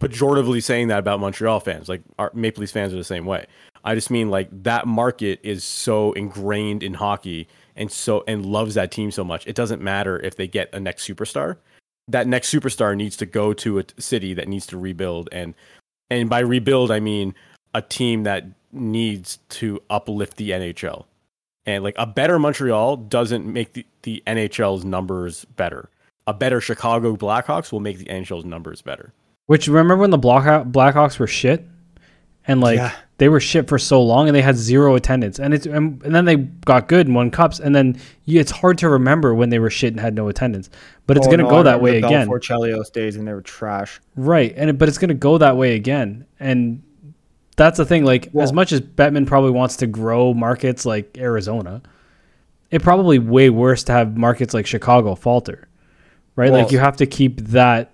pejoratively 0.00 0.62
saying 0.62 0.88
that 0.88 0.98
about 0.98 1.20
Montreal 1.20 1.60
fans. 1.60 1.88
Like 1.88 2.02
our 2.18 2.30
Maple 2.34 2.60
Leafs 2.60 2.72
fans 2.72 2.92
are 2.92 2.96
the 2.96 3.04
same 3.04 3.24
way. 3.24 3.46
I 3.84 3.94
just 3.94 4.10
mean 4.10 4.30
like 4.30 4.48
that 4.64 4.86
market 4.86 5.40
is 5.42 5.64
so 5.64 6.12
ingrained 6.12 6.82
in 6.82 6.94
hockey 6.94 7.48
and 7.76 7.90
so 7.90 8.24
and 8.26 8.46
loves 8.46 8.74
that 8.74 8.90
team 8.90 9.10
so 9.10 9.24
much. 9.24 9.46
It 9.46 9.56
doesn't 9.56 9.82
matter 9.82 10.18
if 10.20 10.36
they 10.36 10.46
get 10.46 10.72
a 10.74 10.80
next 10.80 11.06
superstar. 11.06 11.56
That 12.08 12.26
next 12.26 12.52
superstar 12.52 12.96
needs 12.96 13.16
to 13.18 13.26
go 13.26 13.52
to 13.54 13.78
a 13.78 13.84
city 13.98 14.34
that 14.34 14.48
needs 14.48 14.66
to 14.66 14.78
rebuild 14.78 15.28
and 15.32 15.54
and 16.10 16.28
by 16.28 16.40
rebuild 16.40 16.90
I 16.90 17.00
mean 17.00 17.34
a 17.74 17.82
team 17.82 18.24
that 18.24 18.44
needs 18.72 19.38
to 19.50 19.82
uplift 19.90 20.36
the 20.36 20.50
NHL. 20.50 21.04
And 21.64 21.84
like 21.84 21.94
a 21.96 22.06
better 22.06 22.38
Montreal 22.38 22.96
doesn't 22.96 23.46
make 23.46 23.72
the, 23.74 23.86
the 24.02 24.22
NHL's 24.26 24.84
numbers 24.84 25.44
better. 25.44 25.88
A 26.26 26.34
better 26.34 26.60
Chicago 26.60 27.16
Blackhawks 27.16 27.72
will 27.72 27.80
make 27.80 27.98
the 27.98 28.04
NHL's 28.06 28.44
numbers 28.44 28.82
better. 28.82 29.12
Which 29.46 29.68
remember 29.68 29.96
when 29.96 30.10
the 30.10 30.18
Blackhawks, 30.18 30.70
Blackhawks 30.70 31.18
were 31.18 31.26
shit, 31.26 31.66
and 32.46 32.60
like 32.60 32.76
Yeah. 32.78 32.92
they 33.18 33.28
were 33.28 33.40
shit 33.40 33.68
for 33.68 33.78
so 33.78 34.02
long, 34.02 34.28
and 34.28 34.34
they 34.36 34.42
had 34.42 34.56
zero 34.56 34.94
attendance, 34.94 35.38
and 35.38 35.52
it's 35.54 35.66
and, 35.66 36.02
and 36.02 36.14
then 36.14 36.24
they 36.24 36.36
got 36.36 36.88
good 36.88 37.06
and 37.06 37.14
won 37.14 37.30
cups, 37.30 37.60
and 37.60 37.74
then 37.74 37.96
you, 38.24 38.40
it's 38.40 38.50
hard 38.50 38.78
to 38.78 38.88
remember 38.88 39.34
when 39.34 39.50
they 39.50 39.58
were 39.58 39.70
shit 39.70 39.92
and 39.92 40.00
had 40.00 40.14
no 40.14 40.28
attendance. 40.28 40.70
But 41.06 41.16
it's 41.16 41.26
Oh, 41.26 41.30
gonna 41.30 41.44
no, 41.44 41.50
go 41.50 41.62
that 41.62 41.80
way 41.80 42.00
the 42.00 42.06
again, 42.06 42.28
Belfour 42.28 42.40
Chelios 42.40 42.92
days, 42.92 43.16
and 43.16 43.26
they 43.26 43.32
were 43.32 43.42
trash. 43.42 44.00
right? 44.16 44.52
And 44.56 44.78
but 44.78 44.88
it's 44.88 44.98
gonna 44.98 45.14
go 45.14 45.38
that 45.38 45.56
way 45.56 45.74
again, 45.76 46.24
and 46.40 46.82
that's 47.56 47.76
the 47.76 47.84
thing. 47.84 48.04
Like 48.04 48.28
Well- 48.32 48.44
as 48.44 48.52
much 48.52 48.72
as 48.72 48.80
Bettman 48.80 49.26
probably 49.26 49.50
wants 49.50 49.76
to 49.76 49.86
grow 49.86 50.32
markets 50.34 50.84
like 50.86 51.16
Arizona, 51.18 51.82
it 52.70 52.82
probably 52.82 53.18
way 53.18 53.50
worse 53.50 53.84
to 53.84 53.92
have 53.92 54.16
markets 54.16 54.54
like 54.54 54.66
Chicago 54.66 55.14
falter, 55.14 55.68
right? 56.34 56.50
Well- 56.50 56.62
like 56.62 56.72
you 56.72 56.78
have 56.78 56.96
to 56.96 57.06
keep 57.06 57.40
that 57.48 57.92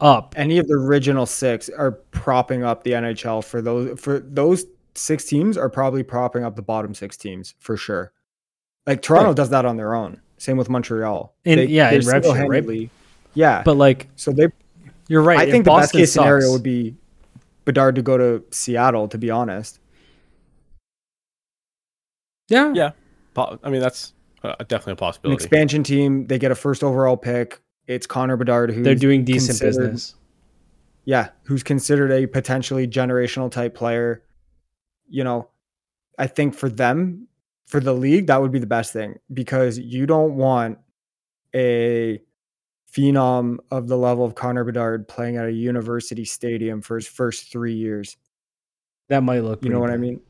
up. 0.00 0.34
Any 0.36 0.58
of 0.58 0.66
the 0.68 0.74
original 0.74 1.26
six 1.26 1.68
are 1.68 1.92
propping 1.92 2.62
up 2.64 2.82
the 2.84 2.92
NHL 2.92 3.44
for 3.44 3.60
those 3.62 3.98
for 4.00 4.18
those 4.20 4.64
six 4.94 5.24
teams 5.24 5.56
are 5.58 5.68
probably 5.68 6.02
propping 6.02 6.44
up 6.44 6.56
the 6.56 6.62
bottom 6.62 6.94
six 6.94 7.16
teams 7.16 7.54
for 7.58 7.76
sure. 7.76 8.12
Like 8.86 9.02
Toronto 9.02 9.28
Right. 9.30 9.36
does 9.36 9.50
that 9.50 9.64
on 9.64 9.76
their 9.76 9.94
own. 9.94 10.20
Same 10.38 10.56
with 10.56 10.68
Montreal. 10.68 11.34
In- 11.44 11.68
yeah, 11.70 11.90
in 11.90 12.00
they're 12.02 12.12
rev 12.20 12.24
share, 12.24 12.46
right? 12.46 12.90
Yeah, 13.34 13.62
But 13.64 13.76
like 13.76 14.08
so 14.16 14.32
they. 14.32 14.48
you're 15.08 15.22
right. 15.22 15.38
I 15.38 15.44
if 15.44 15.50
think 15.50 15.64
the 15.64 15.70
best 15.70 15.82
Boston 15.92 16.00
case 16.00 16.12
scenario 16.12 16.52
would 16.52 16.62
be 16.62 16.94
Bedard 17.64 17.94
to 17.96 18.02
go 18.02 18.16
to 18.16 18.42
Seattle. 18.50 19.08
To 19.08 19.18
be 19.18 19.30
honest, 19.30 19.80
yeah, 22.48 22.72
Yeah. 22.74 22.90
I 23.62 23.68
mean, 23.68 23.80
that's 23.82 24.14
uh, 24.42 24.54
definitely 24.60 24.94
a 24.94 24.96
possibility. 24.96 25.32
an 25.32 25.34
expansion 25.34 25.82
team. 25.82 26.26
They 26.26 26.38
get 26.38 26.50
a 26.50 26.54
first 26.54 26.82
overall 26.82 27.16
pick. 27.18 27.60
It's 27.86 28.06
Connor 28.06 28.36
Bedard 28.36 28.70
who's 28.70 28.84
they're 28.84 28.94
doing 28.94 29.24
decent 29.24 29.60
business. 29.60 30.14
yeah, 31.04 31.28
who's 31.44 31.62
considered 31.62 32.10
a 32.10 32.26
potentially 32.26 32.86
generational 32.86 33.50
type 33.50 33.74
player. 33.74 34.22
You 35.08 35.24
know, 35.24 35.48
I 36.18 36.26
think 36.26 36.54
for 36.54 36.68
them, 36.68 37.28
for 37.66 37.80
the 37.80 37.92
league, 37.92 38.26
that 38.26 38.40
would 38.40 38.52
be 38.52 38.58
the 38.58 38.66
best 38.66 38.92
thing 38.92 39.18
because 39.32 39.78
you 39.78 40.06
don't 40.06 40.36
want 40.36 40.78
a 41.54 42.20
phenom 42.92 43.58
of 43.70 43.88
the 43.88 43.96
level 43.96 44.24
of 44.24 44.34
Connor 44.34 44.64
Bedard 44.64 45.06
playing 45.06 45.36
at 45.36 45.46
a 45.46 45.52
university 45.52 46.24
stadium 46.24 46.80
for 46.80 46.96
his 46.96 47.06
first 47.06 47.50
three 47.50 47.74
years. 47.74 48.16
That 49.08 49.22
might 49.22 49.40
look. 49.40 49.64
You 49.64 49.70
know 49.70 49.78
what 49.78 49.90
pretty 49.90 50.06
I 50.06 50.10
mean? 50.10 50.20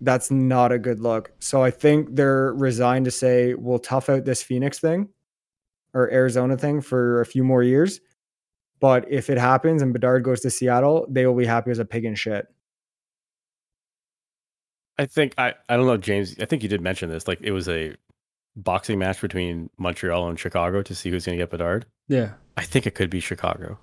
That's 0.00 0.30
not 0.30 0.72
a 0.72 0.78
good 0.78 1.00
look. 1.00 1.32
So 1.40 1.62
I 1.62 1.70
think 1.70 2.14
they're 2.14 2.52
resigned 2.54 3.04
to 3.04 3.10
say 3.10 3.54
we'll 3.54 3.78
tough 3.78 4.08
out 4.08 4.24
this 4.24 4.42
Phoenix 4.42 4.78
thing 4.78 5.08
or 5.94 6.10
Arizona 6.10 6.56
thing 6.56 6.80
for 6.80 7.20
a 7.20 7.26
few 7.26 7.44
more 7.44 7.62
years. 7.62 8.00
But 8.80 9.10
if 9.10 9.28
it 9.28 9.38
happens 9.38 9.82
and 9.82 9.92
Bedard 9.92 10.22
goes 10.22 10.40
to 10.40 10.50
Seattle, 10.50 11.06
they 11.08 11.26
will 11.26 11.34
be 11.34 11.46
happy 11.46 11.70
as 11.70 11.78
a 11.78 11.84
pig 11.84 12.04
in 12.04 12.14
shit. 12.14 12.46
I 14.98 15.06
think 15.06 15.34
I, 15.38 15.54
I 15.68 15.76
don't 15.76 15.86
know, 15.86 15.96
James. 15.96 16.34
I 16.40 16.44
think 16.44 16.62
you 16.62 16.68
did 16.68 16.80
mention 16.80 17.08
this. 17.08 17.28
Like 17.28 17.40
it 17.40 17.52
was 17.52 17.68
a 17.68 17.94
boxing 18.56 18.98
match 18.98 19.20
between 19.20 19.70
Montreal 19.78 20.28
and 20.28 20.38
Chicago 20.38 20.82
to 20.82 20.94
see 20.94 21.10
who's 21.10 21.24
going 21.24 21.38
to 21.38 21.42
get 21.42 21.50
Bedard. 21.50 21.86
Yeah, 22.08 22.32
I 22.56 22.62
think 22.62 22.86
it 22.86 22.94
could 22.94 23.10
be 23.10 23.20
Chicago 23.20 23.78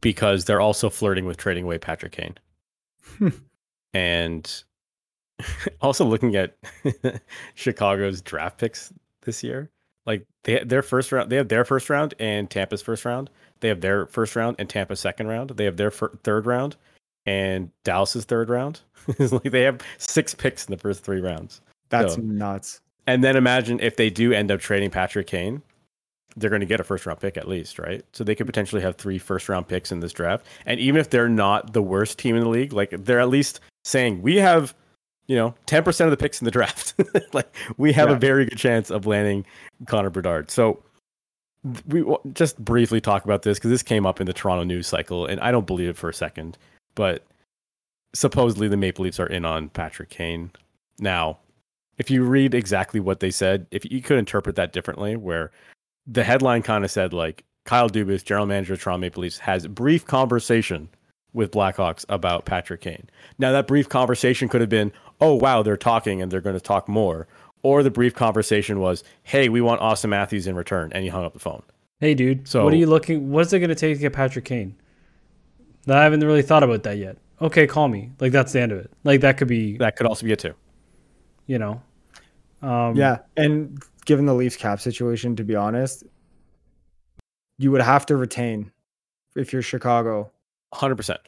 because 0.00 0.46
they're 0.46 0.60
also 0.60 0.90
flirting 0.90 1.26
with 1.26 1.36
trading 1.36 1.64
away 1.64 1.78
Patrick 1.78 2.12
Kane. 2.12 2.36
and 3.94 4.64
also 5.80 6.04
looking 6.04 6.36
at 6.36 6.56
Chicago's 7.54 8.20
draft 8.20 8.58
picks 8.58 8.92
this 9.22 9.42
year. 9.42 9.70
Like 10.06 10.26
they 10.44 10.62
their 10.64 10.82
first 10.82 11.12
round, 11.12 11.30
they 11.30 11.36
have 11.36 11.48
their 11.48 11.64
first 11.64 11.90
round 11.90 12.14
and 12.18 12.50
Tampa's 12.50 12.82
first 12.82 13.04
round. 13.04 13.30
They 13.60 13.68
have 13.68 13.80
their 13.80 14.06
first 14.06 14.34
round 14.34 14.56
and 14.58 14.68
Tampa's 14.68 15.00
second 15.00 15.28
round. 15.28 15.50
They 15.50 15.64
have 15.64 15.76
their 15.76 15.90
fir- 15.90 16.18
third 16.24 16.46
round 16.46 16.76
and 17.26 17.70
Dallas's 17.84 18.24
third 18.24 18.50
round. 18.50 18.80
like 19.18 19.50
they 19.50 19.62
have 19.62 19.80
six 19.98 20.34
picks 20.34 20.66
in 20.66 20.72
the 20.72 20.78
first 20.78 21.04
three 21.04 21.20
rounds. 21.20 21.60
That's 21.88 22.14
So- 22.14 22.20
nuts. 22.20 22.80
And 23.06 23.24
then 23.24 23.36
imagine 23.36 23.80
if 23.80 23.96
they 23.96 24.10
do 24.10 24.32
end 24.32 24.52
up 24.52 24.60
trading 24.60 24.90
Patrick 24.90 25.26
Kane, 25.26 25.62
they're 26.36 26.50
going 26.50 26.60
to 26.60 26.66
get 26.66 26.80
a 26.80 26.84
first 26.84 27.04
round 27.04 27.20
pick 27.20 27.36
at 27.36 27.48
least, 27.48 27.78
right? 27.78 28.04
So 28.12 28.24
they 28.24 28.34
could 28.34 28.46
mm. 28.46 28.50
potentially 28.50 28.82
have 28.82 28.96
three 28.96 29.18
first 29.18 29.48
round 29.48 29.68
picks 29.68 29.92
in 29.92 30.00
this 30.00 30.12
draft. 30.12 30.46
And 30.66 30.80
even 30.80 31.00
if 31.00 31.10
they're 31.10 31.28
not 31.28 31.72
the 31.72 31.82
worst 31.82 32.18
team 32.18 32.36
in 32.36 32.42
the 32.42 32.48
league, 32.48 32.72
like 32.72 32.90
they're 32.90 33.20
at 33.20 33.28
least 33.28 33.60
saying 33.84 34.22
we 34.22 34.36
have, 34.36 34.74
you 35.26 35.36
know, 35.36 35.54
10% 35.66 36.04
of 36.04 36.10
the 36.10 36.16
picks 36.16 36.40
in 36.40 36.44
the 36.44 36.50
draft. 36.50 36.94
like 37.32 37.54
we 37.76 37.92
have 37.92 38.08
Yeah. 38.08 38.16
a 38.16 38.18
very 38.18 38.44
good 38.46 38.58
chance 38.58 38.90
of 38.90 39.06
landing 39.06 39.46
Connor 39.86 40.10
Bedard. 40.10 40.50
So 40.50 40.82
we 41.88 42.04
just 42.32 42.58
briefly 42.62 43.00
talk 43.00 43.24
about 43.24 43.42
this 43.42 43.58
because 43.58 43.70
this 43.70 43.82
came 43.82 44.04
up 44.04 44.20
in 44.20 44.26
the 44.26 44.32
Toronto 44.32 44.64
news 44.64 44.86
cycle 44.88 45.26
and 45.26 45.40
I 45.40 45.52
don't 45.52 45.66
believe 45.66 45.88
it 45.88 45.96
for 45.96 46.08
a 46.10 46.14
second, 46.14 46.58
but 46.94 47.24
supposedly 48.14 48.68
the 48.68 48.76
Maple 48.76 49.04
Leafs 49.04 49.20
are 49.20 49.26
in 49.26 49.44
on 49.44 49.68
Patrick 49.68 50.10
Kane. 50.10 50.50
Now, 50.98 51.38
if 51.98 52.10
you 52.10 52.24
read 52.24 52.52
exactly 52.54 53.00
what 53.00 53.20
they 53.20 53.30
said, 53.30 53.66
if 53.70 53.90
you 53.90 54.02
could 54.02 54.18
interpret 54.18 54.56
that 54.56 54.72
differently, 54.72 55.14
where 55.16 55.50
the 56.06 56.24
headline 56.24 56.62
kind 56.62 56.84
of 56.84 56.90
said 56.90 57.12
like 57.12 57.44
Kyle 57.64 57.88
Dubas, 57.88 58.24
general 58.24 58.46
manager 58.46 58.74
of 58.74 58.80
Toronto 58.82 59.00
Maple 59.00 59.22
Leafs, 59.22 59.38
has 59.38 59.66
brief 59.68 60.04
conversation 60.04 60.88
with 61.32 61.52
Blackhawks 61.52 62.04
about 62.08 62.44
Patrick 62.44 62.80
Kane. 62.80 63.08
Now 63.38 63.52
that 63.52 63.66
brief 63.68 63.88
conversation 63.88 64.48
could 64.48 64.60
have 64.60 64.68
been, 64.70 64.92
oh 65.22 65.34
wow, 65.34 65.62
they're 65.62 65.76
talking 65.76 66.20
and 66.20 66.30
they're 66.30 66.40
going 66.40 66.56
to 66.56 66.60
talk 66.60 66.88
more, 66.88 67.26
or 67.62 67.82
the 67.82 67.90
brief 67.90 68.14
conversation 68.14 68.80
was, 68.80 69.04
hey, 69.22 69.48
we 69.48 69.60
want 69.60 69.80
Auston 69.80 70.08
Matthews 70.10 70.46
in 70.46 70.54
return, 70.56 70.90
and 70.94 71.02
he 71.04 71.08
hung 71.10 71.24
up 71.24 71.32
the 71.32 71.38
phone. 71.38 71.62
Hey, 72.00 72.14
dude. 72.14 72.46
So- 72.48 72.64
what 72.64 72.72
are 72.74 72.76
you 72.76 72.86
looking? 72.86 73.30
What's 73.30 73.52
it 73.52 73.60
going 73.60 73.68
to 73.70 73.74
take 73.74 73.96
to 73.96 74.00
get 74.00 74.12
Patrick 74.12 74.44
Kane? 74.44 74.74
I 75.88 76.02
haven't 76.04 76.20
really 76.20 76.42
thought 76.42 76.62
about 76.62 76.82
that 76.84 76.98
yet. 76.98 77.16
Okay, 77.40 77.66
call 77.66 77.88
me. 77.88 78.10
Like 78.20 78.30
that's 78.32 78.52
the 78.52 78.60
end 78.60 78.70
of 78.72 78.78
it. 78.78 78.90
Like 79.04 79.20
that 79.22 79.36
could 79.36 79.48
be, 79.48 79.76
That 79.78 79.96
could 79.96 80.06
also 80.06 80.24
be 80.26 80.32
it 80.32 80.38
too. 80.38 80.54
you 81.46 81.58
know. 81.58 81.82
Um, 82.62 82.94
Yeah. 82.96 83.18
And 83.36 83.82
given 84.04 84.26
the 84.26 84.34
Leafs 84.34 84.56
cap 84.56 84.80
situation, 84.80 85.34
to 85.36 85.44
be 85.44 85.56
honest, 85.56 86.04
you 87.58 87.70
would 87.72 87.80
have 87.82 88.06
to 88.06 88.16
retain 88.16 88.70
if 89.36 89.52
you're 89.52 89.62
Chicago. 89.62 90.30
Hundred 90.72 90.96
percent. 90.96 91.20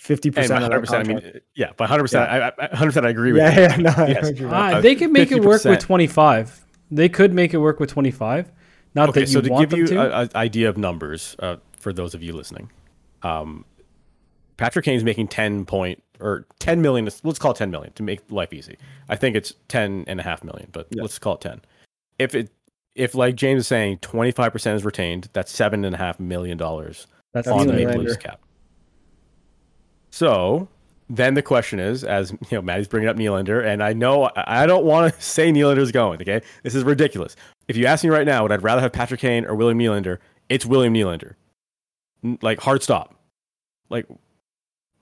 50% 0.00 0.26
And 0.26 0.34
by 0.34 0.42
of 0.42 0.48
that 0.48 0.62
hundred 0.62 0.80
percent, 0.80 1.08
I 1.10 1.12
mean, 1.14 1.40
yeah, 1.54 1.72
by 1.76 1.86
hundred 1.86 2.04
percent, 2.04 2.30
I 2.30 2.52
hundred 2.74 2.88
percent, 2.90 3.06
I 3.06 3.10
agree 3.10 3.32
with 3.32 3.42
yeah, 3.42 3.54
you. 3.54 3.60
yeah, 3.62 3.76
no, 3.76 3.90
I 4.04 4.06
Yes. 4.08 4.22
know 4.22 4.28
what 4.30 4.36
you 4.38 4.44
mean. 4.46 4.54
Ah, 4.54 4.72
Uh, 4.76 4.80
they 4.80 4.94
could 4.94 5.10
make 5.10 5.30
it 5.30 5.42
work 5.44 5.64
with 5.64 5.80
25. 5.80 6.64
They 6.90 7.08
could 7.08 7.32
make 7.34 7.52
it 7.54 7.58
work 7.58 7.78
with 7.80 7.90
25. 7.90 8.50
Not 8.94 9.10
okay, 9.10 9.20
that 9.20 9.28
you 9.28 9.34
so 9.34 9.40
to 9.42 9.50
want 9.50 9.62
give 9.62 9.70
them 9.70 9.78
you 9.80 9.86
to. 9.86 10.20
an 10.22 10.30
idea 10.34 10.68
of 10.68 10.76
numbers 10.78 11.36
uh, 11.38 11.56
for 11.78 11.92
those 11.92 12.14
of 12.14 12.22
you 12.22 12.32
listening, 12.32 12.70
um, 13.22 13.64
Patrick 14.56 14.84
Kane's 14.84 15.04
making 15.04 15.28
10 15.28 15.64
point 15.66 16.02
or 16.18 16.46
10 16.58 16.82
million. 16.82 17.08
Let's 17.22 17.38
call 17.38 17.52
it 17.52 17.56
10 17.58 17.70
million 17.70 17.92
to 17.94 18.02
make 18.02 18.20
life 18.30 18.52
easy. 18.52 18.76
I 19.08 19.16
think 19.16 19.36
it's 19.36 19.54
10 19.68 20.04
and 20.08 20.18
a 20.18 20.22
half 20.22 20.42
million, 20.42 20.68
but 20.72 20.86
Yeah. 20.90 21.02
let's 21.02 21.18
call 21.18 21.34
it 21.34 21.40
10. 21.42 21.60
If 22.18 22.34
it 22.34 22.50
if 22.96 23.14
like 23.14 23.36
James 23.36 23.60
is 23.60 23.66
saying, 23.68 23.98
twenty 23.98 24.32
five 24.32 24.50
percent 24.52 24.76
is 24.76 24.84
retained, 24.84 25.28
that's 25.32 25.52
seven 25.52 25.84
and 25.84 25.94
a 25.94 25.98
half 25.98 26.18
million 26.18 26.58
dollars 26.58 27.06
That's 27.32 27.46
That's 27.46 27.56
on 27.60 27.66
the 27.68 27.72
Nylander. 27.74 27.86
Maple 27.86 28.00
Leafs 28.02 28.16
cap. 28.16 28.40
So 30.10 30.68
then 31.08 31.34
the 31.34 31.42
question 31.42 31.80
is, 31.80 32.04
as 32.04 32.30
you 32.32 32.38
know, 32.52 32.62
Maddie's 32.62 32.88
bringing 32.88 33.08
up 33.08 33.16
Nylander, 33.16 33.64
and 33.64 33.82
I 33.82 33.92
know 33.92 34.24
I 34.36 34.62
I 34.62 34.66
don't 34.66 34.84
want 34.84 35.14
to 35.14 35.22
say 35.22 35.50
Nylander's 35.52 35.92
going. 35.92 36.20
Okay, 36.22 36.42
this 36.62 36.74
is 36.74 36.84
ridiculous. 36.84 37.36
If 37.68 37.76
you 37.76 37.86
ask 37.86 38.02
me 38.04 38.10
right 38.10 38.26
now, 38.26 38.42
would 38.42 38.52
I'd 38.52 38.62
rather 38.62 38.80
have 38.82 38.92
Patrick 38.92 39.20
Kane 39.20 39.44
or 39.46 39.54
William 39.54 39.78
Nylander? 39.78 40.18
It's 40.48 40.66
William 40.66 40.92
Nylander. 40.94 41.34
N- 42.24 42.38
Like 42.42 42.60
hard 42.60 42.82
stop. 42.82 43.14
Like 43.88 44.06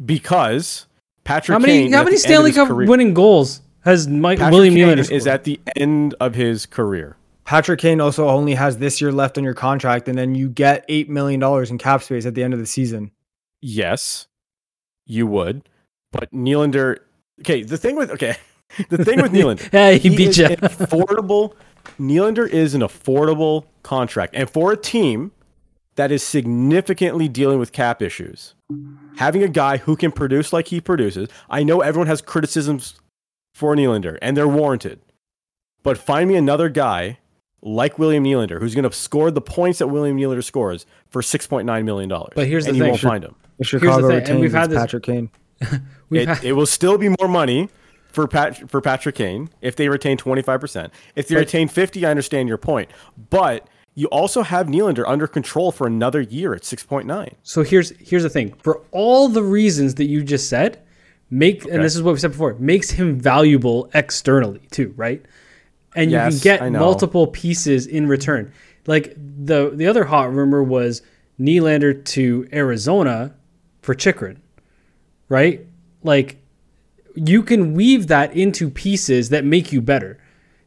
because 0.05 0.87
Patrick 1.25 1.55
How 1.55 1.59
many 1.59 1.85
Kane 1.85 1.93
how 1.93 2.05
many 2.05 2.05
the 2.05 2.11
end 2.11 2.15
of 2.15 2.21
Stanley 2.21 2.53
Cup 2.53 2.69
career- 2.69 2.89
winning 2.89 3.15
goals 3.15 3.61
has 3.85 4.07
Mike 4.09 4.39
Patrick 4.39 4.53
William 4.55 4.75
Kane 4.75 4.97
Nylander 4.99 5.11
is 5.11 5.27
at 5.27 5.45
the 5.45 5.61
end 5.77 6.15
of 6.21 6.35
his 6.35 6.67
career. 6.67 7.17
Patrick 7.45 7.81
Kane 7.81 8.01
also 8.01 8.29
only 8.29 8.55
has 8.55 8.77
this 8.79 9.01
year 9.01 9.11
left 9.11 9.39
on 9.39 9.45
your 9.45 9.55
contract, 9.55 10.07
and 10.09 10.19
then 10.19 10.35
you 10.35 10.51
get 10.51 10.85
eight 10.89 11.09
million 11.09 11.41
dollars 11.41 11.71
in 11.71 11.79
cap 11.79 12.03
space 12.03 12.27
at 12.27 12.35
the 12.35 12.43
end 12.43 12.53
of 12.53 12.61
the 12.61 12.67
season. 12.67 13.11
Yes, 13.63 14.27
you 15.09 15.27
would, 15.27 15.69
but 16.13 16.31
Nylander. 16.33 16.99
Okay, 17.41 17.63
the 17.65 17.77
thing 17.77 17.97
with 17.97 18.11
okay, 18.13 18.37
the 18.89 19.05
thing 19.05 19.21
with 19.21 19.33
Nylander. 19.33 19.69
hey, 19.73 19.99
he 19.99 20.11
beat 20.11 20.29
is 20.29 20.39
you. 20.39 20.47
affordable. 20.47 21.55
Nylander 21.99 22.49
is 22.49 22.75
an 22.75 22.83
affordable 22.83 23.65
contract, 23.83 24.35
and 24.37 24.49
for 24.49 24.71
a 24.73 24.77
team 24.77 25.33
that 25.97 26.13
is 26.13 26.23
significantly 26.23 27.27
dealing 27.27 27.59
with 27.59 27.73
cap 27.73 28.01
issues, 28.03 28.55
having 29.17 29.43
a 29.43 29.49
guy 29.49 29.79
who 29.79 29.97
can 29.97 30.13
produce 30.13 30.53
like 30.53 30.69
he 30.69 30.81
produces. 30.81 31.29
I 31.51 31.65
know 31.65 31.81
everyone 31.81 32.07
has 32.07 32.21
criticisms 32.23 33.01
for 33.55 33.75
Nylander, 33.75 34.17
and 34.23 34.37
they're 34.37 34.47
warranted. 34.47 35.01
But 35.83 35.97
find 35.99 36.29
me 36.29 36.37
another 36.37 36.69
guy 36.69 37.19
like 37.63 37.99
William 37.99 38.23
Nylander 38.25 38.61
who's 38.61 38.75
going 38.75 38.89
to 38.89 38.93
score 38.93 39.31
the 39.31 39.41
points 39.41 39.79
that 39.81 39.89
William 39.89 40.17
Nylander 40.17 40.45
scores 40.45 40.87
for 41.09 41.23
six 41.23 41.47
point 41.47 41.67
nine 41.67 41.85
million 41.85 42.09
dollars. 42.09 42.33
But 42.37 42.47
here's 42.47 42.65
the 42.65 42.71
and 42.71 42.77
you 42.77 42.83
thing. 42.85 42.91
won't 42.91 43.01
find 43.03 43.25
him. 43.25 43.35
If 43.59 43.67
Chicago 43.67 44.09
thing, 44.09 44.17
and 44.17 44.21
retains, 44.21 44.41
we've 44.41 44.53
had 44.53 44.65
it's 44.65 44.69
this- 44.75 44.79
Patrick 44.81 45.03
Kane. 45.05 45.31
We've 46.11 46.23
It, 46.23 46.29
had- 46.29 46.45
it 46.45 46.53
will 46.53 46.67
still 46.67 46.97
be 46.99 47.09
more 47.19 47.29
money 47.29 47.69
for 48.13 48.27
Pat, 48.29 48.71
for 48.71 48.81
Patrick 48.81 49.17
Kane 49.17 49.51
if 49.61 49.75
they 49.77 49.89
retain 49.89 50.17
25%. 50.17 50.91
If 51.17 51.29
they 51.29 51.35
But- 51.35 51.41
retain 51.41 51.69
50, 51.69 52.07
I 52.07 52.11
understand 52.11 52.49
your 52.49 52.59
point. 52.59 52.91
But 53.31 53.67
you 53.95 54.07
also 54.09 54.43
have 54.43 54.69
Nylander 54.69 55.03
under 55.07 55.27
control 55.27 55.73
for 55.73 55.87
another 55.87 56.21
year 56.21 56.55
at 56.55 56.63
6.9. 56.63 57.33
So 57.43 57.63
here's 57.65 57.91
here's 57.99 58.23
the 58.23 58.31
thing. 58.31 58.55
For 58.63 58.81
all 58.93 59.29
the 59.29 59.43
reasons 59.43 59.97
that 59.97 60.07
you 60.07 60.23
just 60.23 60.49
said, 60.49 60.79
make 61.31 61.65
and 61.65 61.83
this 61.83 61.97
is 61.97 62.03
what 62.03 62.13
we 62.15 62.21
said 62.21 62.31
before, 62.31 62.55
makes 62.61 62.91
him 62.91 63.19
valuable 63.19 63.91
externally 63.95 64.61
too, 64.71 64.95
right? 64.97 65.21
And 65.97 66.13
you 66.13 66.17
Yes, 66.17 66.41
can 66.41 66.59
get 66.61 66.73
multiple 66.73 67.27
pieces 67.27 67.87
in 67.89 68.07
return. 68.07 68.53
Like 68.87 69.15
the 69.17 69.73
the 69.75 69.89
other 69.89 70.05
hot 70.05 70.33
rumor 70.33 70.63
was 70.63 71.03
Nylander 71.41 72.05
to 72.05 72.49
Arizona 72.53 73.35
for 73.89 73.95
Chychrun, 73.95 74.37
right? 75.31 75.65
Like 76.03 76.37
you 77.15 77.43
can 77.43 77.73
weave 77.73 78.09
that 78.09 78.35
into 78.37 78.69
pieces 78.69 79.31
that 79.31 79.47
make 79.47 79.73
you 79.73 79.81
better. 79.81 80.19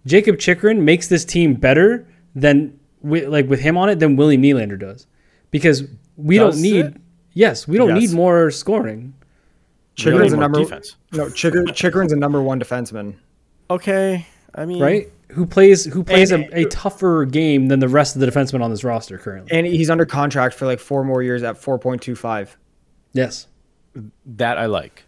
Jakob 0.08 0.40
Chychrun 0.40 0.84
makes 0.84 1.08
this 1.08 1.24
team 1.24 1.54
better 1.54 2.08
than 2.34 2.80
wi- 3.04 3.28
like 3.28 3.48
with 3.48 3.60
him 3.60 3.78
on 3.78 3.90
it 3.90 4.00
than 4.00 4.16
Willie 4.16 4.40
Nylander 4.40 4.80
does, 4.80 5.06
because 5.52 5.84
we 6.18 6.40
Does 6.40 6.56
don't 6.56 6.64
need. 6.64 6.86
it? 6.88 6.96
Yes, 7.34 7.68
we 7.68 7.78
don't 7.78 7.90
Yes. 7.90 8.10
need 8.10 8.16
more 8.16 8.50
scoring. 8.50 9.14
We 10.00 10.04
Chychrun's 10.06 10.34
a 10.34 10.36
more 10.38 10.42
number. 10.46 10.60
defense. 10.62 10.96
No, 11.14 11.30
Chychrun, 11.30 11.68
Chychrun's 11.76 12.12
a 12.12 12.16
number 12.16 12.42
one 12.42 12.60
defenseman. 12.60 13.14
Okay. 13.70 14.26
I 14.56 14.66
mean, 14.66 14.82
right? 14.82 15.10
Who 15.34 15.46
plays 15.46 15.86
who 15.86 16.04
plays 16.04 16.32
And- 16.32 16.46
a, 16.46 16.62
a 16.62 16.66
tougher 16.66 17.26
game 17.26 17.68
than 17.68 17.80
the 17.80 17.88
rest 17.88 18.16
of 18.16 18.20
the 18.22 18.26
defensemen 18.26 18.62
on 18.64 18.72
this 18.72 18.84
roster 18.84 19.20
currently? 19.20 19.56
And 19.56 19.68
he's 19.68 19.92
under 19.92 20.06
contract 20.06 20.56
for 20.56 20.66
like 20.66 20.80
four 20.80 21.04
more 21.06 21.22
years 21.22 21.44
at 21.44 21.56
4.25. 21.62 22.58
Yes, 23.14 23.48
that 24.26 24.58
I 24.58 24.66
like. 24.68 25.04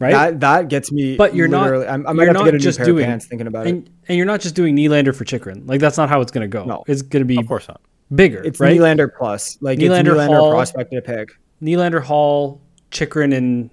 right. 0.00 0.10
That 0.12 0.40
that 0.40 0.68
gets 0.68 0.90
me. 0.90 1.16
but 1.16 1.34
you're 1.34 1.48
not. 1.48 1.68
I'm, 1.72 2.06
I 2.06 2.12
might 2.12 2.24
you're 2.24 2.32
have 2.32 2.34
to 2.36 2.38
not 2.40 2.44
get 2.46 2.54
a 2.54 2.58
new 2.58 2.62
just 2.62 2.78
pair 2.78 2.86
doing 2.86 3.04
of 3.04 3.08
pants 3.08 3.26
thinking 3.26 3.46
about 3.46 3.66
it. 3.66 3.70
and, 3.70 3.90
and 4.08 4.16
you're 4.18 4.26
not 4.26 4.40
just 4.40 4.54
doing 4.54 4.74
Nylander 4.76 5.14
for 5.14 5.24
Chychrun. 5.24 5.66
Like 5.66 5.80
that's 5.80 5.96
not 5.96 6.08
how 6.08 6.20
it's 6.20 6.32
going 6.32 6.42
to 6.42 6.48
go. 6.48 6.64
No. 6.64 6.84
it's 6.86 7.02
going 7.02 7.20
to 7.22 7.26
be 7.26 7.38
Of 7.38 7.46
course 7.46 7.68
not. 7.68 7.80
bigger. 8.14 8.42
It's 8.42 8.58
right? 8.60 8.76
Nylander 8.78 9.08
plus. 9.16 9.56
Like 9.60 9.78
Nylander, 9.78 10.00
it's 10.00 10.08
Nylander 10.08 10.36
Holl. 10.36 10.50
prospect 10.50 10.90
to 10.92 11.00
pick. 11.02 11.30
Nylander, 11.62 12.02
Holl, 12.02 12.60
Chychrun, 12.90 13.32
and 13.32 13.70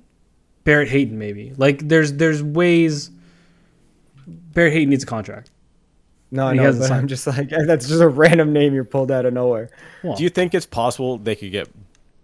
Barrett 0.64 0.90
Hayton. 0.90 1.18
Maybe 1.18 1.54
like 1.58 1.88
there's 1.88 2.14
there's 2.14 2.44
ways. 2.44 3.10
Barrett 4.28 4.74
Hayton 4.74 4.90
needs 4.90 5.04
a 5.04 5.08
contract. 5.08 5.50
No, 6.34 6.48
I 6.48 6.54
know, 6.54 6.72
but 6.72 6.84
signed. 6.84 6.94
I'm 6.94 7.08
just 7.08 7.26
like 7.28 7.50
that's 7.66 7.88
just 7.88 8.00
a 8.02 8.08
random 8.08 8.54
name 8.54 8.74
you 8.74 8.84
pulled 8.84 9.12
out 9.12 9.26
of 9.26 9.34
nowhere. 9.34 9.70
Well, 10.04 10.16
Do 10.16 10.24
you 10.24 10.30
think 10.30 10.54
it's 10.54 10.66
possible 10.66 11.18
they 11.18 11.36
could 11.36 11.52
get 11.52 11.68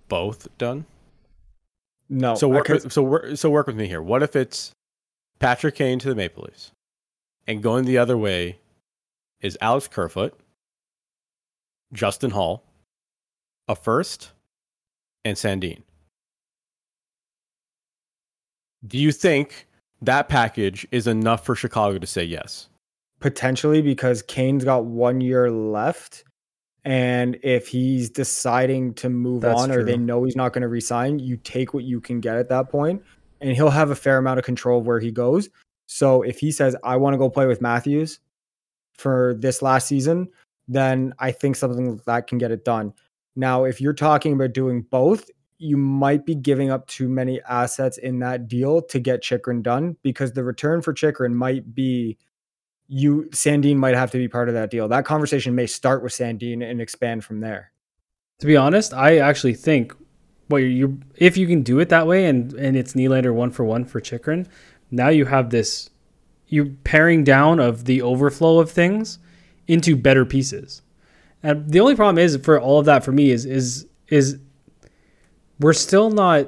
both 0.07 0.47
done? 0.57 0.85
No, 2.09 2.35
So 2.35 2.47
work, 2.47 2.69
with, 2.69 2.91
so 2.91 3.03
work, 3.03 3.37
so 3.37 3.49
work 3.49 3.67
with 3.67 3.75
me 3.75 3.87
here. 3.87 4.01
What 4.01 4.23
if 4.23 4.35
it's 4.35 4.71
Patrick 5.39 5.75
Kane 5.75 5.99
to 5.99 6.09
the 6.09 6.15
Maple 6.15 6.43
Leafs, 6.43 6.71
and 7.45 7.61
going 7.61 7.85
the 7.85 7.97
other 7.97 8.17
way 8.17 8.59
is 9.41 9.57
Alex 9.61 9.87
Kerfoot, 9.87 10.33
Justin 11.93 12.31
Holl, 12.31 12.63
a 13.67 13.75
first, 13.75 14.31
and 15.25 15.35
Sandin. 15.35 15.81
Do 18.85 18.97
you 18.97 19.11
think 19.11 19.67
that 20.01 20.29
package 20.29 20.87
is 20.91 21.07
enough 21.07 21.45
for 21.45 21.55
Chicago 21.55 21.97
to 21.99 22.07
say 22.07 22.23
yes? 22.23 22.69
potentially 23.19 23.81
because 23.81 24.21
Kane's 24.21 24.63
got 24.63 24.85
one 24.85 25.21
year 25.21 25.51
left. 25.51 26.23
And 26.87 27.37
if 27.43 27.67
he's 27.67 28.09
deciding 28.09 28.93
to 28.93 29.09
move 29.09 29.41
That's 29.41 29.59
on 29.59 29.71
or 29.71 29.83
they 29.83 29.97
know 29.97 30.23
he's 30.23 30.37
not 30.37 30.53
going 30.53 30.61
to 30.61 30.69
resign, 30.69 31.19
you 31.19 31.35
take 31.35 31.73
what 31.73 31.83
you 31.83 31.99
can 31.99 32.21
get 32.21 32.37
at 32.37 32.47
that 32.47 32.69
point, 32.69 33.03
and 33.41 33.51
he'll 33.51 33.69
have 33.69 33.89
a 33.89 33.95
fair 33.95 34.17
amount 34.17 34.39
of 34.39 34.45
control 34.45 34.79
of 34.79 34.87
where 34.87 35.01
he 35.01 35.11
goes. 35.11 35.49
So 35.87 36.21
if 36.21 36.39
he 36.39 36.49
says, 36.49 36.77
I 36.85 36.95
want 36.95 37.13
to 37.13 37.17
go 37.17 37.29
play 37.29 37.45
with 37.45 37.59
Matthews 37.59 38.21
for 38.93 39.35
this 39.37 39.61
last 39.61 39.89
season, 39.89 40.29
then 40.69 41.13
I 41.19 41.33
think 41.33 41.57
something 41.57 41.91
like 41.91 42.05
that 42.05 42.27
can 42.27 42.37
get 42.37 42.51
it 42.51 42.63
done. 42.63 42.93
Now, 43.35 43.65
if 43.65 43.81
you're 43.81 43.91
talking 43.91 44.31
about 44.31 44.53
doing 44.53 44.83
both, 44.83 45.29
you 45.57 45.75
might 45.75 46.25
be 46.25 46.35
giving 46.35 46.71
up 46.71 46.87
too 46.87 47.09
many 47.09 47.41
assets 47.49 47.97
in 47.97 48.19
that 48.19 48.47
deal 48.47 48.81
to 48.83 48.97
get 48.97 49.21
Chychrun 49.21 49.61
done 49.61 49.97
because 50.03 50.31
the 50.31 50.43
return 50.45 50.81
for 50.81 50.93
Chychrun 50.93 51.35
might 51.35 51.75
be 51.75 52.17
you 52.87 53.27
Sandin 53.31 53.77
might 53.77 53.95
have 53.95 54.11
to 54.11 54.17
be 54.17 54.27
part 54.27 54.47
of 54.47 54.55
that 54.55 54.71
deal. 54.71 54.87
That 54.87 55.05
conversation 55.05 55.55
may 55.55 55.67
start 55.67 56.01
with 56.03 56.13
Sandin 56.13 56.63
and 56.63 56.81
expand 56.81 57.23
from 57.23 57.41
there. 57.41 57.71
to 58.39 58.47
be 58.47 58.55
honest, 58.55 58.93
I 58.93 59.17
actually 59.17 59.55
think 59.55 59.93
well, 60.49 60.61
you 60.61 60.99
if 61.15 61.35
you 61.37 61.47
can 61.47 61.61
do 61.61 61.79
it 61.79 61.89
that 61.89 62.07
way 62.07 62.25
and 62.25 62.53
and 62.53 62.77
it's 62.77 62.93
Nylander 62.93 63.33
one 63.33 63.51
for 63.51 63.65
one 63.65 63.85
for 63.85 63.99
Chychrun, 63.99 64.47
now 64.91 65.09
you 65.09 65.25
have 65.25 65.49
this 65.49 65.89
you 66.47 66.77
paring 66.83 67.23
down 67.23 67.59
of 67.59 67.85
the 67.85 68.01
overflow 68.01 68.59
of 68.59 68.71
things 68.71 69.19
into 69.67 69.95
better 69.95 70.25
pieces. 70.25 70.81
And 71.43 71.69
the 71.69 71.79
only 71.81 71.95
problem 71.95 72.17
is 72.17 72.37
for 72.37 72.59
all 72.59 72.79
of 72.79 72.85
that 72.85 73.03
for 73.03 73.11
me 73.11 73.31
is 73.31 73.45
is 73.45 73.87
is 74.07 74.39
we're 75.59 75.73
still 75.73 76.09
not 76.09 76.47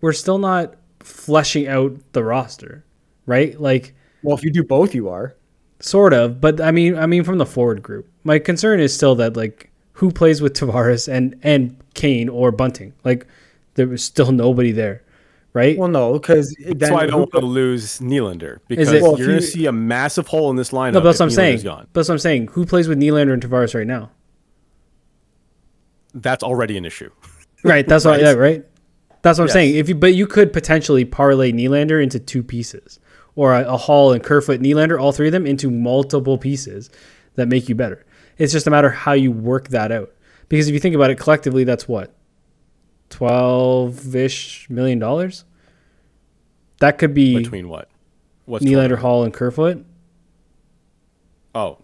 we're 0.00 0.12
still 0.12 0.38
not 0.38 0.76
fleshing 1.00 1.66
out 1.66 1.96
the 2.12 2.24
roster, 2.24 2.84
right? 3.26 3.60
Like 3.60 3.94
Well, 4.28 4.36
if 4.36 4.44
you 4.44 4.50
do 4.50 4.62
both, 4.62 4.94
you 4.94 5.08
are. 5.08 5.34
sort 5.80 6.12
of, 6.12 6.40
but 6.40 6.60
I 6.60 6.70
mean 6.70 6.96
I 6.98 7.06
mean 7.06 7.24
from 7.24 7.38
the 7.38 7.46
forward 7.46 7.82
group. 7.82 8.06
My 8.24 8.38
concern 8.38 8.78
is 8.80 8.92
still 8.94 9.14
that 9.16 9.36
like 9.36 9.70
who 9.94 10.10
plays 10.10 10.42
with 10.42 10.52
Tavares 10.52 11.08
and 11.08 11.34
and 11.42 11.76
Kane 11.94 12.28
or 12.28 12.50
Bunting? 12.52 12.92
Like 13.04 13.26
there 13.74 13.86
was 13.88 14.02
still 14.04 14.30
nobody 14.32 14.70
there, 14.72 15.02
right? 15.54 15.78
Well, 15.78 15.88
no, 15.88 16.12
because 16.14 16.54
That's 16.66 16.90
why 16.90 17.04
I 17.04 17.06
don't 17.06 17.20
want 17.20 17.32
to 17.32 17.40
lose 17.40 18.00
Nylander 18.00 18.58
because 18.68 18.92
it- 18.92 19.00
Well, 19.02 19.14
if 19.14 19.18
you're 19.20 19.28
going 19.28 19.40
to 19.40 19.46
see 19.46 19.66
a 19.66 19.72
massive 19.72 20.26
hole 20.26 20.50
in 20.50 20.56
this 20.56 20.72
lineup. 20.72 20.92
no, 20.94 21.00
but 21.00 21.04
that's 21.04 21.20
what 21.20 21.26
I'm 21.26 21.30
saying. 21.30 21.56
Nylander's 21.58 21.64
Gone. 21.64 21.86
That's 21.94 22.08
what 22.08 22.14
I'm 22.16 22.18
saying. 22.18 22.48
Who 22.48 22.66
plays 22.66 22.86
with 22.88 22.98
Nylander 22.98 23.32
and 23.32 23.42
Tavares 23.42 23.74
right 23.74 23.86
now? 23.86 24.10
That's 26.14 26.42
already 26.42 26.76
an 26.76 26.84
issue. 26.84 27.10
Right. 27.64 27.86
That's 27.86 28.04
what. 28.04 28.20
Yeah. 28.26 28.32
Right. 28.32 28.64
That's 29.22 29.38
what 29.38 29.44
I'm 29.44 29.48
Yes. 29.48 29.52
saying. 29.52 29.74
If 29.76 29.88
you, 29.88 29.94
but 29.94 30.14
you 30.14 30.26
could 30.26 30.52
potentially 30.52 31.04
parlay 31.04 31.52
Nylander 31.52 32.02
into 32.02 32.18
two 32.20 32.42
pieces, 32.42 32.98
or 33.38 33.54
a, 33.54 33.62
a 33.72 33.76
Holl 33.76 34.12
and 34.12 34.20
Kerfoot 34.20 34.60
Nylander, 34.60 35.00
all 35.00 35.12
three 35.12 35.28
of 35.28 35.32
them 35.32 35.46
into 35.46 35.70
multiple 35.70 36.38
pieces 36.38 36.90
that 37.36 37.46
make 37.46 37.68
you 37.68 37.74
better. 37.76 38.04
It's 38.36 38.52
just 38.52 38.66
a 38.66 38.70
matter 38.70 38.88
of 38.88 38.94
how 38.94 39.12
you 39.12 39.30
work 39.30 39.68
that 39.68 39.92
out. 39.92 40.12
Because 40.48 40.66
if 40.66 40.74
you 40.74 40.80
think 40.80 40.96
about 40.96 41.12
it 41.12 41.20
collectively, 41.20 41.62
that's 41.62 41.86
what 41.86 42.12
twelve 43.10 44.16
ish 44.16 44.68
million 44.68 44.98
dollars. 44.98 45.44
That 46.80 46.98
could 46.98 47.14
be 47.14 47.36
Between 47.36 47.68
what? 47.68 47.88
What's 48.46 48.64
Nylander, 48.64 48.88
12? 48.88 48.98
Holl, 49.00 49.22
and 49.24 49.32
Kerfoot. 49.32 49.84
Oh. 51.54 51.78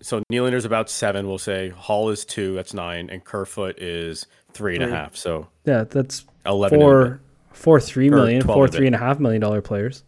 So 0.00 0.22
Nylander's 0.32 0.64
about 0.64 0.90
seven, 0.90 1.28
we'll 1.28 1.38
say. 1.38 1.68
Holl 1.68 2.10
is 2.10 2.24
two, 2.24 2.56
that's 2.56 2.74
nine, 2.74 3.10
and 3.10 3.24
Kerfoot 3.24 3.78
is 3.78 4.26
three 4.52 4.74
and 4.74 4.82
a 4.82 4.88
half. 4.88 5.14
So 5.14 5.46
Yeah, 5.64 5.84
that's 5.84 6.24
eleven. 6.44 6.80
and 6.80 6.82
a 6.82 6.86
bit. 6.86 6.90
four, 6.90 7.20
four, 7.52 7.80
three 7.80 8.10
million, 8.10 8.42
12 8.42 8.56
four, 8.56 8.64
and 8.64 8.68
a 8.68 8.72
bit. 8.72 8.76
three 8.76 8.86
and 8.86 8.96
a 8.96 8.98
half 8.98 9.20
million 9.20 9.40
dollar 9.40 9.60
players. 9.62 10.02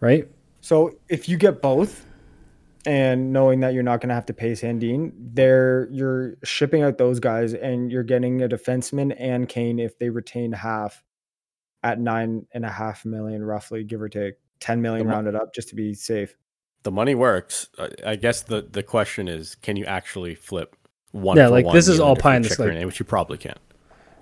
Right. 0.00 0.28
So 0.60 0.96
if 1.08 1.28
you 1.28 1.36
get 1.36 1.62
both, 1.62 2.04
and 2.84 3.32
knowing 3.32 3.60
that 3.60 3.74
you're 3.74 3.82
not 3.82 4.00
going 4.00 4.10
to 4.10 4.14
have 4.14 4.26
to 4.26 4.32
pay 4.32 4.52
Sandin, 4.52 5.12
there 5.16 5.88
you're 5.90 6.36
shipping 6.44 6.82
out 6.82 6.98
those 6.98 7.18
guys 7.18 7.52
and 7.52 7.90
you're 7.90 8.04
getting 8.04 8.42
a 8.42 8.48
defenseman 8.48 9.14
and 9.18 9.48
Kane 9.48 9.80
if 9.80 9.98
they 9.98 10.08
retain 10.08 10.52
half 10.52 11.02
at 11.82 11.98
nine 11.98 12.46
and 12.52 12.64
a 12.64 12.68
half 12.70 13.04
million, 13.04 13.44
roughly, 13.44 13.82
give 13.84 14.00
or 14.02 14.08
take. 14.08 14.34
10 14.60 14.80
million 14.80 15.06
mo- 15.06 15.12
rounded 15.12 15.34
up 15.34 15.52
just 15.54 15.68
to 15.70 15.74
be 15.74 15.92
safe. 15.94 16.34
The 16.84 16.90
money 16.92 17.14
works. 17.14 17.68
I- 17.78 17.90
I 18.12 18.16
guess 18.16 18.42
the 18.42 18.62
the 18.62 18.82
question 18.82 19.26
is, 19.28 19.54
can 19.56 19.76
you 19.76 19.84
actually 19.84 20.34
flip 20.36 20.76
one? 21.12 21.36
Yeah, 21.36 21.46
for 21.46 21.50
like, 21.50 21.66
one 21.66 21.74
this 21.74 21.88
is 21.88 21.98
all 22.00 22.14
pie 22.16 22.36
in 22.36 22.42
the 22.42 22.48
Chychrun, 22.48 22.76
sky. 22.76 22.84
which 22.84 22.98
you 23.00 23.04
probably 23.04 23.36
can't. 23.38 23.58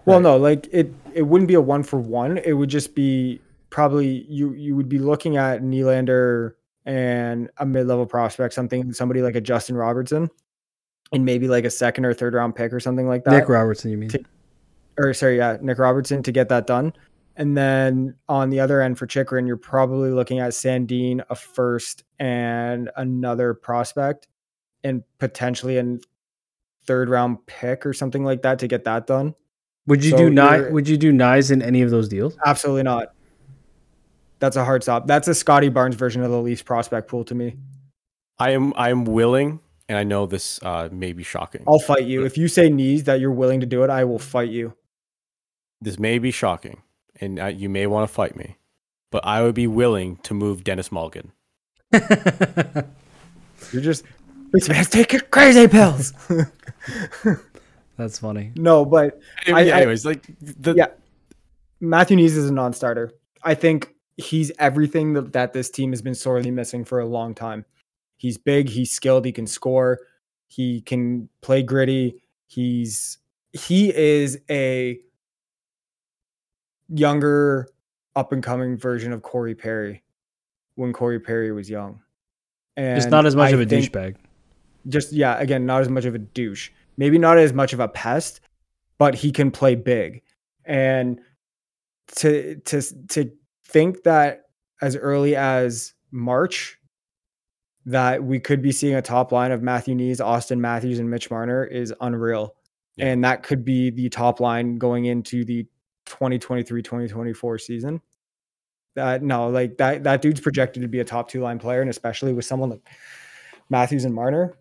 Well, 0.07 0.17
Right. 0.19 0.23
no, 0.23 0.37
like 0.39 0.69
it 0.73 0.93
it 1.13 1.23
wouldn't 1.23 1.49
be 1.49 1.55
a 1.55 1.61
one 1.61 1.83
for 1.83 2.01
one. 2.01 2.39
It 2.39 2.55
would 2.55 2.71
just 2.71 2.95
be 2.95 3.41
probably 3.75 4.25
you 4.29 4.53
you 4.53 4.77
would 4.77 4.89
be 4.89 5.01
looking 5.01 5.37
at 5.37 5.61
Nylander 5.61 6.53
and 6.87 7.51
a 7.59 7.67
mid 7.67 7.89
level 7.89 8.07
prospect, 8.07 8.55
something 8.55 8.93
somebody 8.93 9.21
like 9.21 9.35
a 9.35 9.41
Justin 9.41 9.77
Robertson, 9.77 10.31
and 11.11 11.25
maybe 11.25 11.49
like 11.49 11.65
a 11.65 11.71
second 11.71 12.05
or 12.05 12.15
third 12.15 12.35
round 12.35 12.55
pick 12.55 12.73
or 12.73 12.79
something 12.79 13.09
like 13.09 13.25
that. 13.25 13.33
Nick 13.33 13.49
Robertson, 13.49 13.91
you 13.91 13.99
mean? 13.99 14.11
to- 14.11 14.25
or 14.97 15.13
sorry, 15.13 15.39
yeah, 15.39 15.57
Nick 15.61 15.81
Robertson 15.81 16.23
to 16.23 16.31
get 16.31 16.49
that 16.51 16.69
done. 16.69 16.93
And 17.35 17.57
then 17.57 18.15
on 18.29 18.49
the 18.51 18.61
other 18.61 18.81
end 18.81 18.97
for 18.97 19.09
Chychrun, 19.09 19.45
you're 19.45 19.57
probably 19.57 20.13
looking 20.13 20.39
at 20.39 20.53
Sandin, 20.53 21.25
a 21.29 21.35
first 21.35 22.05
and 22.21 22.93
another 22.97 23.55
prospect, 23.55 24.29
and 24.85 25.03
potentially 25.19 25.79
a 25.79 25.99
third 26.87 27.09
round 27.09 27.45
pick 27.47 27.85
or 27.85 27.93
something 27.93 28.25
like 28.25 28.43
that 28.43 28.61
to 28.61 28.69
get 28.69 28.85
that 28.85 29.09
done. 29.09 29.35
Would 29.89 30.05
you 30.05 30.13
So 30.13 30.17
do 30.19 30.31
Nye? 30.31 30.71
Would 30.71 30.87
you 30.89 30.97
do 30.97 31.13
Knies 31.13 31.51
in 31.51 31.61
any 31.61 31.83
of 31.83 31.91
those 31.91 32.09
deals? 32.09 32.39
Absolutely 32.47 32.85
not. 32.85 33.09
That's 34.45 34.57
a 34.57 34.65
hard 34.65 34.83
stop. 34.83 35.07
That's 35.07 35.27
a 35.27 35.35
Scotty 35.35 35.71
Barnes 35.71 35.95
version 35.95 36.23
of 36.23 36.31
the 36.31 36.39
Leafs 36.39 36.61
prospect 36.63 37.09
pool 37.09 37.25
to 37.25 37.35
me. 37.35 37.57
I 38.39 38.51
am 38.51 38.75
I 38.77 38.91
am 38.91 39.07
willing, 39.07 39.59
and 39.89 39.97
I 39.97 40.05
know 40.05 40.27
this 40.27 40.63
uh, 40.63 40.91
may 40.93 41.15
be 41.15 41.23
shocking. 41.23 41.65
I'll 41.67 41.79
fight 41.79 42.05
you. 42.05 42.27
If 42.27 42.37
you 42.37 42.47
say 42.49 42.69
Knies 42.69 43.05
that 43.05 43.21
you're 43.21 43.31
willing 43.33 43.61
to 43.61 43.67
do 43.67 43.85
it, 43.85 43.89
I 43.91 44.05
will 44.05 44.19
fight 44.19 44.51
you. 44.51 44.75
This 45.81 45.99
may 45.99 46.19
be 46.19 46.31
shocking, 46.31 46.83
and 47.23 47.41
uh, 47.41 47.47
you 47.47 47.71
may 47.71 47.87
want 47.87 48.07
to 48.07 48.13
fight 48.15 48.37
me, 48.37 48.59
but 49.11 49.25
I 49.25 49.41
would 49.43 49.55
be 49.55 49.67
willing 49.67 50.19
to 50.25 50.35
move 50.35 50.63
Dennis 50.63 50.93
Mulligan. 50.93 51.33
You're 53.73 53.81
just 53.83 54.05
this 54.53 54.69
man's 54.69 54.91
taking 54.91 55.21
crazy 55.31 55.67
pills. 55.69 56.13
That's 57.97 58.19
funny. 58.19 58.53
no, 58.57 58.85
but 58.85 59.19
I- 59.47 59.53
I- 59.53 59.69
Anyways, 59.69 60.05
like 60.05 60.27
the 60.41 60.75
Yeah. 60.75 60.87
Matthew 61.81 62.17
Knies 62.19 62.37
is 62.37 62.51
a 62.51 62.53
non-starter. 62.53 63.13
I 63.43 63.55
think 63.55 63.94
he's 64.17 64.53
everything 64.59 65.13
that, 65.15 65.33
that 65.33 65.53
this 65.53 65.71
team 65.71 65.93
has 65.93 66.03
been 66.03 66.15
sorely 66.15 66.51
missing 66.51 66.85
for 66.85 67.01
a 67.01 67.07
long 67.07 67.35
time. 67.35 67.65
He's 68.17 68.39
big, 68.39 68.69
he's 68.69 68.91
skilled, 68.91 69.25
he 69.25 69.33
can 69.33 69.47
score, 69.47 69.99
he 70.47 70.81
can 70.81 71.29
play 71.41 71.63
gritty. 71.63 72.23
He's 72.47 73.19
he 73.53 73.95
is 73.95 74.39
a 74.51 74.99
younger 76.89 77.69
up 78.17 78.33
and 78.33 78.43
coming 78.43 78.77
version 78.77 79.13
of 79.13 79.23
Corey 79.23 79.55
Perry 79.55 80.03
when 80.77 80.93
Corey 80.93 81.19
Perry 81.21 81.53
was 81.53 81.69
young. 81.69 82.01
And 82.77 82.97
Just 82.97 83.11
not 83.11 83.27
as 83.27 83.37
much 83.37 83.51
I 83.51 83.55
of 83.55 83.61
a 83.61 83.67
douchebag. 83.67 84.17
just 84.89 85.13
yeah 85.13 85.39
again 85.39 85.65
not 85.65 85.81
as 85.81 85.89
much 85.89 86.05
of 86.05 86.15
a 86.15 86.19
douche 86.19 86.71
maybe 86.97 87.17
not 87.19 87.39
as 87.39 87.53
much 87.53 87.73
of 87.73 87.81
a 87.81 87.89
pest 87.89 88.41
but 88.99 89.15
he 89.15 89.31
can 89.33 89.51
play 89.51 89.75
big 89.75 90.23
and 90.65 91.21
to 92.17 92.57
to 92.57 92.83
to 93.09 93.31
think 93.75 94.05
that 94.05 94.45
as 94.81 94.95
early 94.95 95.35
as 95.35 95.95
march 96.13 96.79
that 97.87 98.23
we 98.23 98.39
could 98.39 98.63
be 98.63 98.71
seeing 98.71 98.95
a 98.95 99.03
top 99.03 99.33
line 99.33 99.51
of 99.51 99.63
Matthew 99.63 99.97
Knies, 99.97 100.19
Auston 100.19 100.59
Matthews, 100.59 101.01
and 101.01 101.11
Mitch 101.11 101.29
Marner 101.29 101.65
is 101.65 101.93
unreal. 102.01 102.55
Yeah. 102.97 103.07
And 103.07 103.25
that 103.25 103.43
could 103.43 103.65
be 103.65 103.91
the 103.91 104.09
top 104.11 104.39
line 104.39 104.77
going 104.77 105.07
into 105.07 105.45
the 105.45 105.67
2023-2024 106.07 107.61
season. 107.61 108.01
That 108.95 109.25
no, 109.25 109.49
like 109.49 109.77
that 109.79 110.05
that 110.05 110.23
dude's 110.23 110.41
projected 110.41 110.83
to 110.83 110.89
be 110.89 111.01
a 111.01 111.05
top 111.05 111.29
two 111.29 111.41
line 111.41 111.59
player, 111.59 111.81
and 111.81 111.91
especially 111.91 112.33
with 112.33 112.45
someone 112.45 112.71
like 112.71 112.89
Matthews 113.71 114.05
and 114.05 114.15
Marner. 114.15 114.57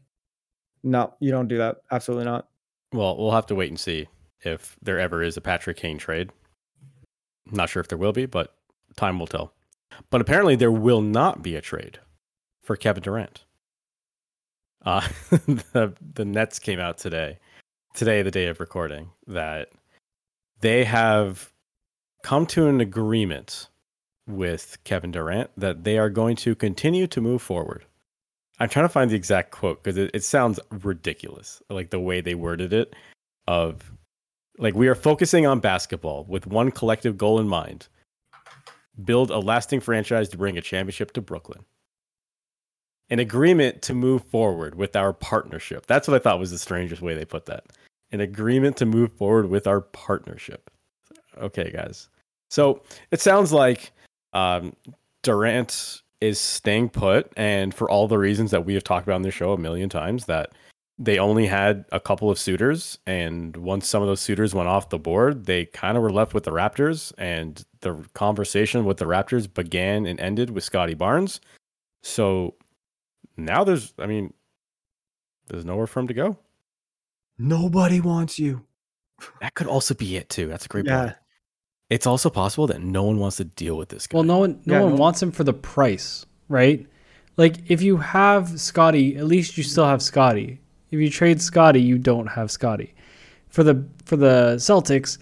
No, 0.81 1.13
you 1.19 1.29
don't 1.29 1.47
do 1.47 1.59
that. 1.59 1.77
Absolutely 1.91 2.25
not. 2.25 2.47
well, 2.91 3.15
we'll 3.15 3.31
have 3.31 3.45
to 3.45 3.55
wait 3.55 3.69
and 3.69 3.79
see 3.79 4.07
if 4.41 4.75
there 4.81 4.99
ever 4.99 5.21
is 5.21 5.37
a 5.37 5.41
Patrick 5.41 5.77
Kane 5.77 5.99
trade. 5.99 6.31
Not 7.51 7.69
sure 7.69 7.79
if 7.79 7.89
there 7.89 7.97
will 7.99 8.11
be, 8.11 8.25
but 8.25 8.55
time 8.95 9.19
will 9.19 9.27
tell. 9.27 9.53
But 10.09 10.21
apparently, 10.21 10.55
there 10.55 10.71
will 10.71 11.01
not 11.01 11.41
be 11.41 11.55
a 11.55 11.61
trade 11.61 11.99
for 12.61 12.75
Kevin 12.75 13.03
Durant. 13.03 13.43
Uh, 14.85 15.07
the 15.29 15.93
the 16.13 16.25
Nets 16.25 16.59
came 16.59 16.79
out 16.79 16.97
today, 16.97 17.39
today 17.93 18.21
the 18.21 18.31
day 18.31 18.47
of 18.47 18.59
recording, 18.59 19.11
that 19.27 19.69
they 20.61 20.83
have 20.83 21.51
come 22.23 22.45
to 22.47 22.67
an 22.67 22.81
agreement 22.81 23.67
with 24.27 24.77
Kevin 24.83 25.11
Durant 25.11 25.51
that 25.57 25.83
they 25.83 25.97
are 25.97 26.09
going 26.09 26.35
to 26.37 26.55
continue 26.55 27.07
to 27.07 27.21
move 27.21 27.41
forward. 27.41 27.85
I'm 28.59 28.69
trying 28.69 28.85
to 28.85 28.89
find 28.89 29.11
the 29.11 29.15
exact 29.15 29.51
quote 29.51 29.83
because 29.83 29.97
it, 29.97 30.11
it 30.13 30.23
sounds 30.23 30.59
ridiculous, 30.69 31.61
like 31.69 31.89
the 31.89 31.99
way 31.99 32.21
they 32.21 32.35
worded 32.35 32.71
it. 32.71 32.95
Of 33.45 33.91
like 34.57 34.73
we 34.73 34.87
are 34.87 34.95
focusing 34.95 35.45
on 35.45 35.59
basketball 35.59 36.25
with 36.29 36.47
one 36.47 36.71
collective 36.71 37.17
goal 37.17 37.39
in 37.39 37.47
mind: 37.47 37.87
build 39.03 39.31
a 39.31 39.39
lasting 39.39 39.79
franchise 39.79 40.29
to 40.29 40.37
bring 40.37 40.57
a 40.57 40.61
championship 40.61 41.13
to 41.13 41.21
Brooklyn. 41.21 41.63
An 43.09 43.19
agreement 43.19 43.81
to 43.83 43.93
move 43.93 44.23
forward 44.25 44.75
with 44.75 44.95
our 44.95 45.13
partnership. 45.13 45.85
That's 45.85 46.07
what 46.07 46.15
I 46.15 46.19
thought 46.19 46.39
was 46.39 46.51
the 46.51 46.57
strangest 46.57 47.01
way 47.01 47.13
they 47.13 47.25
put 47.25 47.45
that. 47.47 47.65
An 48.11 48.21
agreement 48.21 48.77
to 48.77 48.85
move 48.85 49.11
forward 49.13 49.49
with 49.49 49.67
our 49.67 49.81
partnership. 49.81 50.69
Okay, 51.37 51.71
guys. 51.71 52.09
So 52.49 52.81
it 53.11 53.19
sounds 53.19 53.51
like 53.51 53.91
um, 54.33 54.75
Durant 55.23 56.01
is 56.21 56.39
staying 56.39 56.89
put, 56.89 57.31
and 57.35 57.73
for 57.73 57.89
all 57.89 58.07
the 58.07 58.17
reasons 58.17 58.51
that 58.51 58.65
we 58.65 58.73
have 58.75 58.83
talked 58.83 59.07
about 59.07 59.15
on 59.15 59.21
this 59.23 59.33
show 59.33 59.53
a 59.53 59.57
million 59.57 59.89
times, 59.89 60.25
that 60.25 60.51
they 60.99 61.17
only 61.17 61.47
had 61.47 61.85
a 61.91 61.99
couple 61.99 62.29
of 62.29 62.37
suitors, 62.37 62.99
and 63.07 63.55
once 63.57 63.87
some 63.87 64.01
of 64.03 64.07
those 64.07 64.21
suitors 64.21 64.53
went 64.53 64.67
off 64.69 64.89
the 64.89 64.99
board, 64.99 65.45
they 65.45 65.65
kind 65.65 65.97
of 65.97 66.03
were 66.03 66.11
left 66.11 66.33
with 66.33 66.43
the 66.43 66.51
Raptors, 66.51 67.11
and 67.17 67.63
the 67.81 68.05
conversation 68.13 68.85
with 68.85 68.97
the 68.97 69.05
Raptors 69.05 69.51
began 69.51 70.05
and 70.05 70.19
ended 70.19 70.51
with 70.51 70.63
Scotty 70.63 70.93
Barnes. 70.93 71.41
So 72.03 72.55
now 73.37 73.63
there's, 73.63 73.93
I 73.97 74.05
mean, 74.05 74.33
there's 75.47 75.65
nowhere 75.65 75.87
for 75.87 75.99
him 75.99 76.07
to 76.07 76.13
go. 76.13 76.37
Nobody 77.37 77.99
wants 77.99 78.37
you. 78.37 78.63
That 79.41 79.53
could 79.55 79.67
also 79.67 79.93
be 79.93 80.15
it 80.17 80.29
too. 80.29 80.47
That's 80.47 80.65
a 80.65 80.69
great 80.69 80.85
Yeah. 80.85 81.01
point. 81.05 81.15
It's 81.89 82.07
also 82.07 82.29
possible 82.29 82.67
that 82.67 82.81
no 82.81 83.03
one 83.03 83.17
wants 83.19 83.37
to 83.37 83.43
deal 83.45 83.77
with 83.77 83.89
this 83.89 84.07
guy. 84.07 84.17
Well, 84.17 84.23
no 84.23 84.39
one, 84.39 84.61
no 84.65 84.75
Yeah, 84.75 84.81
one 84.83 84.91
no- 84.95 84.99
wants 85.01 85.21
him 85.21 85.31
for 85.31 85.43
the 85.43 85.53
price, 85.53 86.25
right? 86.49 86.85
Like 87.37 87.69
if 87.69 87.81
you 87.81 87.97
have 87.97 88.59
Scotty, 88.59 89.17
at 89.17 89.25
least 89.25 89.57
you 89.57 89.63
still 89.63 89.85
have 89.85 90.01
Scotty. 90.01 90.59
If 90.93 90.99
you 90.99 91.09
trade 91.09 91.41
Scotty, 91.41 91.81
you 91.81 91.97
don't 91.97 92.27
have 92.27 92.51
Scotty. 92.51 92.93
For 93.49 93.63
the 93.63 93.83
for 94.05 94.15
the 94.15 94.57
Celtics, 94.57 95.17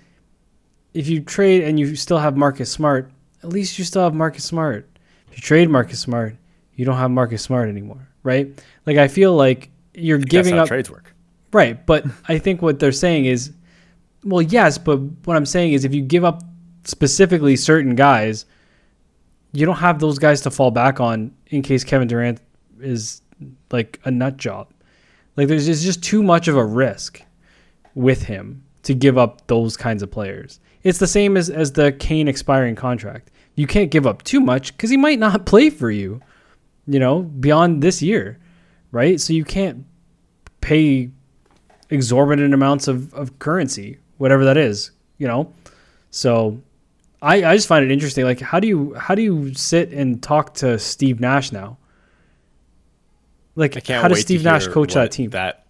if 0.93 1.07
you 1.07 1.21
trade 1.21 1.63
and 1.63 1.79
you 1.79 1.95
still 1.95 2.17
have 2.17 2.35
Marcus 2.35 2.69
Smart, 2.69 3.09
at 3.41 3.47
least 3.47 3.79
you 3.79 3.85
still 3.85 4.03
have 4.03 4.13
Marcus 4.13 4.43
Smart. 4.43 4.89
If 5.29 5.37
you 5.37 5.41
trade 5.41 5.69
Marcus 5.69 6.01
Smart, 6.01 6.35
you 6.75 6.83
don't 6.83 6.97
have 6.97 7.09
Marcus 7.09 7.41
Smart 7.41 7.69
anymore, 7.69 8.05
right? 8.23 8.49
Like 8.85 8.97
I 8.97 9.07
feel 9.07 9.33
like 9.33 9.69
you're 9.93 10.17
That's 10.17 10.29
giving 10.29 10.55
how 10.55 10.63
up 10.63 10.67
trades 10.67 10.91
work. 10.91 11.15
Right, 11.53 11.85
but 11.85 12.05
I 12.27 12.37
think 12.37 12.61
what 12.61 12.79
they're 12.79 12.91
saying 12.91 13.23
is, 13.23 13.53
well, 14.25 14.41
yes, 14.41 14.77
but 14.77 14.97
what 15.23 15.37
I'm 15.37 15.45
saying 15.45 15.71
is, 15.71 15.85
if 15.85 15.93
you 15.93 16.01
give 16.01 16.25
up 16.25 16.43
specifically 16.83 17.55
certain 17.55 17.95
guys, 17.95 18.43
you 19.53 19.65
don't 19.65 19.77
have 19.77 19.99
those 19.99 20.19
guys 20.19 20.41
to 20.41 20.51
fall 20.51 20.71
back 20.71 20.99
on 20.99 21.33
in 21.47 21.61
case 21.61 21.85
Kevin 21.85 22.09
Durant 22.09 22.41
is 22.81 23.21
like 23.71 24.01
a 24.03 24.11
nut 24.11 24.35
job. 24.35 24.67
Like 25.41 25.47
there's 25.47 25.65
just, 25.65 25.83
just 25.83 26.03
too 26.03 26.21
much 26.21 26.47
of 26.47 26.55
a 26.55 26.63
risk 26.63 27.23
with 27.95 28.21
him 28.21 28.63
to 28.83 28.93
give 28.93 29.17
up 29.17 29.47
those 29.47 29.75
kinds 29.75 30.03
of 30.03 30.11
players. 30.11 30.59
It's 30.83 30.99
the 30.99 31.07
same 31.07 31.35
as 31.35 31.49
as 31.49 31.71
the 31.71 31.93
Kane 31.93 32.27
expiring 32.27 32.75
contract. 32.75 33.31
You 33.55 33.65
can't 33.65 33.89
give 33.89 34.05
up 34.05 34.21
too 34.21 34.39
much 34.39 34.77
because 34.77 34.91
he 34.91 34.97
might 34.97 35.17
not 35.17 35.45
play 35.47 35.71
for 35.71 35.89
you, 35.89 36.21
you 36.85 36.99
know, 36.99 37.23
beyond 37.23 37.81
this 37.81 38.03
year, 38.03 38.37
right? 38.91 39.19
So 39.19 39.33
you 39.33 39.43
can't 39.43 39.83
pay 40.61 41.09
exorbitant 41.89 42.53
amounts 42.53 42.87
of, 42.87 43.11
of 43.15 43.39
currency, 43.39 43.97
whatever 44.19 44.45
that 44.45 44.57
is, 44.57 44.91
you 45.17 45.27
know? 45.27 45.51
So 46.11 46.61
I, 47.19 47.43
I 47.45 47.55
just 47.55 47.67
find 47.67 47.83
it 47.83 47.89
interesting. 47.89 48.25
Like 48.25 48.41
how 48.41 48.59
do 48.59 48.67
you 48.67 48.93
how 48.93 49.15
do 49.15 49.23
you 49.23 49.55
sit 49.55 49.91
and 49.91 50.21
talk 50.21 50.53
to 50.57 50.77
Steve 50.77 51.19
Nash 51.19 51.51
now? 51.51 51.79
Like 53.55 53.75
I 53.77 53.79
can't 53.81 54.01
how 54.01 54.07
does 54.07 54.21
Steve 54.21 54.43
Nash 54.43 54.67
coach 54.67 54.95
what 54.95 55.01
that 55.03 55.11
team? 55.11 55.29
That 55.31 55.65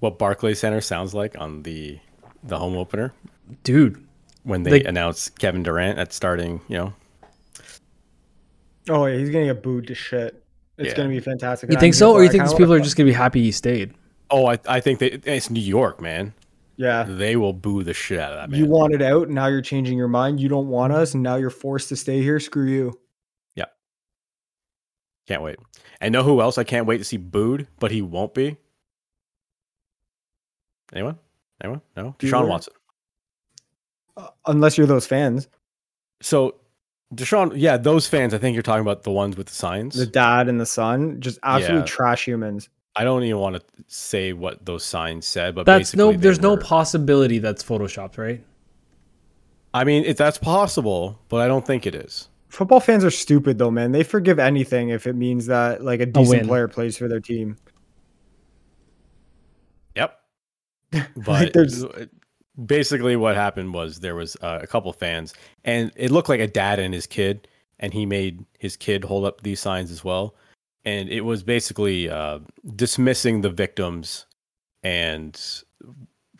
what 0.00 0.18
Barclays 0.18 0.58
Center 0.58 0.80
sounds 0.80 1.14
like 1.14 1.38
on 1.38 1.62
the 1.62 1.98
the 2.42 2.58
home 2.58 2.76
opener 2.76 3.12
Dude, 3.64 4.04
when 4.42 4.62
they 4.64 4.70
Like- 4.72 4.84
announce 4.86 5.28
Kevin 5.30 5.62
Durant 5.62 5.98
at 5.98 6.12
starting. 6.12 6.60
You 6.68 6.76
know, 6.78 6.92
Oh 8.88 9.06
yeah, 9.06 9.16
he's 9.18 9.30
gonna 9.30 9.46
get 9.46 9.62
booed 9.62 9.86
to 9.88 9.94
shit. 9.94 10.42
It's 10.78 10.88
Yeah. 10.88 10.96
gonna 10.96 11.08
be 11.10 11.20
fantastic. 11.20 11.70
You 11.70 11.78
think 11.78 11.94
so, 11.94 12.12
or 12.12 12.22
you 12.24 12.28
think 12.30 12.44
these 12.44 12.54
people 12.54 12.72
are 12.72 12.80
just 12.80 12.96
gonna 12.96 13.08
be 13.08 13.12
happy 13.12 13.42
he 13.42 13.52
stayed? 13.52 13.92
Oh, 14.30 14.46
I, 14.46 14.58
I 14.66 14.80
think 14.80 14.98
that 15.00 15.26
it's 15.28 15.50
New 15.50 15.60
York, 15.60 16.00
man. 16.00 16.32
Yeah. 16.76 17.04
They 17.04 17.36
will 17.36 17.52
boo 17.52 17.84
the 17.84 17.92
shit 17.94 18.18
out 18.18 18.32
of 18.32 18.38
that 18.38 18.50
man. 18.50 18.58
You 18.58 18.66
wanted 18.66 19.02
out, 19.02 19.26
and 19.26 19.34
now 19.34 19.46
you're 19.46 19.60
changing 19.60 19.98
your 19.98 20.08
mind. 20.08 20.40
You 20.40 20.48
don't 20.48 20.68
want 20.68 20.92
us, 20.92 21.14
and 21.14 21.22
now 21.22 21.36
you're 21.36 21.50
forced 21.50 21.90
to 21.90 21.96
stay 21.96 22.22
here. 22.22 22.40
Screw 22.40 22.66
you. 22.66 22.98
Yeah, 23.54 23.66
can't 25.28 25.42
wait. 25.42 25.58
And 26.02 26.12
know 26.12 26.24
who 26.24 26.40
else 26.42 26.58
I 26.58 26.64
can't 26.64 26.84
wait 26.86 26.98
to 26.98 27.04
see 27.04 27.16
booed, 27.16 27.68
but 27.78 27.92
he 27.92 28.02
won't 28.02 28.34
be? 28.34 28.56
Anyone? 30.92 31.16
Anyone? 31.62 31.80
No? 31.96 32.16
Deshaun 32.18 32.42
Bueller? 32.42 32.48
Watson. 32.48 32.72
Uh, 34.16 34.28
unless 34.46 34.76
you're 34.76 34.86
those 34.86 35.06
fans, 35.06 35.48
So 36.20 36.56
Deshaun, 37.14 37.52
yeah, 37.54 37.76
those 37.76 38.06
fans, 38.06 38.34
I 38.34 38.38
think 38.38 38.54
you're 38.54 38.62
talking 38.62 38.82
about 38.82 39.02
the 39.04 39.10
ones 39.10 39.36
with 39.36 39.46
the 39.46 39.54
signs. 39.54 39.94
the 39.94 40.06
dad 40.06 40.48
and 40.48 40.60
the 40.60 40.66
son, 40.66 41.20
just 41.20 41.38
absolute 41.42 41.78
Yeah. 41.80 41.84
trash 41.84 42.26
humans. 42.26 42.68
I 42.96 43.04
don't 43.04 43.22
even 43.22 43.38
want 43.40 43.56
to 43.56 43.62
say 43.86 44.32
what 44.32 44.64
those 44.66 44.84
signs 44.84 45.26
said, 45.26 45.54
but 45.54 45.64
That's 45.66 45.94
no. 45.94 46.08
basically 46.08 46.16
they 46.16 46.22
There's 46.24 46.40
no 46.40 46.56
possibility 46.56 47.38
that's 47.38 47.62
photoshopped, 47.62 48.18
right? 48.18 48.42
I 49.72 49.84
mean, 49.84 50.04
if 50.04 50.16
that's 50.18 50.36
possible, 50.36 51.18
but 51.28 51.40
I 51.40 51.48
don't 51.48 51.64
think 51.66 51.86
it 51.86 51.94
is. 51.94 52.28
Football 52.52 52.80
fans 52.80 53.02
are 53.02 53.10
stupid 53.10 53.56
though, 53.56 53.70
man. 53.70 53.92
They 53.92 54.02
forgive 54.02 54.38
anything 54.38 54.90
if 54.90 55.06
it 55.06 55.14
means 55.16 55.46
that 55.46 55.82
like 55.82 56.00
a 56.00 56.06
decent 56.06 56.40
win. 56.40 56.46
player 56.48 56.68
plays 56.68 56.98
for 56.98 57.08
their 57.08 57.18
team. 57.18 57.56
Yep. 59.96 60.18
Like, 60.92 61.14
But 61.24 61.52
there's- 61.54 61.82
basically, 62.66 63.16
what 63.16 63.36
happened 63.36 63.72
was 63.72 64.00
there 64.00 64.14
was 64.14 64.36
uh, 64.42 64.58
a 64.60 64.66
couple 64.66 64.92
fans, 64.92 65.32
and 65.64 65.90
it 65.96 66.10
looked 66.10 66.28
like 66.28 66.40
a 66.40 66.46
dad 66.46 66.78
and 66.78 66.92
his 66.92 67.06
kid, 67.06 67.48
and 67.78 67.94
he 67.94 68.04
made 68.04 68.44
his 68.58 68.76
kid 68.76 69.02
hold 69.02 69.24
up 69.24 69.40
these 69.40 69.58
signs 69.58 69.90
as 69.90 70.04
well, 70.04 70.34
and 70.84 71.08
it 71.08 71.22
was 71.22 71.42
basically 71.42 72.10
uh, 72.10 72.38
dismissing 72.76 73.40
the 73.40 73.48
victims, 73.48 74.26
and 74.82 75.40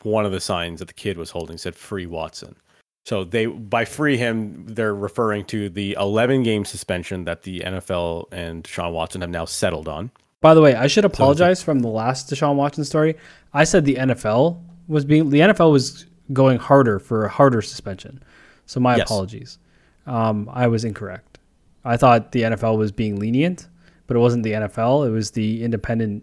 one 0.02 0.26
of 0.26 0.32
the 0.32 0.40
signs 0.40 0.80
that 0.80 0.88
the 0.88 0.94
kid 0.94 1.16
was 1.16 1.30
holding 1.30 1.56
said 1.56 1.74
"Free 1.74 2.04
Watson." 2.06 2.54
So 3.04 3.24
they 3.24 3.46
by 3.46 3.84
free 3.84 4.16
him, 4.16 4.64
they're 4.66 4.94
referring 4.94 5.44
to 5.46 5.68
the 5.68 5.96
11 5.98 6.42
game 6.44 6.64
suspension 6.64 7.24
that 7.24 7.42
the 7.42 7.60
NFL 7.60 8.26
and 8.32 8.66
Sean 8.66 8.92
Watson 8.92 9.20
have 9.22 9.30
now 9.30 9.44
settled 9.44 9.88
on. 9.88 10.10
By 10.40 10.54
the 10.54 10.60
way, 10.60 10.74
I 10.74 10.86
should 10.86 11.04
apologize 11.04 11.62
from 11.62 11.80
the 11.80 11.88
last 11.88 12.30
Deshaun 12.30 12.56
Watson 12.56 12.84
story. 12.84 13.16
I 13.54 13.64
said 13.64 13.84
the 13.84 13.96
NFL 13.96 14.60
was 14.88 15.04
being 15.04 15.30
the 15.30 15.40
NFL 15.40 15.72
was 15.72 16.06
going 16.32 16.58
harder 16.58 16.98
for 16.98 17.24
a 17.24 17.28
harder 17.28 17.60
suspension. 17.62 18.22
So 18.66 18.78
my 18.80 18.96
Yes. 18.96 19.08
apologies. 19.08 19.58
Um, 20.06 20.48
I 20.52 20.66
was 20.68 20.84
incorrect. 20.84 21.38
I 21.84 21.96
thought 21.96 22.32
the 22.32 22.42
NFL 22.42 22.76
was 22.78 22.92
being 22.92 23.16
lenient, 23.18 23.68
but 24.06 24.16
it 24.16 24.20
wasn't 24.20 24.44
the 24.44 24.52
NFL. 24.54 25.04
It 25.06 25.10
was 25.10 25.32
the 25.32 25.62
independent, 25.64 26.22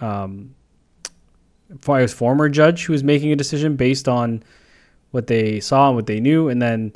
um, 0.00 0.54
for- 1.80 2.00
was 2.00 2.12
former 2.12 2.48
judge 2.48 2.84
who 2.86 2.92
was 2.92 3.02
making 3.02 3.32
a 3.32 3.36
decision 3.36 3.74
based 3.76 4.08
on 4.08 4.42
what 5.10 5.26
they 5.26 5.60
saw 5.60 5.88
and 5.88 5.96
what 5.96 6.06
they 6.06 6.20
knew, 6.20 6.48
and 6.48 6.60
then 6.60 6.92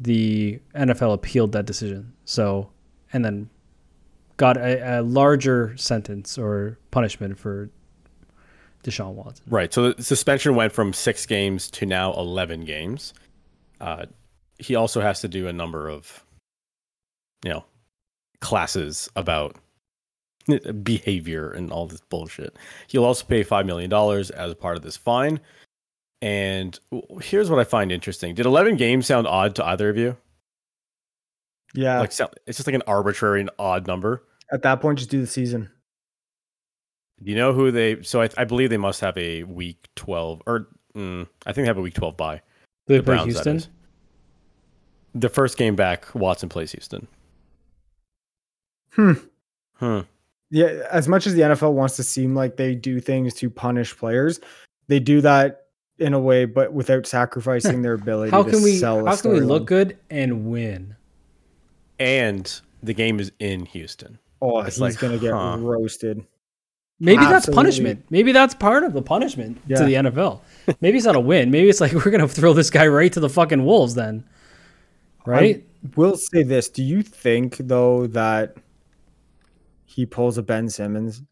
the 0.00 0.60
NFL 0.74 1.12
appealed 1.12 1.52
that 1.52 1.66
decision. 1.66 2.12
So, 2.24 2.70
and 3.12 3.24
then 3.24 3.50
got 4.36 4.56
a, 4.56 5.00
a 5.00 5.02
larger 5.02 5.76
sentence 5.76 6.38
or 6.38 6.78
punishment 6.90 7.38
for 7.38 7.70
Deshaun 8.84 9.14
Watson. 9.14 9.44
Right. 9.48 9.72
So 9.72 9.92
the 9.92 10.02
suspension 10.02 10.54
went 10.54 10.72
from 10.72 10.92
six 10.92 11.26
games 11.26 11.70
to 11.72 11.86
now 11.86 12.12
11 12.14 12.64
games. 12.64 13.12
Uh, 13.80 14.06
he 14.58 14.74
also 14.74 15.00
has 15.00 15.20
to 15.20 15.28
do 15.28 15.48
a 15.48 15.52
number 15.52 15.88
of, 15.88 16.24
you 17.44 17.50
know, 17.50 17.64
classes 18.40 19.08
about 19.16 19.56
behavior 20.82 21.50
and 21.50 21.70
all 21.70 21.86
this 21.86 22.00
bullshit. 22.08 22.56
He'll 22.86 23.04
also 23.04 23.24
pay 23.26 23.44
$5 23.44 23.66
million 23.66 23.92
as 23.92 24.54
part 24.54 24.76
of 24.76 24.82
this 24.82 24.96
fine. 24.96 25.40
And 26.20 26.78
here's 27.22 27.48
what 27.48 27.60
I 27.60 27.64
find 27.64 27.92
interesting. 27.92 28.34
Did 28.34 28.46
11 28.46 28.76
games 28.76 29.06
sound 29.06 29.26
odd 29.26 29.54
to 29.56 29.64
either 29.64 29.88
of 29.88 29.96
you? 29.96 30.16
Yeah. 31.74 32.00
Like, 32.00 32.10
it's 32.10 32.56
just 32.56 32.66
like 32.66 32.74
an 32.74 32.82
arbitrary 32.86 33.40
and 33.40 33.50
odd 33.58 33.86
number. 33.86 34.24
At 34.50 34.62
that 34.62 34.80
point, 34.80 34.98
just 34.98 35.10
do 35.10 35.20
the 35.20 35.26
season. 35.26 35.70
You 37.20 37.34
know 37.34 37.52
who 37.52 37.70
they? 37.70 38.02
So 38.02 38.22
I, 38.22 38.28
I 38.36 38.44
believe 38.44 38.70
they 38.70 38.76
must 38.76 39.00
have 39.00 39.16
a 39.18 39.42
week 39.44 39.88
12, 39.96 40.42
or 40.46 40.68
mm, 40.94 41.26
I 41.46 41.52
think 41.52 41.64
they 41.64 41.68
have 41.68 41.78
a 41.78 41.82
week 41.82 41.94
12 41.94 42.16
bye. 42.16 42.40
They 42.86 42.96
The 42.98 43.02
play 43.02 43.16
Browns, 43.16 43.32
Houston. 43.32 43.62
The 45.14 45.28
first 45.28 45.56
game 45.56 45.76
back, 45.76 46.14
Watson 46.14 46.48
plays 46.48 46.72
Houston. 46.72 47.06
Hmm. 48.92 49.12
Hmm. 49.74 50.00
Yeah, 50.50 50.86
as 50.90 51.08
much 51.08 51.26
as 51.26 51.34
the 51.34 51.42
NFL 51.42 51.72
wants 51.72 51.96
to 51.96 52.02
seem 52.02 52.34
like 52.34 52.56
they 52.56 52.74
do 52.74 53.00
things 53.00 53.34
to 53.34 53.50
punish 53.50 53.96
players, 53.96 54.40
they 54.86 54.98
do 54.98 55.20
that 55.20 55.66
in 55.98 56.14
a 56.14 56.20
way, 56.20 56.44
but 56.44 56.72
without 56.72 57.06
sacrificing 57.06 57.82
their 57.82 57.94
ability 57.94 58.30
How 58.30 58.42
to 58.42 58.50
can 58.50 58.62
we 58.62 58.76
sell 58.76 59.06
a 59.06 59.10
how 59.10 59.16
can 59.16 59.32
we 59.32 59.40
look 59.40 59.64
storyline. 59.64 59.66
good 59.66 59.98
and 60.10 60.46
win? 60.50 60.96
And 61.98 62.60
the 62.82 62.94
game 62.94 63.18
is 63.20 63.32
in 63.40 63.64
Houston. 63.66 64.18
Oh, 64.40 64.60
It's 64.60 64.76
he's 64.76 64.80
like, 64.80 64.98
gonna 64.98 65.18
get 65.18 65.32
huh. 65.32 65.56
roasted. 65.60 66.24
Maybe 67.00 67.24
that's 67.24 67.46
punishment. 67.48 68.04
Maybe 68.10 68.32
that's 68.32 68.54
part 68.54 68.82
of 68.84 68.92
the 68.92 69.02
punishment 69.02 69.60
Yeah. 69.66 69.78
to 69.78 69.84
the 69.84 69.94
NFL. 69.94 70.40
Maybe 70.80 70.96
it's 70.98 71.06
not 71.06 71.14
a 71.16 71.20
win. 71.20 71.50
Maybe 71.50 71.68
it's 71.68 71.80
like 71.80 71.92
we're 72.04 72.10
gonna 72.10 72.28
throw 72.28 72.52
this 72.52 72.70
guy 72.70 72.86
right 72.86 73.12
to 73.12 73.20
the 73.20 73.28
fucking 73.28 73.64
wolves 73.64 73.94
then. 73.94 74.24
Right? 75.26 75.64
Will 75.96 76.16
say 76.16 76.42
this: 76.42 76.68
Do 76.68 76.82
you 76.82 77.02
think 77.02 77.56
though 77.58 78.06
that 78.08 78.56
he 79.84 80.06
pulls 80.06 80.38
a 80.38 80.42
Ben 80.42 80.68
Simmons, 80.68 81.22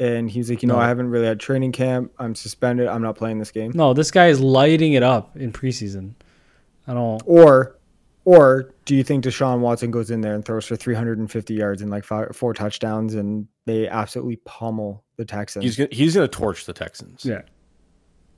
and 0.00 0.30
he's 0.30 0.48
like, 0.50 0.62
you 0.62 0.68
know, 0.68 0.74
No. 0.76 0.80
I 0.80 0.88
haven't 0.88 1.10
really 1.10 1.26
had 1.26 1.40
training 1.40 1.72
camp. 1.72 2.12
I'm 2.18 2.34
suspended. 2.34 2.86
I'm 2.88 3.02
not 3.02 3.16
playing 3.16 3.38
this 3.38 3.50
game. 3.50 3.72
No, 3.74 3.92
this 3.94 4.10
guy 4.10 4.28
is 4.28 4.40
lighting 4.40 4.92
it 4.92 5.02
up 5.02 5.36
in 5.36 5.52
preseason. 5.52 6.14
I 6.86 6.94
don't 6.94 7.20
Or, 7.26 7.76
or 8.24 8.72
do 8.84 8.94
you 8.94 9.02
think 9.02 9.24
Deshaun 9.24 9.60
Watson 9.60 9.90
goes 9.90 10.10
in 10.10 10.20
there 10.20 10.34
and 10.34 10.44
throws 10.44 10.66
for 10.66 10.76
350 10.76 11.54
yards 11.54 11.82
and 11.82 11.90
like 11.90 12.04
five, 12.04 12.34
four 12.36 12.54
touchdowns, 12.54 13.14
and 13.14 13.46
they 13.66 13.88
absolutely 13.88 14.36
pummel 14.44 15.04
the 15.16 15.24
Texans? 15.24 15.64
He's 15.64 15.76
gonna, 15.76 15.88
he's 15.92 16.14
going 16.14 16.28
to 16.28 16.36
torch 16.38 16.64
the 16.66 16.72
Texans. 16.72 17.24
Yeah. 17.24 17.42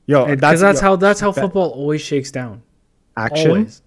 Yo, 0.06 0.26
Because 0.26 0.60
that's, 0.60 0.80
yo, 0.80 0.88
how 0.88 0.96
that's 0.96 1.20
how 1.20 1.30
that- 1.30 1.40
football 1.40 1.70
always 1.70 2.00
shakes 2.00 2.30
down. 2.32 2.62
action 3.16 3.50
Always. 3.50 3.82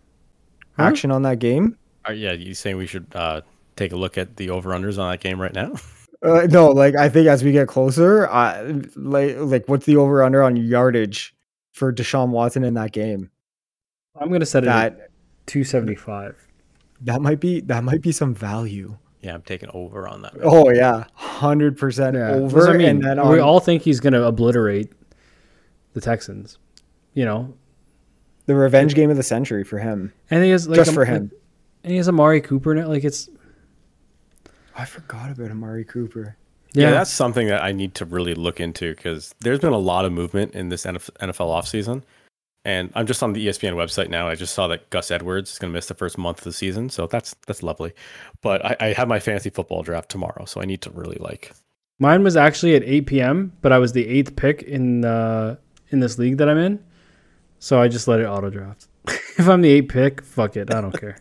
Huh? 0.77 0.83
action 0.83 1.11
on 1.11 1.23
that 1.23 1.39
game. 1.39 1.77
Are, 2.05 2.13
yeah. 2.13 2.31
You 2.33 2.53
saying 2.53 2.77
we 2.77 2.85
should 2.87 3.07
uh, 3.15 3.41
take 3.75 3.91
a 3.91 3.95
look 3.97 4.17
at 4.17 4.37
the 4.37 4.49
over 4.51 4.69
unders 4.71 4.97
on 4.99 5.09
that 5.11 5.19
game 5.19 5.41
right 5.41 5.53
now? 5.53 5.73
Uh, 6.23 6.47
no, 6.49 6.69
like 6.69 6.95
I 6.95 7.09
think 7.09 7.27
as 7.27 7.43
we 7.43 7.51
get 7.51 7.67
closer, 7.67 8.27
uh, 8.27 8.79
like 8.95 9.35
like 9.37 9.67
what's 9.67 9.85
the 9.85 9.97
over 9.97 10.23
under 10.23 10.41
on 10.41 10.55
yardage 10.55 11.35
for 11.73 11.91
Deshaun 11.91 12.29
Watson 12.29 12.63
in 12.63 12.75
that 12.75 12.91
game? 12.93 13.29
I'm 14.19 14.31
gonna 14.31 14.45
set 14.45 14.63
it 14.63 14.69
at 14.69 15.09
two 15.45 15.63
seventy 15.63 15.95
five. 15.95 16.35
that 17.01 17.21
might 17.21 17.39
be 17.39 17.59
that 17.61 17.83
might 17.83 18.01
be 18.01 18.11
some 18.13 18.33
value. 18.33 18.95
yeah, 19.21 19.33
I'm 19.33 19.41
taking 19.41 19.69
over 19.73 20.07
on 20.07 20.21
that. 20.21 20.33
Oh 20.41 20.69
yeah, 20.69 21.03
hundred 21.15 21.77
percent 21.77 22.15
over. 22.15 22.69
I 22.69 22.77
mean, 22.77 22.87
and 22.87 23.03
then 23.03 23.17
we 23.27 23.39
on 23.39 23.39
all 23.41 23.59
think 23.59 23.81
he's 23.81 23.99
gonna 23.99 24.21
obliterate 24.21 24.91
the 25.93 25.99
Texans. 26.01 26.57
You 27.13 27.25
know, 27.25 27.53
the 28.45 28.55
revenge 28.55 28.95
game 28.95 29.09
of 29.09 29.17
the 29.17 29.23
century 29.23 29.63
for 29.65 29.77
him, 29.79 30.13
and 30.31 30.43
he 30.43 30.51
has 30.51 30.67
like 30.69 30.77
just 30.77 30.91
a- 30.91 30.93
for 30.93 31.05
him. 31.05 31.31
and 31.83 31.91
he 31.91 31.97
has 31.97 32.07
Amari 32.07 32.39
Cooper 32.39 32.73
now. 32.75 32.87
Like 32.87 33.03
it's 33.03 33.29
I 34.75 34.85
forgot 34.85 35.31
about 35.31 35.51
Amari 35.51 35.85
Cooper. 35.85 36.35
Yeah, 36.73 36.85
yeah, 36.85 36.91
that's 36.91 37.11
something 37.11 37.47
that 37.47 37.63
I 37.63 37.71
need 37.71 37.93
to 37.95 38.05
really 38.05 38.33
look 38.33 38.59
into 38.59 38.95
because 38.95 39.33
there's 39.41 39.59
been 39.59 39.73
a 39.73 39.77
lot 39.77 40.05
of 40.05 40.11
movement 40.11 40.55
in 40.55 40.69
this 40.69 40.85
NF- 40.85 41.11
NFL 41.21 41.49
offseason. 41.49 42.01
And 42.65 42.91
I'm 42.95 43.05
just 43.05 43.21
on 43.21 43.33
the 43.33 43.45
ESPN 43.45 43.73
website 43.73 44.09
now. 44.09 44.27
I 44.27 44.35
just 44.35 44.53
saw 44.53 44.67
that 44.69 44.89
Gus 44.89 45.11
Edwards 45.11 45.51
is 45.51 45.59
going 45.59 45.71
to 45.71 45.75
miss 45.75 45.87
the 45.87 45.93
first 45.93 46.17
month 46.17 46.39
of 46.39 46.43
the 46.45 46.53
season, 46.53 46.89
so 46.89 47.07
that's 47.07 47.35
that's 47.45 47.61
lovely. 47.61 47.91
But 48.41 48.65
I, 48.65 48.75
I 48.79 48.93
have 48.93 49.09
my 49.09 49.19
fantasy 49.19 49.49
football 49.49 49.83
draft 49.83 50.09
tomorrow, 50.09 50.45
so 50.45 50.61
I 50.61 50.65
need 50.65 50.81
to 50.83 50.89
really 50.91 51.17
like. 51.19 51.51
Mine 51.99 52.23
was 52.23 52.37
actually 52.37 52.75
at 52.75 52.83
8 52.83 53.05
p.m., 53.05 53.53
but 53.61 53.71
I 53.71 53.77
was 53.77 53.91
the 53.91 54.07
eighth 54.07 54.35
pick 54.35 54.63
in 54.63 55.03
uh, 55.03 55.57
in 55.89 55.99
this 55.99 56.17
league 56.17 56.37
that 56.37 56.49
I'm 56.49 56.57
in, 56.57 56.83
so 57.59 57.81
I 57.81 57.89
just 57.89 58.07
let 58.07 58.21
it 58.21 58.25
auto 58.25 58.49
draft. 58.49 58.87
if 59.07 59.47
I'm 59.47 59.61
the 59.61 59.69
eighth 59.69 59.89
pick, 59.89 60.23
fuck 60.23 60.55
it, 60.55 60.73
I 60.73 60.79
don't 60.79 60.97
care. 60.97 61.17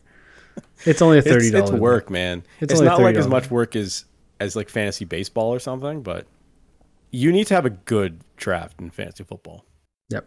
It's 0.85 1.03
only 1.03 1.19
a 1.19 1.23
thirty 1.23 1.47
It's, 1.47 1.53
dollars. 1.53 1.71
it's 1.71 1.79
work, 1.79 2.11
man. 2.11 2.43
It's 2.61 2.73
It's, 2.73 2.83
not 2.83 3.01
like 3.01 3.17
as 3.17 3.29
much 3.29 3.51
work 3.51 3.77
as 3.77 4.05
as 4.41 4.57
like 4.57 4.69
fantasy 4.69 5.05
baseball 5.05 5.53
or 5.55 5.59
something, 5.61 6.03
but 6.03 6.27
you 7.11 7.31
need 7.31 7.47
to 7.47 7.55
have 7.55 7.67
a 7.67 7.71
good 7.71 8.21
draft 8.37 8.81
in 8.81 8.91
fantasy 8.91 9.25
football. 9.25 9.65
Yep. 10.11 10.27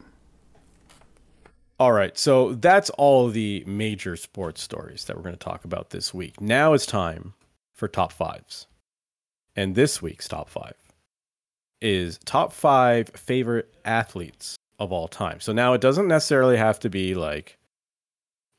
All 1.77 1.91
right, 1.91 2.17
so 2.17 2.53
that's 2.53 2.89
all 2.91 3.27
the 3.27 3.61
major 3.67 4.15
sports 4.15 4.61
stories 4.61 5.03
that 5.05 5.17
we're 5.17 5.23
going 5.23 5.35
to 5.35 5.39
talk 5.43 5.65
about 5.65 5.89
this 5.89 6.13
week. 6.13 6.39
Now 6.39 6.71
it's 6.71 6.85
time 6.85 7.33
for 7.73 7.89
top 7.89 8.13
fives. 8.13 8.67
And 9.57 9.75
this 9.75 10.01
week's 10.01 10.27
top 10.29 10.49
five 10.49 10.75
is 11.81 12.17
top 12.23 12.53
five 12.53 13.09
favorite 13.09 13.73
athletes 13.83 14.55
of 14.79 14.93
all 14.93 15.09
time. 15.09 15.41
So 15.41 15.51
now 15.51 15.73
it 15.73 15.81
doesn't 15.81 16.07
necessarily 16.07 16.55
have 16.55 16.79
to 16.79 16.89
be 16.89 17.13
like 17.13 17.57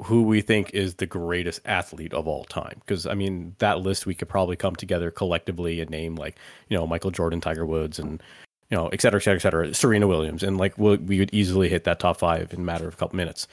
who 0.05 0.23
we 0.23 0.41
think 0.41 0.71
is 0.75 0.95
the 0.95 1.07
greatest 1.07 1.61
athlete 1.65 2.13
of 2.13 2.29
all 2.29 2.45
time. 2.45 2.81
Because 2.81 3.07
I 3.07 3.15
mean, 3.15 3.55
that 3.59 3.81
list 3.81 4.07
we 4.07 4.15
could 4.15 4.29
probably 4.29 4.57
come 4.57 4.77
together 4.77 5.11
collectively 5.11 5.81
and 5.81 5.91
name 5.91 6.17
like 6.17 6.37
you 6.69 6.77
know 6.77 6.87
Michael 6.87 7.11
Jordan, 7.11 7.41
Tiger 7.41 7.67
Woods, 7.67 7.99
and 7.99 8.23
you 8.71 8.77
know 8.77 8.89
et 8.89 9.01
cetera, 9.01 9.19
et 9.19 9.25
cetera, 9.25 9.39
et 9.39 9.43
cetera, 9.43 9.75
Serena 9.75 10.07
Williams, 10.07 10.43
and 10.43 10.59
like 10.59 10.77
we'll, 10.79 10.97
we 10.97 11.19
would 11.19 11.33
easily 11.33 11.69
hit 11.69 11.85
that 11.85 12.01
top 12.01 12.19
five 12.19 12.53
in 12.53 12.61
a 12.61 12.65
matter 12.65 12.87
of 12.87 12.95
a 12.95 12.97
couple 12.97 13.17
minutes. 13.17 13.49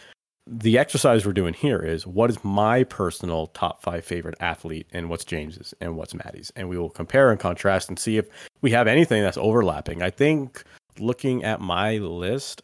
The 0.45 0.77
exercise 0.77 1.25
we're 1.25 1.31
doing 1.31 1.53
here 1.53 1.79
is 1.79 2.05
what 2.05 2.29
is 2.29 2.43
my 2.43 2.83
personal 2.83 3.47
top 3.47 3.81
five 3.81 4.03
favorite 4.03 4.35
athlete, 4.41 4.87
and 4.91 5.09
what's 5.09 5.23
James's, 5.23 5.73
and 5.79 5.95
what's 5.95 6.13
Maddie's, 6.13 6.51
and 6.57 6.67
we 6.67 6.77
will 6.77 6.89
compare 6.89 7.31
and 7.31 7.39
contrast 7.39 7.87
and 7.87 7.97
see 7.97 8.17
if 8.17 8.27
we 8.61 8.71
have 8.71 8.87
anything 8.87 9.23
that's 9.23 9.37
overlapping. 9.37 10.01
I 10.01 10.09
think 10.09 10.61
looking 10.99 11.45
at 11.45 11.61
my 11.61 11.97
list, 11.99 12.63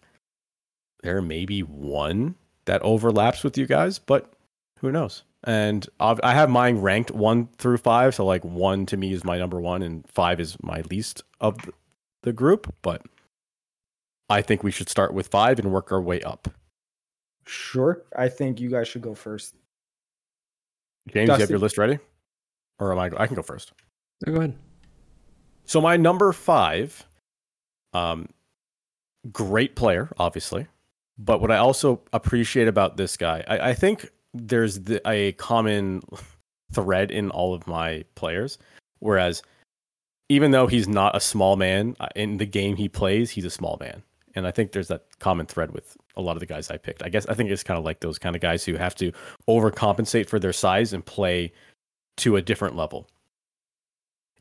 there 1.01 1.21
may 1.21 1.45
be 1.45 1.61
one 1.61 2.35
that 2.69 2.83
overlaps 2.83 3.43
with 3.43 3.57
you 3.57 3.65
guys, 3.65 3.97
but 3.97 4.31
who 4.79 4.91
knows? 4.91 5.23
And 5.43 5.87
I've- 5.99 6.21
I 6.21 6.35
have 6.35 6.51
mine 6.51 6.77
ranked 6.77 7.09
one 7.09 7.47
through 7.57 7.77
five. 7.77 8.13
So, 8.13 8.23
like, 8.23 8.45
one 8.45 8.85
to 8.85 8.95
me 8.97 9.11
is 9.11 9.23
my 9.23 9.39
number 9.39 9.59
one, 9.59 9.81
and 9.81 10.07
five 10.07 10.39
is 10.39 10.55
my 10.61 10.81
least 10.81 11.23
of 11.41 11.57
the- 11.63 11.73
the 12.21 12.31
group. 12.31 12.75
But 12.83 13.01
I 14.29 14.43
think 14.43 14.61
we 14.61 14.69
should 14.69 14.87
start 14.87 15.15
with 15.15 15.29
five 15.29 15.57
and 15.57 15.71
work 15.73 15.91
our 15.91 15.99
way 15.99 16.21
up. 16.21 16.47
Sure. 17.47 18.03
I 18.15 18.29
think 18.29 18.59
you 18.59 18.69
guys 18.69 18.87
should 18.87 19.01
go 19.01 19.15
first. 19.15 19.55
James, 21.11 21.29
you 21.29 21.35
have 21.37 21.49
your 21.49 21.57
list 21.57 21.79
ready? 21.79 21.97
Or 22.77 22.91
am 22.91 22.99
I? 22.99 23.05
I 23.17 23.25
can 23.25 23.35
go 23.35 23.41
first. 23.41 23.73
So 24.23 24.31
go 24.31 24.37
ahead. 24.37 24.59
So, 25.65 25.81
my 25.81 25.97
number 25.97 26.31
five, 26.33 27.07
um, 27.93 28.29
great 29.31 29.75
player, 29.75 30.09
obviously. 30.19 30.67
But 31.19 31.41
what 31.41 31.51
I 31.51 31.57
also 31.57 32.01
appreciate 32.13 32.69
about 32.69 32.95
this 32.95 33.17
guy, 33.17 33.43
I, 33.47 33.69
I 33.69 33.73
think 33.73 34.09
there's 34.33 34.79
the, 34.79 35.07
a 35.07 35.33
common 35.33 36.01
thread 36.73 37.11
in 37.11 37.29
all 37.29 37.53
of 37.53 37.67
my 37.67 38.05
players. 38.15 38.57
Whereas, 38.99 39.43
even 40.29 40.51
though 40.51 40.67
he's 40.67 40.87
not 40.87 41.15
a 41.15 41.19
small 41.19 41.57
man 41.57 41.95
uh, 41.99 42.07
in 42.15 42.37
the 42.37 42.45
game 42.45 42.77
he 42.77 42.87
plays, 42.87 43.31
he's 43.31 43.45
a 43.45 43.49
small 43.49 43.77
man. 43.79 44.01
And 44.35 44.47
I 44.47 44.51
think 44.51 44.71
there's 44.71 44.87
that 44.87 45.05
common 45.19 45.45
thread 45.45 45.71
with 45.71 45.97
a 46.15 46.21
lot 46.21 46.35
of 46.35 46.39
the 46.39 46.45
guys 46.45 46.69
I 46.69 46.77
picked. 46.77 47.03
I 47.03 47.09
guess 47.09 47.25
I 47.25 47.33
think 47.33 47.49
it's 47.49 47.63
kind 47.63 47.77
of 47.77 47.83
like 47.83 47.99
those 47.99 48.19
kind 48.19 48.35
of 48.35 48.41
guys 48.41 48.63
who 48.63 48.75
have 48.75 48.95
to 48.95 49.11
overcompensate 49.49 50.27
for 50.27 50.39
their 50.39 50.53
size 50.53 50.93
and 50.93 51.05
play 51.05 51.51
to 52.17 52.35
a 52.35 52.41
different 52.41 52.75
level. 52.75 53.09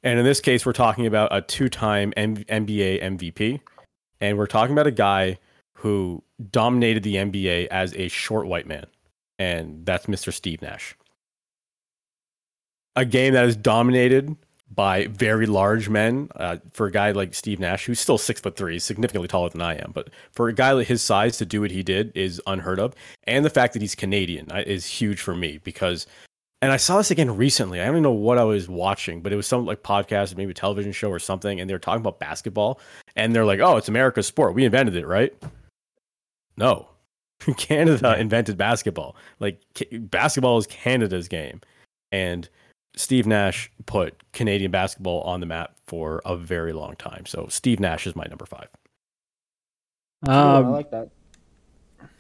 And 0.05 0.19
in 0.19 0.25
this 0.25 0.41
case, 0.41 0.65
we're 0.65 0.73
talking 0.75 1.07
about 1.07 1.35
a 1.35 1.41
two 1.41 1.69
time 1.69 2.13
M- 2.17 2.37
NBA 2.37 3.03
MVP. 3.03 3.61
And 4.21 4.37
we're 4.37 4.47
talking 4.47 4.73
about 4.73 4.87
a 4.87 4.93
guy 4.93 5.39
who 5.79 6.23
dominated 6.51 7.05
the 7.05 7.15
NBA 7.15 7.69
as 7.69 7.95
a 7.95 8.09
short 8.09 8.49
white 8.49 8.67
man. 8.67 8.87
And 9.39 9.87
that's 9.87 10.07
Mr. 10.07 10.33
Steve 10.33 10.61
Nash. 10.61 10.97
A 12.97 13.05
game 13.05 13.35
that 13.35 13.45
is 13.45 13.55
dominated 13.55 14.35
by 14.75 15.07
very 15.07 15.47
large 15.47 15.89
men. 15.89 16.31
Uh, 16.35 16.57
for 16.73 16.87
a 16.87 16.91
guy 16.91 17.13
like 17.13 17.33
Steve 17.33 17.61
Nash, 17.61 17.87
who's 17.87 18.01
still 18.01 18.19
six 18.19 18.41
foot 18.41 18.57
three, 18.57 18.81
significantly 18.81 19.29
taller 19.29 19.51
than 19.51 19.63
I 19.63 19.75
am, 19.75 19.93
but 19.95 20.11
for 20.33 20.49
a 20.49 20.53
guy 20.53 20.73
like 20.73 20.89
his 20.89 21.01
size 21.01 21.39
to 21.39 21.47
do 21.47 21.61
what 21.61 21.71
he 21.71 21.85
did 21.85 22.11
is 22.17 22.43
unheard 22.49 22.81
of. 22.81 22.95
And 23.25 23.45
the 23.45 23.51
fact 23.51 23.73
that 23.75 23.83
he's 23.83 23.95
Canadian 23.95 24.51
uh, 24.51 24.65
is 24.67 24.85
huge 24.85 25.21
for 25.21 25.37
me 25.37 25.59
because 25.63 26.09
and 26.61 26.73
I 26.73 26.77
saw 26.77 26.97
this 26.97 27.13
again 27.13 27.37
recently. 27.37 27.81
I 27.81 27.85
don't 27.85 27.95
even 27.95 28.03
know 28.03 28.11
what 28.11 28.37
I 28.37 28.43
was 28.43 28.69
watching, 28.69 29.21
but 29.21 29.33
it 29.33 29.37
was 29.37 29.47
some 29.47 29.65
like 29.65 29.85
podcast, 29.85 30.37
maybe 30.37 30.51
a 30.51 30.55
television 30.55 30.91
show 30.91 31.09
or 31.09 31.21
something, 31.21 31.61
and 31.61 31.71
they 31.71 31.75
were 31.75 31.79
talking 31.79 32.01
about 32.01 32.19
basketball, 32.19 32.81
and 33.15 33.33
they're 33.33 33.45
like, 33.45 33.61
"Oh, 33.61 33.77
it's 33.77 33.89
America's 33.89 34.27
sport. 34.27 34.55
We 34.55 34.65
invented 34.65 34.97
it, 34.97 35.07
right?" 35.07 35.33
No, 36.59 36.89
Canada 37.57 38.19
invented 38.19 38.57
basketball. 38.59 39.17
Like 39.41 39.61
ca- 39.77 39.99
basketball 39.99 40.59
is 40.59 40.67
Canada's 40.67 41.29
game, 41.29 41.61
and 42.13 42.49
Steve 42.97 43.27
Nash 43.27 43.71
put 43.87 44.21
Canadian 44.33 44.71
basketball 44.71 45.23
on 45.23 45.41
the 45.41 45.47
map 45.47 45.77
for 45.87 46.21
a 46.25 46.37
very 46.37 46.73
long 46.73 46.97
time. 46.97 47.25
So 47.27 47.47
Steve 47.49 47.81
Nash 47.81 48.07
is 48.07 48.17
my 48.17 48.25
number 48.29 48.45
five. 48.45 48.69
Cool, 50.25 50.35
I 50.35 50.57
Um, 50.59 50.73
like 50.73 50.91
that. 50.91 51.09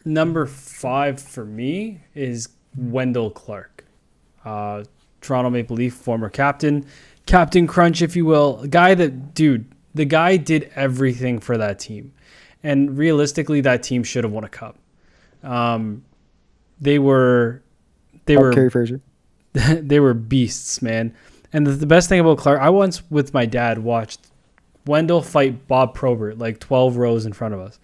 Number 0.05 0.47
five 0.47 1.21
for 1.21 1.45
me 1.45 2.01
is 2.15 2.49
Wendel 2.77 3.31
Clark, 3.31 3.85
uh, 4.45 4.85
Toronto 5.21 5.51
Maple 5.51 5.77
Leaf 5.77 5.95
former 5.95 6.29
captain, 6.29 6.87
Captain 7.27 7.67
Crunch, 7.67 8.01
if 8.01 8.15
you 8.17 8.25
will. 8.25 8.61
A 8.61 8.69
guy 8.69 8.95
that, 8.95 9.35
dude, 9.35 9.67
the 9.95 10.05
guy 10.05 10.37
did 10.37 10.71
everything 10.77 11.41
for 11.41 11.59
that 11.59 11.79
team, 11.81 12.13
and 12.63 12.97
realistically, 12.99 13.61
that 13.63 13.83
team 13.83 14.03
should 14.05 14.25
have 14.25 14.33
won 14.33 14.45
a 14.45 14.49
cup. 14.49 14.77
Um, 15.43 16.05
they 16.81 16.99
were, 16.99 17.63
they 18.27 18.37
Oh, 18.37 18.41
were 18.41 18.53
Kerry 18.53 18.71
Fraser. 18.71 19.01
they 19.53 20.01
were 20.01 20.15
beasts, 20.15 20.83
man. 20.83 21.15
And 21.53 21.67
the, 21.67 21.73
the 21.73 21.87
best 21.87 22.09
thing 22.09 22.21
about 22.21 22.39
Clark, 22.39 22.61
I 22.61 22.71
once 22.71 23.03
with 23.11 23.33
my 23.33 23.47
dad 23.47 23.79
watched 23.79 24.21
Wendel 24.87 25.23
fight 25.23 25.67
Bob 25.67 25.95
Probert 25.95 26.39
like 26.39 26.61
12 26.61 26.97
rows 26.97 27.27
in 27.27 27.33
front 27.33 27.55
of 27.55 27.61
us. 27.61 27.79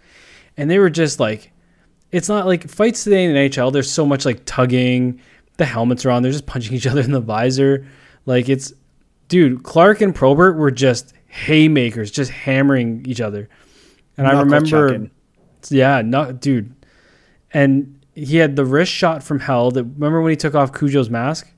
And 0.57 0.71
they 0.71 0.79
were 0.79 0.91
just 0.91 1.19
like, 1.21 1.51
it's 2.13 2.29
not 2.29 2.47
like 2.47 2.69
fights 2.69 3.05
today 3.05 3.25
in 3.25 3.33
the 3.33 3.39
NHL, 3.39 3.73
there's 3.73 3.91
so 3.91 4.07
much 4.07 4.25
like 4.25 4.45
tugging, 4.45 5.21
the 5.57 5.65
helmets 5.65 6.05
are 6.05 6.11
on, 6.11 6.23
they're 6.23 6.33
just 6.33 6.47
punching 6.47 6.75
each 6.77 6.87
other 6.87 7.01
in 7.01 7.11
the 7.13 7.21
visor. 7.21 7.87
Like 8.27 8.49
it's, 8.49 8.73
dude, 9.29 9.63
Clark 9.63 10.01
and 10.01 10.15
Probert 10.15 10.57
were 10.57 10.71
just 10.71 11.15
haymakers, 11.29 12.11
just 12.11 12.31
hammering 12.31 13.05
each 13.07 13.21
other. 13.21 13.49
And 14.17 14.27
I 14.27 14.41
remember, 14.41 14.89
chucking. 14.91 15.11
yeah, 15.71 16.03
no, 16.03 16.33
dude. 16.33 16.75
And 17.53 17.99
he 18.15 18.37
had 18.37 18.55
the 18.57 18.65
wrist 18.65 18.93
shot 18.93 19.23
from 19.23 19.41
hell. 19.41 19.71
That 19.71 19.85
remember 19.85 20.21
when 20.23 20.31
he 20.31 20.37
took 20.37 20.55
off 20.55 20.73
Cujo's 20.73 21.11
mask? 21.11 21.51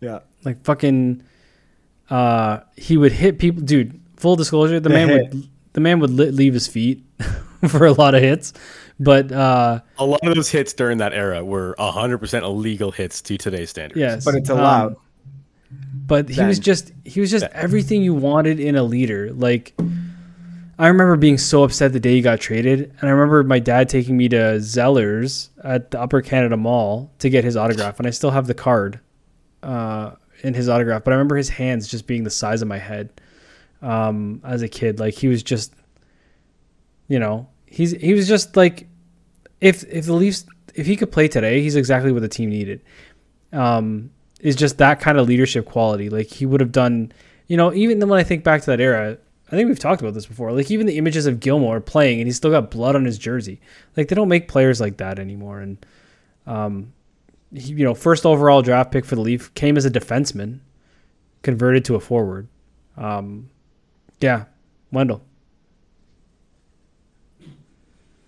Yeah. 0.00 0.20
like 0.44 0.62
fucking 0.64 1.22
uh 2.10 2.60
he 2.76 2.96
would 2.96 3.12
hit 3.12 3.38
people 3.38 3.62
dude 3.62 4.00
full 4.16 4.34
disclosure 4.34 4.80
the, 4.80 4.88
The 4.88 4.94
man 4.94 5.08
hit. 5.08 5.32
would 5.34 5.48
the 5.74 5.80
man 5.80 6.00
would 6.00 6.10
li- 6.10 6.32
leave 6.32 6.54
his 6.54 6.66
feet 6.66 7.04
for 7.68 7.86
a 7.86 7.92
lot 7.92 8.14
of 8.16 8.20
hits 8.22 8.52
but 8.98 9.30
uh 9.30 9.80
A 10.00 10.04
lot 10.04 10.18
of 10.26 10.34
those 10.34 10.48
hits 10.50 10.72
during 10.72 10.98
that 10.98 11.12
era 11.12 11.44
were 11.44 11.76
100% 11.78 12.42
illegal 12.42 12.90
hits 12.90 13.22
to 13.22 13.38
today's 13.38 13.70
standards. 13.70 14.00
yes 14.00 14.24
But 14.24 14.34
it's 14.34 14.50
um, 14.50 14.58
allowed. 14.58 14.96
but 16.06 16.28
he 16.28 16.42
was 16.42 16.58
just 16.58 16.90
he 17.04 17.20
was 17.20 17.30
just 17.30 17.42
Then. 17.48 17.52
everything 17.54 18.02
you 18.02 18.12
wanted 18.14 18.58
in 18.58 18.74
a 18.74 18.82
leader 18.82 19.32
like 19.32 19.72
I 20.78 20.88
remember 20.88 21.16
being 21.16 21.38
so 21.38 21.64
upset 21.64 21.92
the 21.92 22.00
day 22.00 22.14
he 22.14 22.22
got 22.22 22.40
traded, 22.40 22.94
and 22.98 23.08
I 23.08 23.12
remember 23.12 23.44
my 23.44 23.58
dad 23.58 23.88
taking 23.88 24.16
me 24.16 24.28
to 24.30 24.36
Zellers 24.58 25.50
at 25.62 25.90
the 25.90 26.00
Upper 26.00 26.22
Canada 26.22 26.56
Mall 26.56 27.12
to 27.18 27.28
get 27.28 27.44
his 27.44 27.56
autograph, 27.56 27.98
and 27.98 28.06
I 28.06 28.10
still 28.10 28.30
have 28.30 28.46
the 28.46 28.54
card 28.54 28.98
uh, 29.62 30.12
in 30.42 30.54
his 30.54 30.68
autograph. 30.68 31.04
But 31.04 31.12
I 31.12 31.14
remember 31.14 31.36
his 31.36 31.50
hands 31.50 31.88
just 31.88 32.06
being 32.06 32.24
the 32.24 32.30
size 32.30 32.62
of 32.62 32.68
my 32.68 32.78
head 32.78 33.10
um, 33.82 34.40
as 34.44 34.62
a 34.62 34.68
kid. 34.68 34.98
Like 34.98 35.14
he 35.14 35.28
was 35.28 35.42
just, 35.42 35.74
you 37.06 37.18
know, 37.18 37.48
he's 37.66 37.92
he 37.92 38.14
was 38.14 38.26
just 38.26 38.56
like, 38.56 38.88
if 39.60 39.84
if 39.84 40.06
the 40.06 40.14
Leafs 40.14 40.46
if 40.74 40.86
he 40.86 40.96
could 40.96 41.12
play 41.12 41.28
today, 41.28 41.60
he's 41.60 41.76
exactly 41.76 42.12
what 42.12 42.22
the 42.22 42.28
team 42.28 42.48
needed. 42.48 42.80
Um, 43.52 44.10
is 44.40 44.56
just 44.56 44.78
that 44.78 45.00
kind 45.00 45.18
of 45.18 45.28
leadership 45.28 45.66
quality. 45.66 46.08
Like 46.08 46.28
he 46.28 46.46
would 46.46 46.60
have 46.60 46.72
done, 46.72 47.12
you 47.46 47.56
know, 47.56 47.72
even 47.74 48.00
when 48.08 48.18
I 48.18 48.24
think 48.24 48.42
back 48.42 48.62
to 48.62 48.66
that 48.70 48.80
era, 48.80 49.18
I 49.52 49.56
think 49.56 49.68
we've 49.68 49.78
talked 49.78 50.00
about 50.00 50.14
this 50.14 50.24
before. 50.24 50.50
Like 50.52 50.70
even 50.70 50.86
the 50.86 50.96
images 50.96 51.26
of 51.26 51.38
Gilmour 51.38 51.84
playing 51.84 52.20
and 52.20 52.26
he's 52.26 52.36
still 52.36 52.50
got 52.50 52.70
blood 52.70 52.96
on 52.96 53.04
his 53.04 53.18
jersey. 53.18 53.60
Like 53.96 54.08
they 54.08 54.14
don't 54.14 54.28
make 54.28 54.48
players 54.48 54.80
like 54.80 54.96
that 54.96 55.18
anymore. 55.18 55.60
And 55.60 55.84
um, 56.46 56.92
he, 57.54 57.72
you 57.74 57.84
know, 57.84 57.94
first 57.94 58.24
overall 58.24 58.62
draft 58.62 58.90
pick 58.90 59.04
for 59.04 59.14
the 59.14 59.20
Leaf 59.20 59.52
came 59.54 59.76
as 59.76 59.84
a 59.84 59.90
defenseman, 59.90 60.60
converted 61.42 61.84
to 61.84 61.96
a 61.96 62.00
forward. 62.00 62.48
Um, 62.96 63.50
yeah, 64.20 64.44
Wendel. 64.90 65.22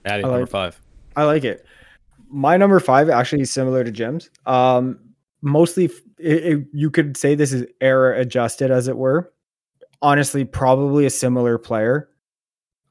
Addie, 0.04 0.24
I 0.24 0.28
number 0.28 0.46
five. 0.46 0.80
I 1.16 1.24
like 1.24 1.44
it. 1.44 1.64
My 2.28 2.56
number 2.56 2.80
five 2.80 3.08
actually 3.08 3.42
is 3.42 3.50
similar 3.50 3.84
to 3.84 3.90
Jim's. 3.90 4.28
Um, 4.44 4.98
mostly, 5.40 5.86
it, 6.18 6.44
it- 6.44 6.66
you 6.72 6.90
could 6.90 7.16
say 7.16 7.34
this 7.34 7.52
is 7.52 7.66
era 7.80 8.18
adjusted, 8.20 8.70
as 8.70 8.88
it 8.88 8.96
were. 8.98 9.32
Honestly, 10.04 10.44
probably 10.44 11.06
a 11.06 11.10
similar 11.10 11.56
player 11.56 12.10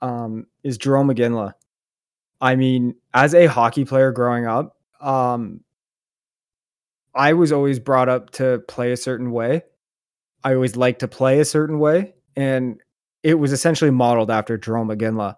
um, 0.01 0.47
is 0.63 0.79
Jarome 0.79 1.15
Iginla. 1.15 1.53
I 2.41 2.55
mean, 2.55 2.95
as 3.13 3.35
a 3.35 3.45
hockey 3.45 3.85
player 3.85 4.11
growing 4.11 4.47
up, 4.47 4.75
um, 4.99 5.61
I 7.13 7.33
was 7.33 7.51
always 7.51 7.79
brought 7.79 8.09
up 8.09 8.31
to 8.31 8.63
play 8.67 8.91
a 8.93 8.97
certain 8.97 9.29
way. 9.31 9.61
I 10.43 10.55
always 10.55 10.75
liked 10.75 11.01
to 11.01 11.07
play 11.07 11.39
a 11.39 11.45
certain 11.45 11.77
way, 11.77 12.15
and 12.35 12.81
it 13.21 13.35
was 13.35 13.51
essentially 13.53 13.91
modeled 13.91 14.31
after 14.31 14.57
Jarome 14.57 14.97
Iginla. 14.97 15.35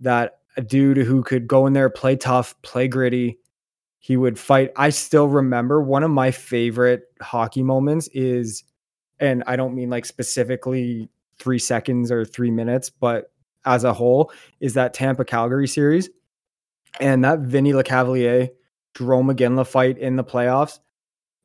That 0.00 0.40
a 0.58 0.60
dude 0.60 0.98
who 0.98 1.22
could 1.22 1.46
go 1.46 1.66
in 1.66 1.72
there, 1.72 1.88
play 1.88 2.16
tough, 2.16 2.54
play 2.60 2.88
gritty. 2.88 3.38
He 4.00 4.18
would 4.18 4.38
fight. 4.38 4.70
I 4.76 4.90
still 4.90 5.28
remember 5.28 5.80
one 5.80 6.02
of 6.02 6.10
my 6.10 6.30
favorite 6.30 7.04
hockey 7.22 7.62
moments 7.62 8.06
is, 8.12 8.64
and 9.20 9.42
I 9.46 9.56
don't 9.56 9.74
mean 9.74 9.90
like 9.90 10.06
specifically 10.06 11.08
three 11.38 11.58
seconds 11.58 12.10
or 12.10 12.24
three 12.24 12.50
minutes, 12.50 12.90
but 12.90 13.30
as 13.64 13.84
a 13.84 13.92
whole, 13.92 14.32
is 14.60 14.74
that 14.74 14.94
Tampa 14.94 15.24
Calgary 15.24 15.68
series. 15.68 16.08
And 17.00 17.24
that 17.24 17.40
Vinny 17.40 17.72
Lecavalier 17.72 18.50
Jarome 18.94 19.34
Iginla 19.34 19.66
fight 19.66 19.98
in 19.98 20.16
the 20.16 20.24
playoffs, 20.24 20.78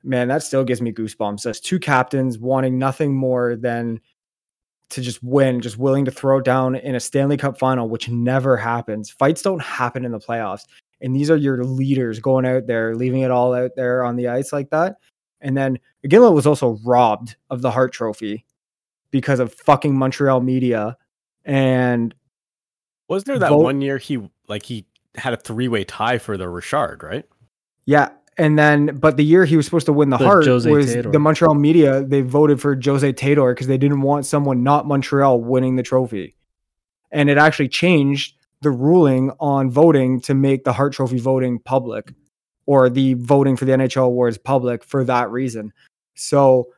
man, 0.03 0.29
that 0.29 0.43
still 0.43 0.63
gives 0.63 0.81
me 0.81 0.93
goosebumps. 0.93 1.43
That's 1.43 1.59
two 1.59 1.79
captains 1.79 2.39
wanting 2.39 2.79
nothing 2.79 3.13
more 3.13 3.55
than 3.55 3.99
to 4.91 5.01
just 5.01 5.21
win, 5.23 5.61
just 5.61 5.77
willing 5.77 6.05
to 6.05 6.11
throw 6.11 6.41
down 6.41 6.75
in 6.75 6.95
a 6.95 6.99
Stanley 6.99 7.37
Cup 7.37 7.57
final, 7.57 7.89
which 7.89 8.09
never 8.09 8.57
happens. 8.57 9.09
Fights 9.09 9.41
don't 9.41 9.61
happen 9.61 10.05
in 10.05 10.11
the 10.11 10.19
playoffs. 10.19 10.65
And 11.01 11.15
these 11.15 11.31
are 11.31 11.37
your 11.37 11.63
leaders 11.63 12.19
going 12.19 12.45
out 12.45 12.67
there, 12.67 12.95
leaving 12.95 13.21
it 13.21 13.31
all 13.31 13.53
out 13.53 13.71
there 13.75 14.03
on 14.03 14.15
the 14.15 14.27
ice 14.27 14.53
like 14.53 14.69
that. 14.69 14.97
And 15.41 15.57
then 15.57 15.79
Iginla 16.05 16.33
was 16.33 16.45
also 16.47 16.77
robbed 16.85 17.35
of 17.49 17.61
the 17.61 17.71
Hart 17.71 17.91
Trophy 17.93 18.45
because 19.09 19.39
of 19.39 19.53
fucking 19.53 19.97
Montreal 19.97 20.39
media. 20.41 20.97
And 21.43 22.13
Wasn't 23.09 23.27
there 23.27 23.39
that 23.39 23.49
Vote- 23.49 23.63
one 23.63 23.81
year 23.81 23.97
he 23.97 24.29
like 24.47 24.63
he 24.63 24.85
had 25.15 25.33
a 25.33 25.37
three 25.37 25.67
way 25.67 25.83
tie 25.83 26.17
for 26.19 26.37
the 26.37 26.47
Richard, 26.47 27.03
right? 27.03 27.25
yeah, 27.85 28.09
and 28.37 28.57
then 28.57 28.97
but 28.97 29.17
the 29.17 29.25
year 29.25 29.43
he 29.43 29.57
was 29.57 29.65
supposed 29.65 29.87
to 29.87 29.93
win 29.93 30.09
the, 30.09 30.17
The 30.17 30.25
Hart 30.25 30.45
Jose 30.45 30.69
was 30.69 30.93
Taylor. 30.93 31.11
the 31.11 31.19
Montreal 31.19 31.55
media. 31.55 32.03
They 32.03 32.21
voted 32.21 32.61
for 32.61 32.79
Jose 32.81 33.11
Theodore 33.13 33.53
because 33.53 33.67
they 33.67 33.77
didn't 33.77 34.01
want 34.01 34.25
someone 34.25 34.63
not 34.63 34.87
Montreal 34.87 35.41
winning 35.41 35.75
the 35.75 35.83
trophy, 35.83 36.35
and 37.11 37.29
it 37.29 37.37
actually 37.37 37.67
changed 37.69 38.35
the 38.61 38.69
ruling 38.71 39.31
on 39.39 39.69
voting 39.71 40.21
to 40.21 40.33
make 40.35 40.63
the 40.63 40.73
Hart 40.73 40.93
Trophy 40.93 41.19
voting 41.19 41.57
public, 41.59 42.13
or 42.71 42.89
the 42.89 43.15
voting 43.15 43.57
for 43.57 43.65
the 43.65 43.73
NHL 43.73 44.05
awards 44.05 44.37
public 44.37 44.81
for 44.81 45.03
that 45.03 45.29
reason. 45.29 45.73
So 46.15 46.69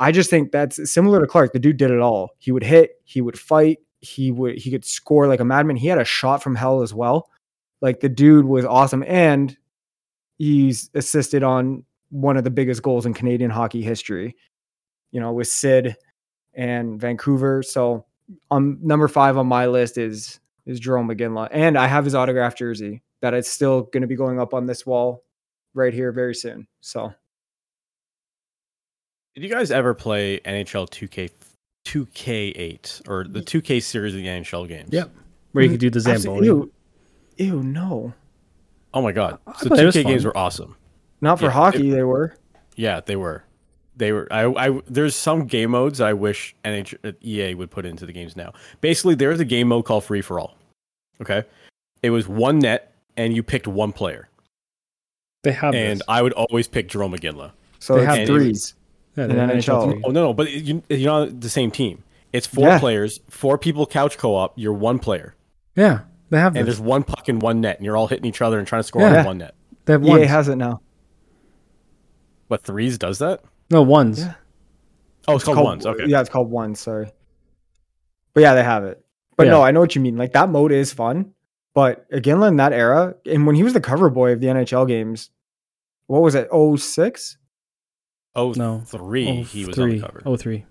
I 0.00 0.10
just 0.10 0.30
think 0.30 0.50
that's 0.50 0.90
similar 0.90 1.20
to 1.20 1.28
Clark. 1.28 1.52
The 1.52 1.60
dude 1.60 1.76
did 1.76 1.92
it 1.92 2.00
all. 2.00 2.30
He 2.38 2.50
would 2.50 2.64
hit, 2.64 3.00
he 3.04 3.20
would 3.20 3.38
fight, 3.38 3.78
he 4.00 4.32
would 4.32 4.58
he 4.58 4.68
could 4.72 4.84
score 4.84 5.28
like 5.28 5.38
a 5.38 5.44
madman. 5.44 5.76
He 5.76 5.86
had 5.86 6.00
a 6.00 6.04
shot 6.04 6.42
from 6.42 6.56
hell 6.56 6.82
as 6.82 6.92
well. 6.92 7.30
Like 7.80 8.00
the 8.00 8.08
dude 8.08 8.46
was 8.46 8.64
awesome, 8.64 9.04
and 9.06 9.56
he's 10.38 10.90
assisted 10.94 11.44
on 11.44 11.84
one 12.10 12.36
of 12.36 12.42
the 12.42 12.50
biggest 12.50 12.82
goals 12.82 13.06
in 13.06 13.14
Canadian 13.14 13.52
hockey 13.52 13.82
history. 13.82 14.34
You 15.12 15.20
know, 15.20 15.32
with 15.32 15.46
Sid 15.46 15.96
and 16.52 17.00
Vancouver. 17.00 17.62
So 17.62 18.06
um 18.50 18.78
number 18.82 19.06
five 19.06 19.36
on 19.36 19.46
my 19.46 19.68
list 19.68 19.98
is 19.98 20.40
is 20.66 20.80
Jarome 20.80 21.16
Iginla. 21.16 21.46
And 21.52 21.78
I 21.78 21.86
have 21.86 22.04
his 22.04 22.16
autographed 22.16 22.58
jersey 22.58 23.02
that 23.20 23.34
it's 23.34 23.48
still 23.48 23.82
gonna 23.82 24.08
be 24.08 24.16
going 24.16 24.40
up 24.40 24.52
on 24.52 24.66
this 24.66 24.84
wall 24.84 25.22
right 25.78 25.94
here 25.94 26.12
very 26.12 26.34
soon. 26.34 26.66
So 26.80 27.14
Did 29.34 29.44
you 29.44 29.50
guys 29.50 29.70
ever 29.70 29.94
play 29.94 30.40
NHL 30.40 30.88
2K 30.90 31.30
2K8 31.86 33.08
or 33.08 33.24
the 33.24 33.40
2K 33.40 33.82
series 33.82 34.12
of 34.14 34.20
the 34.20 34.26
NHL 34.26 34.68
games? 34.68 34.90
Yep. 34.92 35.10
Where 35.52 35.64
you 35.64 35.70
could 35.70 35.80
do 35.80 35.90
the 35.90 36.00
Absol- 36.00 36.18
Zamboni. 36.18 36.46
Ew, 36.46 36.72
ew, 37.38 37.62
no. 37.62 38.12
Oh 38.92 39.00
my 39.02 39.12
god. 39.12 39.38
I 39.46 39.52
So 39.58 39.68
thought 39.68 39.78
it 39.78 39.86
was 39.86 39.94
2K 39.96 40.04
games 40.06 40.24
were 40.24 40.36
awesome. 40.36 40.76
Not 41.20 41.38
for 41.38 41.46
Yeah, 41.46 41.50
it- 41.50 41.54
hockey, 41.54 41.90
they 41.90 42.02
were. 42.02 42.34
Yeah, 42.76 43.00
they 43.04 43.16
were. 43.16 43.44
They 43.96 44.12
were. 44.12 44.28
I. 44.30 44.44
I. 44.46 44.80
There's 44.86 45.16
some 45.16 45.46
game 45.46 45.70
modes 45.72 46.00
I 46.00 46.12
wish 46.12 46.54
NH, 46.64 46.94
uh, 47.02 47.12
EA 47.20 47.54
would 47.54 47.70
put 47.72 47.84
into 47.84 48.06
the 48.06 48.12
games 48.12 48.36
now. 48.36 48.52
Basically, 48.80 49.16
there's 49.16 49.40
a 49.40 49.44
game 49.44 49.66
mode 49.68 49.84
called 49.86 50.04
Free 50.04 50.20
for 50.20 50.38
All. 50.38 50.56
Okay, 51.20 51.42
it 52.04 52.10
was 52.10 52.28
one 52.28 52.60
net, 52.60 52.92
and 53.16 53.34
you 53.34 53.42
picked 53.42 53.66
one 53.66 53.90
player, 53.92 54.27
They 55.48 55.52
have 55.54 55.74
and 55.74 56.00
this. 56.00 56.06
I 56.08 56.20
would 56.22 56.32
always 56.34 56.68
pick 56.68 56.88
Jarome 56.88 57.18
Iginla. 57.18 57.52
So 57.78 57.96
They 57.96 58.04
have 58.04 58.26
threes. 58.26 58.74
Yeah, 59.16 59.24
in 59.24 59.30
the 59.30 59.34
NHL. 59.54 60.02
Oh 60.04 60.10
no, 60.10 60.22
no, 60.26 60.32
but 60.34 60.50
you, 60.50 60.82
you're 60.88 61.10
not 61.26 61.40
the 61.40 61.48
same 61.48 61.70
team. 61.70 62.04
It's 62.32 62.46
four 62.46 62.66
Yeah. 62.68 62.78
players, 62.78 63.20
four 63.30 63.56
people 63.58 63.86
couch 63.86 64.18
co-op. 64.18 64.52
You're 64.56 64.74
one 64.74 64.98
player, 64.98 65.34
Yeah, 65.74 66.00
they 66.30 66.38
have 66.38 66.54
and 66.54 66.66
this. 66.66 66.76
there's 66.76 66.86
one 66.86 67.02
puck 67.02 67.28
in 67.28 67.38
one 67.38 67.60
net, 67.62 67.78
and 67.78 67.86
you're 67.86 67.96
all 67.96 68.06
hitting 68.08 68.26
each 68.26 68.42
other 68.42 68.58
and 68.58 68.68
trying 68.68 68.80
to 68.80 68.86
score 68.86 69.02
Yeah. 69.02 69.20
on 69.20 69.24
one 69.26 69.38
net. 69.38 69.54
They 69.86 69.94
have 69.94 70.04
EA 70.04 70.10
ones. 70.10 70.26
has 70.26 70.48
it 70.48 70.56
now. 70.56 70.80
But 72.48 72.62
threes 72.62 72.98
does 72.98 73.18
that? 73.18 73.40
no 73.70 73.82
ones. 73.82 74.20
Yeah. 74.20 74.34
Oh, 75.26 75.34
it's, 75.36 75.44
called, 75.44 75.58
ones. 75.58 75.84
Okay. 75.84 76.04
Yeah, 76.06 76.20
it's 76.22 76.30
called 76.30 76.50
ones. 76.50 76.80
Sorry. 76.80 77.10
But 78.32 78.40
yeah, 78.42 78.54
they 78.54 78.62
have 78.64 78.84
it. 78.84 79.04
But 79.36 79.46
Yeah. 79.46 79.52
no, 79.52 79.62
I 79.62 79.70
know 79.72 79.80
what 79.80 79.94
you 79.94 80.00
mean. 80.00 80.16
Like 80.16 80.32
that 80.32 80.48
mode 80.48 80.72
is 80.72 80.92
fun. 80.92 81.32
But 81.74 82.06
again, 82.10 82.42
in 82.42 82.56
that 82.56 82.72
era, 82.72 83.14
and 83.26 83.46
when 83.46 83.54
he 83.54 83.62
was 83.62 83.72
the 83.74 83.80
cover 83.80 84.08
boy 84.10 84.32
of 84.32 84.40
the 84.40 84.46
NHL 84.48 84.86
games, 84.86 85.30
what 86.08 86.20
was 86.22 86.34
it? 86.34 86.48
06? 86.52 87.36
Oh, 88.34 88.52
No. 88.56 88.80
three. 88.84 89.28
Oh, 89.28 89.42
he 89.44 89.64
was 89.64 89.74
three. 89.76 89.84
on 89.92 89.96
the 90.00 90.06
cover. 90.06 90.22
Oh, 90.26 90.36
three. 90.36 90.66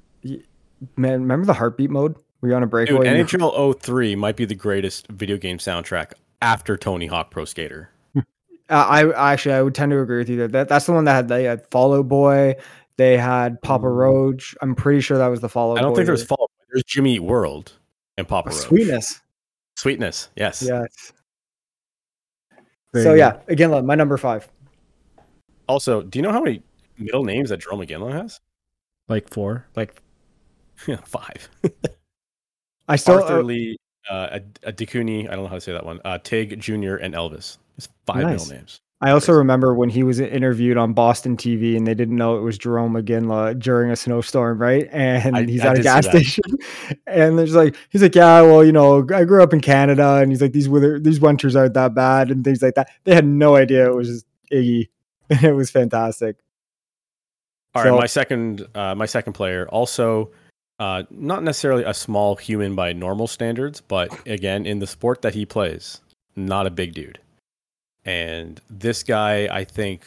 Man, 0.96 1.22
remember 1.22 1.46
the 1.46 1.54
heartbeat 1.54 1.90
mode? 1.90 2.16
Were 2.42 2.50
you 2.50 2.56
on 2.56 2.62
a 2.62 2.66
Dude, 2.66 2.72
breakaway? 2.72 3.08
and 3.08 3.18
you- 3.18 3.24
NHL 3.40 3.74
03 3.82 4.16
might 4.16 4.36
be 4.36 4.46
the 4.46 4.54
greatest 4.56 5.08
video 5.08 5.38
game 5.38 5.58
soundtrack 5.58 6.12
after 6.42 6.78
Tony 6.78 7.08
Hawk 7.08 7.32
Pro 7.32 7.46
Skater. 7.46 7.90
Uh, 8.70 8.74
I 8.86 9.06
I 9.12 9.32
actually 9.32 9.56
I 9.56 9.62
would 9.62 9.74
tend 9.74 9.92
to 9.94 10.02
agree 10.02 10.18
with 10.18 10.28
you 10.28 10.36
that, 10.40 10.52
that 10.52 10.68
that's 10.68 10.86
the 10.88 10.92
one 10.92 11.06
that 11.06 11.14
had 11.14 11.28
they 11.30 11.46
had 11.46 11.66
Fall 11.72 11.94
Out 11.94 12.10
Boy, 12.10 12.56
they 12.98 13.16
had 13.18 13.62
Papa 13.62 13.88
Roach. 13.88 14.54
I'm 14.62 14.76
pretty 14.76 15.00
sure 15.00 15.18
that 15.18 15.28
was 15.28 15.40
the 15.40 15.48
Follow 15.48 15.78
I 15.78 15.80
don't 15.82 15.92
Boy. 15.92 15.96
think 15.96 16.08
there's 16.08 16.26
Fall. 16.26 16.52
There's 16.74 16.84
Jimmy 16.84 17.16
Eat 17.16 17.20
World 17.24 17.72
and 18.18 18.28
Papa 18.28 18.50
Oh, 18.52 18.54
Roach. 18.54 18.66
sweetness. 18.66 19.22
Sweetness. 19.78 20.28
Yes. 20.36 20.62
Yes. 20.62 21.14
Very 22.92 23.04
so 23.06 23.12
good. 23.12 23.20
yeah, 23.20 23.40
again, 23.48 23.86
my 23.86 23.96
number 23.96 24.18
five. 24.18 24.50
Also, 25.68 26.02
do 26.02 26.18
you 26.20 26.24
know 26.24 26.32
how 26.32 26.42
many 26.42 26.62
middle 26.98 27.24
names 27.24 27.50
that 27.50 27.62
Jarome 27.62 27.88
Iginla 27.88 28.14
has? 28.14 28.40
Like 29.08 29.30
four. 29.30 29.66
Like 29.76 30.02
Yeah, 30.88 30.98
five. 31.06 31.50
I 32.88 32.96
still 32.96 33.16
Arthur 33.22 33.40
uh, 33.40 33.44
Lee, 33.44 33.78
uh, 34.10 34.40
a 34.64 34.72
Adikuni, 34.72 35.28
I 35.30 35.36
don't 35.36 35.44
know 35.44 35.50
how 35.50 35.56
to 35.56 35.62
say 35.62 35.74
that 35.74 35.86
one. 35.86 36.00
Uh, 36.06 36.18
Tig 36.20 36.60
Jr. 36.60 36.96
and 36.96 37.14
Elvis. 37.14 37.58
It's 37.78 37.90
five 38.06 38.24
Nice. 38.24 38.42
middle 38.48 38.56
names. 38.60 38.82
I 39.00 39.12
also 39.12 39.32
remember 39.32 39.76
when 39.76 39.90
he 39.90 40.02
was 40.02 40.20
interviewed 40.20 40.76
on 40.76 40.94
Boston 40.94 41.38
TV 41.38 41.78
and 41.78 41.86
they 41.86 41.94
didn't 41.94 42.16
know 42.16 42.38
it 42.38 42.42
was 42.42 42.58
Jarome 42.58 43.00
Iginla 43.00 43.60
during 43.60 43.92
a 43.92 43.96
snowstorm, 43.96 44.60
right? 44.60 44.88
And 44.92 45.38
I- 45.38 45.44
he's 45.46 45.62
I 45.64 45.68
at 45.68 45.80
a 45.80 45.84
gas 45.84 46.08
station, 46.08 46.44
and 47.08 47.38
there's 47.38 47.54
like 47.54 47.76
he's 47.90 48.02
like, 48.02 48.16
yeah, 48.16 48.42
well, 48.42 48.64
you 48.66 48.72
know, 48.72 49.06
I 49.14 49.24
grew 49.24 49.44
up 49.44 49.54
in 49.54 49.62
Canada, 49.62 50.16
and 50.16 50.32
he's 50.32 50.42
like, 50.42 50.54
these 50.54 50.68
wither 50.68 51.00
these 51.00 51.20
winters 51.20 51.56
aren't 51.56 51.76
that 51.76 51.94
bad, 51.94 52.32
and 52.32 52.44
things 52.44 52.64
like 52.64 52.74
that. 52.76 52.90
They 53.04 53.14
had 53.14 53.26
no 53.26 53.56
idea 53.56 53.86
it 53.88 53.96
was 53.96 54.26
Iggy, 54.52 54.78
and 54.80 54.88
it 55.44 55.56
was 55.56 55.70
fantastic. 55.72 56.38
All 57.76 57.84
right, 57.84 57.90
So- 57.90 57.98
my 57.98 58.06
second, 58.08 58.68
uh, 58.76 58.96
my 58.96 59.06
second 59.06 59.34
player, 59.34 59.68
also 59.70 60.32
uh, 60.80 61.04
not 61.10 61.44
necessarily 61.44 61.84
a 61.84 61.94
small 61.94 62.36
human 62.36 62.76
by 62.76 62.94
normal 62.94 63.28
standards, 63.28 63.82
but 63.82 64.10
again, 64.28 64.66
in 64.66 64.80
the 64.80 64.88
sport 64.88 65.22
that 65.24 65.34
he 65.34 65.46
plays, 65.46 66.02
not 66.36 66.68
a 66.68 66.72
big 66.72 66.94
dude. 66.94 67.20
And 68.06 68.62
this 68.70 69.04
guy, 69.04 69.48
I 69.52 69.64
think, 69.64 70.06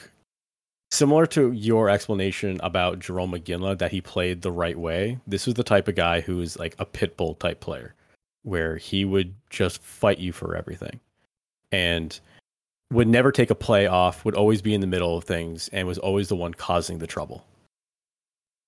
similar 0.90 1.26
to 1.26 1.52
your 1.52 1.90
explanation 1.90 2.58
about 2.62 3.00
Jarome 3.00 3.38
Iginla, 3.38 3.78
that 3.78 3.90
he 3.90 4.00
played 4.00 4.42
the 4.42 4.52
right 4.52 4.78
way. 4.78 5.18
This 5.26 5.46
is 5.46 5.54
the 5.54 5.64
type 5.64 5.88
of 5.88 5.96
guy 5.96 6.20
who 6.20 6.40
is 6.40 6.58
like 6.58 6.74
a 6.78 6.84
pit 6.84 7.16
bull 7.16 7.34
type 7.34 7.60
player, 7.60 7.94
where 8.42 8.76
he 8.76 9.04
would 9.04 9.34
just 9.50 9.82
fight 9.82 10.18
you 10.18 10.32
for 10.32 10.56
everything, 10.56 11.00
and 11.72 12.18
would 12.92 13.08
never 13.08 13.30
take 13.32 13.50
a 13.50 13.54
play 13.54 13.86
off. 13.86 14.24
Would 14.24 14.34
always 14.34 14.62
be 14.62 14.74
in 14.74 14.80
the 14.80 14.86
middle 14.86 15.16
of 15.16 15.24
things, 15.24 15.68
and 15.72 15.86
was 15.86 15.98
always 15.98 16.28
the 16.28 16.36
one 16.36 16.54
causing 16.54 16.98
the 16.98 17.06
trouble 17.06 17.44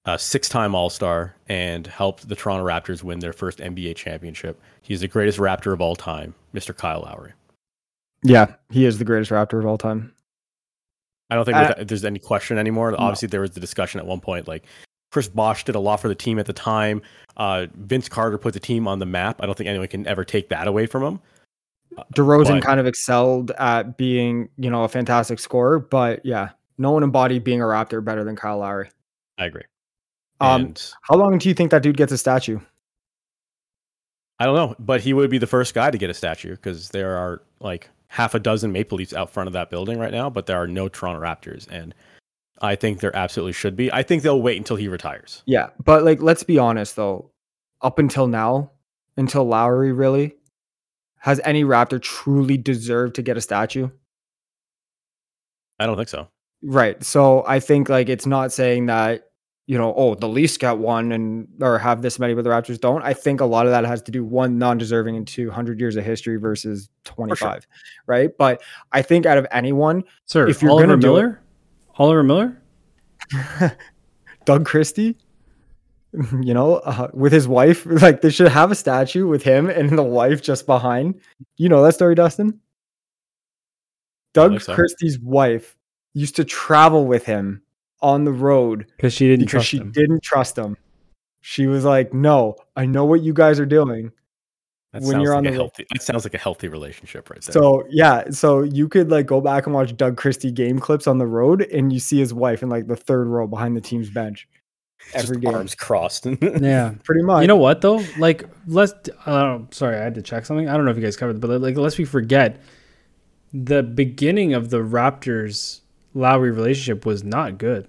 a 0.05 0.19
six-time 0.19 0.75
All-Star 0.75 1.37
and 1.49 1.87
helped 1.87 2.29
the 2.29 2.35
Toronto 2.35 2.67
Raptors 2.67 3.05
win 3.05 3.21
their 3.21 3.33
first 3.33 3.61
NBA 3.61 3.95
championship. 3.95 4.61
He's 4.81 5.01
the 5.01 5.07
greatest 5.07 5.39
Raptor 5.39 5.73
of 5.73 5.81
all 5.81 5.95
time, 5.95 6.35
Mr. 6.53 6.77
Kyle 6.77 7.03
Lowry. 7.03 7.35
Yeah, 8.25 8.55
he 8.69 8.85
is 8.85 8.99
the 8.99 9.05
greatest 9.05 9.31
Raptor 9.31 9.61
of 9.61 9.67
all 9.67 9.79
time. 9.79 10.13
I 11.31 11.37
don't 11.37 11.45
think 11.45 11.57
Uh, 11.57 11.69
there's- 11.75 11.87
there's 11.87 12.05
any 12.05 12.19
question 12.19 12.59
anymore. 12.59 12.93
Obviously, 12.99 13.29
there 13.29 13.43
was 13.43 13.53
the 13.53 13.61
discussion 13.61 14.01
at 14.01 14.07
one 14.07 14.19
point, 14.21 14.49
like 14.49 14.65
Chris 15.13 15.29
Bosh 15.29 15.63
did 15.65 15.77
a 15.77 15.81
lot 15.81 16.01
for 16.01 16.09
the 16.09 16.17
team 16.17 16.41
at 16.41 16.47
the 16.47 16.53
time. 16.53 17.01
Uh, 17.37 17.67
Vince 17.73 18.09
Carter 18.09 18.39
put 18.39 18.55
the 18.55 18.61
team 18.61 18.89
on 18.89 18.99
the 18.99 19.07
map. 19.07 19.41
I 19.41 19.47
don't 19.47 19.57
think 19.57 19.69
anyone 19.69 19.87
can 19.87 20.05
ever 20.09 20.25
take 20.25 20.49
that 20.49 20.67
away 20.67 20.87
from 20.87 21.05
him. 21.05 21.21
DeRozan 22.15 22.61
But- 22.61 22.63
kind 22.63 22.81
of 22.81 22.87
excelled 22.87 23.51
at 23.53 23.97
being, 23.97 24.49
you 24.57 24.71
know, 24.71 24.85
a 24.85 24.89
fantastic 24.89 25.39
scorer, 25.39 25.79
but 25.79 26.25
yeah, 26.25 26.51
no 26.79 26.93
one 26.93 27.03
embodied 27.03 27.45
being 27.45 27.61
a 27.61 27.65
Raptor 27.65 28.05
better 28.05 28.25
than 28.25 28.37
Kyle 28.37 28.59
Lowry. 28.59 28.91
I 29.39 29.47
agree. 29.47 29.63
Um, 30.41 30.63
and 30.67 30.93
How 31.03 31.17
long 31.17 31.39
do 31.39 31.49
you 31.49 31.55
think 31.55 31.71
that 31.71 31.83
dude 31.83 31.97
gets 31.97 32.13
a 32.13 32.19
statue? 32.19 32.59
I 34.39 34.47
don't 34.47 34.57
know, 34.57 34.75
but 34.79 35.01
he 35.01 35.13
would 35.13 35.31
be 35.31 35.39
the 35.39 35.47
first 35.47 35.75
guy 35.75 35.91
to 35.91 35.99
get 35.99 36.11
a 36.11 36.15
statue 36.15 36.51
because 36.51 36.89
there 36.91 37.17
are 37.17 37.43
like 37.61 37.89
half 38.09 38.35
a 38.35 38.41
dozen 38.41 38.73
Maple 38.73 38.99
Leafs 38.99 39.15
out 39.15 39.31
front 39.31 39.47
of 39.47 39.53
that 39.53 39.71
building 39.71 39.99
right 39.99 40.11
now, 40.11 40.29
but 40.31 40.47
there 40.47 40.61
are 40.61 40.67
no 40.67 40.89
Toronto 40.89 41.21
Raptors, 41.21 41.69
and 41.71 41.95
I 42.61 42.75
think 42.75 43.01
there 43.01 43.15
absolutely 43.15 43.53
should 43.53 43.77
be. 43.77 43.93
I 43.93 44.03
think 44.03 44.23
they'll 44.23 44.43
wait 44.43 44.57
until 44.57 44.77
he 44.77 44.89
retires. 44.89 45.43
Yeah, 45.47 45.69
but 45.85 46.03
like, 46.05 46.21
let's 46.21 46.43
be 46.43 46.59
honest 46.59 46.97
though. 46.97 47.31
Up 47.83 47.99
until 47.99 48.27
now, 48.27 48.71
until 49.17 49.45
Lowry 49.45 49.93
really, 49.93 50.35
has 51.23 51.41
any 51.45 51.63
Raptor 51.65 52.01
truly 52.03 52.57
deserved 52.57 53.15
to 53.15 53.23
get 53.23 53.37
a 53.37 53.41
statue? 53.41 53.89
I 55.79 55.87
don't 55.87 55.97
think 55.97 56.09
so. 56.09 56.29
Right. 56.63 57.03
So 57.03 57.45
I 57.47 57.59
think 57.61 57.89
like 57.89 58.09
it's 58.09 58.27
not 58.27 58.53
saying 58.53 58.87
that 58.87 59.29
you 59.67 59.79
know, 59.79 59.95
oh, 59.97 60.17
the 60.17 60.29
Leafs 60.29 60.57
got 60.59 60.79
one 60.79 61.13
and 61.13 61.47
or 61.61 61.79
have 61.79 62.03
this 62.03 62.19
many, 62.19 62.35
but 62.35 62.43
the 62.43 62.51
Raptors 62.51 62.81
don't. 62.81 63.01
I 63.03 63.15
think 63.15 63.41
a 63.41 63.45
lot 63.45 63.65
of 63.65 63.71
that 63.71 63.85
has 63.85 64.03
to 64.03 64.11
do 64.13 64.25
one 64.25 64.59
non-deserving 64.59 65.17
and 65.17 65.27
two 65.27 65.51
hundred 65.53 65.79
years 65.79 65.95
of 65.95 66.05
history 66.05 66.37
versus 66.37 66.89
twenty 67.05 67.37
five, 67.37 67.65
right? 68.07 68.31
But 68.37 68.61
I 68.91 69.03
think 69.03 69.25
out 69.25 69.39
of 69.39 69.47
anyone, 69.53 70.03
Sir, 70.27 70.49
If 70.49 70.61
you're 70.63 70.73
Oliver 70.73 70.87
gonna 70.89 71.01
do 71.01 71.17
it- 71.17 71.21
Miller, 71.23 71.43
Oliver 71.97 72.23
Miller, 72.25 72.63
Doug 74.45 74.67
Christie, 74.67 75.17
you 76.43 76.53
know, 76.53 76.77
uh, 76.77 77.09
with 77.15 77.33
his 77.33 77.49
wife, 77.49 77.87
like 77.87 78.21
they 78.21 78.31
should 78.31 78.49
have 78.49 78.71
a 78.71 78.75
statue 78.75 79.27
with 79.27 79.43
him 79.43 79.69
and 79.69 79.97
the 79.97 80.03
wife 80.03 80.43
just 80.43 80.67
behind. 80.67 81.21
You 81.57 81.69
know 81.69 81.83
that 81.83 81.95
story, 81.95 82.15
Dustin? 82.15 82.61
Doug 84.35 84.53
think 84.53 84.63
so. 84.63 84.75
Christie's 84.75 85.19
wife 85.19 85.77
used 86.15 86.37
to 86.37 86.45
travel 86.45 87.07
with 87.07 87.25
him 87.25 87.63
on 88.01 88.25
the 88.25 88.33
road 88.33 88.87
because 88.97 89.13
she 89.13 89.29
didn't 89.29 89.47
because 89.47 89.53
trust 89.53 89.69
she 89.69 89.79
him. 89.79 89.93
didn't 89.93 90.23
trust 90.23 90.57
him. 90.57 90.77
She 91.41 91.67
was 91.67 91.85
like, 91.85 92.15
"No, 92.15 92.57
I 92.77 92.87
know 92.87 93.05
what 93.05 93.23
you 93.23 93.33
guys 93.33 93.59
are 93.59 93.67
doing." 93.67 94.13
That 94.93 95.03
when 95.03 95.21
you're 95.23 95.31
like 95.31 95.39
on 95.39 95.47
a 95.47 95.51
the- 95.51 95.57
healthy. 95.57 95.87
That 95.91 96.03
sounds 96.03 96.25
like 96.25 96.35
a 96.35 96.39
healthy 96.39 96.69
relationship 96.69 97.31
right 97.31 97.41
there. 97.41 97.53
So 97.53 97.85
yeah, 97.91 98.31
so 98.31 98.63
you 98.63 98.89
could 98.89 99.11
like 99.11 99.27
go 99.27 99.41
back 99.41 99.67
and 99.67 99.75
watch 99.75 99.97
Doug 99.97 100.17
Christie 100.17 100.53
game 100.53 100.79
clips 100.79 101.07
on 101.07 101.19
the 101.19 101.27
road, 101.27 101.63
and 101.63 101.93
you 101.93 101.99
see 101.99 102.19
his 102.19 102.35
wife 102.35 102.63
in 102.63 102.69
like 102.69 102.87
the 102.87 102.97
third 102.97 103.27
row 103.27 103.47
behind 103.47 103.77
the 103.77 103.81
team's 103.81 104.11
bench 104.11 104.47
Just 105.13 105.25
every 105.25 105.41
game. 105.41 105.55
arms 105.55 105.75
crossed. 105.75 106.27
Yeah. 106.43 106.95
Pretty 107.05 107.23
much. 107.23 107.43
You 107.43 107.49
know 107.49 107.57
what 107.57 107.81
though? 107.81 108.03
Like 108.19 108.45
let's. 108.67 108.95
Uh, 109.27 109.61
sorry, 109.71 109.97
I 109.97 110.03
had 110.03 110.15
to 110.15 110.23
check 110.23 110.47
something. 110.47 110.69
I 110.69 110.77
don't 110.77 110.85
know 110.85 110.91
if 110.91 110.97
you 110.97 111.03
guys 111.03 111.17
covered, 111.17 111.37
it, 111.37 111.41
but 111.41 111.61
like 111.61 111.77
lest 111.77 111.99
we 111.99 112.05
forget, 112.05 112.61
the 113.53 113.83
beginning 113.83 114.55
of 114.55 114.71
the 114.71 114.79
Raptors 114.79 115.81
Lowry 116.15 116.51
relationship 116.51 117.05
was 117.07 117.25
not 117.25 117.59
good. 117.59 117.89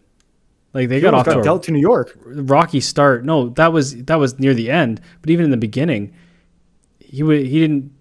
Like 0.74 0.90
they 0.90 0.96
He 0.96 1.02
got 1.02 1.14
off 1.14 1.28
almost 1.28 1.36
to 1.36 1.40
a 1.42 1.44
dealt 1.44 1.64
to 1.64 1.72
New 1.72 1.80
York. 1.80 2.18
rocky 2.26 2.80
start. 2.80 3.24
No, 3.24 3.50
that 3.50 3.72
was 3.72 4.04
that 4.06 4.16
was 4.20 4.40
near 4.40 4.54
the 4.54 4.72
end. 4.72 5.00
But 5.22 5.30
even 5.30 5.46
in 5.46 5.52
the 5.52 5.58
beginning, 5.58 6.14
he 7.00 7.22
would 7.24 7.46
he 7.46 7.60
didn't 7.60 7.92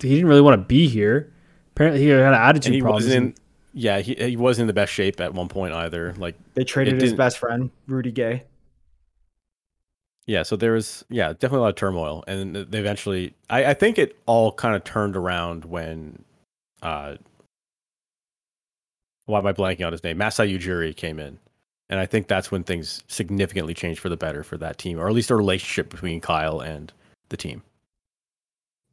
he 0.00 0.10
didn't 0.10 0.26
really 0.28 0.40
want 0.40 0.60
to 0.60 0.64
be 0.66 0.88
here. 0.88 1.32
Apparently, 1.74 2.00
he 2.02 2.08
had 2.08 2.20
an 2.20 2.34
attitude 2.34 2.66
and 2.66 2.74
he 2.76 2.80
problems. 2.80 3.06
wasn't. 3.06 3.26
In, 3.26 3.34
yeah, 3.74 3.98
he 4.00 4.14
he 4.14 4.36
wasn't 4.36 4.62
in 4.62 4.66
the 4.68 4.72
best 4.72 4.92
shape 4.92 5.20
at 5.20 5.34
one 5.34 5.48
point 5.48 5.74
either. 5.74 6.14
Like 6.16 6.36
They 6.54 6.62
traded 6.64 7.00
his 7.00 7.12
best 7.14 7.38
friend, 7.38 7.70
Rudy 7.88 8.12
Gay. 8.12 8.44
Yeah, 10.26 10.44
so 10.44 10.54
there 10.56 10.72
was 10.72 11.04
yeah 11.08 11.32
definitely 11.32 11.58
a 11.58 11.62
lot 11.62 11.68
of 11.70 11.76
turmoil, 11.76 12.24
and 12.26 12.54
they 12.54 12.78
eventually 12.78 13.34
I, 13.50 13.66
I 13.66 13.74
think 13.74 13.98
it 13.98 14.16
all 14.26 14.52
kind 14.52 14.76
of 14.76 14.84
turned 14.84 15.16
around 15.16 15.64
when, 15.64 16.24
uh, 16.80 17.16
why 19.26 19.38
am 19.38 19.46
I 19.46 19.52
blanking 19.52 19.84
on 19.84 19.92
his 19.92 20.04
name? 20.04 20.18
Masai 20.18 20.56
Ujiri 20.56 20.94
came 20.94 21.18
in, 21.18 21.38
and 21.90 21.98
I 21.98 22.06
think 22.06 22.28
that's 22.28 22.50
when 22.52 22.62
things 22.62 23.02
significantly 23.08 23.74
changed 23.74 24.00
for 24.00 24.08
the 24.08 24.16
better 24.16 24.44
for 24.44 24.56
that 24.58 24.78
team, 24.78 24.98
or 24.98 25.08
at 25.08 25.14
least 25.14 25.28
the 25.28 25.36
relationship 25.36 25.90
between 25.90 26.20
Kyle 26.20 26.60
and 26.60 26.92
the 27.28 27.36
team. 27.36 27.62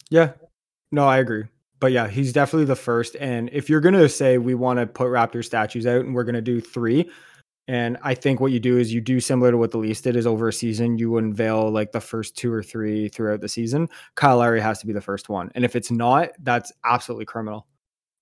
Yeah. 0.10 0.32
No, 0.92 1.08
I 1.08 1.20
agree. 1.20 1.46
But 1.80 1.92
yeah, 1.92 2.08
he's 2.08 2.34
definitely 2.34 2.66
the 2.66 2.76
first. 2.76 3.16
And 3.20 3.50
if 3.54 3.70
you're 3.70 3.80
gonna 3.80 4.10
say 4.10 4.38
we 4.38 4.56
want 4.56 4.80
to 4.80 4.88
put 4.88 5.08
Raptor 5.08 5.46
statues 5.46 5.86
out 5.86 6.02
and 6.02 6.14
we're 6.14 6.24
gonna 6.24 6.42
do 6.42 6.60
three, 6.60 7.10
and 7.70 7.98
I 8.02 8.16
think 8.16 8.40
what 8.40 8.52
you 8.52 8.60
do 8.60 8.80
is 8.80 8.92
you 8.92 9.00
do 9.00 9.20
similar 9.20 9.52
to 9.52 9.58
what 9.58 9.70
the 9.70 9.78
Leafs 9.78 10.02
did 10.02 10.16
is 10.16 10.26
over 10.26 10.48
a 10.48 10.54
season, 10.54 10.98
you 10.98 11.18
unveil 11.18 11.70
like 11.70 11.92
the 11.92 12.02
first 12.02 12.36
two 12.36 12.52
or 12.52 12.64
three 12.64 13.10
throughout 13.10 13.42
the 13.42 13.48
season. 13.48 13.90
Kyle 14.16 14.38
Lowry 14.38 14.60
has 14.60 14.80
to 14.80 14.88
be 14.88 14.92
the 14.92 15.02
first 15.02 15.30
one. 15.30 15.52
And 15.54 15.64
if 15.64 15.76
it's 15.76 15.92
not, 15.92 16.32
that's 16.42 16.72
absolutely 16.84 17.26
criminal. 17.26 17.68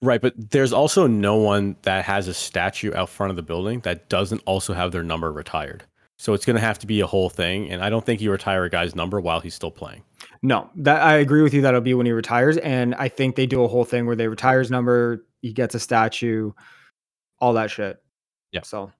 Right, 0.01 0.19
but 0.19 0.33
there's 0.51 0.73
also 0.73 1.07
no 1.07 1.37
one 1.37 1.77
that 1.83 2.03
has 2.03 2.27
a 2.27 2.33
statue 2.33 2.93
out 2.93 3.07
front 3.07 3.29
of 3.29 3.37
the 3.37 3.41
building 3.41 3.79
that 3.81 4.09
doesn't 4.09 4.43
also 4.45 4.73
have 4.73 4.91
their 4.91 5.01
number 5.01 5.31
retired. 5.31 5.85
So 6.17 6.33
it's 6.33 6.43
going 6.43 6.57
to 6.57 6.61
have 6.61 6.79
to 6.79 6.87
be 6.87 6.99
a 6.99 7.07
whole 7.07 7.29
thing, 7.29 7.71
and 7.71 7.81
I 7.81 7.89
don't 7.89 8.05
think 8.05 8.19
you 8.19 8.31
retire 8.31 8.65
a 8.65 8.69
guy's 8.69 8.95
number 8.95 9.21
while 9.21 9.39
he's 9.39 9.55
still 9.55 9.71
playing. 9.71 10.03
No, 10.41 10.69
that 10.75 11.01
I 11.01 11.13
agree 11.15 11.41
with 11.41 11.53
you. 11.53 11.61
That'll 11.61 11.79
be 11.79 11.93
when 11.93 12.05
he 12.05 12.11
retires, 12.11 12.57
and 12.57 12.95
I 12.95 13.07
think 13.07 13.37
they 13.37 13.45
do 13.45 13.63
a 13.63 13.67
whole 13.69 13.85
thing 13.85 14.07
where 14.07 14.15
they 14.17 14.27
retire 14.27 14.59
his 14.59 14.69
number, 14.69 15.25
he 15.41 15.53
gets 15.53 15.73
a 15.73 15.79
statue, 15.79 16.51
all 17.39 17.53
that 17.53 17.71
shit. 17.71 18.03
Yeah. 18.51 18.63
So 18.63 18.91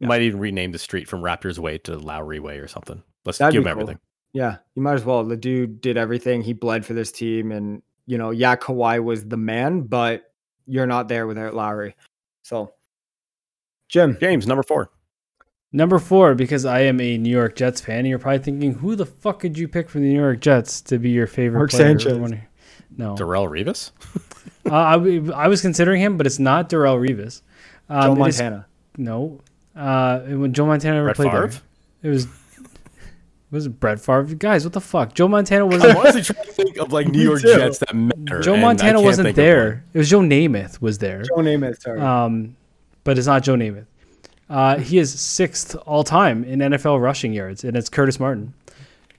Yeah. 0.00 0.08
Might 0.08 0.22
even 0.22 0.40
rename 0.40 0.72
the 0.72 0.78
street 0.78 1.08
from 1.08 1.20
Raptors 1.20 1.58
Way 1.58 1.78
to 1.78 1.98
Lowry 1.98 2.40
Way 2.40 2.58
or 2.58 2.66
something. 2.68 3.02
Let's 3.24 3.38
That'd 3.38 3.52
give 3.52 3.64
be 3.64 3.68
him 3.70 3.74
cool. 3.76 3.82
everything. 3.82 4.00
yeah, 4.32 4.56
you 4.74 4.82
might 4.82 4.94
as 4.94 5.04
well. 5.04 5.22
The 5.24 5.36
dude 5.36 5.80
did 5.82 5.96
everything. 5.98 6.40
He 6.42 6.52
bled 6.54 6.86
for 6.86 6.94
this 6.94 7.12
team, 7.12 7.52
and 7.52 7.82
you 8.06 8.16
know, 8.18 8.30
yeah, 8.30 8.56
Kawhi 8.56 9.02
was 9.04 9.26
the 9.26 9.36
man, 9.36 9.82
but 9.82 10.32
you're 10.66 10.86
not 10.86 11.08
there 11.08 11.26
without 11.26 11.54
Lowry. 11.54 11.94
So, 12.42 12.72
Jim, 13.88 14.16
James, 14.20 14.46
number 14.46 14.62
four. 14.62 14.90
Number 15.72 15.98
four, 15.98 16.34
because 16.34 16.64
I 16.64 16.80
am 16.80 17.00
a 17.00 17.16
New 17.18 17.30
York 17.30 17.54
Jets 17.54 17.80
fan, 17.80 17.98
and 18.00 18.08
you're 18.08 18.18
probably 18.18 18.38
thinking, 18.40 18.74
who 18.74 18.96
the 18.96 19.06
fuck 19.06 19.40
could 19.40 19.56
you 19.58 19.68
pick 19.68 19.88
from 19.88 20.02
the 20.02 20.08
New 20.08 20.18
York 20.18 20.40
Jets 20.40 20.80
to 20.82 20.98
be 20.98 21.10
your 21.10 21.26
favorite 21.28 21.58
Mark 21.60 21.70
player? 21.70 21.98
Sanchez. 21.98 22.18
When- 22.18 22.42
No, 22.96 23.14
Darrelle 23.14 23.48
Revis. 23.48 23.92
uh, 24.68 24.74
I, 24.74 24.92
w- 24.94 25.32
I 25.32 25.46
was 25.46 25.60
considering 25.60 26.00
him, 26.00 26.16
but 26.16 26.26
it's 26.26 26.38
not 26.40 26.68
Darrelle 26.70 26.98
Revis. 26.98 27.42
Um, 27.88 28.16
Joe 28.16 28.24
it 28.24 28.28
is- 28.30 28.38
Montana. 28.40 28.66
no, 28.96 29.40
uh, 29.76 30.20
when 30.20 30.52
Joe 30.52 30.66
Montana 30.66 30.96
ever 30.96 31.04
Brett 31.06 31.16
played 31.16 31.30
Favre. 31.30 31.46
there, 31.48 31.60
it 32.02 32.08
was 32.14 32.24
it 32.24 32.30
was 33.50 33.68
Brett 33.68 34.00
Favre. 34.00 34.22
Guys, 34.34 34.64
what 34.64 34.72
the 34.72 34.80
fuck? 34.80 35.14
Joe 35.14 35.28
Montana 35.28 35.66
was 35.66 35.84
I'm 35.84 35.96
honestly 35.96 36.22
trying 36.22 36.46
to 36.46 36.52
think 36.52 36.76
of 36.78 36.92
like 36.92 37.08
New 37.12 37.22
York 37.22 37.40
too. 37.42 37.54
Jets 37.54 37.78
that 37.78 37.94
matter. 37.94 38.40
Joe 38.40 38.56
Montana 38.56 39.00
wasn't 39.00 39.34
there. 39.36 39.84
It 39.92 39.98
was 39.98 40.08
Joe 40.10 40.20
Namath 40.20 40.80
was 40.80 40.98
there. 40.98 41.22
Joe 41.22 41.36
Namath. 41.36 41.80
Sorry. 41.82 42.00
Um, 42.00 42.56
but 43.04 43.18
it's 43.18 43.26
not 43.26 43.42
Joe 43.42 43.54
Namath. 43.54 43.86
Uh, 44.48 44.78
he 44.78 44.98
is 44.98 45.18
sixth 45.18 45.76
all 45.86 46.02
time 46.04 46.42
in 46.44 46.58
NFL 46.58 47.00
rushing 47.00 47.32
yards, 47.32 47.62
and 47.64 47.76
it's 47.76 47.88
Curtis 47.88 48.18
Martin. 48.18 48.52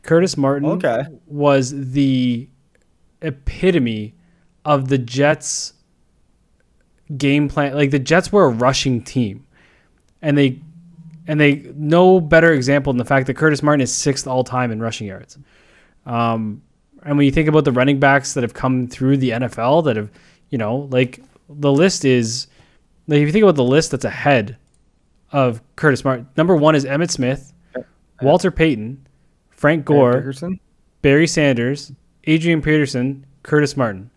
Curtis 0.03 0.35
Martin 0.35 0.67
Okay. 0.67 1.03
was 1.27 1.91
the 1.91 2.49
epitome 3.21 4.13
of 4.65 4.89
the 4.89 4.97
Jets 4.97 5.73
game 7.17 7.47
plan. 7.47 7.73
Like 7.75 7.91
the 7.91 7.99
Jets 7.99 8.31
were 8.31 8.45
a 8.45 8.49
rushing 8.49 9.01
team, 9.03 9.45
and 10.21 10.37
they 10.37 10.59
and 11.27 11.39
they 11.39 11.71
no 11.75 12.19
better 12.19 12.51
example 12.53 12.93
than 12.93 12.97
the 12.97 13.05
fact 13.05 13.27
that 13.27 13.35
Curtis 13.35 13.63
Martin 13.63 13.81
is 13.81 13.93
sixth 13.93 14.27
all 14.27 14.43
time 14.43 14.71
in 14.71 14.79
rushing 14.79 15.07
yards. 15.07 15.37
Um, 16.05 16.61
and 17.03 17.17
when 17.17 17.25
you 17.25 17.31
think 17.31 17.47
about 17.47 17.65
the 17.65 17.71
running 17.71 17.99
backs 17.99 18.33
that 18.33 18.43
have 18.43 18.53
come 18.53 18.87
through 18.87 19.17
the 19.17 19.31
NFL 19.31 19.85
that 19.85 19.95
have, 19.95 20.09
you 20.49 20.57
know, 20.57 20.87
like 20.91 21.21
the 21.49 21.71
list 21.71 22.05
is, 22.05 22.47
like 23.07 23.19
if 23.19 23.27
you 23.27 23.31
think 23.31 23.43
about 23.43 23.55
the 23.55 23.63
list 23.63 23.91
that's 23.91 24.05
ahead 24.05 24.57
of 25.31 25.61
Curtis 25.75 26.03
Martin, 26.03 26.27
number 26.37 26.55
one 26.55 26.75
is 26.75 26.85
Emmitt 26.85 27.11
Smith, 27.11 27.53
Walter 28.21 28.51
Payton, 28.51 29.07
Frank 29.49 29.85
Gore, 29.85 30.33
Barry 31.01 31.27
Sanders, 31.27 31.91
Adrian 32.25 32.61
Peterson, 32.61 33.25
Curtis 33.43 33.75
Martin. 33.75 34.11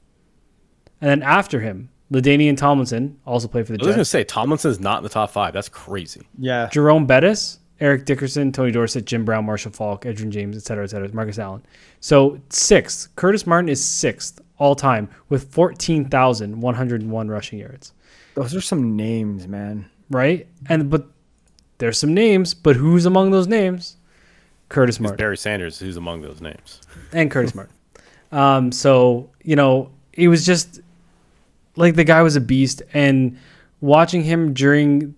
And 1.00 1.10
then 1.10 1.22
after 1.22 1.60
him, 1.60 1.88
LaDainian 2.12 2.56
Tomlinson 2.56 3.18
also 3.26 3.48
played 3.48 3.66
for 3.66 3.72
the 3.72 3.78
I 3.78 3.82
was 3.82 3.86
going 3.86 3.94
to 3.94 4.00
Jets. 4.00 4.10
say 4.10 4.24
Tomlinson's 4.24 4.78
not 4.80 4.98
in 4.98 5.02
the 5.04 5.08
top 5.10 5.30
five. 5.30 5.52
That's 5.54 5.68
crazy. 5.68 6.22
Yeah. 6.38 6.68
Jerome 6.70 7.06
Bettis, 7.06 7.58
Eric 7.80 8.04
Dickerson, 8.04 8.52
Tony 8.52 8.70
Dorsett, 8.70 9.04
Jim 9.04 9.24
Brown, 9.24 9.46
Marshall 9.46 9.72
Faulk, 9.72 10.04
Edgerrin 10.04 10.30
James, 10.30 10.56
et 10.56 10.62
cetera, 10.62 10.84
et 10.84 10.88
cetera, 10.88 11.08
Marcus 11.12 11.38
Allen. 11.38 11.64
So 12.00 12.38
sixth, 12.50 13.08
Curtis 13.16 13.46
Martin 13.46 13.68
is 13.68 13.84
sixth 13.84 14.40
all 14.58 14.74
time 14.76 15.08
with 15.28 15.50
14,101 15.52 17.28
rushing 17.28 17.58
yards, 17.58 17.92
Those 18.34 18.54
are 18.54 18.60
some 18.60 18.96
names, 18.96 19.48
man. 19.48 19.88
right? 20.10 20.46
And 20.68 20.90
but 20.90 21.06
there's 21.78 21.98
some 21.98 22.14
names, 22.14 22.54
but 22.54 22.76
who's 22.76 23.06
among 23.06 23.30
those 23.30 23.48
names? 23.48 23.96
Curtis 24.68 24.96
It's 24.96 25.00
Martin. 25.00 25.16
Barry 25.16 25.36
Sanders, 25.36 25.78
who's 25.78 25.96
among 25.96 26.22
those 26.22 26.40
names. 26.40 26.80
and 27.12 27.30
Curtis 27.30 27.54
Martin. 27.54 27.74
Um, 28.32 28.72
so 28.72 29.30
you 29.42 29.56
know, 29.56 29.90
it 30.12 30.28
was 30.28 30.46
just 30.46 30.80
like 31.76 31.94
the 31.94 32.04
guy 32.04 32.22
was 32.22 32.36
a 32.36 32.40
beast, 32.40 32.82
and 32.92 33.38
watching 33.80 34.22
him 34.22 34.54
during 34.54 35.14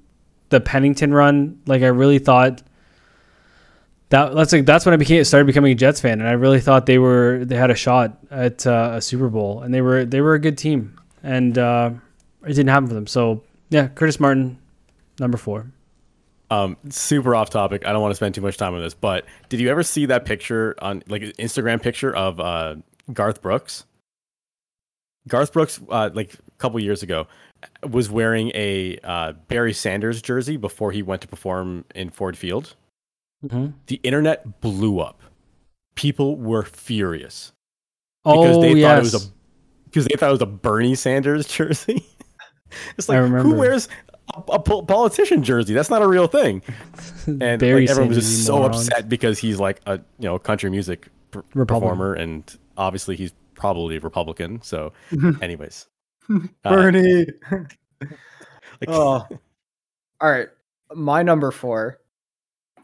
the 0.49 0.61
Pennington 0.61 1.13
run, 1.13 1.61
like 1.67 1.83
I 1.83 1.89
really 1.89 2.19
thought 2.19 2.63
that 4.11 4.35
that's 4.35 4.53
like 4.53 4.67
that's 4.67 4.87
when 4.87 4.93
I 4.93 4.97
became 4.97 5.23
started 5.25 5.47
becoming 5.47 5.73
a 5.73 5.75
Jets 5.75 6.01
fan, 6.01 6.21
and 6.21 6.29
I 6.29 6.33
really 6.33 6.61
thought 6.61 6.87
they 6.87 6.99
were 6.99 7.45
they 7.45 7.57
had 7.57 7.71
a 7.71 7.75
shot 7.75 8.19
at 8.31 8.67
uh, 8.67 8.93
a 8.95 9.01
Super 9.01 9.29
Bowl, 9.29 9.63
and 9.63 9.75
they 9.75 9.81
were 9.81 10.05
they 10.05 10.21
were 10.21 10.35
a 10.35 10.39
good 10.39 10.57
team, 10.57 10.99
and 11.23 11.59
uh, 11.59 11.91
it 12.45 12.49
didn't 12.49 12.69
happen 12.69 12.89
for 12.89 12.95
them. 12.95 13.07
So 13.07 13.43
yeah, 13.71 13.89
Curtis 13.89 14.21
Martin, 14.21 14.59
number 15.19 15.37
four. 15.37 15.67
Um, 16.49 16.77
super 16.91 17.35
off 17.35 17.51
topic. 17.51 17.85
I 17.85 17.93
don't 17.93 18.01
want 18.01 18.13
to 18.13 18.17
spend 18.17 18.37
too 18.37 18.41
much 18.41 18.57
time 18.57 18.73
on 18.75 18.81
this, 18.81 18.95
but 18.95 19.25
did 19.49 19.59
you 19.59 19.69
ever 19.69 19.83
see 19.83 20.07
that 20.07 20.25
picture 20.25 20.77
on 20.81 21.03
like 21.09 21.23
an 21.23 21.33
Instagram 21.41 21.83
picture 21.83 22.15
of 22.15 22.39
uh, 22.39 22.77
Garth 23.13 23.43
Brooks? 23.43 23.85
Garth 25.27 25.53
Brooks, 25.53 25.81
uh, 25.89 26.11
like 26.15 26.37
couple 26.59 26.81
years 26.81 27.03
ago, 27.03 27.27
was 27.89 28.11
wearing 28.11 28.51
a 28.55 28.99
uh, 29.05 29.33
Barry 29.49 29.73
Sanders 29.73 30.23
jersey 30.23 30.57
before 30.57 30.93
he 30.93 31.03
went 31.03 31.23
to 31.23 31.29
perform 31.29 31.85
in 31.95 32.11
Ford 32.11 32.37
Field. 32.37 32.75
Mm-hmm. 33.45 33.69
The 33.87 33.97
internet 33.97 34.61
blew 34.61 35.01
up. 35.01 35.21
People 35.95 36.37
were 36.37 36.63
furious 36.63 37.53
because 38.25 38.57
Oh 38.57 38.61
they 38.63 38.75
yes, 38.75 38.89
thought 38.89 38.99
it 38.99 39.03
was 39.03 39.27
a 39.27 39.33
because 39.85 40.05
they 40.07 40.17
thought 40.17 40.29
it 40.29 40.33
was 40.33 40.43
a 40.43 40.47
Bernie 40.47 40.95
Sanders 40.95 41.47
jersey. 41.49 42.05
it's 42.99 43.09
like 43.09 43.25
who 43.25 43.55
wears 43.55 43.89
a, 44.35 44.41
a 44.53 44.59
politician 44.59 45.43
jersey. 45.43 45.75
That's 45.75 45.91
not 45.91 46.03
a 46.03 46.09
real 46.09 46.27
thing. 46.27 46.63
And 47.27 47.59
Barry 47.59 47.81
like, 47.83 47.91
everyone 47.91 48.15
was 48.15 48.19
just 48.19 48.47
so 48.47 48.63
upset 48.63 49.09
because 49.09 49.37
he's 49.41 49.59
like 49.59 49.81
a 49.87 49.95
you 50.19 50.29
know 50.29 50.39
country 50.39 50.71
music 50.71 51.09
Republican. 51.33 51.67
performer, 51.67 52.15
and 52.15 52.57
obviously 52.77 53.17
he's 53.17 53.33
probably 53.55 53.97
a 53.97 54.01
Republican. 54.01 54.63
So, 54.63 54.93
anyways, 55.43 55.89
Uh, 56.31 56.39
Bernie. 56.65 57.27
like, 57.51 58.89
oh. 58.89 59.27
All 60.21 60.31
right. 60.31 60.49
My 60.95 61.23
number 61.23 61.51
four. 61.51 62.01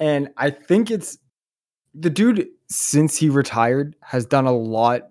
And 0.00 0.30
I 0.36 0.50
think 0.50 0.90
it's 0.90 1.18
the 1.94 2.10
dude 2.10 2.48
since 2.68 3.16
he 3.16 3.28
retired 3.28 3.96
has 4.00 4.26
done 4.26 4.46
a 4.46 4.52
lot 4.52 5.02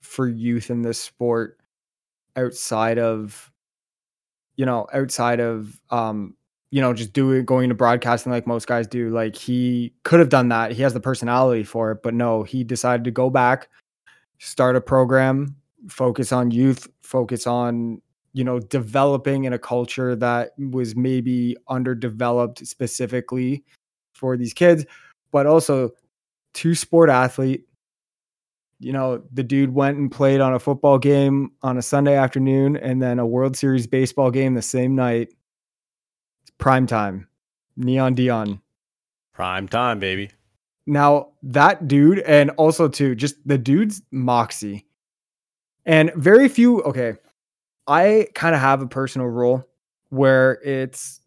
for 0.00 0.28
youth 0.28 0.70
in 0.70 0.82
this 0.82 0.98
sport 0.98 1.58
outside 2.36 2.98
of 2.98 3.52
you 4.56 4.66
know, 4.66 4.86
outside 4.92 5.40
of 5.40 5.80
um, 5.90 6.34
you 6.70 6.80
know, 6.80 6.92
just 6.92 7.12
doing 7.12 7.44
going 7.44 7.68
to 7.68 7.74
broadcasting 7.74 8.32
like 8.32 8.46
most 8.46 8.66
guys 8.66 8.86
do. 8.86 9.10
Like 9.10 9.36
he 9.36 9.92
could 10.04 10.20
have 10.20 10.28
done 10.28 10.48
that. 10.48 10.72
He 10.72 10.82
has 10.82 10.94
the 10.94 11.00
personality 11.00 11.64
for 11.64 11.92
it, 11.92 12.02
but 12.02 12.14
no, 12.14 12.42
he 12.42 12.64
decided 12.64 13.04
to 13.04 13.10
go 13.10 13.30
back, 13.30 13.68
start 14.38 14.76
a 14.76 14.80
program, 14.80 15.56
focus 15.88 16.32
on 16.32 16.50
youth, 16.50 16.88
focus 17.02 17.46
on 17.46 18.00
you 18.32 18.44
know, 18.44 18.58
developing 18.58 19.44
in 19.44 19.52
a 19.52 19.58
culture 19.58 20.16
that 20.16 20.52
was 20.58 20.96
maybe 20.96 21.56
underdeveloped 21.68 22.66
specifically 22.66 23.62
for 24.14 24.36
these 24.36 24.54
kids, 24.54 24.84
but 25.30 25.46
also 25.46 25.90
two 26.54 26.74
sport 26.74 27.10
athlete. 27.10 27.66
You 28.78 28.92
know, 28.92 29.22
the 29.32 29.42
dude 29.42 29.74
went 29.74 29.98
and 29.98 30.10
played 30.10 30.40
on 30.40 30.54
a 30.54 30.58
football 30.58 30.98
game 30.98 31.52
on 31.62 31.78
a 31.78 31.82
Sunday 31.82 32.16
afternoon 32.16 32.76
and 32.76 33.00
then 33.02 33.18
a 33.18 33.26
World 33.26 33.56
Series 33.56 33.86
baseball 33.86 34.30
game 34.30 34.54
the 34.54 34.62
same 34.62 34.94
night. 34.94 35.28
It's 36.42 36.52
prime 36.58 36.86
time. 36.86 37.28
Neon 37.76 38.14
Deion. 38.14 38.60
prime 39.32 39.68
time, 39.68 39.98
baby. 39.98 40.30
Now 40.86 41.28
that 41.42 41.86
dude, 41.86 42.18
and 42.20 42.50
also 42.50 42.88
too, 42.88 43.14
just 43.14 43.36
the 43.46 43.56
dude's 43.56 44.02
moxie, 44.10 44.84
and 45.84 46.12
very 46.14 46.48
few. 46.48 46.82
Okay, 46.82 47.14
I 47.86 48.28
kind 48.34 48.54
of 48.54 48.60
have 48.60 48.82
a 48.82 48.86
personal 48.86 49.28
rule 49.28 49.66
where 50.10 50.60
it's 50.64 51.20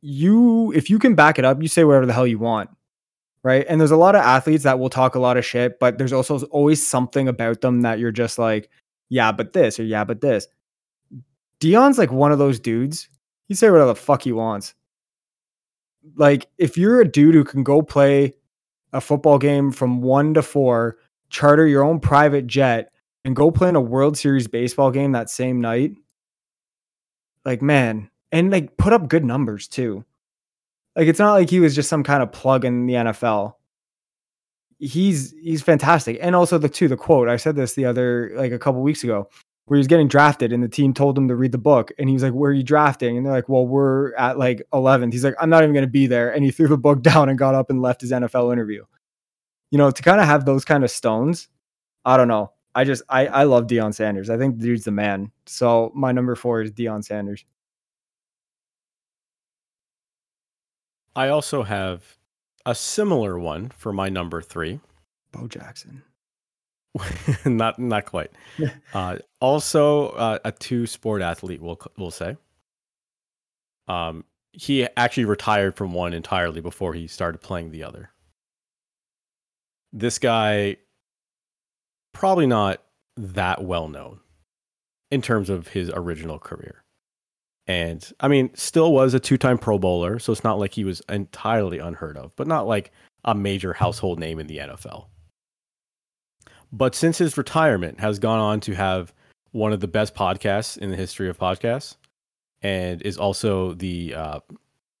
you. 0.00 0.72
If 0.72 0.90
you 0.90 0.98
can 0.98 1.14
back 1.14 1.38
it 1.38 1.44
up, 1.44 1.60
you 1.62 1.68
say 1.68 1.84
whatever 1.84 2.06
the 2.06 2.12
hell 2.12 2.26
you 2.26 2.38
want, 2.38 2.70
right? 3.42 3.66
And 3.68 3.80
there's 3.80 3.90
a 3.90 3.96
lot 3.96 4.14
of 4.14 4.22
athletes 4.22 4.64
that 4.64 4.78
will 4.78 4.90
talk 4.90 5.14
a 5.14 5.20
lot 5.20 5.36
of 5.36 5.44
shit, 5.44 5.78
but 5.78 5.98
there's 5.98 6.12
also 6.12 6.40
always 6.46 6.86
something 6.86 7.28
about 7.28 7.60
them 7.60 7.82
that 7.82 7.98
you're 7.98 8.12
just 8.12 8.38
like, 8.38 8.70
yeah, 9.08 9.32
but 9.32 9.52
this 9.52 9.78
or 9.78 9.84
yeah, 9.84 10.04
but 10.04 10.20
this. 10.20 10.46
Deion's 11.60 11.98
like 11.98 12.10
one 12.10 12.32
of 12.32 12.38
those 12.38 12.58
dudes. 12.58 13.08
He 13.46 13.54
say 13.54 13.68
whatever 13.68 13.88
the 13.88 13.96
fuck 13.96 14.22
he 14.22 14.32
wants 14.32 14.74
like 16.16 16.48
if 16.58 16.78
you're 16.78 17.00
a 17.00 17.10
dude 17.10 17.34
who 17.34 17.44
can 17.44 17.62
go 17.62 17.82
play 17.82 18.32
a 18.92 19.00
football 19.00 19.38
game 19.38 19.70
from 19.70 20.02
1 20.02 20.34
to 20.34 20.42
4 20.42 20.96
charter 21.28 21.66
your 21.66 21.84
own 21.84 22.00
private 22.00 22.46
jet 22.46 22.92
and 23.24 23.36
go 23.36 23.50
play 23.50 23.68
in 23.68 23.76
a 23.76 23.80
world 23.80 24.16
series 24.16 24.48
baseball 24.48 24.90
game 24.90 25.12
that 25.12 25.30
same 25.30 25.60
night 25.60 25.92
like 27.44 27.62
man 27.62 28.10
and 28.32 28.50
like 28.50 28.76
put 28.76 28.92
up 28.92 29.08
good 29.08 29.24
numbers 29.24 29.68
too. 29.68 30.04
Like 30.96 31.08
it's 31.08 31.18
not 31.18 31.32
like 31.32 31.50
he 31.50 31.60
was 31.60 31.74
just 31.74 31.88
some 31.88 32.02
kind 32.02 32.22
of 32.22 32.32
plug 32.32 32.64
in 32.64 32.86
the 32.86 32.94
NFL 32.94 33.54
he's 34.80 35.32
he's 35.42 35.62
fantastic. 35.62 36.18
And 36.20 36.34
also 36.34 36.58
the 36.58 36.68
two 36.68 36.88
the 36.88 36.96
quote 36.96 37.28
I 37.28 37.36
said 37.36 37.54
this 37.54 37.74
the 37.74 37.84
other 37.84 38.32
like 38.34 38.50
a 38.50 38.58
couple 38.58 38.80
weeks 38.82 39.04
ago 39.04 39.28
where 39.66 39.76
he 39.76 39.80
was 39.80 39.86
getting 39.86 40.08
drafted 40.08 40.52
and 40.52 40.62
the 40.62 40.68
team 40.68 40.92
told 40.92 41.16
him 41.16 41.28
to 41.28 41.36
read 41.36 41.52
the 41.52 41.58
book 41.58 41.92
and 41.98 42.08
he 42.08 42.14
was 42.14 42.22
like 42.22 42.32
where 42.32 42.50
are 42.50 42.54
you 42.54 42.62
drafting? 42.62 43.16
And 43.16 43.24
they're 43.24 43.32
like 43.32 43.48
well 43.48 43.66
we're 43.66 44.14
at 44.16 44.38
like 44.38 44.66
11th 44.72 45.12
he's 45.12 45.24
like 45.24 45.34
i'm 45.38 45.50
not 45.50 45.62
even 45.62 45.74
to 45.82 45.86
be 45.86 46.06
there. 46.06 46.34
And 46.34 46.44
he 46.44 46.50
threw 46.50 46.66
the 46.66 46.78
book 46.78 47.02
down 47.02 47.28
and 47.28 47.38
got 47.38 47.54
up 47.54 47.70
and 47.70 47.80
left 47.80 48.00
his 48.00 48.10
nfl 48.10 48.52
interview. 48.52 48.84
You 49.70 49.78
know 49.78 49.90
to 49.90 50.02
kind 50.02 50.20
of 50.20 50.26
have 50.26 50.46
those 50.46 50.64
kind 50.64 50.82
of 50.82 50.90
stones 50.90 51.48
i 52.04 52.16
don't 52.16 52.28
know 52.28 52.50
i 52.74 52.84
just 52.84 53.02
i 53.08 53.26
i 53.26 53.42
love 53.44 53.66
Deion 53.66 53.94
sanders 53.94 54.30
i 54.30 54.36
think 54.36 54.58
the 54.58 54.64
dude's 54.64 54.84
the 54.84 54.90
man 54.90 55.30
so 55.46 55.90
my 55.94 56.12
number 56.12 56.34
four 56.34 56.62
is 56.62 56.70
Deion 56.70 57.04
sanders 57.04 57.44
I 61.16 61.28
also 61.28 61.64
have 61.64 62.16
a 62.64 62.74
similar 62.74 63.36
one 63.36 63.70
for 63.76 63.92
my 63.92 64.08
number 64.08 64.40
three. 64.40 64.80
bo 65.32 65.48
jackson 65.48 66.02
not 67.44 67.78
not 67.78 68.06
quite. 68.06 68.30
Uh, 68.92 69.18
also, 69.40 70.08
uh, 70.10 70.38
a 70.44 70.50
two 70.52 70.86
sport 70.86 71.22
athlete. 71.22 71.62
We'll 71.62 71.78
we'll 71.96 72.10
say. 72.10 72.36
Um, 73.86 74.24
he 74.52 74.86
actually 74.96 75.24
retired 75.26 75.76
from 75.76 75.92
one 75.92 76.12
entirely 76.12 76.60
before 76.60 76.94
he 76.94 77.06
started 77.06 77.40
playing 77.40 77.70
the 77.70 77.84
other. 77.84 78.10
This 79.92 80.18
guy, 80.18 80.76
probably 82.12 82.46
not 82.46 82.82
that 83.16 83.62
well 83.62 83.88
known 83.88 84.20
in 85.10 85.22
terms 85.22 85.50
of 85.50 85.68
his 85.68 85.90
original 85.90 86.38
career. 86.38 86.82
And 87.66 88.12
I 88.20 88.28
mean, 88.28 88.50
still 88.54 88.92
was 88.92 89.14
a 89.14 89.20
two 89.20 89.38
time 89.38 89.58
Pro 89.58 89.78
Bowler, 89.78 90.18
so 90.18 90.32
it's 90.32 90.44
not 90.44 90.58
like 90.58 90.74
he 90.74 90.84
was 90.84 91.02
entirely 91.08 91.78
unheard 91.78 92.16
of, 92.16 92.34
but 92.36 92.46
not 92.46 92.66
like 92.66 92.90
a 93.24 93.34
major 93.34 93.72
household 93.72 94.18
name 94.18 94.38
in 94.38 94.46
the 94.46 94.58
NFL. 94.58 95.06
But 96.72 96.94
since 96.94 97.18
his 97.18 97.36
retirement, 97.36 98.00
has 98.00 98.18
gone 98.18 98.38
on 98.38 98.60
to 98.60 98.74
have 98.74 99.12
one 99.52 99.72
of 99.72 99.80
the 99.80 99.88
best 99.88 100.14
podcasts 100.14 100.78
in 100.78 100.90
the 100.90 100.96
history 100.96 101.28
of 101.28 101.38
podcasts, 101.38 101.96
and 102.62 103.02
is 103.02 103.16
also 103.16 103.74
the 103.74 104.14
uh, 104.14 104.40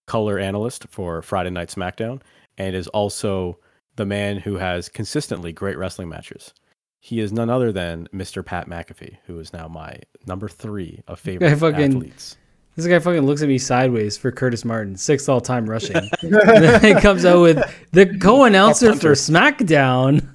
color 0.06 0.38
analyst 0.38 0.86
for 0.90 1.22
Friday 1.22 1.50
Night 1.50 1.68
SmackDown, 1.68 2.20
and 2.58 2.74
is 2.74 2.88
also 2.88 3.58
the 3.96 4.06
man 4.06 4.38
who 4.38 4.56
has 4.56 4.88
consistently 4.88 5.52
great 5.52 5.78
wrestling 5.78 6.08
matches. 6.08 6.52
He 7.00 7.18
is 7.20 7.32
none 7.32 7.48
other 7.48 7.72
than 7.72 8.08
Mr. 8.14 8.44
Pat 8.44 8.68
McAfee, 8.68 9.16
who 9.26 9.38
is 9.40 9.52
now 9.52 9.66
my 9.66 9.98
number 10.26 10.48
three 10.48 11.02
of 11.08 11.18
favorite 11.18 11.56
fucking- 11.56 11.96
athletes. 11.96 12.36
This 12.76 12.86
guy 12.86 12.98
fucking 12.98 13.26
looks 13.26 13.42
at 13.42 13.48
me 13.48 13.58
sideways 13.58 14.16
for 14.16 14.30
Curtis 14.30 14.64
Martin, 14.64 14.96
sixth 14.96 15.28
all 15.28 15.40
time 15.40 15.68
rushing. 15.68 15.96
and 16.22 16.32
then 16.32 16.82
he 16.82 17.00
comes 17.00 17.24
out 17.24 17.42
with 17.42 17.58
the 17.90 18.16
co 18.18 18.44
announcer 18.44 18.94
for 18.94 19.12
SmackDown. 19.12 20.26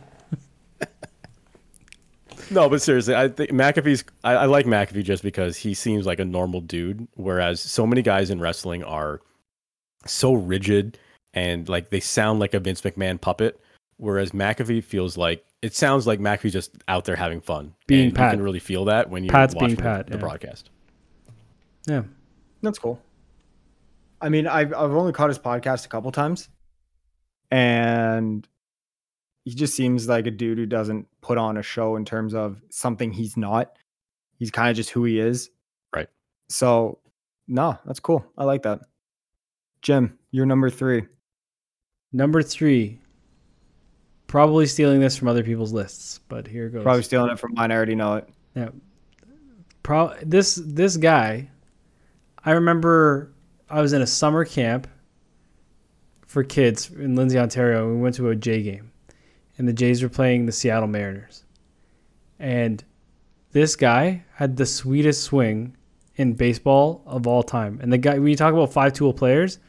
No, 2.51 2.69
but 2.69 2.81
seriously, 2.81 3.15
I 3.15 3.29
think 3.29 3.51
McAfee's. 3.51 4.03
I, 4.23 4.33
I 4.33 4.45
like 4.45 4.65
McAfee 4.65 5.03
just 5.03 5.23
because 5.23 5.57
he 5.57 5.73
seems 5.73 6.05
like 6.05 6.19
a 6.19 6.25
normal 6.25 6.61
dude, 6.61 7.07
whereas 7.15 7.61
so 7.61 7.87
many 7.87 8.01
guys 8.01 8.29
in 8.29 8.39
wrestling 8.39 8.83
are 8.83 9.21
so 10.05 10.33
rigid 10.33 10.99
and 11.33 11.67
like 11.67 11.89
they 11.89 11.99
sound 11.99 12.39
like 12.39 12.53
a 12.53 12.59
Vince 12.59 12.81
McMahon 12.81 13.19
puppet. 13.19 13.59
Whereas 13.97 14.31
McAfee 14.31 14.84
feels 14.84 15.17
like 15.17 15.45
it 15.61 15.73
sounds 15.73 16.05
like 16.05 16.19
McAfee's 16.19 16.53
just 16.53 16.72
out 16.88 17.05
there 17.05 17.15
having 17.15 17.39
fun. 17.41 17.73
Being 17.88 18.07
and 18.07 18.15
Pat. 18.15 18.31
You 18.31 18.38
can 18.38 18.43
really 18.43 18.59
feel 18.59 18.85
that 18.85 19.09
when 19.09 19.23
you're 19.23 19.31
Pat's 19.31 19.55
watching 19.55 19.67
being 19.69 19.76
the- 19.77 19.81
Pat, 19.84 20.07
the 20.07 20.13
yeah. 20.15 20.19
broadcast. 20.19 20.69
Yeah. 21.88 22.03
That's 22.61 22.80
cool. 22.80 22.99
I 24.22 24.30
mean, 24.30 24.47
I've 24.47 24.73
I've 24.73 24.91
only 24.91 25.13
caught 25.13 25.30
his 25.30 25.39
podcast 25.39 25.85
a 25.85 25.89
couple 25.89 26.11
times, 26.11 26.49
and 27.51 28.47
he 29.43 29.53
just 29.53 29.76
seems 29.76 30.07
like 30.07 30.26
a 30.26 30.31
dude 30.31 30.57
who 30.57 30.65
doesn't 30.65 31.07
put 31.22 31.38
on 31.38 31.57
a 31.57 31.61
show 31.61 31.95
in 31.95 32.05
terms 32.05 32.34
of 32.34 32.61
something 32.69 33.11
he's 33.11 33.38
not. 33.38 33.77
He's 34.39 34.51
kind 34.51 34.69
of 34.69 34.76
just 34.76 34.89
who 34.89 35.03
he 35.03 35.19
is. 35.19 35.51
Right. 35.95 36.07
So, 36.49 36.99
no, 37.47 37.77
that's 37.85 37.99
cool. 37.99 38.26
I 38.38 38.43
like 38.45 38.63
that. 38.63 38.80
Jim, 39.81 40.17
you're 40.31 40.45
number 40.47 40.69
three. 40.69 41.03
Number 42.11 42.41
three. 42.41 42.99
Probably 44.35 44.65
stealing 44.65 44.99
this 44.99 45.15
from 45.15 45.29
other 45.29 45.45
people's 45.45 45.71
lists, 45.71 46.19
but 46.27 46.45
here 46.45 46.67
goes. 46.67 46.83
Probably 46.83 47.03
stealing 47.03 47.31
it 47.31 47.39
from 47.39 47.53
mine. 47.53 47.71
I 47.71 47.75
already 47.75 47.95
know 47.95 48.15
it. 48.15 48.27
Yeah. 48.53 48.67
Pro- 49.81 50.13
this 50.23 50.55
this 50.61 50.97
guy, 50.97 51.49
I 52.43 52.51
remember 52.51 53.31
I 53.69 53.79
was 53.79 53.93
in 53.93 54.01
a 54.01 54.05
summer 54.05 54.43
camp 54.43 54.89
for 56.27 56.43
kids 56.43 56.91
in 56.91 57.15
Lindsay, 57.15 57.39
Ontario. 57.39 57.89
We 57.89 57.95
went 57.95 58.15
to 58.15 58.27
a 58.27 58.35
J 58.35 58.61
game, 58.61 58.91
and 59.57 59.69
the 59.69 59.71
Jays 59.71 60.03
were 60.03 60.09
playing 60.09 60.47
the 60.47 60.51
Seattle 60.51 60.89
Mariners. 60.89 61.45
And 62.37 62.83
this 63.53 63.77
guy 63.77 64.25
had 64.33 64.57
the 64.57 64.65
sweetest 64.65 65.23
swing 65.23 65.77
in 66.17 66.33
baseball 66.33 67.03
of 67.05 67.25
all 67.25 67.41
time. 67.41 67.79
And 67.81 67.93
the 67.93 67.97
guy, 67.97 68.19
when 68.19 68.27
you 68.27 68.35
talk 68.35 68.51
about 68.53 68.73
five 68.73 68.91
tool 68.91 69.13
players, 69.13 69.59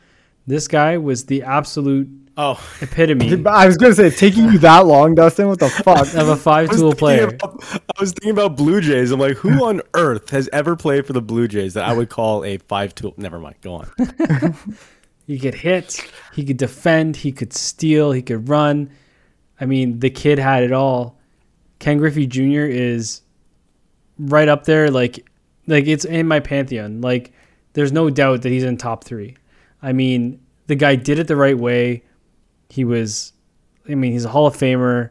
this 0.48 0.66
guy 0.66 0.98
was 0.98 1.26
the 1.26 1.44
absolute 1.44 2.25
Oh, 2.38 2.62
epitome 2.82 3.44
I 3.46 3.66
was 3.66 3.78
gonna 3.78 3.94
say, 3.94 4.10
taking 4.10 4.44
you 4.44 4.58
that 4.58 4.80
long, 4.86 5.14
Dustin. 5.14 5.48
What 5.48 5.58
the 5.58 5.68
fuck? 5.84 6.12
of 6.14 6.28
a 6.28 6.36
five-tool 6.36 6.94
player. 6.94 7.28
about- 7.28 7.64
I 7.72 8.00
was 8.00 8.12
thinking 8.12 8.30
about 8.32 8.56
Blue 8.56 8.80
Jays. 8.82 9.10
I'm 9.10 9.18
like, 9.20 9.36
who 9.38 9.64
on 9.66 9.80
earth 9.94 10.28
has 10.30 10.48
ever 10.52 10.76
played 10.76 11.06
for 11.06 11.14
the 11.14 11.22
Blue 11.22 11.48
Jays 11.48 11.74
that 11.74 11.84
I 11.84 11.94
would 11.94 12.10
call 12.10 12.44
a 12.44 12.58
five 12.58 12.94
tool? 12.94 13.14
Never 13.16 13.38
mind. 13.38 13.56
Go 13.62 13.74
on. 13.74 14.54
He 15.26 15.38
could 15.40 15.54
hit, 15.54 16.00
he 16.34 16.44
could 16.44 16.56
defend, 16.56 17.16
he 17.16 17.32
could 17.32 17.52
steal, 17.52 18.12
he 18.12 18.22
could 18.22 18.48
run. 18.48 18.90
I 19.60 19.64
mean, 19.66 19.98
the 19.98 20.10
kid 20.10 20.38
had 20.38 20.62
it 20.62 20.72
all. 20.72 21.18
Ken 21.80 21.98
Griffey 21.98 22.26
Jr. 22.26 22.60
is 22.66 23.22
right 24.18 24.46
up 24.48 24.64
there, 24.64 24.88
like, 24.90 25.26
like 25.66 25.86
it's 25.86 26.04
in 26.04 26.28
my 26.28 26.38
pantheon. 26.40 27.00
Like, 27.00 27.32
there's 27.72 27.90
no 27.92 28.08
doubt 28.08 28.42
that 28.42 28.50
he's 28.52 28.62
in 28.62 28.76
top 28.76 29.02
three. 29.04 29.36
I 29.82 29.92
mean, 29.92 30.40
the 30.68 30.76
guy 30.76 30.94
did 30.94 31.18
it 31.18 31.26
the 31.26 31.36
right 31.36 31.58
way. 31.58 32.02
He 32.70 32.84
was, 32.84 33.32
I 33.88 33.94
mean, 33.94 34.12
he's 34.12 34.24
a 34.24 34.28
Hall 34.28 34.46
of 34.46 34.56
Famer. 34.56 35.10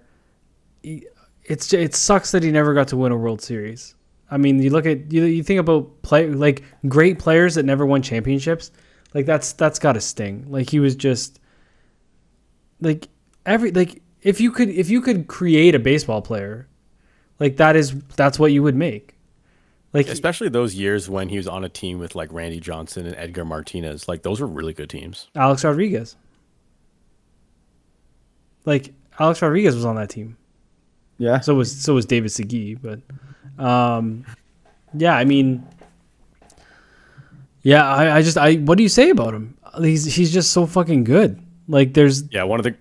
He- 0.84 1.06
It's 1.44 1.72
it 1.73 1.94
sucks 1.94 2.32
that 2.32 2.41
he 2.44 2.52
never 2.52 2.73
got 2.73 2.88
to 2.90 2.98
win 2.98 3.11
a 3.11 3.18
World 3.18 3.41
Series. 3.41 3.94
I 4.32 4.38
mean, 4.38 4.61
you 4.61 4.72
look 4.72 4.86
at 4.88 5.11
you, 5.11 5.23
you 5.26 5.44
think 5.44 5.60
about 5.60 6.02
play 6.02 6.27
like 6.27 6.64
great 6.88 7.19
players 7.19 7.53
that 7.56 7.64
never 7.65 7.86
won 7.86 8.02
championships. 8.02 8.72
Like 9.14 9.26
that's 9.27 9.53
that's 9.53 9.77
got 9.80 9.94
to 9.94 10.02
sting. 10.02 10.45
Like 10.49 10.69
he 10.72 10.80
was 10.80 10.95
just 10.95 11.40
like 12.82 13.07
every 13.45 13.72
like 13.72 14.02
if 14.22 14.41
you 14.41 14.52
could 14.52 14.69
if 14.69 14.90
you 14.90 15.02
could 15.02 15.27
create 15.27 15.76
a 15.76 15.80
baseball 15.80 16.22
player, 16.22 16.68
like 17.40 17.57
that 17.57 17.76
is 17.76 17.94
that's 18.15 18.40
what 18.40 18.52
you 18.52 18.64
would 18.64 18.76
make. 18.76 19.15
Like 19.94 20.07
Especially 20.10 20.49
those 20.49 20.76
years 20.76 21.07
when 21.10 21.30
he 21.30 21.38
was 21.38 21.48
on 21.48 21.64
a 21.64 21.69
team 21.69 21.99
with 21.99 22.15
like 22.15 22.34
Randy 22.34 22.60
Johnson 22.60 23.06
and 23.06 23.15
Edgar 23.15 23.45
Martinez. 23.45 24.07
Like 24.10 24.23
those 24.23 24.41
were 24.41 24.48
really 24.48 24.73
good 24.73 24.90
teams. 24.90 25.30
Alex 25.36 25.64
Rodriguez. 25.64 26.18
Like 28.66 28.94
Alex 29.20 29.42
Rodriguez 29.42 29.76
was 29.76 29.86
on 29.86 29.96
that 29.96 30.10
team. 30.10 30.38
Yeah. 31.18 31.40
So 31.40 31.56
was 31.56 31.72
so 31.72 31.94
was 31.94 32.06
David 32.06 32.32
Segui, 32.32 32.78
but 32.82 33.00
um 33.64 34.26
yeah, 34.98 35.16
I 35.16 35.24
mean 35.26 35.66
Yeah, 37.64 37.88
I, 37.88 38.18
I 38.18 38.22
just 38.22 38.38
I 38.38 38.56
what 38.56 38.78
do 38.78 38.84
you 38.84 38.90
say 38.90 39.10
about 39.10 39.34
him? 39.34 39.58
He's 39.80 40.06
he's 40.06 40.32
just 40.34 40.52
so 40.52 40.66
fucking 40.66 41.04
good. 41.04 41.42
Like 41.68 41.94
there's 41.94 42.24
Yeah, 42.32 42.44
one 42.44 42.60
of 42.60 42.64
the 42.64 42.76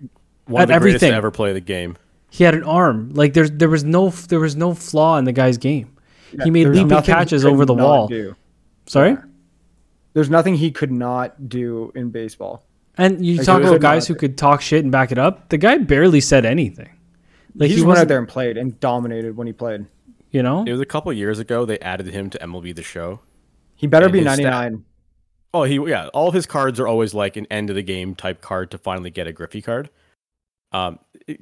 one 0.46 0.62
of 0.62 0.68
the 0.68 0.78
greatest 0.78 1.02
everything. 1.02 1.10
to 1.12 1.16
ever 1.16 1.30
play 1.30 1.52
the 1.52 1.60
game. 1.60 1.96
he 2.30 2.44
had 2.44 2.54
an 2.54 2.64
arm. 2.64 3.10
Like 3.14 3.32
there's 3.34 3.50
there 3.52 3.68
was 3.68 3.84
no 3.84 4.10
there 4.10 4.40
was 4.40 4.56
no 4.56 4.74
flaw 4.74 5.16
in 5.18 5.24
the 5.24 5.32
guy's 5.32 5.56
game. 5.58 5.96
he 6.42 6.50
made 6.50 6.66
leaping 6.68 7.02
catches 7.02 7.44
over 7.44 7.64
the 7.64 7.74
wall. 7.74 8.08
do. 8.08 8.34
Sorry? 8.86 9.16
There's 10.12 10.30
nothing 10.30 10.54
he 10.56 10.70
could 10.70 10.92
not 10.92 11.48
do 11.48 11.90
in 11.94 12.10
baseball. 12.10 12.63
And 12.96 13.24
you 13.24 13.38
Like, 13.38 13.46
talk 13.46 13.62
about 13.62 13.80
guys 13.80 14.06
who 14.06 14.14
could 14.14 14.38
talk 14.38 14.60
shit 14.60 14.82
and 14.84 14.92
back 14.92 15.10
it 15.10 15.18
up. 15.18 15.48
The 15.48 15.58
guy 15.58 15.78
barely 15.78 16.20
said 16.20 16.44
anything. 16.44 16.90
Like 17.56 17.68
he 17.68 17.74
he 17.74 17.74
just 17.76 17.86
went 17.86 17.98
out 17.98 18.08
there 18.08 18.18
and 18.18 18.28
played 18.28 18.56
and 18.56 18.78
dominated 18.80 19.36
when 19.36 19.46
he 19.46 19.52
played. 19.52 19.86
you 20.30 20.42
know. 20.42 20.64
It 20.64 20.72
was 20.72 20.80
a 20.80 20.86
couple 20.86 21.12
years 21.12 21.38
ago 21.38 21.64
they 21.64 21.78
added 21.80 22.06
him 22.06 22.30
to 22.30 22.38
MLB 22.38 22.74
the 22.74 22.82
Show. 22.82 23.20
He 23.76 23.86
better 23.86 24.08
be 24.08 24.20
99. 24.20 24.84
Oh, 25.52 25.62
he 25.64 25.76
yeah. 25.88 26.08
All 26.08 26.28
of 26.28 26.34
his 26.34 26.46
cards 26.46 26.80
are 26.80 26.86
always 26.88 27.14
like 27.14 27.36
an 27.36 27.46
end 27.50 27.70
of 27.70 27.76
the 27.76 27.82
game 27.82 28.14
type 28.14 28.40
card 28.40 28.70
to 28.72 28.78
finally 28.78 29.10
get 29.10 29.26
a 29.26 29.32
Griffey 29.32 29.62
card. 29.62 29.90
Um, 30.72 30.98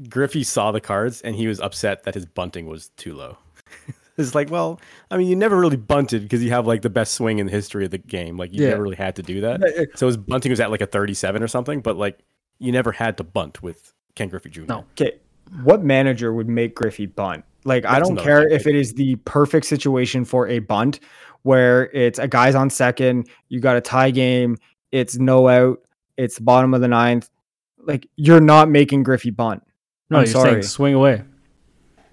Griffey 0.08 0.42
saw 0.44 0.72
the 0.72 0.80
cards 0.80 1.22
and 1.22 1.34
he 1.34 1.46
was 1.46 1.60
upset 1.60 2.04
that 2.04 2.14
his 2.14 2.26
bunting 2.26 2.66
was 2.66 2.90
too 2.96 3.14
low. 3.14 3.38
it's 4.18 4.34
like, 4.34 4.50
well, 4.50 4.80
I 5.10 5.16
mean, 5.16 5.28
you 5.28 5.36
never 5.36 5.58
really 5.58 5.76
bunted 5.76 6.22
because 6.22 6.42
you 6.42 6.50
have 6.50 6.66
like 6.66 6.82
the 6.82 6.90
best 6.90 7.14
swing 7.14 7.38
in 7.38 7.46
the 7.46 7.52
history 7.52 7.84
of 7.84 7.90
the 7.90 7.98
game. 7.98 8.36
Like 8.36 8.52
you 8.52 8.62
Yeah. 8.64 8.70
never 8.70 8.82
really 8.82 8.96
had 8.96 9.16
to 9.16 9.22
do 9.22 9.40
that. 9.42 9.60
Yeah, 9.60 9.68
yeah. 9.80 9.84
So 9.94 10.06
his 10.06 10.16
bunting 10.16 10.50
was 10.50 10.60
at 10.60 10.70
like 10.70 10.80
a 10.80 10.86
37 10.86 11.42
or 11.42 11.48
something, 11.48 11.80
but 11.80 11.96
like 11.96 12.18
you 12.58 12.72
never 12.72 12.92
had 12.92 13.16
to 13.18 13.24
bunt 13.24 13.62
with 13.62 13.92
Ken 14.14 14.28
Griffey 14.28 14.50
Jr. 14.50 14.62
No. 14.68 14.78
Okay, 14.92 15.18
what 15.64 15.82
manager 15.82 16.32
would 16.32 16.48
make 16.48 16.74
Griffey 16.74 17.06
bunt? 17.06 17.44
Like, 17.64 17.84
I 17.86 18.00
don't 18.00 18.16
care 18.18 18.46
if 18.48 18.66
it 18.66 18.74
is 18.74 18.94
the 18.94 19.14
perfect 19.24 19.66
situation 19.66 20.24
for 20.24 20.48
a 20.48 20.58
bunt 20.58 20.98
where 21.42 21.90
it's 21.92 22.18
a 22.18 22.26
guy's 22.26 22.54
on 22.56 22.70
second, 22.70 23.28
you 23.48 23.60
got 23.60 23.76
a 23.76 23.80
tie 23.80 24.10
game, 24.10 24.56
it's 24.90 25.16
no 25.16 25.48
out, 25.48 25.80
it's 26.16 26.38
bottom 26.40 26.74
of 26.74 26.80
the 26.80 26.88
ninth. 26.88 27.30
Like, 27.78 28.08
you're 28.16 28.40
not 28.40 28.68
making 28.68 29.04
Griffey 29.04 29.30
bunt. 29.30 29.62
No, 30.10 30.18
I'm 30.18 30.24
you're 30.24 30.32
sorry. 30.32 30.50
saying 30.50 30.62
swing 30.64 30.94
away. 30.94 31.22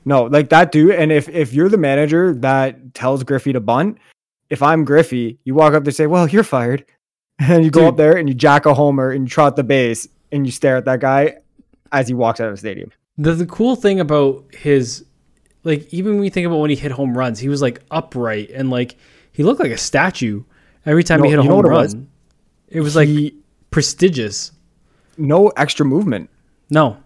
No, 0.10 0.24
like 0.24 0.50
that 0.50 0.72
dude. 0.72 0.96
And 0.96 1.12
if 1.12 1.30
if 1.30 1.54
you're 1.54 1.70
the 1.70 1.78
manager 1.78 2.34
that 2.36 2.94
tells 2.96 3.24
Griffey 3.24 3.54
to 3.54 3.60
bunt, 3.60 3.98
if 4.50 4.62
I'm 4.64 4.84
Griffey, 4.84 5.38
you 5.44 5.54
walk 5.54 5.74
up 5.76 5.84
to 5.86 5.92
say, 5.92 6.08
"Well, 6.08 6.28
you're 6.28 6.44
fired," 6.44 6.84
and 7.40 7.64
you 7.64 7.70
go 7.70 7.82
Dude. 7.82 7.90
up 7.90 7.98
there 7.98 8.18
and 8.18 8.28
you 8.28 8.34
jack 8.36 8.66
a 8.66 8.74
homer 8.74 9.12
and 9.12 9.26
you 9.26 9.30
trot 9.30 9.56
the 9.56 9.64
base 9.64 10.08
and 10.32 10.46
you 10.46 10.52
stare 10.52 10.78
at 10.78 10.86
that 10.86 11.00
guy 11.00 11.38
as 11.92 12.08
he 12.08 12.14
walks 12.14 12.40
out 12.40 12.48
of 12.48 12.54
the 12.54 12.58
stadium. 12.58 12.92
The 13.18 13.34
the 13.34 13.46
cool 13.46 13.76
thing 13.76 14.00
about 14.00 14.46
his 14.56 15.06
like 15.64 15.94
even 15.94 16.16
when 16.16 16.24
you 16.24 16.30
think 16.32 16.48
about 16.48 16.58
when 16.58 16.70
he 16.72 16.76
hit 16.76 16.92
home 16.92 17.16
runs, 17.18 17.38
he 17.40 17.48
was 17.50 17.62
like 17.62 17.82
upright 17.92 18.50
and 18.50 18.70
like 18.72 18.96
he 19.32 19.44
looked 19.44 19.60
like 19.60 19.72
a 19.72 19.78
statue 19.78 20.44
every 20.86 21.04
time 21.04 21.20
No, 21.20 21.26
he 21.26 21.30
hit 21.32 21.40
a 21.40 21.44
home 21.44 21.58
what 21.58 21.66
it 21.66 21.70
run. 21.70 21.84
was? 21.84 21.96
It 22.70 22.82
was 22.82 22.96
like 22.96 23.08
He- 23.10 23.36
prestigious. 23.70 24.52
no 25.18 25.50
extra 25.50 25.86
movement. 25.86 26.30
No. 26.72 26.98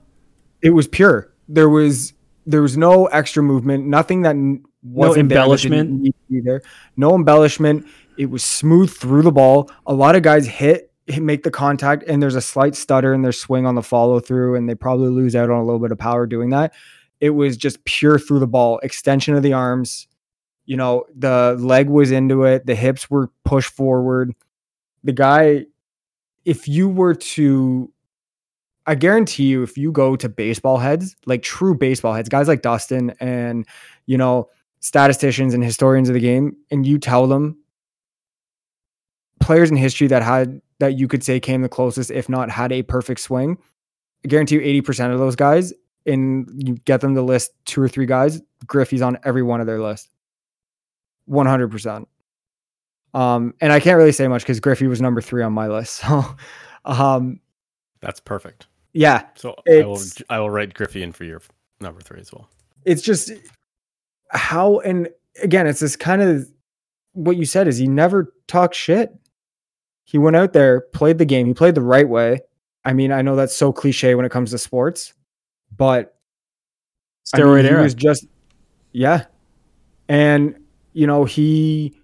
It 0.61 0.69
was 0.69 0.87
pure. 0.87 1.31
There 1.49 1.67
was 1.69 2.13
there 2.45 2.61
was 2.61 2.77
no 2.77 3.05
extra 3.07 3.43
movement. 3.43 3.85
Nothing 3.85 4.21
that 4.23 4.35
that 4.35 5.13
didn't 5.13 5.19
embellishment. 5.19 5.91
need 5.91 6.11
to 6.11 6.33
be 6.33 6.41
there. 6.41 6.61
No 6.97 7.15
embellishment. 7.15 7.85
It 8.17 8.29
was 8.29 8.43
smooth 8.43 8.91
through 8.91 9.23
the 9.23 9.31
ball. 9.31 9.71
A 9.85 9.93
lot 9.93 10.15
of 10.15 10.23
guys 10.23 10.45
hit, 10.45 10.91
hit 11.07 11.23
make 11.23 11.43
the 11.43 11.51
contact, 11.51 12.03
and 12.07 12.21
there's 12.21 12.35
a 12.35 12.41
slight 12.41 12.75
stutter 12.75 13.13
in 13.13 13.21
their 13.21 13.31
swing 13.31 13.65
on 13.65 13.75
the 13.75 13.81
follow 13.81 14.19
through, 14.19 14.55
and 14.55 14.69
they 14.69 14.75
probably 14.75 15.09
lose 15.09 15.35
out 15.35 15.49
on 15.49 15.59
a 15.59 15.63
little 15.63 15.79
bit 15.79 15.91
of 15.91 15.97
power 15.97 16.27
doing 16.27 16.49
that. 16.49 16.73
It 17.19 17.29
was 17.29 17.55
just 17.55 17.83
pure 17.85 18.19
through 18.19 18.39
the 18.39 18.47
ball, 18.47 18.79
extension 18.83 19.35
of 19.35 19.43
the 19.43 19.53
arms. 19.53 20.07
You 20.65 20.77
know, 20.77 21.05
the 21.15 21.55
leg 21.59 21.89
was 21.89 22.11
into 22.11 22.43
it. 22.43 22.65
The 22.65 22.75
hips 22.75 23.09
were 23.09 23.31
pushed 23.45 23.71
forward. 23.71 24.33
The 25.03 25.13
guy, 25.13 25.65
if 26.45 26.67
you 26.67 26.89
were 26.89 27.15
to 27.15 27.92
I 28.85 28.95
guarantee 28.95 29.45
you, 29.45 29.63
if 29.63 29.77
you 29.77 29.91
go 29.91 30.15
to 30.15 30.27
baseball 30.27 30.77
heads, 30.77 31.15
like 31.25 31.41
true 31.41 31.75
baseball 31.75 32.13
heads, 32.13 32.29
guys 32.29 32.47
like 32.47 32.61
Dustin 32.61 33.13
and, 33.19 33.65
you 34.05 34.17
know, 34.17 34.49
statisticians 34.81 35.53
and 35.53 35.63
historians 35.63 36.09
of 36.09 36.13
the 36.13 36.19
game, 36.19 36.57
and 36.69 36.85
you 36.85 36.97
tell 36.97 37.27
them 37.27 37.57
players 39.39 39.71
in 39.71 39.77
history 39.77 40.07
that 40.07 40.21
had, 40.21 40.61
that 40.79 40.97
you 40.97 41.07
could 41.07 41.23
say 41.23 41.39
came 41.39 41.61
the 41.61 41.69
closest, 41.69 42.11
if 42.11 42.27
not 42.27 42.49
had 42.49 42.71
a 42.73 42.83
perfect 42.83 43.21
swing, 43.21 43.57
I 44.25 44.27
guarantee 44.27 44.55
you 44.55 44.81
80% 44.81 45.13
of 45.13 45.19
those 45.19 45.35
guys, 45.35 45.73
and 46.05 46.49
you 46.57 46.75
get 46.85 46.99
them 47.01 47.15
to 47.15 47.21
list 47.21 47.51
two 47.65 47.81
or 47.81 47.87
three 47.87 48.05
guys, 48.05 48.41
Griffey's 48.65 49.01
on 49.01 49.17
every 49.23 49.43
one 49.43 49.61
of 49.61 49.67
their 49.67 49.79
list. 49.79 50.09
100%. 51.29 52.05
Um, 53.13 53.53
and 53.61 53.71
I 53.71 53.79
can't 53.79 53.97
really 53.97 54.11
say 54.11 54.27
much 54.27 54.41
because 54.41 54.59
Griffey 54.59 54.87
was 54.87 54.99
number 54.99 55.21
three 55.21 55.43
on 55.43 55.53
my 55.53 55.67
list. 55.67 56.03
So, 56.85 56.91
um, 56.91 57.39
That's 58.01 58.19
perfect. 58.19 58.67
Yeah, 58.93 59.25
So 59.35 59.55
I 59.67 59.83
will 59.83 60.01
I 60.29 60.39
will 60.39 60.49
write 60.49 60.73
Griffey 60.73 61.03
in 61.03 61.11
for 61.11 61.23
your 61.25 61.41
number 61.79 61.99
three 62.01 62.19
as 62.21 62.31
well. 62.31 62.47
it's 62.85 63.01
just 63.01 63.31
how 64.29 64.79
and 64.79 65.09
again 65.41 65.67
it's 65.67 65.79
this 65.79 65.95
kind 65.95 66.21
of 66.21 66.47
what 67.13 67.35
you 67.37 67.45
said 67.45 67.67
is 67.67 67.77
he 67.77 67.87
never 67.87 68.33
talked 68.47 68.75
shit. 68.75 69.13
He 70.05 70.17
went 70.17 70.35
out 70.35 70.53
there 70.53 70.81
played 70.81 71.17
the 71.17 71.25
game 71.25 71.45
he 71.47 71.53
played 71.53 71.75
the 71.75 71.81
right 71.81 72.07
way. 72.07 72.41
I 72.85 72.93
mean 72.93 73.11
i 73.11 73.21
know 73.21 73.35
that's 73.35 73.55
so 73.55 73.71
cliche 73.71 74.13
when 74.15 74.25
it 74.25 74.31
comes 74.31 74.51
to 74.51 74.57
sports 74.57 75.13
but 75.75 76.15
I 77.33 77.37
mean, 77.37 77.47
Steroid 77.47 77.61
he 77.63 77.69
era. 77.69 77.81
was 77.83 77.93
just 77.95 78.25
yeah. 78.91 79.25
And 80.09 80.55
you 80.93 81.07
know 81.07 81.23
he 81.25 81.97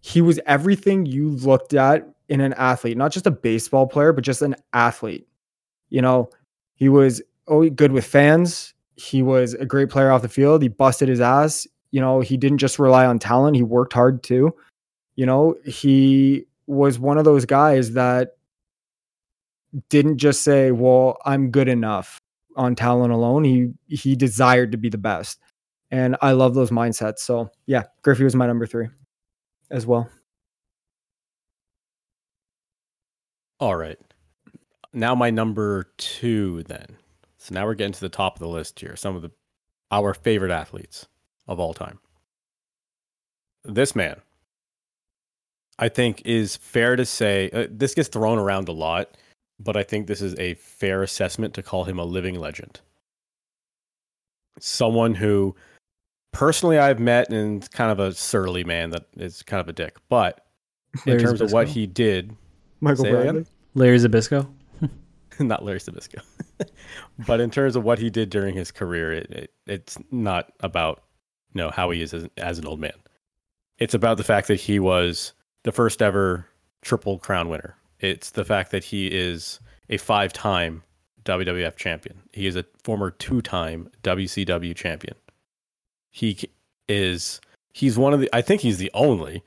he 0.00 0.22
was 0.22 0.40
everything 0.46 1.06
you 1.06 1.30
looked 1.30 1.74
at 1.74 2.08
in 2.28 2.40
an 2.40 2.52
athlete 2.54 2.96
not 2.96 3.12
just 3.12 3.26
a 3.26 3.30
baseball 3.30 3.86
player 3.86 4.12
but 4.12 4.24
just 4.24 4.42
an 4.42 4.56
athlete 4.72 5.28
you 5.90 6.02
know 6.02 6.28
he 6.74 6.88
was 6.88 7.22
oh 7.48 7.68
good 7.70 7.92
with 7.92 8.04
fans 8.04 8.74
he 8.96 9.22
was 9.22 9.54
a 9.54 9.66
great 9.66 9.90
player 9.90 10.10
off 10.10 10.22
the 10.22 10.28
field 10.28 10.62
he 10.62 10.68
busted 10.68 11.08
his 11.08 11.20
ass 11.20 11.66
you 11.90 12.00
know 12.00 12.20
he 12.20 12.36
didn't 12.36 12.58
just 12.58 12.78
rely 12.78 13.06
on 13.06 13.18
talent 13.18 13.56
he 13.56 13.62
worked 13.62 13.92
hard 13.92 14.22
too 14.22 14.54
you 15.16 15.26
know 15.26 15.54
he 15.64 16.44
was 16.66 16.98
one 16.98 17.18
of 17.18 17.24
those 17.24 17.44
guys 17.44 17.92
that 17.92 18.36
didn't 19.88 20.18
just 20.18 20.42
say 20.42 20.70
well 20.70 21.18
i'm 21.24 21.50
good 21.50 21.68
enough 21.68 22.20
on 22.56 22.74
talent 22.74 23.12
alone. 23.12 23.44
He 23.44 23.72
he 23.86 24.16
desired 24.16 24.72
to 24.72 24.78
be 24.78 24.88
the 24.88 24.98
best. 24.98 25.38
And 25.90 26.16
I 26.20 26.32
love 26.32 26.54
those 26.54 26.70
mindsets. 26.70 27.18
So 27.20 27.50
yeah, 27.66 27.84
Griffey 28.02 28.24
was 28.24 28.34
my 28.34 28.46
number 28.46 28.66
three 28.66 28.88
as 29.70 29.86
well. 29.86 30.08
All 33.60 33.76
right. 33.76 33.98
Now 34.96 35.14
my 35.14 35.28
number 35.28 35.90
two 35.98 36.62
then. 36.62 36.96
So 37.36 37.54
now 37.54 37.66
we're 37.66 37.74
getting 37.74 37.92
to 37.92 38.00
the 38.00 38.08
top 38.08 38.36
of 38.36 38.40
the 38.40 38.48
list 38.48 38.80
here. 38.80 38.96
Some 38.96 39.14
of 39.14 39.20
the 39.20 39.30
our 39.92 40.14
favorite 40.14 40.50
athletes 40.50 41.06
of 41.46 41.60
all 41.60 41.74
time. 41.74 41.98
This 43.62 43.94
man, 43.94 44.22
I 45.78 45.90
think, 45.90 46.22
is 46.24 46.56
fair 46.56 46.96
to 46.96 47.04
say. 47.04 47.50
Uh, 47.52 47.66
this 47.70 47.94
gets 47.94 48.08
thrown 48.08 48.38
around 48.38 48.70
a 48.70 48.72
lot, 48.72 49.18
but 49.60 49.76
I 49.76 49.82
think 49.82 50.06
this 50.06 50.22
is 50.22 50.34
a 50.38 50.54
fair 50.54 51.02
assessment 51.02 51.52
to 51.54 51.62
call 51.62 51.84
him 51.84 51.98
a 51.98 52.04
living 52.04 52.40
legend. 52.40 52.80
Someone 54.58 55.14
who, 55.14 55.54
personally, 56.32 56.78
I've 56.78 57.00
met 57.00 57.30
and 57.30 57.70
kind 57.70 57.92
of 57.92 58.00
a 58.00 58.14
surly 58.14 58.64
man 58.64 58.90
that 58.90 59.04
is 59.18 59.42
kind 59.42 59.60
of 59.60 59.68
a 59.68 59.74
dick, 59.74 59.96
but 60.08 60.46
in 61.04 61.12
Larry 61.12 61.22
terms 61.22 61.40
of 61.42 61.52
what 61.52 61.68
he 61.68 61.86
did, 61.86 62.34
Michael 62.80 63.04
Say 63.04 63.10
again? 63.10 63.24
Bradley. 63.24 63.46
Larry 63.74 63.98
Zbyszko. 63.98 64.48
not 65.40 65.64
Larry 65.64 65.78
Zbyszko. 65.78 66.20
but 67.26 67.40
in 67.40 67.50
terms 67.50 67.76
of 67.76 67.84
what 67.84 67.98
he 67.98 68.10
did 68.10 68.30
during 68.30 68.54
his 68.54 68.70
career, 68.70 69.12
it, 69.12 69.30
it, 69.30 69.50
it's 69.66 69.98
not 70.10 70.52
about 70.60 71.02
you 71.54 71.62
know 71.62 71.70
how 71.70 71.90
he 71.90 72.02
is 72.02 72.14
as, 72.14 72.26
as 72.36 72.58
an 72.58 72.66
old 72.66 72.80
man. 72.80 72.92
It's 73.78 73.94
about 73.94 74.16
the 74.16 74.24
fact 74.24 74.48
that 74.48 74.60
he 74.60 74.78
was 74.78 75.32
the 75.64 75.72
first 75.72 76.00
ever 76.00 76.46
triple 76.82 77.18
crown 77.18 77.48
winner. 77.48 77.76
It's 78.00 78.30
the 78.30 78.44
fact 78.44 78.70
that 78.70 78.84
he 78.84 79.06
is 79.06 79.60
a 79.88 79.96
five-time 79.96 80.82
WWF 81.24 81.76
champion. 81.76 82.22
He 82.32 82.46
is 82.46 82.56
a 82.56 82.64
former 82.84 83.10
two-time 83.10 83.90
WCW 84.02 84.74
champion. 84.74 85.16
He 86.10 86.38
is 86.88 87.40
he's 87.72 87.98
one 87.98 88.14
of 88.14 88.20
the 88.20 88.30
I 88.32 88.42
think 88.42 88.62
he's 88.62 88.78
the 88.78 88.90
only 88.94 89.42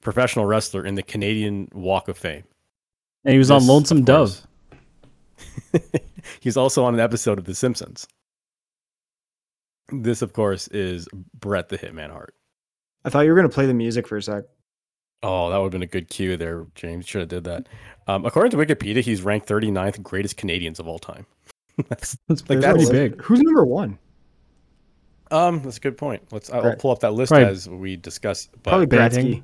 professional 0.00 0.46
wrestler 0.46 0.84
in 0.86 0.94
the 0.94 1.02
Canadian 1.02 1.68
Walk 1.72 2.08
of 2.08 2.16
Fame. 2.16 2.44
And 3.24 3.32
he 3.32 3.38
was 3.38 3.50
on 3.50 3.66
Lonesome 3.66 4.04
Dove. 4.04 4.46
Course. 5.72 5.84
He's 6.40 6.56
also 6.56 6.84
on 6.84 6.94
an 6.94 7.00
episode 7.00 7.38
of 7.38 7.44
The 7.44 7.54
Simpsons. 7.54 8.06
This, 9.92 10.22
of 10.22 10.32
course, 10.32 10.68
is 10.68 11.06
Bret 11.38 11.68
the 11.68 11.78
Hitman 11.78 12.10
Hart. 12.10 12.34
I 13.04 13.10
thought 13.10 13.20
you 13.20 13.30
were 13.30 13.36
gonna 13.36 13.48
play 13.50 13.66
the 13.66 13.74
music 13.74 14.06
for 14.08 14.16
a 14.16 14.22
sec. 14.22 14.44
Oh, 15.22 15.50
that 15.50 15.56
would 15.58 15.64
have 15.66 15.72
been 15.72 15.82
a 15.82 15.86
good 15.86 16.08
cue 16.08 16.36
there, 16.36 16.66
James. 16.74 17.06
Should 17.06 17.20
have 17.20 17.28
did 17.28 17.44
that. 17.44 17.68
Um, 18.06 18.24
according 18.24 18.50
to 18.52 18.56
Wikipedia, 18.56 19.02
he's 19.02 19.22
ranked 19.22 19.48
39th 19.48 20.02
greatest 20.02 20.36
Canadians 20.36 20.80
of 20.80 20.88
all 20.88 20.98
time. 20.98 21.26
that's, 21.88 22.16
That's 22.28 22.48
Like, 22.48 22.60
pretty 22.60 22.90
big. 22.90 23.20
Who's 23.22 23.40
number 23.42 23.64
one? 23.64 23.98
um, 25.30 25.62
that's 25.62 25.76
a 25.78 25.80
good 25.80 25.96
point. 25.98 26.22
Let's. 26.30 26.50
I'll 26.50 26.62
Right. 26.62 26.78
pull 26.78 26.90
up 26.90 27.00
that 27.00 27.12
list 27.12 27.30
Probably- 27.30 27.48
as 27.48 27.68
we 27.68 27.96
discuss. 27.96 28.46
But 28.62 28.62
Probably 28.70 28.86
Banting. 28.86 29.26
Gretzky, 29.26 29.42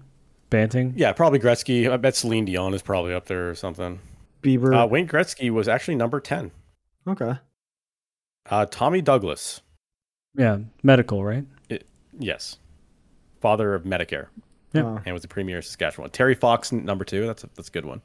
Banting. 0.51 0.93
yeah, 0.97 1.13
probably 1.13 1.39
Gretzky. 1.39 1.91
I 1.91 1.97
bet 1.97 2.15
Celine 2.17 2.45
Dion 2.47 2.73
is 2.75 2.83
probably 2.83 3.13
up 3.15 3.27
there 3.27 3.51
or 3.51 3.55
something. 3.55 3.99
Bieber. 4.43 4.75
Uh, 4.83 4.87
Wayne 4.87 5.07
Gretzky 5.09 5.51
was 5.51 5.69
actually 5.69 5.95
number 5.97 6.21
10. 6.21 6.51
okay. 7.09 7.35
Uh, 8.49 8.67
Tommy 8.71 9.01
Douglas, 9.03 9.61
Yeah, 10.35 10.59
medical, 10.83 11.23
right? 11.25 11.45
yes, 12.19 12.59
father 13.41 13.75
of 13.75 13.85
Medicare. 13.85 14.27
Yeah. 14.73 14.99
And 15.05 15.13
was 15.13 15.23
the 15.23 15.29
premier 15.29 15.59
of 15.59 15.65
Saskatchewan. 15.65 16.11
Terry 16.11 16.35
Fox, 16.35 16.71
number 16.73 17.05
two. 17.05 17.27
That's 17.27 17.45
a, 17.45 17.51
that's 17.55 17.69
a 17.69 17.73
good 17.73 17.85
one. 17.85 18.01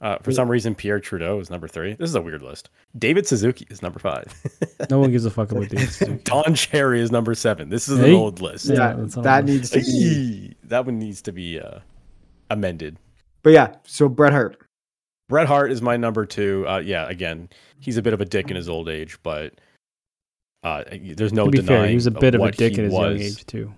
Uh, 0.00 0.16
for 0.22 0.30
some 0.32 0.48
reason, 0.50 0.74
Pierre 0.74 1.00
Trudeau 1.00 1.38
is 1.40 1.50
number 1.50 1.66
three. 1.68 1.94
This 1.94 2.08
is 2.08 2.14
a 2.14 2.20
weird 2.22 2.40
list. 2.42 2.70
David 2.98 3.26
Suzuki 3.26 3.66
is 3.70 3.82
number 3.82 3.98
five. 3.98 4.32
No 4.90 4.98
one 5.00 5.10
gives 5.10 5.24
a 5.24 5.30
fuck 5.30 5.50
about 5.52 5.68
these. 5.70 5.98
Don 6.24 6.54
Cherry 6.54 7.00
is 7.00 7.10
number 7.10 7.34
seven. 7.34 7.68
This 7.68 7.88
is 7.88 7.98
an 7.98 8.12
old 8.14 8.40
list. 8.40 8.66
Yeah, 8.66 8.74
Yeah, 8.74 8.94
that's 8.96 9.14
that 9.16 9.24
right. 9.24 9.44
needs 9.44 9.70
to 9.70 9.80
be. 9.80 10.56
That 10.64 10.86
one 10.86 10.98
needs 10.98 11.20
to 11.22 11.32
be 11.32 11.58
uh, 11.60 11.80
amended. 12.50 12.96
But 13.42 13.50
yeah, 13.54 13.74
so 13.84 14.08
Bret 14.08 14.32
Hart. 14.32 14.56
Bret 15.28 15.46
Hart 15.46 15.70
is 15.70 15.82
my 15.82 15.96
number 15.96 16.24
two. 16.24 16.66
Uh, 16.66 16.78
yeah, 16.78 17.08
again, 17.08 17.48
he's 17.80 17.96
a 17.96 18.02
bit 18.02 18.12
of 18.14 18.20
a 18.20 18.24
dick 18.24 18.50
in 18.50 18.56
his 18.56 18.68
old 18.68 18.88
age, 18.88 19.18
but 19.22 19.54
uh, 20.64 20.84
there's 21.16 21.32
no 21.32 21.44
to 21.44 21.50
be 21.50 21.58
denying 21.58 21.80
fair, 21.82 21.88
he 21.88 21.94
was 21.94 22.06
a 22.06 22.10
bit 22.10 22.34
of 22.34 22.40
a 22.42 22.50
dick 22.50 22.78
in 22.78 22.84
his 22.84 22.94
young 22.94 23.18
age 23.20 23.46
too. 23.46 23.72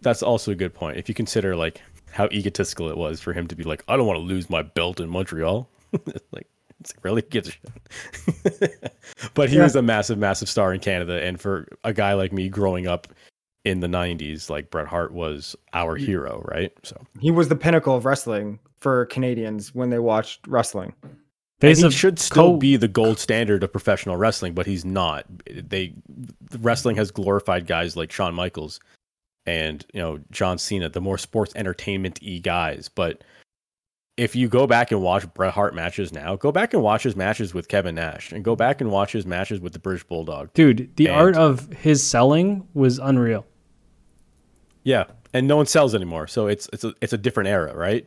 That's 0.00 0.22
also 0.22 0.52
a 0.52 0.54
good 0.54 0.72
point. 0.74 0.96
If 0.96 1.08
you 1.08 1.14
consider 1.14 1.54
like 1.54 1.80
how 2.10 2.26
egotistical 2.32 2.88
it 2.88 2.96
was 2.96 3.20
for 3.20 3.32
him 3.32 3.46
to 3.48 3.54
be 3.54 3.62
like, 3.62 3.84
I 3.88 3.96
don't 3.96 4.06
want 4.06 4.18
to 4.18 4.24
lose 4.24 4.48
my 4.50 4.62
belt 4.62 4.98
in 5.00 5.08
Montreal. 5.08 5.68
like, 6.32 6.46
it's 6.80 6.94
like, 6.96 7.04
really 7.04 7.22
gives 7.30 7.48
a 7.48 7.52
shit. 7.52 8.92
but 9.34 9.50
he 9.50 9.56
Yeah. 9.56 9.64
was 9.64 9.76
a 9.76 9.82
massive, 9.82 10.18
massive 10.18 10.48
star 10.48 10.72
in 10.72 10.80
Canada, 10.80 11.22
and 11.22 11.38
for 11.38 11.68
a 11.84 11.92
guy 11.92 12.14
like 12.14 12.32
me 12.32 12.48
growing 12.48 12.86
up 12.86 13.08
in 13.64 13.80
the 13.80 13.86
'90s, 13.86 14.48
like 14.50 14.70
Bret 14.70 14.86
Hart 14.86 15.12
was 15.12 15.54
our 15.72 15.96
hero, 15.96 16.42
right? 16.46 16.72
So 16.82 16.96
He 17.20 17.30
was 17.30 17.48
the 17.48 17.56
pinnacle 17.56 17.94
of 17.96 18.04
wrestling 18.04 18.58
for 18.80 19.06
Canadians 19.06 19.74
when 19.74 19.90
they 19.90 19.98
watched 19.98 20.46
wrestling. 20.46 20.94
and 21.02 21.16
Face 21.60 21.82
he 21.82 21.90
should 21.90 22.18
still 22.18 22.52
co- 22.52 22.56
be 22.56 22.76
the 22.76 22.88
gold 22.88 23.18
standard 23.18 23.62
of 23.62 23.70
professional 23.70 24.16
wrestling, 24.16 24.54
but 24.54 24.64
he's 24.66 24.84
not. 24.86 25.26
They 25.46 25.92
wrestling 26.60 26.96
has 26.96 27.10
glorified 27.10 27.66
guys 27.66 27.96
like 27.96 28.10
Shawn 28.10 28.34
Michaels 28.34 28.80
and 29.46 29.84
you 29.92 30.00
know 30.00 30.20
John 30.30 30.56
Cena, 30.58 30.88
the 30.88 31.00
more 31.02 31.18
sports 31.18 31.52
entertainment 31.56 32.18
e 32.22 32.38
guys. 32.40 32.88
But 32.88 33.22
if 34.16 34.34
you 34.36 34.48
go 34.48 34.66
back 34.66 34.90
and 34.90 35.02
watch 35.02 35.32
Bret 35.34 35.52
Hart 35.52 35.74
matches 35.74 36.12
now, 36.12 36.36
go 36.36 36.50
back 36.52 36.72
and 36.74 36.82
watch 36.82 37.02
his 37.02 37.16
matches 37.16 37.52
with 37.54 37.68
Kevin 37.68 37.94
Nash, 37.94 38.32
and 38.32 38.42
go 38.44 38.56
back 38.56 38.80
and 38.80 38.90
watch 38.90 39.12
his 39.12 39.26
matches 39.26 39.60
with 39.60 39.72
the 39.74 39.78
British 39.78 40.04
Bulldog. 40.04 40.52
dude. 40.54 40.94
The 40.96 41.08
And- 41.08 41.16
art 41.16 41.36
of 41.36 41.70
his 41.74 42.06
selling 42.06 42.66
was 42.72 42.98
unreal. 42.98 43.46
Yeah, 44.82 45.04
and 45.32 45.46
no 45.46 45.56
one 45.56 45.66
sells 45.66 45.94
anymore, 45.94 46.26
so 46.26 46.46
it's 46.46 46.68
it's 46.72 46.84
a 46.84 46.94
it's 47.00 47.12
a 47.12 47.18
different 47.18 47.48
era, 47.48 47.74
right? 47.76 48.06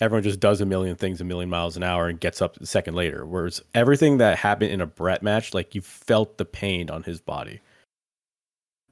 Everyone 0.00 0.22
just 0.22 0.40
does 0.40 0.60
a 0.60 0.66
million 0.66 0.96
things 0.96 1.20
a 1.20 1.24
million 1.24 1.48
miles 1.48 1.76
an 1.76 1.82
hour 1.82 2.08
and 2.08 2.18
gets 2.18 2.42
up 2.42 2.56
a 2.56 2.66
second 2.66 2.94
later. 2.94 3.24
Whereas 3.24 3.62
everything 3.74 4.18
that 4.18 4.38
happened 4.38 4.72
in 4.72 4.80
a 4.80 4.86
Bret 4.86 5.22
match, 5.22 5.54
like 5.54 5.74
you 5.74 5.80
felt 5.80 6.38
the 6.38 6.44
pain 6.44 6.90
on 6.90 7.04
his 7.04 7.20
body. 7.20 7.60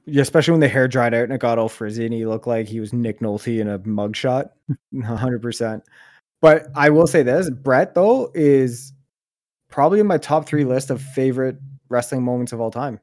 Yeah, 0.05 0.21
especially 0.21 0.53
when 0.53 0.61
the 0.61 0.69
hair 0.69 0.87
dried 0.87 1.13
out 1.13 1.25
and 1.25 1.33
it 1.33 1.39
got 1.39 1.59
all 1.59 1.69
frizzy 1.69 2.05
and 2.05 2.13
he 2.13 2.25
looked 2.25 2.47
like 2.47 2.67
he 2.67 2.79
was 2.79 2.93
Nick 2.93 3.19
Nolte 3.19 3.59
in 3.59 3.67
a 3.67 3.79
mugshot. 3.79 4.49
100%. 4.93 5.81
But 6.41 6.67
I 6.75 6.89
will 6.89 7.07
say 7.07 7.23
this 7.23 7.49
Bret, 7.49 7.93
though, 7.93 8.31
is 8.33 8.93
probably 9.69 9.99
in 9.99 10.07
my 10.07 10.17
top 10.17 10.47
three 10.47 10.65
list 10.65 10.89
of 10.89 11.01
favorite 11.01 11.57
wrestling 11.89 12.23
moments 12.23 12.51
of 12.51 12.59
all 12.61 12.71
time. 12.71 12.99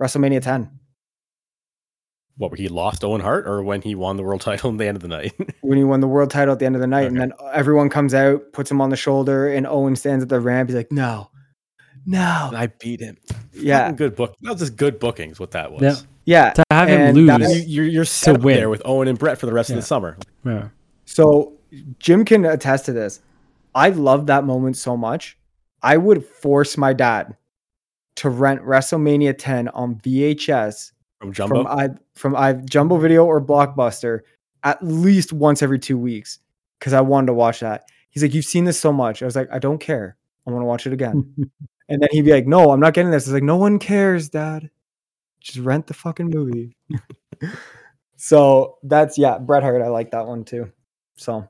WrestleMania 0.00 0.40
10, 0.40 0.70
What 2.38 2.50
where 2.50 2.56
he 2.56 2.68
lost 2.68 3.04
Owen 3.04 3.20
Hart 3.20 3.46
or 3.46 3.62
when 3.62 3.82
he 3.82 3.94
won 3.94 4.16
the 4.16 4.22
world 4.22 4.40
title 4.40 4.70
in 4.70 4.76
the 4.78 4.86
end 4.86 4.96
of 4.96 5.02
the 5.02 5.08
night? 5.08 5.32
when 5.60 5.76
he 5.78 5.84
won 5.84 6.00
the 6.00 6.08
world 6.08 6.30
title 6.30 6.52
at 6.52 6.58
the 6.58 6.66
end 6.66 6.74
of 6.74 6.80
the 6.80 6.86
night. 6.86 7.06
And 7.06 7.20
then 7.20 7.32
everyone 7.52 7.88
comes 7.90 8.14
out, 8.14 8.52
puts 8.52 8.70
him 8.70 8.80
on 8.80 8.88
the 8.90 8.96
shoulder, 8.96 9.48
and 9.48 9.66
Owen 9.66 9.96
stands 9.96 10.22
at 10.22 10.28
the 10.28 10.40
ramp. 10.40 10.68
He's 10.70 10.76
like, 10.76 10.90
no, 10.90 11.30
no. 12.06 12.50
I 12.54 12.66
beat 12.78 13.00
him. 13.00 13.16
Yeah. 13.54 13.80
Fucking 13.82 13.96
good 13.96 14.16
book. 14.16 14.34
That 14.40 14.52
was 14.52 14.60
just 14.60 14.76
good 14.76 14.98
bookings. 14.98 15.38
What 15.38 15.50
that 15.50 15.70
was. 15.72 15.82
Yeah. 15.82 15.94
Yeah. 16.24 16.50
To 16.54 16.64
have 16.70 16.88
him 16.88 17.00
And 17.00 17.16
lose, 17.18 17.66
You, 17.66 17.82
you're 17.82 17.92
you're 17.92 18.04
set 18.06 18.36
up 18.36 18.40
win. 18.42 18.56
there 18.56 18.70
with 18.70 18.80
Owen 18.86 19.08
and 19.08 19.18
Bret 19.18 19.36
for 19.38 19.44
the 19.44 19.52
rest 19.52 19.68
of 19.68 19.76
the 19.76 19.82
summer. 19.82 20.16
yeah. 20.44 20.68
So 21.04 21.52
Jim 21.98 22.24
can 22.24 22.46
attest 22.46 22.86
to 22.86 22.92
this. 22.94 23.20
I 23.74 23.90
love 23.90 24.26
that 24.28 24.44
moment 24.44 24.78
so 24.78 24.96
much. 24.96 25.36
I 25.82 25.98
would 25.98 26.24
force 26.24 26.78
my 26.78 26.94
dad 26.94 27.36
to 28.16 28.30
rent 28.30 28.62
WrestleMania 28.62 29.34
10 29.38 29.68
on 29.68 29.96
VHS 29.96 30.92
From 31.22 31.32
Jumbo. 31.32 31.62
from 31.62 31.66
I 31.68 31.88
from 32.14 32.34
I 32.34 32.54
Jumbo 32.54 32.98
Video 32.98 33.24
or 33.24 33.40
Blockbuster 33.40 34.22
at 34.64 34.82
least 34.82 35.32
once 35.32 35.62
every 35.62 35.78
two 35.78 35.96
weeks 35.96 36.40
because 36.80 36.92
I 36.92 37.00
wanted 37.00 37.28
to 37.28 37.32
watch 37.32 37.60
that. 37.60 37.84
He's 38.10 38.24
like, 38.24 38.34
"You've 38.34 38.44
seen 38.44 38.64
this 38.64 38.80
so 38.80 38.92
much." 38.92 39.22
I 39.22 39.24
was 39.24 39.36
like, 39.36 39.48
"I 39.52 39.60
don't 39.60 39.78
care. 39.78 40.16
I 40.44 40.50
want 40.50 40.62
to 40.62 40.66
watch 40.66 40.84
it 40.84 40.92
again." 40.92 41.32
and 41.88 42.02
then 42.02 42.08
he'd 42.10 42.22
be 42.22 42.32
like, 42.32 42.48
"No, 42.48 42.72
I'm 42.72 42.80
not 42.80 42.92
getting 42.92 43.12
this." 43.12 43.28
I 43.28 43.30
was 43.30 43.34
like, 43.34 43.44
"No 43.44 43.56
one 43.56 43.78
cares, 43.78 44.30
Dad. 44.30 44.68
Just 45.38 45.58
rent 45.58 45.86
the 45.86 45.94
fucking 45.94 46.28
movie." 46.28 46.76
so 48.16 48.78
that's 48.82 49.16
yeah, 49.16 49.38
Bret 49.38 49.62
Hart. 49.62 49.80
I 49.80 49.88
like 49.90 50.10
that 50.10 50.26
one 50.26 50.42
too. 50.42 50.72
So 51.14 51.48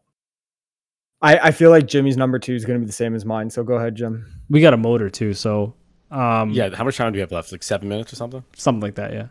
I 1.22 1.38
I 1.38 1.50
feel 1.50 1.70
like 1.70 1.86
Jimmy's 1.86 2.18
number 2.18 2.38
two 2.38 2.54
is 2.54 2.66
going 2.66 2.78
to 2.78 2.84
be 2.84 2.86
the 2.86 2.92
same 2.92 3.14
as 3.14 3.24
mine. 3.24 3.48
So 3.48 3.64
go 3.64 3.76
ahead, 3.76 3.94
Jim. 3.94 4.26
We 4.50 4.60
got 4.60 4.74
a 4.74 4.76
motor 4.76 5.08
too, 5.08 5.32
so 5.32 5.72
um, 6.10 6.50
yeah. 6.50 6.74
How 6.74 6.84
much 6.84 6.98
time 6.98 7.10
do 7.10 7.16
we 7.16 7.20
have 7.20 7.32
left? 7.32 7.52
Like 7.52 7.62
seven 7.62 7.88
minutes 7.88 8.12
or 8.12 8.16
something? 8.16 8.44
something 8.54 8.82
like 8.82 8.96
that. 8.96 9.14
Yeah. 9.14 9.28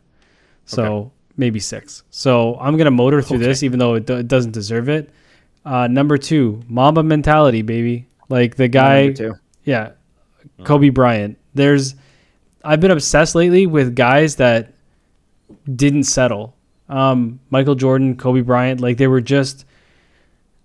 So 0.65 1.11
maybe 1.37 1.59
six. 1.59 2.03
So 2.11 2.57
I'm 2.59 2.77
gonna 2.77 2.91
motor 2.91 3.21
through 3.21 3.39
this, 3.39 3.63
even 3.63 3.79
though 3.79 3.95
it, 3.95 4.05
do- 4.05 4.17
it 4.17 4.27
doesn't 4.27 4.51
deserve 4.51 4.89
it. 4.89 5.09
Uh, 5.65 5.87
number 5.87 6.17
two, 6.17 6.61
Mamba 6.67 7.03
mentality, 7.03 7.61
baby. 7.61 8.07
Like 8.29 8.55
the 8.55 8.67
guy, 8.67 9.07
yeah, 9.65 9.91
Kobe 10.63 10.89
Bryant. 10.89 11.37
There's, 11.53 11.95
I've 12.63 12.79
been 12.79 12.91
obsessed 12.91 13.35
lately 13.35 13.65
with 13.67 13.95
guys 13.95 14.37
that 14.37 14.73
didn't 15.75 16.03
settle. 16.03 16.55
Um, 16.89 17.39
Michael 17.49 17.75
Jordan, 17.75 18.15
Kobe 18.17 18.41
Bryant, 18.41 18.79
like 18.81 18.97
they 18.97 19.07
were 19.07 19.21
just 19.21 19.65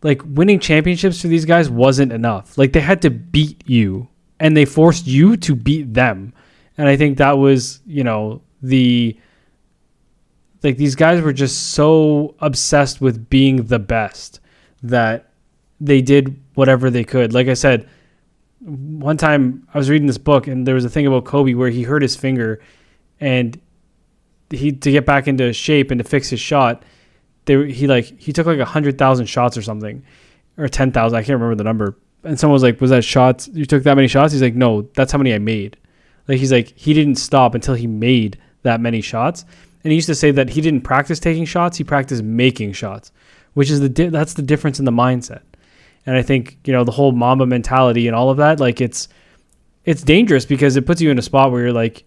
like 0.02 0.22
winning 0.24 0.60
championships 0.60 1.20
for 1.20 1.28
these 1.28 1.44
guys 1.44 1.68
wasn't 1.68 2.12
enough. 2.12 2.56
Like 2.56 2.72
they 2.72 2.80
had 2.80 3.02
to 3.02 3.10
beat 3.10 3.62
you, 3.66 4.08
and 4.38 4.56
they 4.56 4.64
forced 4.64 5.06
you 5.06 5.36
to 5.38 5.54
beat 5.54 5.92
them. 5.92 6.32
And 6.78 6.88
I 6.88 6.96
think 6.96 7.18
that 7.18 7.32
was, 7.38 7.80
you 7.86 8.04
know, 8.04 8.42
the 8.62 9.18
like 10.66 10.78
these 10.78 10.96
guys 10.96 11.22
were 11.22 11.32
just 11.32 11.70
so 11.74 12.34
obsessed 12.40 13.00
with 13.00 13.30
being 13.30 13.66
the 13.66 13.78
best 13.78 14.40
that 14.82 15.30
they 15.80 16.02
did 16.02 16.42
whatever 16.54 16.90
they 16.90 17.04
could. 17.04 17.32
Like 17.32 17.46
I 17.46 17.54
said, 17.54 17.88
one 18.58 19.16
time 19.16 19.68
I 19.72 19.78
was 19.78 19.88
reading 19.88 20.08
this 20.08 20.18
book 20.18 20.48
and 20.48 20.66
there 20.66 20.74
was 20.74 20.84
a 20.84 20.90
thing 20.90 21.06
about 21.06 21.24
Kobe 21.24 21.54
where 21.54 21.70
he 21.70 21.84
hurt 21.84 22.02
his 22.02 22.16
finger 22.16 22.60
and 23.20 23.60
he 24.50 24.72
to 24.72 24.90
get 24.90 25.06
back 25.06 25.28
into 25.28 25.52
shape 25.52 25.92
and 25.92 25.98
to 25.98 26.04
fix 26.04 26.30
his 26.30 26.40
shot, 26.40 26.82
they 27.44 27.70
he 27.70 27.86
like 27.86 28.06
he 28.18 28.32
took 28.32 28.48
like 28.48 28.58
a 28.58 28.64
hundred 28.64 28.98
thousand 28.98 29.26
shots 29.26 29.56
or 29.56 29.62
something. 29.62 30.04
Or 30.58 30.66
ten 30.66 30.90
thousand, 30.90 31.16
I 31.16 31.20
can't 31.20 31.38
remember 31.40 31.54
the 31.54 31.62
number. 31.62 31.96
And 32.24 32.40
someone 32.40 32.54
was 32.54 32.64
like, 32.64 32.80
Was 32.80 32.90
that 32.90 33.04
shots? 33.04 33.46
You 33.52 33.66
took 33.66 33.84
that 33.84 33.94
many 33.94 34.08
shots? 34.08 34.32
He's 34.32 34.42
like, 34.42 34.56
No, 34.56 34.82
that's 34.94 35.12
how 35.12 35.18
many 35.18 35.32
I 35.32 35.38
made. 35.38 35.76
Like 36.26 36.38
he's 36.38 36.50
like, 36.50 36.72
he 36.76 36.92
didn't 36.92 37.16
stop 37.16 37.54
until 37.54 37.74
he 37.74 37.86
made 37.86 38.36
that 38.62 38.80
many 38.80 39.00
shots. 39.00 39.44
And 39.86 39.92
he 39.92 39.98
used 39.98 40.08
to 40.08 40.16
say 40.16 40.32
that 40.32 40.48
he 40.48 40.60
didn't 40.60 40.80
practice 40.80 41.20
taking 41.20 41.44
shots, 41.44 41.76
he 41.76 41.84
practiced 41.84 42.24
making 42.24 42.72
shots, 42.72 43.12
which 43.54 43.70
is 43.70 43.78
the 43.78 43.88
di- 43.88 44.08
that's 44.08 44.34
the 44.34 44.42
difference 44.42 44.80
in 44.80 44.84
the 44.84 44.90
mindset. 44.90 45.42
And 46.06 46.16
I 46.16 46.22
think, 46.22 46.58
you 46.64 46.72
know, 46.72 46.82
the 46.82 46.90
whole 46.90 47.12
Mamba 47.12 47.46
mentality 47.46 48.08
and 48.08 48.16
all 48.16 48.28
of 48.28 48.36
that, 48.38 48.58
like 48.58 48.80
it's 48.80 49.06
it's 49.84 50.02
dangerous 50.02 50.44
because 50.44 50.76
it 50.76 50.86
puts 50.86 51.00
you 51.00 51.12
in 51.12 51.20
a 51.20 51.22
spot 51.22 51.52
where 51.52 51.62
you're 51.62 51.72
like 51.72 52.02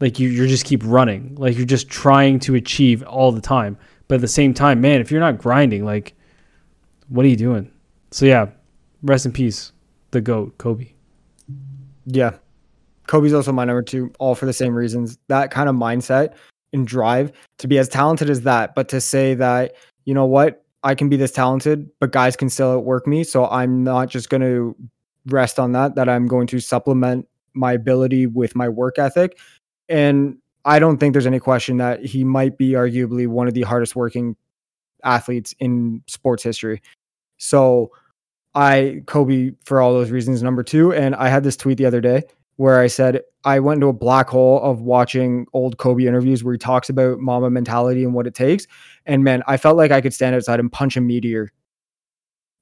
like 0.00 0.18
you 0.18 0.30
you 0.30 0.46
just 0.46 0.64
keep 0.64 0.80
running. 0.82 1.34
Like 1.34 1.54
you're 1.58 1.66
just 1.66 1.90
trying 1.90 2.38
to 2.40 2.54
achieve 2.54 3.02
all 3.02 3.30
the 3.30 3.42
time. 3.42 3.76
But 4.08 4.14
at 4.14 4.20
the 4.22 4.28
same 4.28 4.54
time, 4.54 4.80
man, 4.80 5.02
if 5.02 5.10
you're 5.10 5.20
not 5.20 5.36
grinding, 5.36 5.84
like 5.84 6.14
what 7.10 7.26
are 7.26 7.28
you 7.28 7.36
doing? 7.36 7.70
So 8.10 8.24
yeah, 8.24 8.46
rest 9.02 9.26
in 9.26 9.32
peace, 9.32 9.72
the 10.12 10.22
goat 10.22 10.56
Kobe. 10.56 10.94
Yeah. 12.06 12.36
Kobe's 13.06 13.34
also 13.34 13.52
my 13.52 13.66
number 13.66 13.82
two, 13.82 14.10
all 14.18 14.34
for 14.34 14.46
the 14.46 14.54
same 14.54 14.74
reasons. 14.74 15.18
That 15.28 15.50
kind 15.50 15.68
of 15.68 15.74
mindset 15.74 16.36
and 16.72 16.86
drive 16.86 17.32
to 17.58 17.68
be 17.68 17.78
as 17.78 17.88
talented 17.88 18.30
as 18.30 18.42
that, 18.42 18.74
but 18.74 18.88
to 18.88 19.00
say 19.00 19.34
that, 19.34 19.74
you 20.04 20.14
know 20.14 20.26
what, 20.26 20.64
I 20.82 20.94
can 20.94 21.08
be 21.08 21.16
this 21.16 21.32
talented, 21.32 21.90
but 21.98 22.12
guys 22.12 22.36
can 22.36 22.48
still 22.48 22.72
outwork 22.72 23.06
me. 23.06 23.24
So 23.24 23.46
I'm 23.46 23.84
not 23.84 24.08
just 24.08 24.30
going 24.30 24.42
to 24.42 24.76
rest 25.26 25.58
on 25.58 25.72
that, 25.72 25.94
that 25.96 26.08
I'm 26.08 26.26
going 26.26 26.46
to 26.48 26.60
supplement 26.60 27.28
my 27.52 27.72
ability 27.72 28.26
with 28.26 28.54
my 28.54 28.68
work 28.68 28.98
ethic. 28.98 29.38
And 29.88 30.38
I 30.64 30.78
don't 30.78 30.98
think 30.98 31.12
there's 31.12 31.26
any 31.26 31.40
question 31.40 31.78
that 31.78 32.04
he 32.04 32.24
might 32.24 32.56
be 32.56 32.72
arguably 32.72 33.26
one 33.26 33.48
of 33.48 33.54
the 33.54 33.62
hardest 33.62 33.96
working 33.96 34.36
athletes 35.02 35.54
in 35.58 36.02
sports 36.06 36.42
history. 36.42 36.82
So 37.38 37.90
I 38.54 39.02
Kobe 39.06 39.52
for 39.64 39.80
all 39.80 39.92
those 39.92 40.10
reasons 40.10 40.42
number 40.42 40.62
2 40.62 40.92
and 40.92 41.14
I 41.14 41.28
had 41.28 41.44
this 41.44 41.56
tweet 41.56 41.78
the 41.78 41.86
other 41.86 42.00
day 42.00 42.24
where 42.60 42.78
I 42.78 42.88
said 42.88 43.22
I 43.44 43.58
went 43.58 43.78
into 43.78 43.86
a 43.86 43.92
black 43.94 44.28
hole 44.28 44.60
of 44.60 44.82
watching 44.82 45.46
old 45.54 45.78
Kobe 45.78 46.04
interviews 46.04 46.44
where 46.44 46.52
he 46.52 46.58
talks 46.58 46.90
about 46.90 47.18
Mamba 47.18 47.48
mentality 47.48 48.04
and 48.04 48.12
what 48.12 48.26
it 48.26 48.34
takes 48.34 48.66
and 49.06 49.24
man 49.24 49.42
I 49.46 49.56
felt 49.56 49.78
like 49.78 49.90
I 49.90 50.02
could 50.02 50.12
stand 50.12 50.34
outside 50.34 50.60
and 50.60 50.70
punch 50.70 50.94
a 50.98 51.00
meteor. 51.00 51.50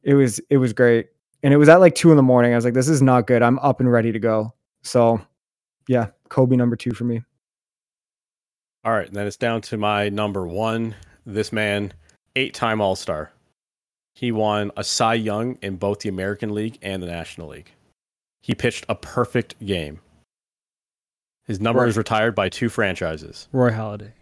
It 0.04 0.14
was 0.14 0.38
it 0.50 0.58
was 0.58 0.72
great. 0.72 1.08
And 1.42 1.52
it 1.52 1.56
was 1.56 1.68
at 1.68 1.80
like 1.80 1.96
2 1.96 2.12
in 2.12 2.16
the 2.16 2.22
morning. 2.22 2.52
I 2.52 2.54
was 2.54 2.64
like 2.64 2.74
this 2.74 2.88
is 2.88 3.02
not 3.02 3.26
good. 3.26 3.42
I'm 3.42 3.58
up 3.58 3.80
and 3.80 3.90
ready 3.90 4.12
to 4.12 4.20
go. 4.20 4.54
So 4.84 5.20
yeah, 5.88 6.10
Kobe 6.28 6.54
number 6.54 6.76
2 6.76 6.92
for 6.92 7.02
me. 7.02 7.24
All 8.84 8.92
right, 8.92 9.12
then 9.12 9.26
it's 9.26 9.36
down 9.36 9.62
to 9.62 9.76
my 9.76 10.10
number 10.10 10.46
1. 10.46 10.94
This 11.26 11.52
man, 11.52 11.92
eight-time 12.36 12.80
All-Star. 12.80 13.32
He 14.14 14.30
won 14.30 14.70
a 14.76 14.84
Cy 14.84 15.14
Young 15.14 15.58
in 15.60 15.74
both 15.74 15.98
the 15.98 16.08
American 16.08 16.54
League 16.54 16.78
and 16.82 17.02
the 17.02 17.08
National 17.08 17.48
League. 17.48 17.72
He 18.48 18.54
pitched 18.54 18.86
a 18.88 18.94
perfect 18.94 19.54
game. 19.64 20.00
His 21.46 21.60
number 21.60 21.82
Right. 21.82 21.88
is 21.90 21.98
retired 21.98 22.34
by 22.34 22.48
two 22.48 22.70
franchises. 22.70 23.46
Roy 23.52 23.70
Halladay. 23.70 24.12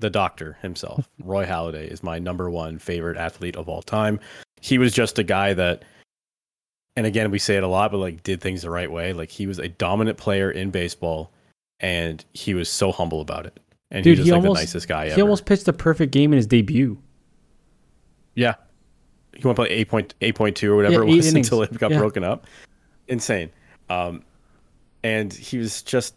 The 0.00 0.08
doctor 0.08 0.56
himself, 0.62 1.06
Roy 1.22 1.44
Halladay, 1.44 1.86
is 1.86 2.02
my 2.02 2.18
number 2.18 2.50
one 2.50 2.78
favorite 2.78 3.18
athlete 3.18 3.54
of 3.56 3.68
all 3.68 3.82
time. 3.82 4.18
He 4.62 4.78
was 4.78 4.94
just 4.94 5.18
a 5.18 5.22
guy 5.22 5.52
that, 5.52 5.84
and 6.96 7.06
again, 7.06 7.30
we 7.30 7.38
say 7.38 7.56
it 7.56 7.62
a 7.62 7.68
lot, 7.68 7.92
but 7.92 7.98
like 7.98 8.22
did 8.22 8.40
things 8.40 8.62
the 8.62 8.70
right 8.70 8.90
way. 8.90 9.12
Like 9.12 9.30
he 9.30 9.46
was 9.46 9.58
a 9.58 9.68
dominant 9.68 10.16
player 10.16 10.50
in 10.50 10.70
baseball, 10.70 11.30
and 11.80 12.24
he 12.32 12.54
was 12.54 12.70
so 12.70 12.92
humble 12.92 13.20
about 13.20 13.44
it. 13.44 13.60
And 13.90 14.02
Dude, 14.02 14.16
he 14.16 14.20
was 14.22 14.26
he 14.28 14.32
like 14.32 14.38
almost- 14.42 14.58
the 14.58 14.62
nicest 14.62 14.88
guy 14.88 15.04
He 15.06 15.12
ever. 15.12 15.20
almost 15.20 15.44
pitched 15.44 15.68
a 15.68 15.72
perfect 15.74 16.12
game 16.12 16.32
in 16.32 16.38
his 16.38 16.46
debut. 16.46 16.96
Yeah. 18.34 18.54
He 19.36 19.46
went 19.46 19.56
play 19.56 19.68
eight 19.68 19.88
point 19.88 20.14
eight 20.20 20.34
point 20.34 20.56
two 20.56 20.72
or 20.72 20.76
whatever 20.76 21.04
Yeah, 21.04 21.12
it 21.12 21.16
was 21.16 21.26
innings. 21.30 21.46
until 21.48 21.62
it 21.62 21.76
got 21.78 21.90
Yeah. 21.90 21.98
broken 21.98 22.24
up. 22.24 22.46
Insane. 23.08 23.50
Um, 23.90 24.22
and 25.02 25.32
he 25.32 25.58
was 25.58 25.82
just 25.82 26.14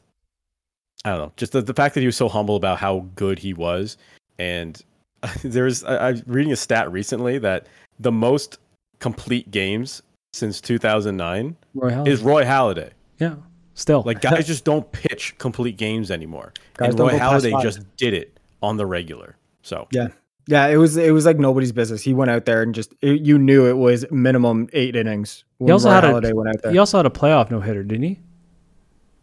I 1.06 1.10
don't 1.12 1.20
know, 1.20 1.32
just 1.38 1.52
the, 1.54 1.62
the 1.62 1.74
fact 1.74 1.94
that 1.96 2.02
he 2.02 2.06
was 2.08 2.18
so 2.18 2.28
humble 2.28 2.56
about 2.56 2.80
how 2.80 3.06
good 3.16 3.40
he 3.40 3.54
was. 3.54 3.98
And 4.40 4.82
there's 5.44 5.84
I, 5.84 5.96
I 5.96 6.12
was 6.12 6.24
reading 6.28 6.52
a 6.52 6.56
stat 6.58 6.92
recently 6.92 7.38
that 7.40 7.68
the 8.00 8.12
most 8.12 8.58
complete 9.00 9.50
games 9.52 10.02
since 10.34 10.60
2009 10.62 11.56
Roy 11.76 12.04
is 12.04 12.22
Roy 12.22 12.44
Halladay. 12.44 12.92
yeah. 13.20 13.36
Still. 13.74 14.02
Like 14.06 14.22
guys 14.22 14.48
just 14.48 14.66
don't 14.66 14.92
pitch 14.92 15.38
complete 15.38 15.78
games 15.78 16.10
anymore. 16.10 16.52
Guys 16.78 16.90
and 16.90 16.98
don't 16.98 17.12
Roy 17.12 17.20
Halladay 17.20 17.62
just 17.62 17.80
did 17.96 18.14
it 18.16 18.40
on 18.64 18.76
the 18.78 18.86
regular. 18.88 19.36
So 19.62 19.88
Yeah. 19.92 20.08
Yeah, 20.48 20.68
it 20.68 20.78
was 20.78 20.96
it 20.98 21.12
was 21.12 21.26
like 21.26 21.38
nobody's 21.40 21.72
business. 21.72 22.02
He 22.02 22.14
went 22.14 22.32
out 22.32 22.46
there 22.46 22.62
and 22.62 22.74
just 22.74 22.94
it, 23.02 23.22
you 23.22 23.38
knew 23.38 23.66
it 23.68 23.78
was 23.78 24.06
minimum 24.12 24.70
eight 24.74 24.96
innings. 24.96 25.44
When 25.58 25.72
also 25.72 25.90
Roy 25.90 25.96
had 25.96 26.04
a- 26.06 26.08
Halladay 26.08 26.34
went 26.34 26.50
out 26.50 26.62
there. 26.64 26.72
he 26.72 26.78
also 26.78 26.98
had 26.98 27.06
a 27.06 27.10
playoff 27.10 27.52
no 27.52 27.60
hitter, 27.60 27.84
didn't 27.84 28.04
he? 28.04 28.20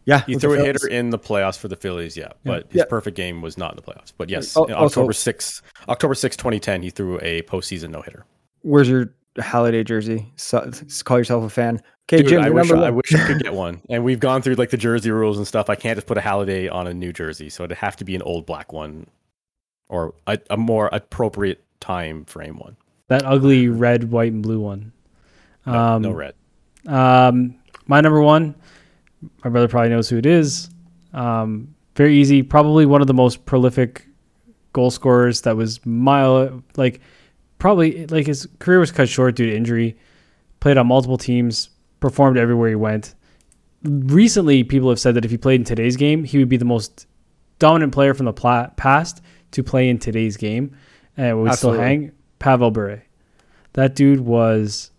yeah, 0.05 0.21
He 0.27 0.35
threw 0.35 0.51
a 0.53 0.57
Phillies. 0.57 0.83
hitter 0.83 0.87
in 0.87 1.09
the 1.09 1.17
playoffs 1.17 1.57
for 1.57 1.67
the 1.67 1.75
Phillies, 1.75 2.15
yeah, 2.15 2.29
but 2.43 2.67
his 2.71 2.81
Yeah. 2.81 2.85
perfect 2.87 3.17
game 3.17 3.41
was 3.41 3.57
not 3.57 3.71
in 3.71 3.77
the 3.77 3.81
playoffs. 3.81 4.13
But 4.15 4.29
yes, 4.29 4.55
Oh, 4.55 4.67
October 4.69 5.13
6th, 5.13 5.63
October 5.89 6.13
6th, 6.13 6.37
2010, 6.37 6.83
he 6.83 6.91
threw 6.91 7.17
a 7.23 7.41
postseason 7.43 7.89
no 7.89 8.01
hitter. 8.03 8.23
Where's 8.61 8.87
your 8.87 9.11
Halladay 9.39 9.83
jersey? 9.83 10.31
So, 10.35 10.69
call 11.05 11.17
yourself 11.17 11.43
a 11.43 11.49
fan. 11.49 11.81
Okay, 12.07 12.17
Dude, 12.21 12.27
Jim, 12.27 12.41
I 12.41 12.51
wish 12.51 12.69
I 12.71 12.91
wish 12.91 13.15
I 13.15 13.25
could 13.25 13.41
get 13.41 13.53
one. 13.55 13.81
And 13.89 14.03
we've 14.03 14.19
gone 14.19 14.43
through 14.43 14.55
like 14.55 14.69
the 14.69 14.77
jersey 14.77 15.09
rules 15.09 15.39
and 15.39 15.47
stuff. 15.47 15.71
I 15.71 15.75
can't 15.75 15.97
just 15.97 16.05
put 16.05 16.19
a 16.19 16.21
Halladay 16.21 16.71
on 16.71 16.85
a 16.85 16.93
new 16.93 17.11
jersey, 17.11 17.49
so 17.49 17.63
it'd 17.63 17.77
have 17.77 17.95
to 17.95 18.05
be 18.05 18.13
an 18.15 18.21
old 18.21 18.45
black 18.45 18.71
one, 18.71 19.07
or 19.89 20.13
a, 20.27 20.39
a 20.49 20.57
more 20.57 20.89
appropriate 20.91 21.63
time 21.79 22.25
frame 22.25 22.57
one. 22.57 22.75
That 23.07 23.23
ugly 23.25 23.67
red, 23.67 24.11
white, 24.11 24.31
and 24.31 24.41
blue 24.41 24.59
one. 24.59 24.91
No, 25.65 25.73
um, 25.73 26.01
no 26.01 26.11
red. 26.11 26.33
Um, 26.87 27.55
my 27.87 28.01
number 28.01 28.21
one, 28.21 28.55
my 29.43 29.49
brother 29.49 29.67
probably 29.67 29.89
knows 29.89 30.09
who 30.09 30.17
it 30.17 30.25
is. 30.25 30.69
Um, 31.13 31.75
very 31.95 32.17
easy. 32.17 32.43
Probably 32.43 32.85
one 32.85 33.01
of 33.01 33.07
the 33.07 33.13
most 33.13 33.45
prolific 33.45 34.07
goal 34.73 34.91
scorers 34.91 35.41
that 35.41 35.55
was 35.55 35.83
mile 35.85 36.61
like 36.75 36.99
probably 37.59 38.05
like 38.07 38.27
his 38.27 38.47
career 38.59 38.79
was 38.79 38.91
cut 38.91 39.07
short 39.07 39.35
due 39.35 39.49
to 39.49 39.55
injury. 39.55 39.97
Played 40.59 40.77
on 40.77 40.87
multiple 40.87 41.17
teams, 41.17 41.69
performed 41.99 42.37
everywhere 42.37 42.69
he 42.69 42.75
went. 42.75 43.13
Recently, 43.83 44.63
people 44.63 44.89
have 44.89 44.99
said 44.99 45.13
that 45.13 45.25
if 45.25 45.31
he 45.31 45.37
played 45.37 45.61
in 45.61 45.65
today's 45.65 45.95
game, 45.95 46.23
he 46.23 46.39
would 46.39 46.49
be 46.49 46.57
the 46.57 46.65
most 46.65 47.05
dominant 47.59 47.93
player 47.93 48.13
from 48.13 48.25
the 48.25 48.33
pla- 48.33 48.69
past 48.69 49.21
to 49.51 49.63
play 49.63 49.89
in 49.89 49.97
today's 49.99 50.37
game, 50.37 50.75
and 51.17 51.27
it 51.27 51.33
would 51.35 51.51
Absolutely. 51.51 51.77
still 51.79 51.85
hang. 51.87 52.11
Pavel 52.39 52.71
Bure, 52.71 53.03
that 53.73 53.95
dude 53.95 54.19
was 54.19 54.91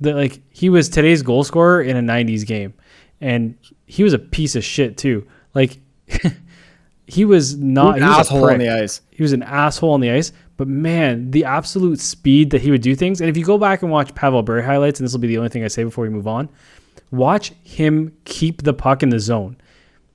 the 0.00 0.12
like 0.14 0.40
he 0.50 0.68
was 0.68 0.88
today's 0.88 1.22
goal 1.22 1.44
scorer 1.44 1.82
in 1.82 1.96
a 1.96 2.00
90s 2.00 2.46
game 2.46 2.74
and 3.20 3.56
he 3.86 4.02
was 4.02 4.12
a 4.12 4.18
piece 4.18 4.56
of 4.56 4.64
shit 4.64 4.96
too 4.96 5.26
like 5.54 5.78
he 7.06 7.24
was 7.24 7.56
not 7.56 7.96
An 7.96 8.02
he 8.02 8.08
was 8.08 8.18
asshole 8.18 8.50
on 8.50 8.58
the 8.58 8.68
ice. 8.68 9.00
he 9.10 9.22
was 9.22 9.32
an 9.32 9.42
asshole 9.42 9.92
on 9.92 10.00
the 10.00 10.10
ice 10.10 10.32
but 10.56 10.66
man 10.68 11.30
the 11.30 11.44
absolute 11.44 12.00
speed 12.00 12.50
that 12.50 12.60
he 12.60 12.70
would 12.70 12.82
do 12.82 12.94
things 12.94 13.20
and 13.20 13.30
if 13.30 13.36
you 13.36 13.44
go 13.44 13.56
back 13.58 13.82
and 13.82 13.90
watch 13.90 14.14
Pavel 14.14 14.42
Bure 14.42 14.62
highlights 14.62 14.98
and 15.00 15.06
this 15.06 15.12
will 15.12 15.20
be 15.20 15.28
the 15.28 15.38
only 15.38 15.48
thing 15.48 15.64
I 15.64 15.68
say 15.68 15.84
before 15.84 16.02
we 16.02 16.10
move 16.10 16.26
on 16.26 16.48
watch 17.10 17.52
him 17.62 18.12
keep 18.24 18.62
the 18.62 18.74
puck 18.74 19.02
in 19.02 19.10
the 19.10 19.20
zone 19.20 19.56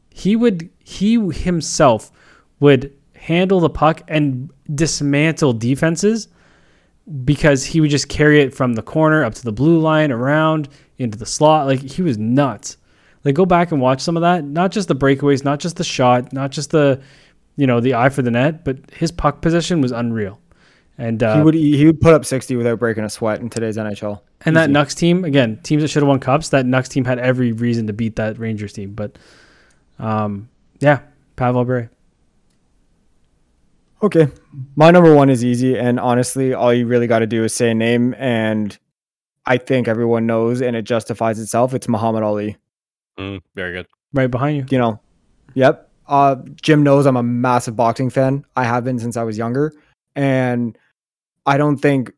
he 0.09 0.35
would 0.35 0.69
he 0.83 1.15
himself 1.31 2.11
would 2.59 2.93
handle 3.29 3.59
the 3.59 3.69
puck 3.69 4.01
and 4.07 4.49
dismantle 4.73 5.53
defenses 5.53 6.29
because 7.23 7.63
he 7.63 7.79
would 7.79 7.91
just 7.91 8.09
carry 8.09 8.41
it 8.41 8.55
from 8.55 8.73
the 8.73 8.81
corner 8.81 9.23
up 9.23 9.35
to 9.35 9.43
the 9.43 9.51
blue 9.51 9.79
line 9.79 10.11
around 10.11 10.67
into 10.97 11.15
the 11.15 11.27
slot 11.27 11.67
like 11.67 11.79
he 11.79 12.01
was 12.01 12.17
nuts 12.17 12.77
like 13.23 13.35
go 13.35 13.45
back 13.45 13.71
and 13.71 13.79
watch 13.79 14.01
some 14.01 14.17
of 14.17 14.21
that 14.21 14.43
not 14.43 14.71
just 14.71 14.87
the 14.87 14.95
breakaways 14.95 15.45
not 15.45 15.59
just 15.59 15.75
the 15.75 15.83
shot 15.83 16.33
not 16.33 16.49
just 16.49 16.71
the 16.71 16.99
you 17.55 17.67
know 17.67 17.79
the 17.79 17.93
eye 17.93 18.09
for 18.09 18.23
the 18.23 18.31
net 18.31 18.65
but 18.65 18.77
his 18.91 19.11
puck 19.11 19.43
position 19.43 19.79
was 19.79 19.91
unreal 19.91 20.39
and 20.97 21.21
uh, 21.21 21.37
he 21.37 21.43
would 21.43 21.53
he 21.53 21.85
would 21.85 22.01
put 22.01 22.15
up 22.15 22.25
sixty 22.25 22.55
without 22.55 22.79
breaking 22.79 23.03
a 23.03 23.09
sweat 23.09 23.39
in 23.39 23.49
today's 23.49 23.77
NHL. 23.77 24.19
and 24.41 24.57
that 24.57 24.69
Easy. 24.69 24.73
Nucks 24.73 24.95
team, 24.97 25.23
again, 25.23 25.57
teams 25.63 25.81
that 25.81 25.87
should 25.87 26.03
have 26.03 26.09
won 26.09 26.19
cups, 26.19 26.49
that 26.49 26.65
Nucks 26.65 26.89
team 26.89 27.05
had 27.05 27.19
every 27.19 27.53
reason 27.53 27.87
to 27.87 27.93
beat 27.93 28.17
that 28.17 28.37
Rangers 28.37 28.73
team. 28.73 28.95
But 28.95 29.17
um, 29.97 30.49
yeah, 30.81 30.99
Pavel 31.37 31.63
Bure. 31.63 31.89
Okay, 34.01 34.27
my 34.77 34.91
number 34.91 35.13
one 35.13 35.29
is 35.29 35.43
easy, 35.43 35.77
and 35.77 35.99
honestly, 35.99 36.53
all 36.53 36.73
you 36.73 36.87
really 36.87 37.07
got 37.07 37.19
to 37.19 37.27
do 37.27 37.43
is 37.43 37.53
say 37.53 37.71
a 37.71 37.73
name, 37.73 38.15
and 38.17 38.77
I 39.45 39.57
think 39.57 39.89
everyone 39.89 40.25
knows, 40.25 40.61
and 40.61 40.75
it 40.75 40.83
justifies 40.83 41.37
itself. 41.37 41.73
It's 41.73 41.89
Muhammad 41.89 42.23
Ali. 42.23 42.55
Mm, 43.19 43.41
very 43.55 43.73
good. 43.73 43.87
Right 44.13 44.31
behind 44.31 44.55
you. 44.57 44.65
you 44.69 44.77
know, 44.77 45.01
yep. 45.53 45.89
Uh, 46.07 46.37
Jim 46.61 46.81
knows 46.81 47.05
I'm 47.05 47.17
a 47.17 47.23
massive 47.23 47.75
boxing 47.75 48.09
fan. 48.09 48.45
I 48.55 48.63
have 48.63 48.85
been 48.85 48.99
since 48.99 49.17
I 49.17 49.23
was 49.23 49.37
younger, 49.37 49.73
and 50.15 50.77
I 51.45 51.57
don't 51.57 51.77
think 51.77 52.13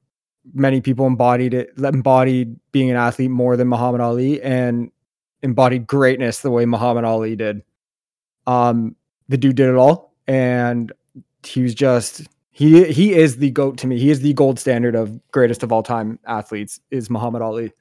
many 0.54 0.82
people 0.82 1.08
embodied 1.08 1.56
it, 1.56 1.74
embodied 1.78 2.60
being 2.72 2.92
an 2.92 2.96
athlete 2.96 3.32
more 3.32 3.58
than 3.58 3.68
Muhammad 3.68 4.02
Ali, 4.02 4.40
and 4.42 4.92
embodied 5.42 5.88
greatness 5.88 6.42
the 6.42 6.52
way 6.52 6.66
Muhammad 6.66 7.06
Ali 7.06 7.36
did. 7.36 7.64
Um, 8.46 8.96
the 9.30 9.38
dude 9.38 9.56
did 9.56 9.70
it 9.70 9.76
all, 9.76 10.14
and 10.28 10.92
he 11.44 11.62
was 11.64 11.74
just 11.74 12.24
he 12.52 12.92
he 12.92 13.14
is 13.14 13.38
the 13.38 13.50
goat 13.52 13.78
to 13.80 13.88
me. 13.88 13.98
He 14.00 14.10
is 14.10 14.22
the 14.22 14.34
gold 14.34 14.60
standard 14.60 14.96
of 14.96 15.20
greatest 15.32 15.64
of 15.64 15.72
all 15.72 15.84
time 15.84 16.20
athletes. 16.26 16.80
Is 16.92 17.10
Muhammad 17.10 17.42
Ali? 17.42 17.72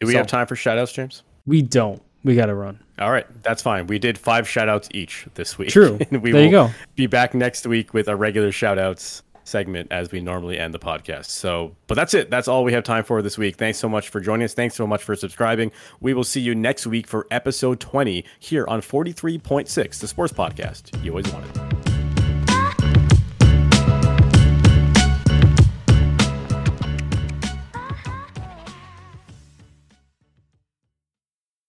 Do 0.00 0.06
we 0.06 0.12
So- 0.12 0.18
have 0.18 0.26
time 0.26 0.46
for 0.46 0.54
shoutouts, 0.56 0.92
James? 0.94 1.22
We 1.46 1.62
don't. 1.62 2.02
We 2.22 2.34
got 2.36 2.46
to 2.46 2.54
run. 2.54 2.78
All 2.98 3.10
right, 3.10 3.26
that's 3.42 3.62
fine. 3.62 3.86
We 3.86 3.98
did 3.98 4.18
five 4.18 4.44
shoutouts 4.46 4.88
each 4.92 5.26
this 5.34 5.56
week. 5.56 5.70
True. 5.70 5.98
and 6.10 6.22
we 6.22 6.32
there 6.32 6.44
you 6.44 6.50
go. 6.50 6.70
be 6.94 7.06
back 7.06 7.32
next 7.32 7.66
week 7.66 7.94
with 7.94 8.08
a 8.08 8.16
regular 8.16 8.50
shoutouts 8.50 9.22
segment 9.44 9.90
as 9.90 10.12
we 10.12 10.20
normally 10.20 10.58
end 10.58 10.74
the 10.74 10.78
podcast. 10.78 11.24
So, 11.26 11.74
but 11.86 11.94
that's 11.94 12.12
it. 12.12 12.28
That's 12.30 12.46
all 12.46 12.62
we 12.62 12.72
have 12.74 12.84
time 12.84 13.04
for 13.04 13.22
this 13.22 13.38
week. 13.38 13.56
Thanks 13.56 13.78
so 13.78 13.88
much 13.88 14.10
for 14.10 14.20
joining 14.20 14.44
us. 14.44 14.52
Thanks 14.52 14.74
so 14.74 14.86
much 14.86 15.02
for 15.02 15.16
subscribing. 15.16 15.72
We 16.00 16.12
will 16.12 16.24
see 16.24 16.40
you 16.42 16.54
next 16.54 16.86
week 16.86 17.06
for 17.06 17.26
episode 17.30 17.80
20 17.80 18.22
here 18.38 18.66
on 18.68 18.82
43.6, 18.82 19.98
the 19.98 20.06
sports 20.06 20.32
podcast 20.34 21.02
you 21.02 21.12
always 21.12 21.32
wanted. 21.32 21.79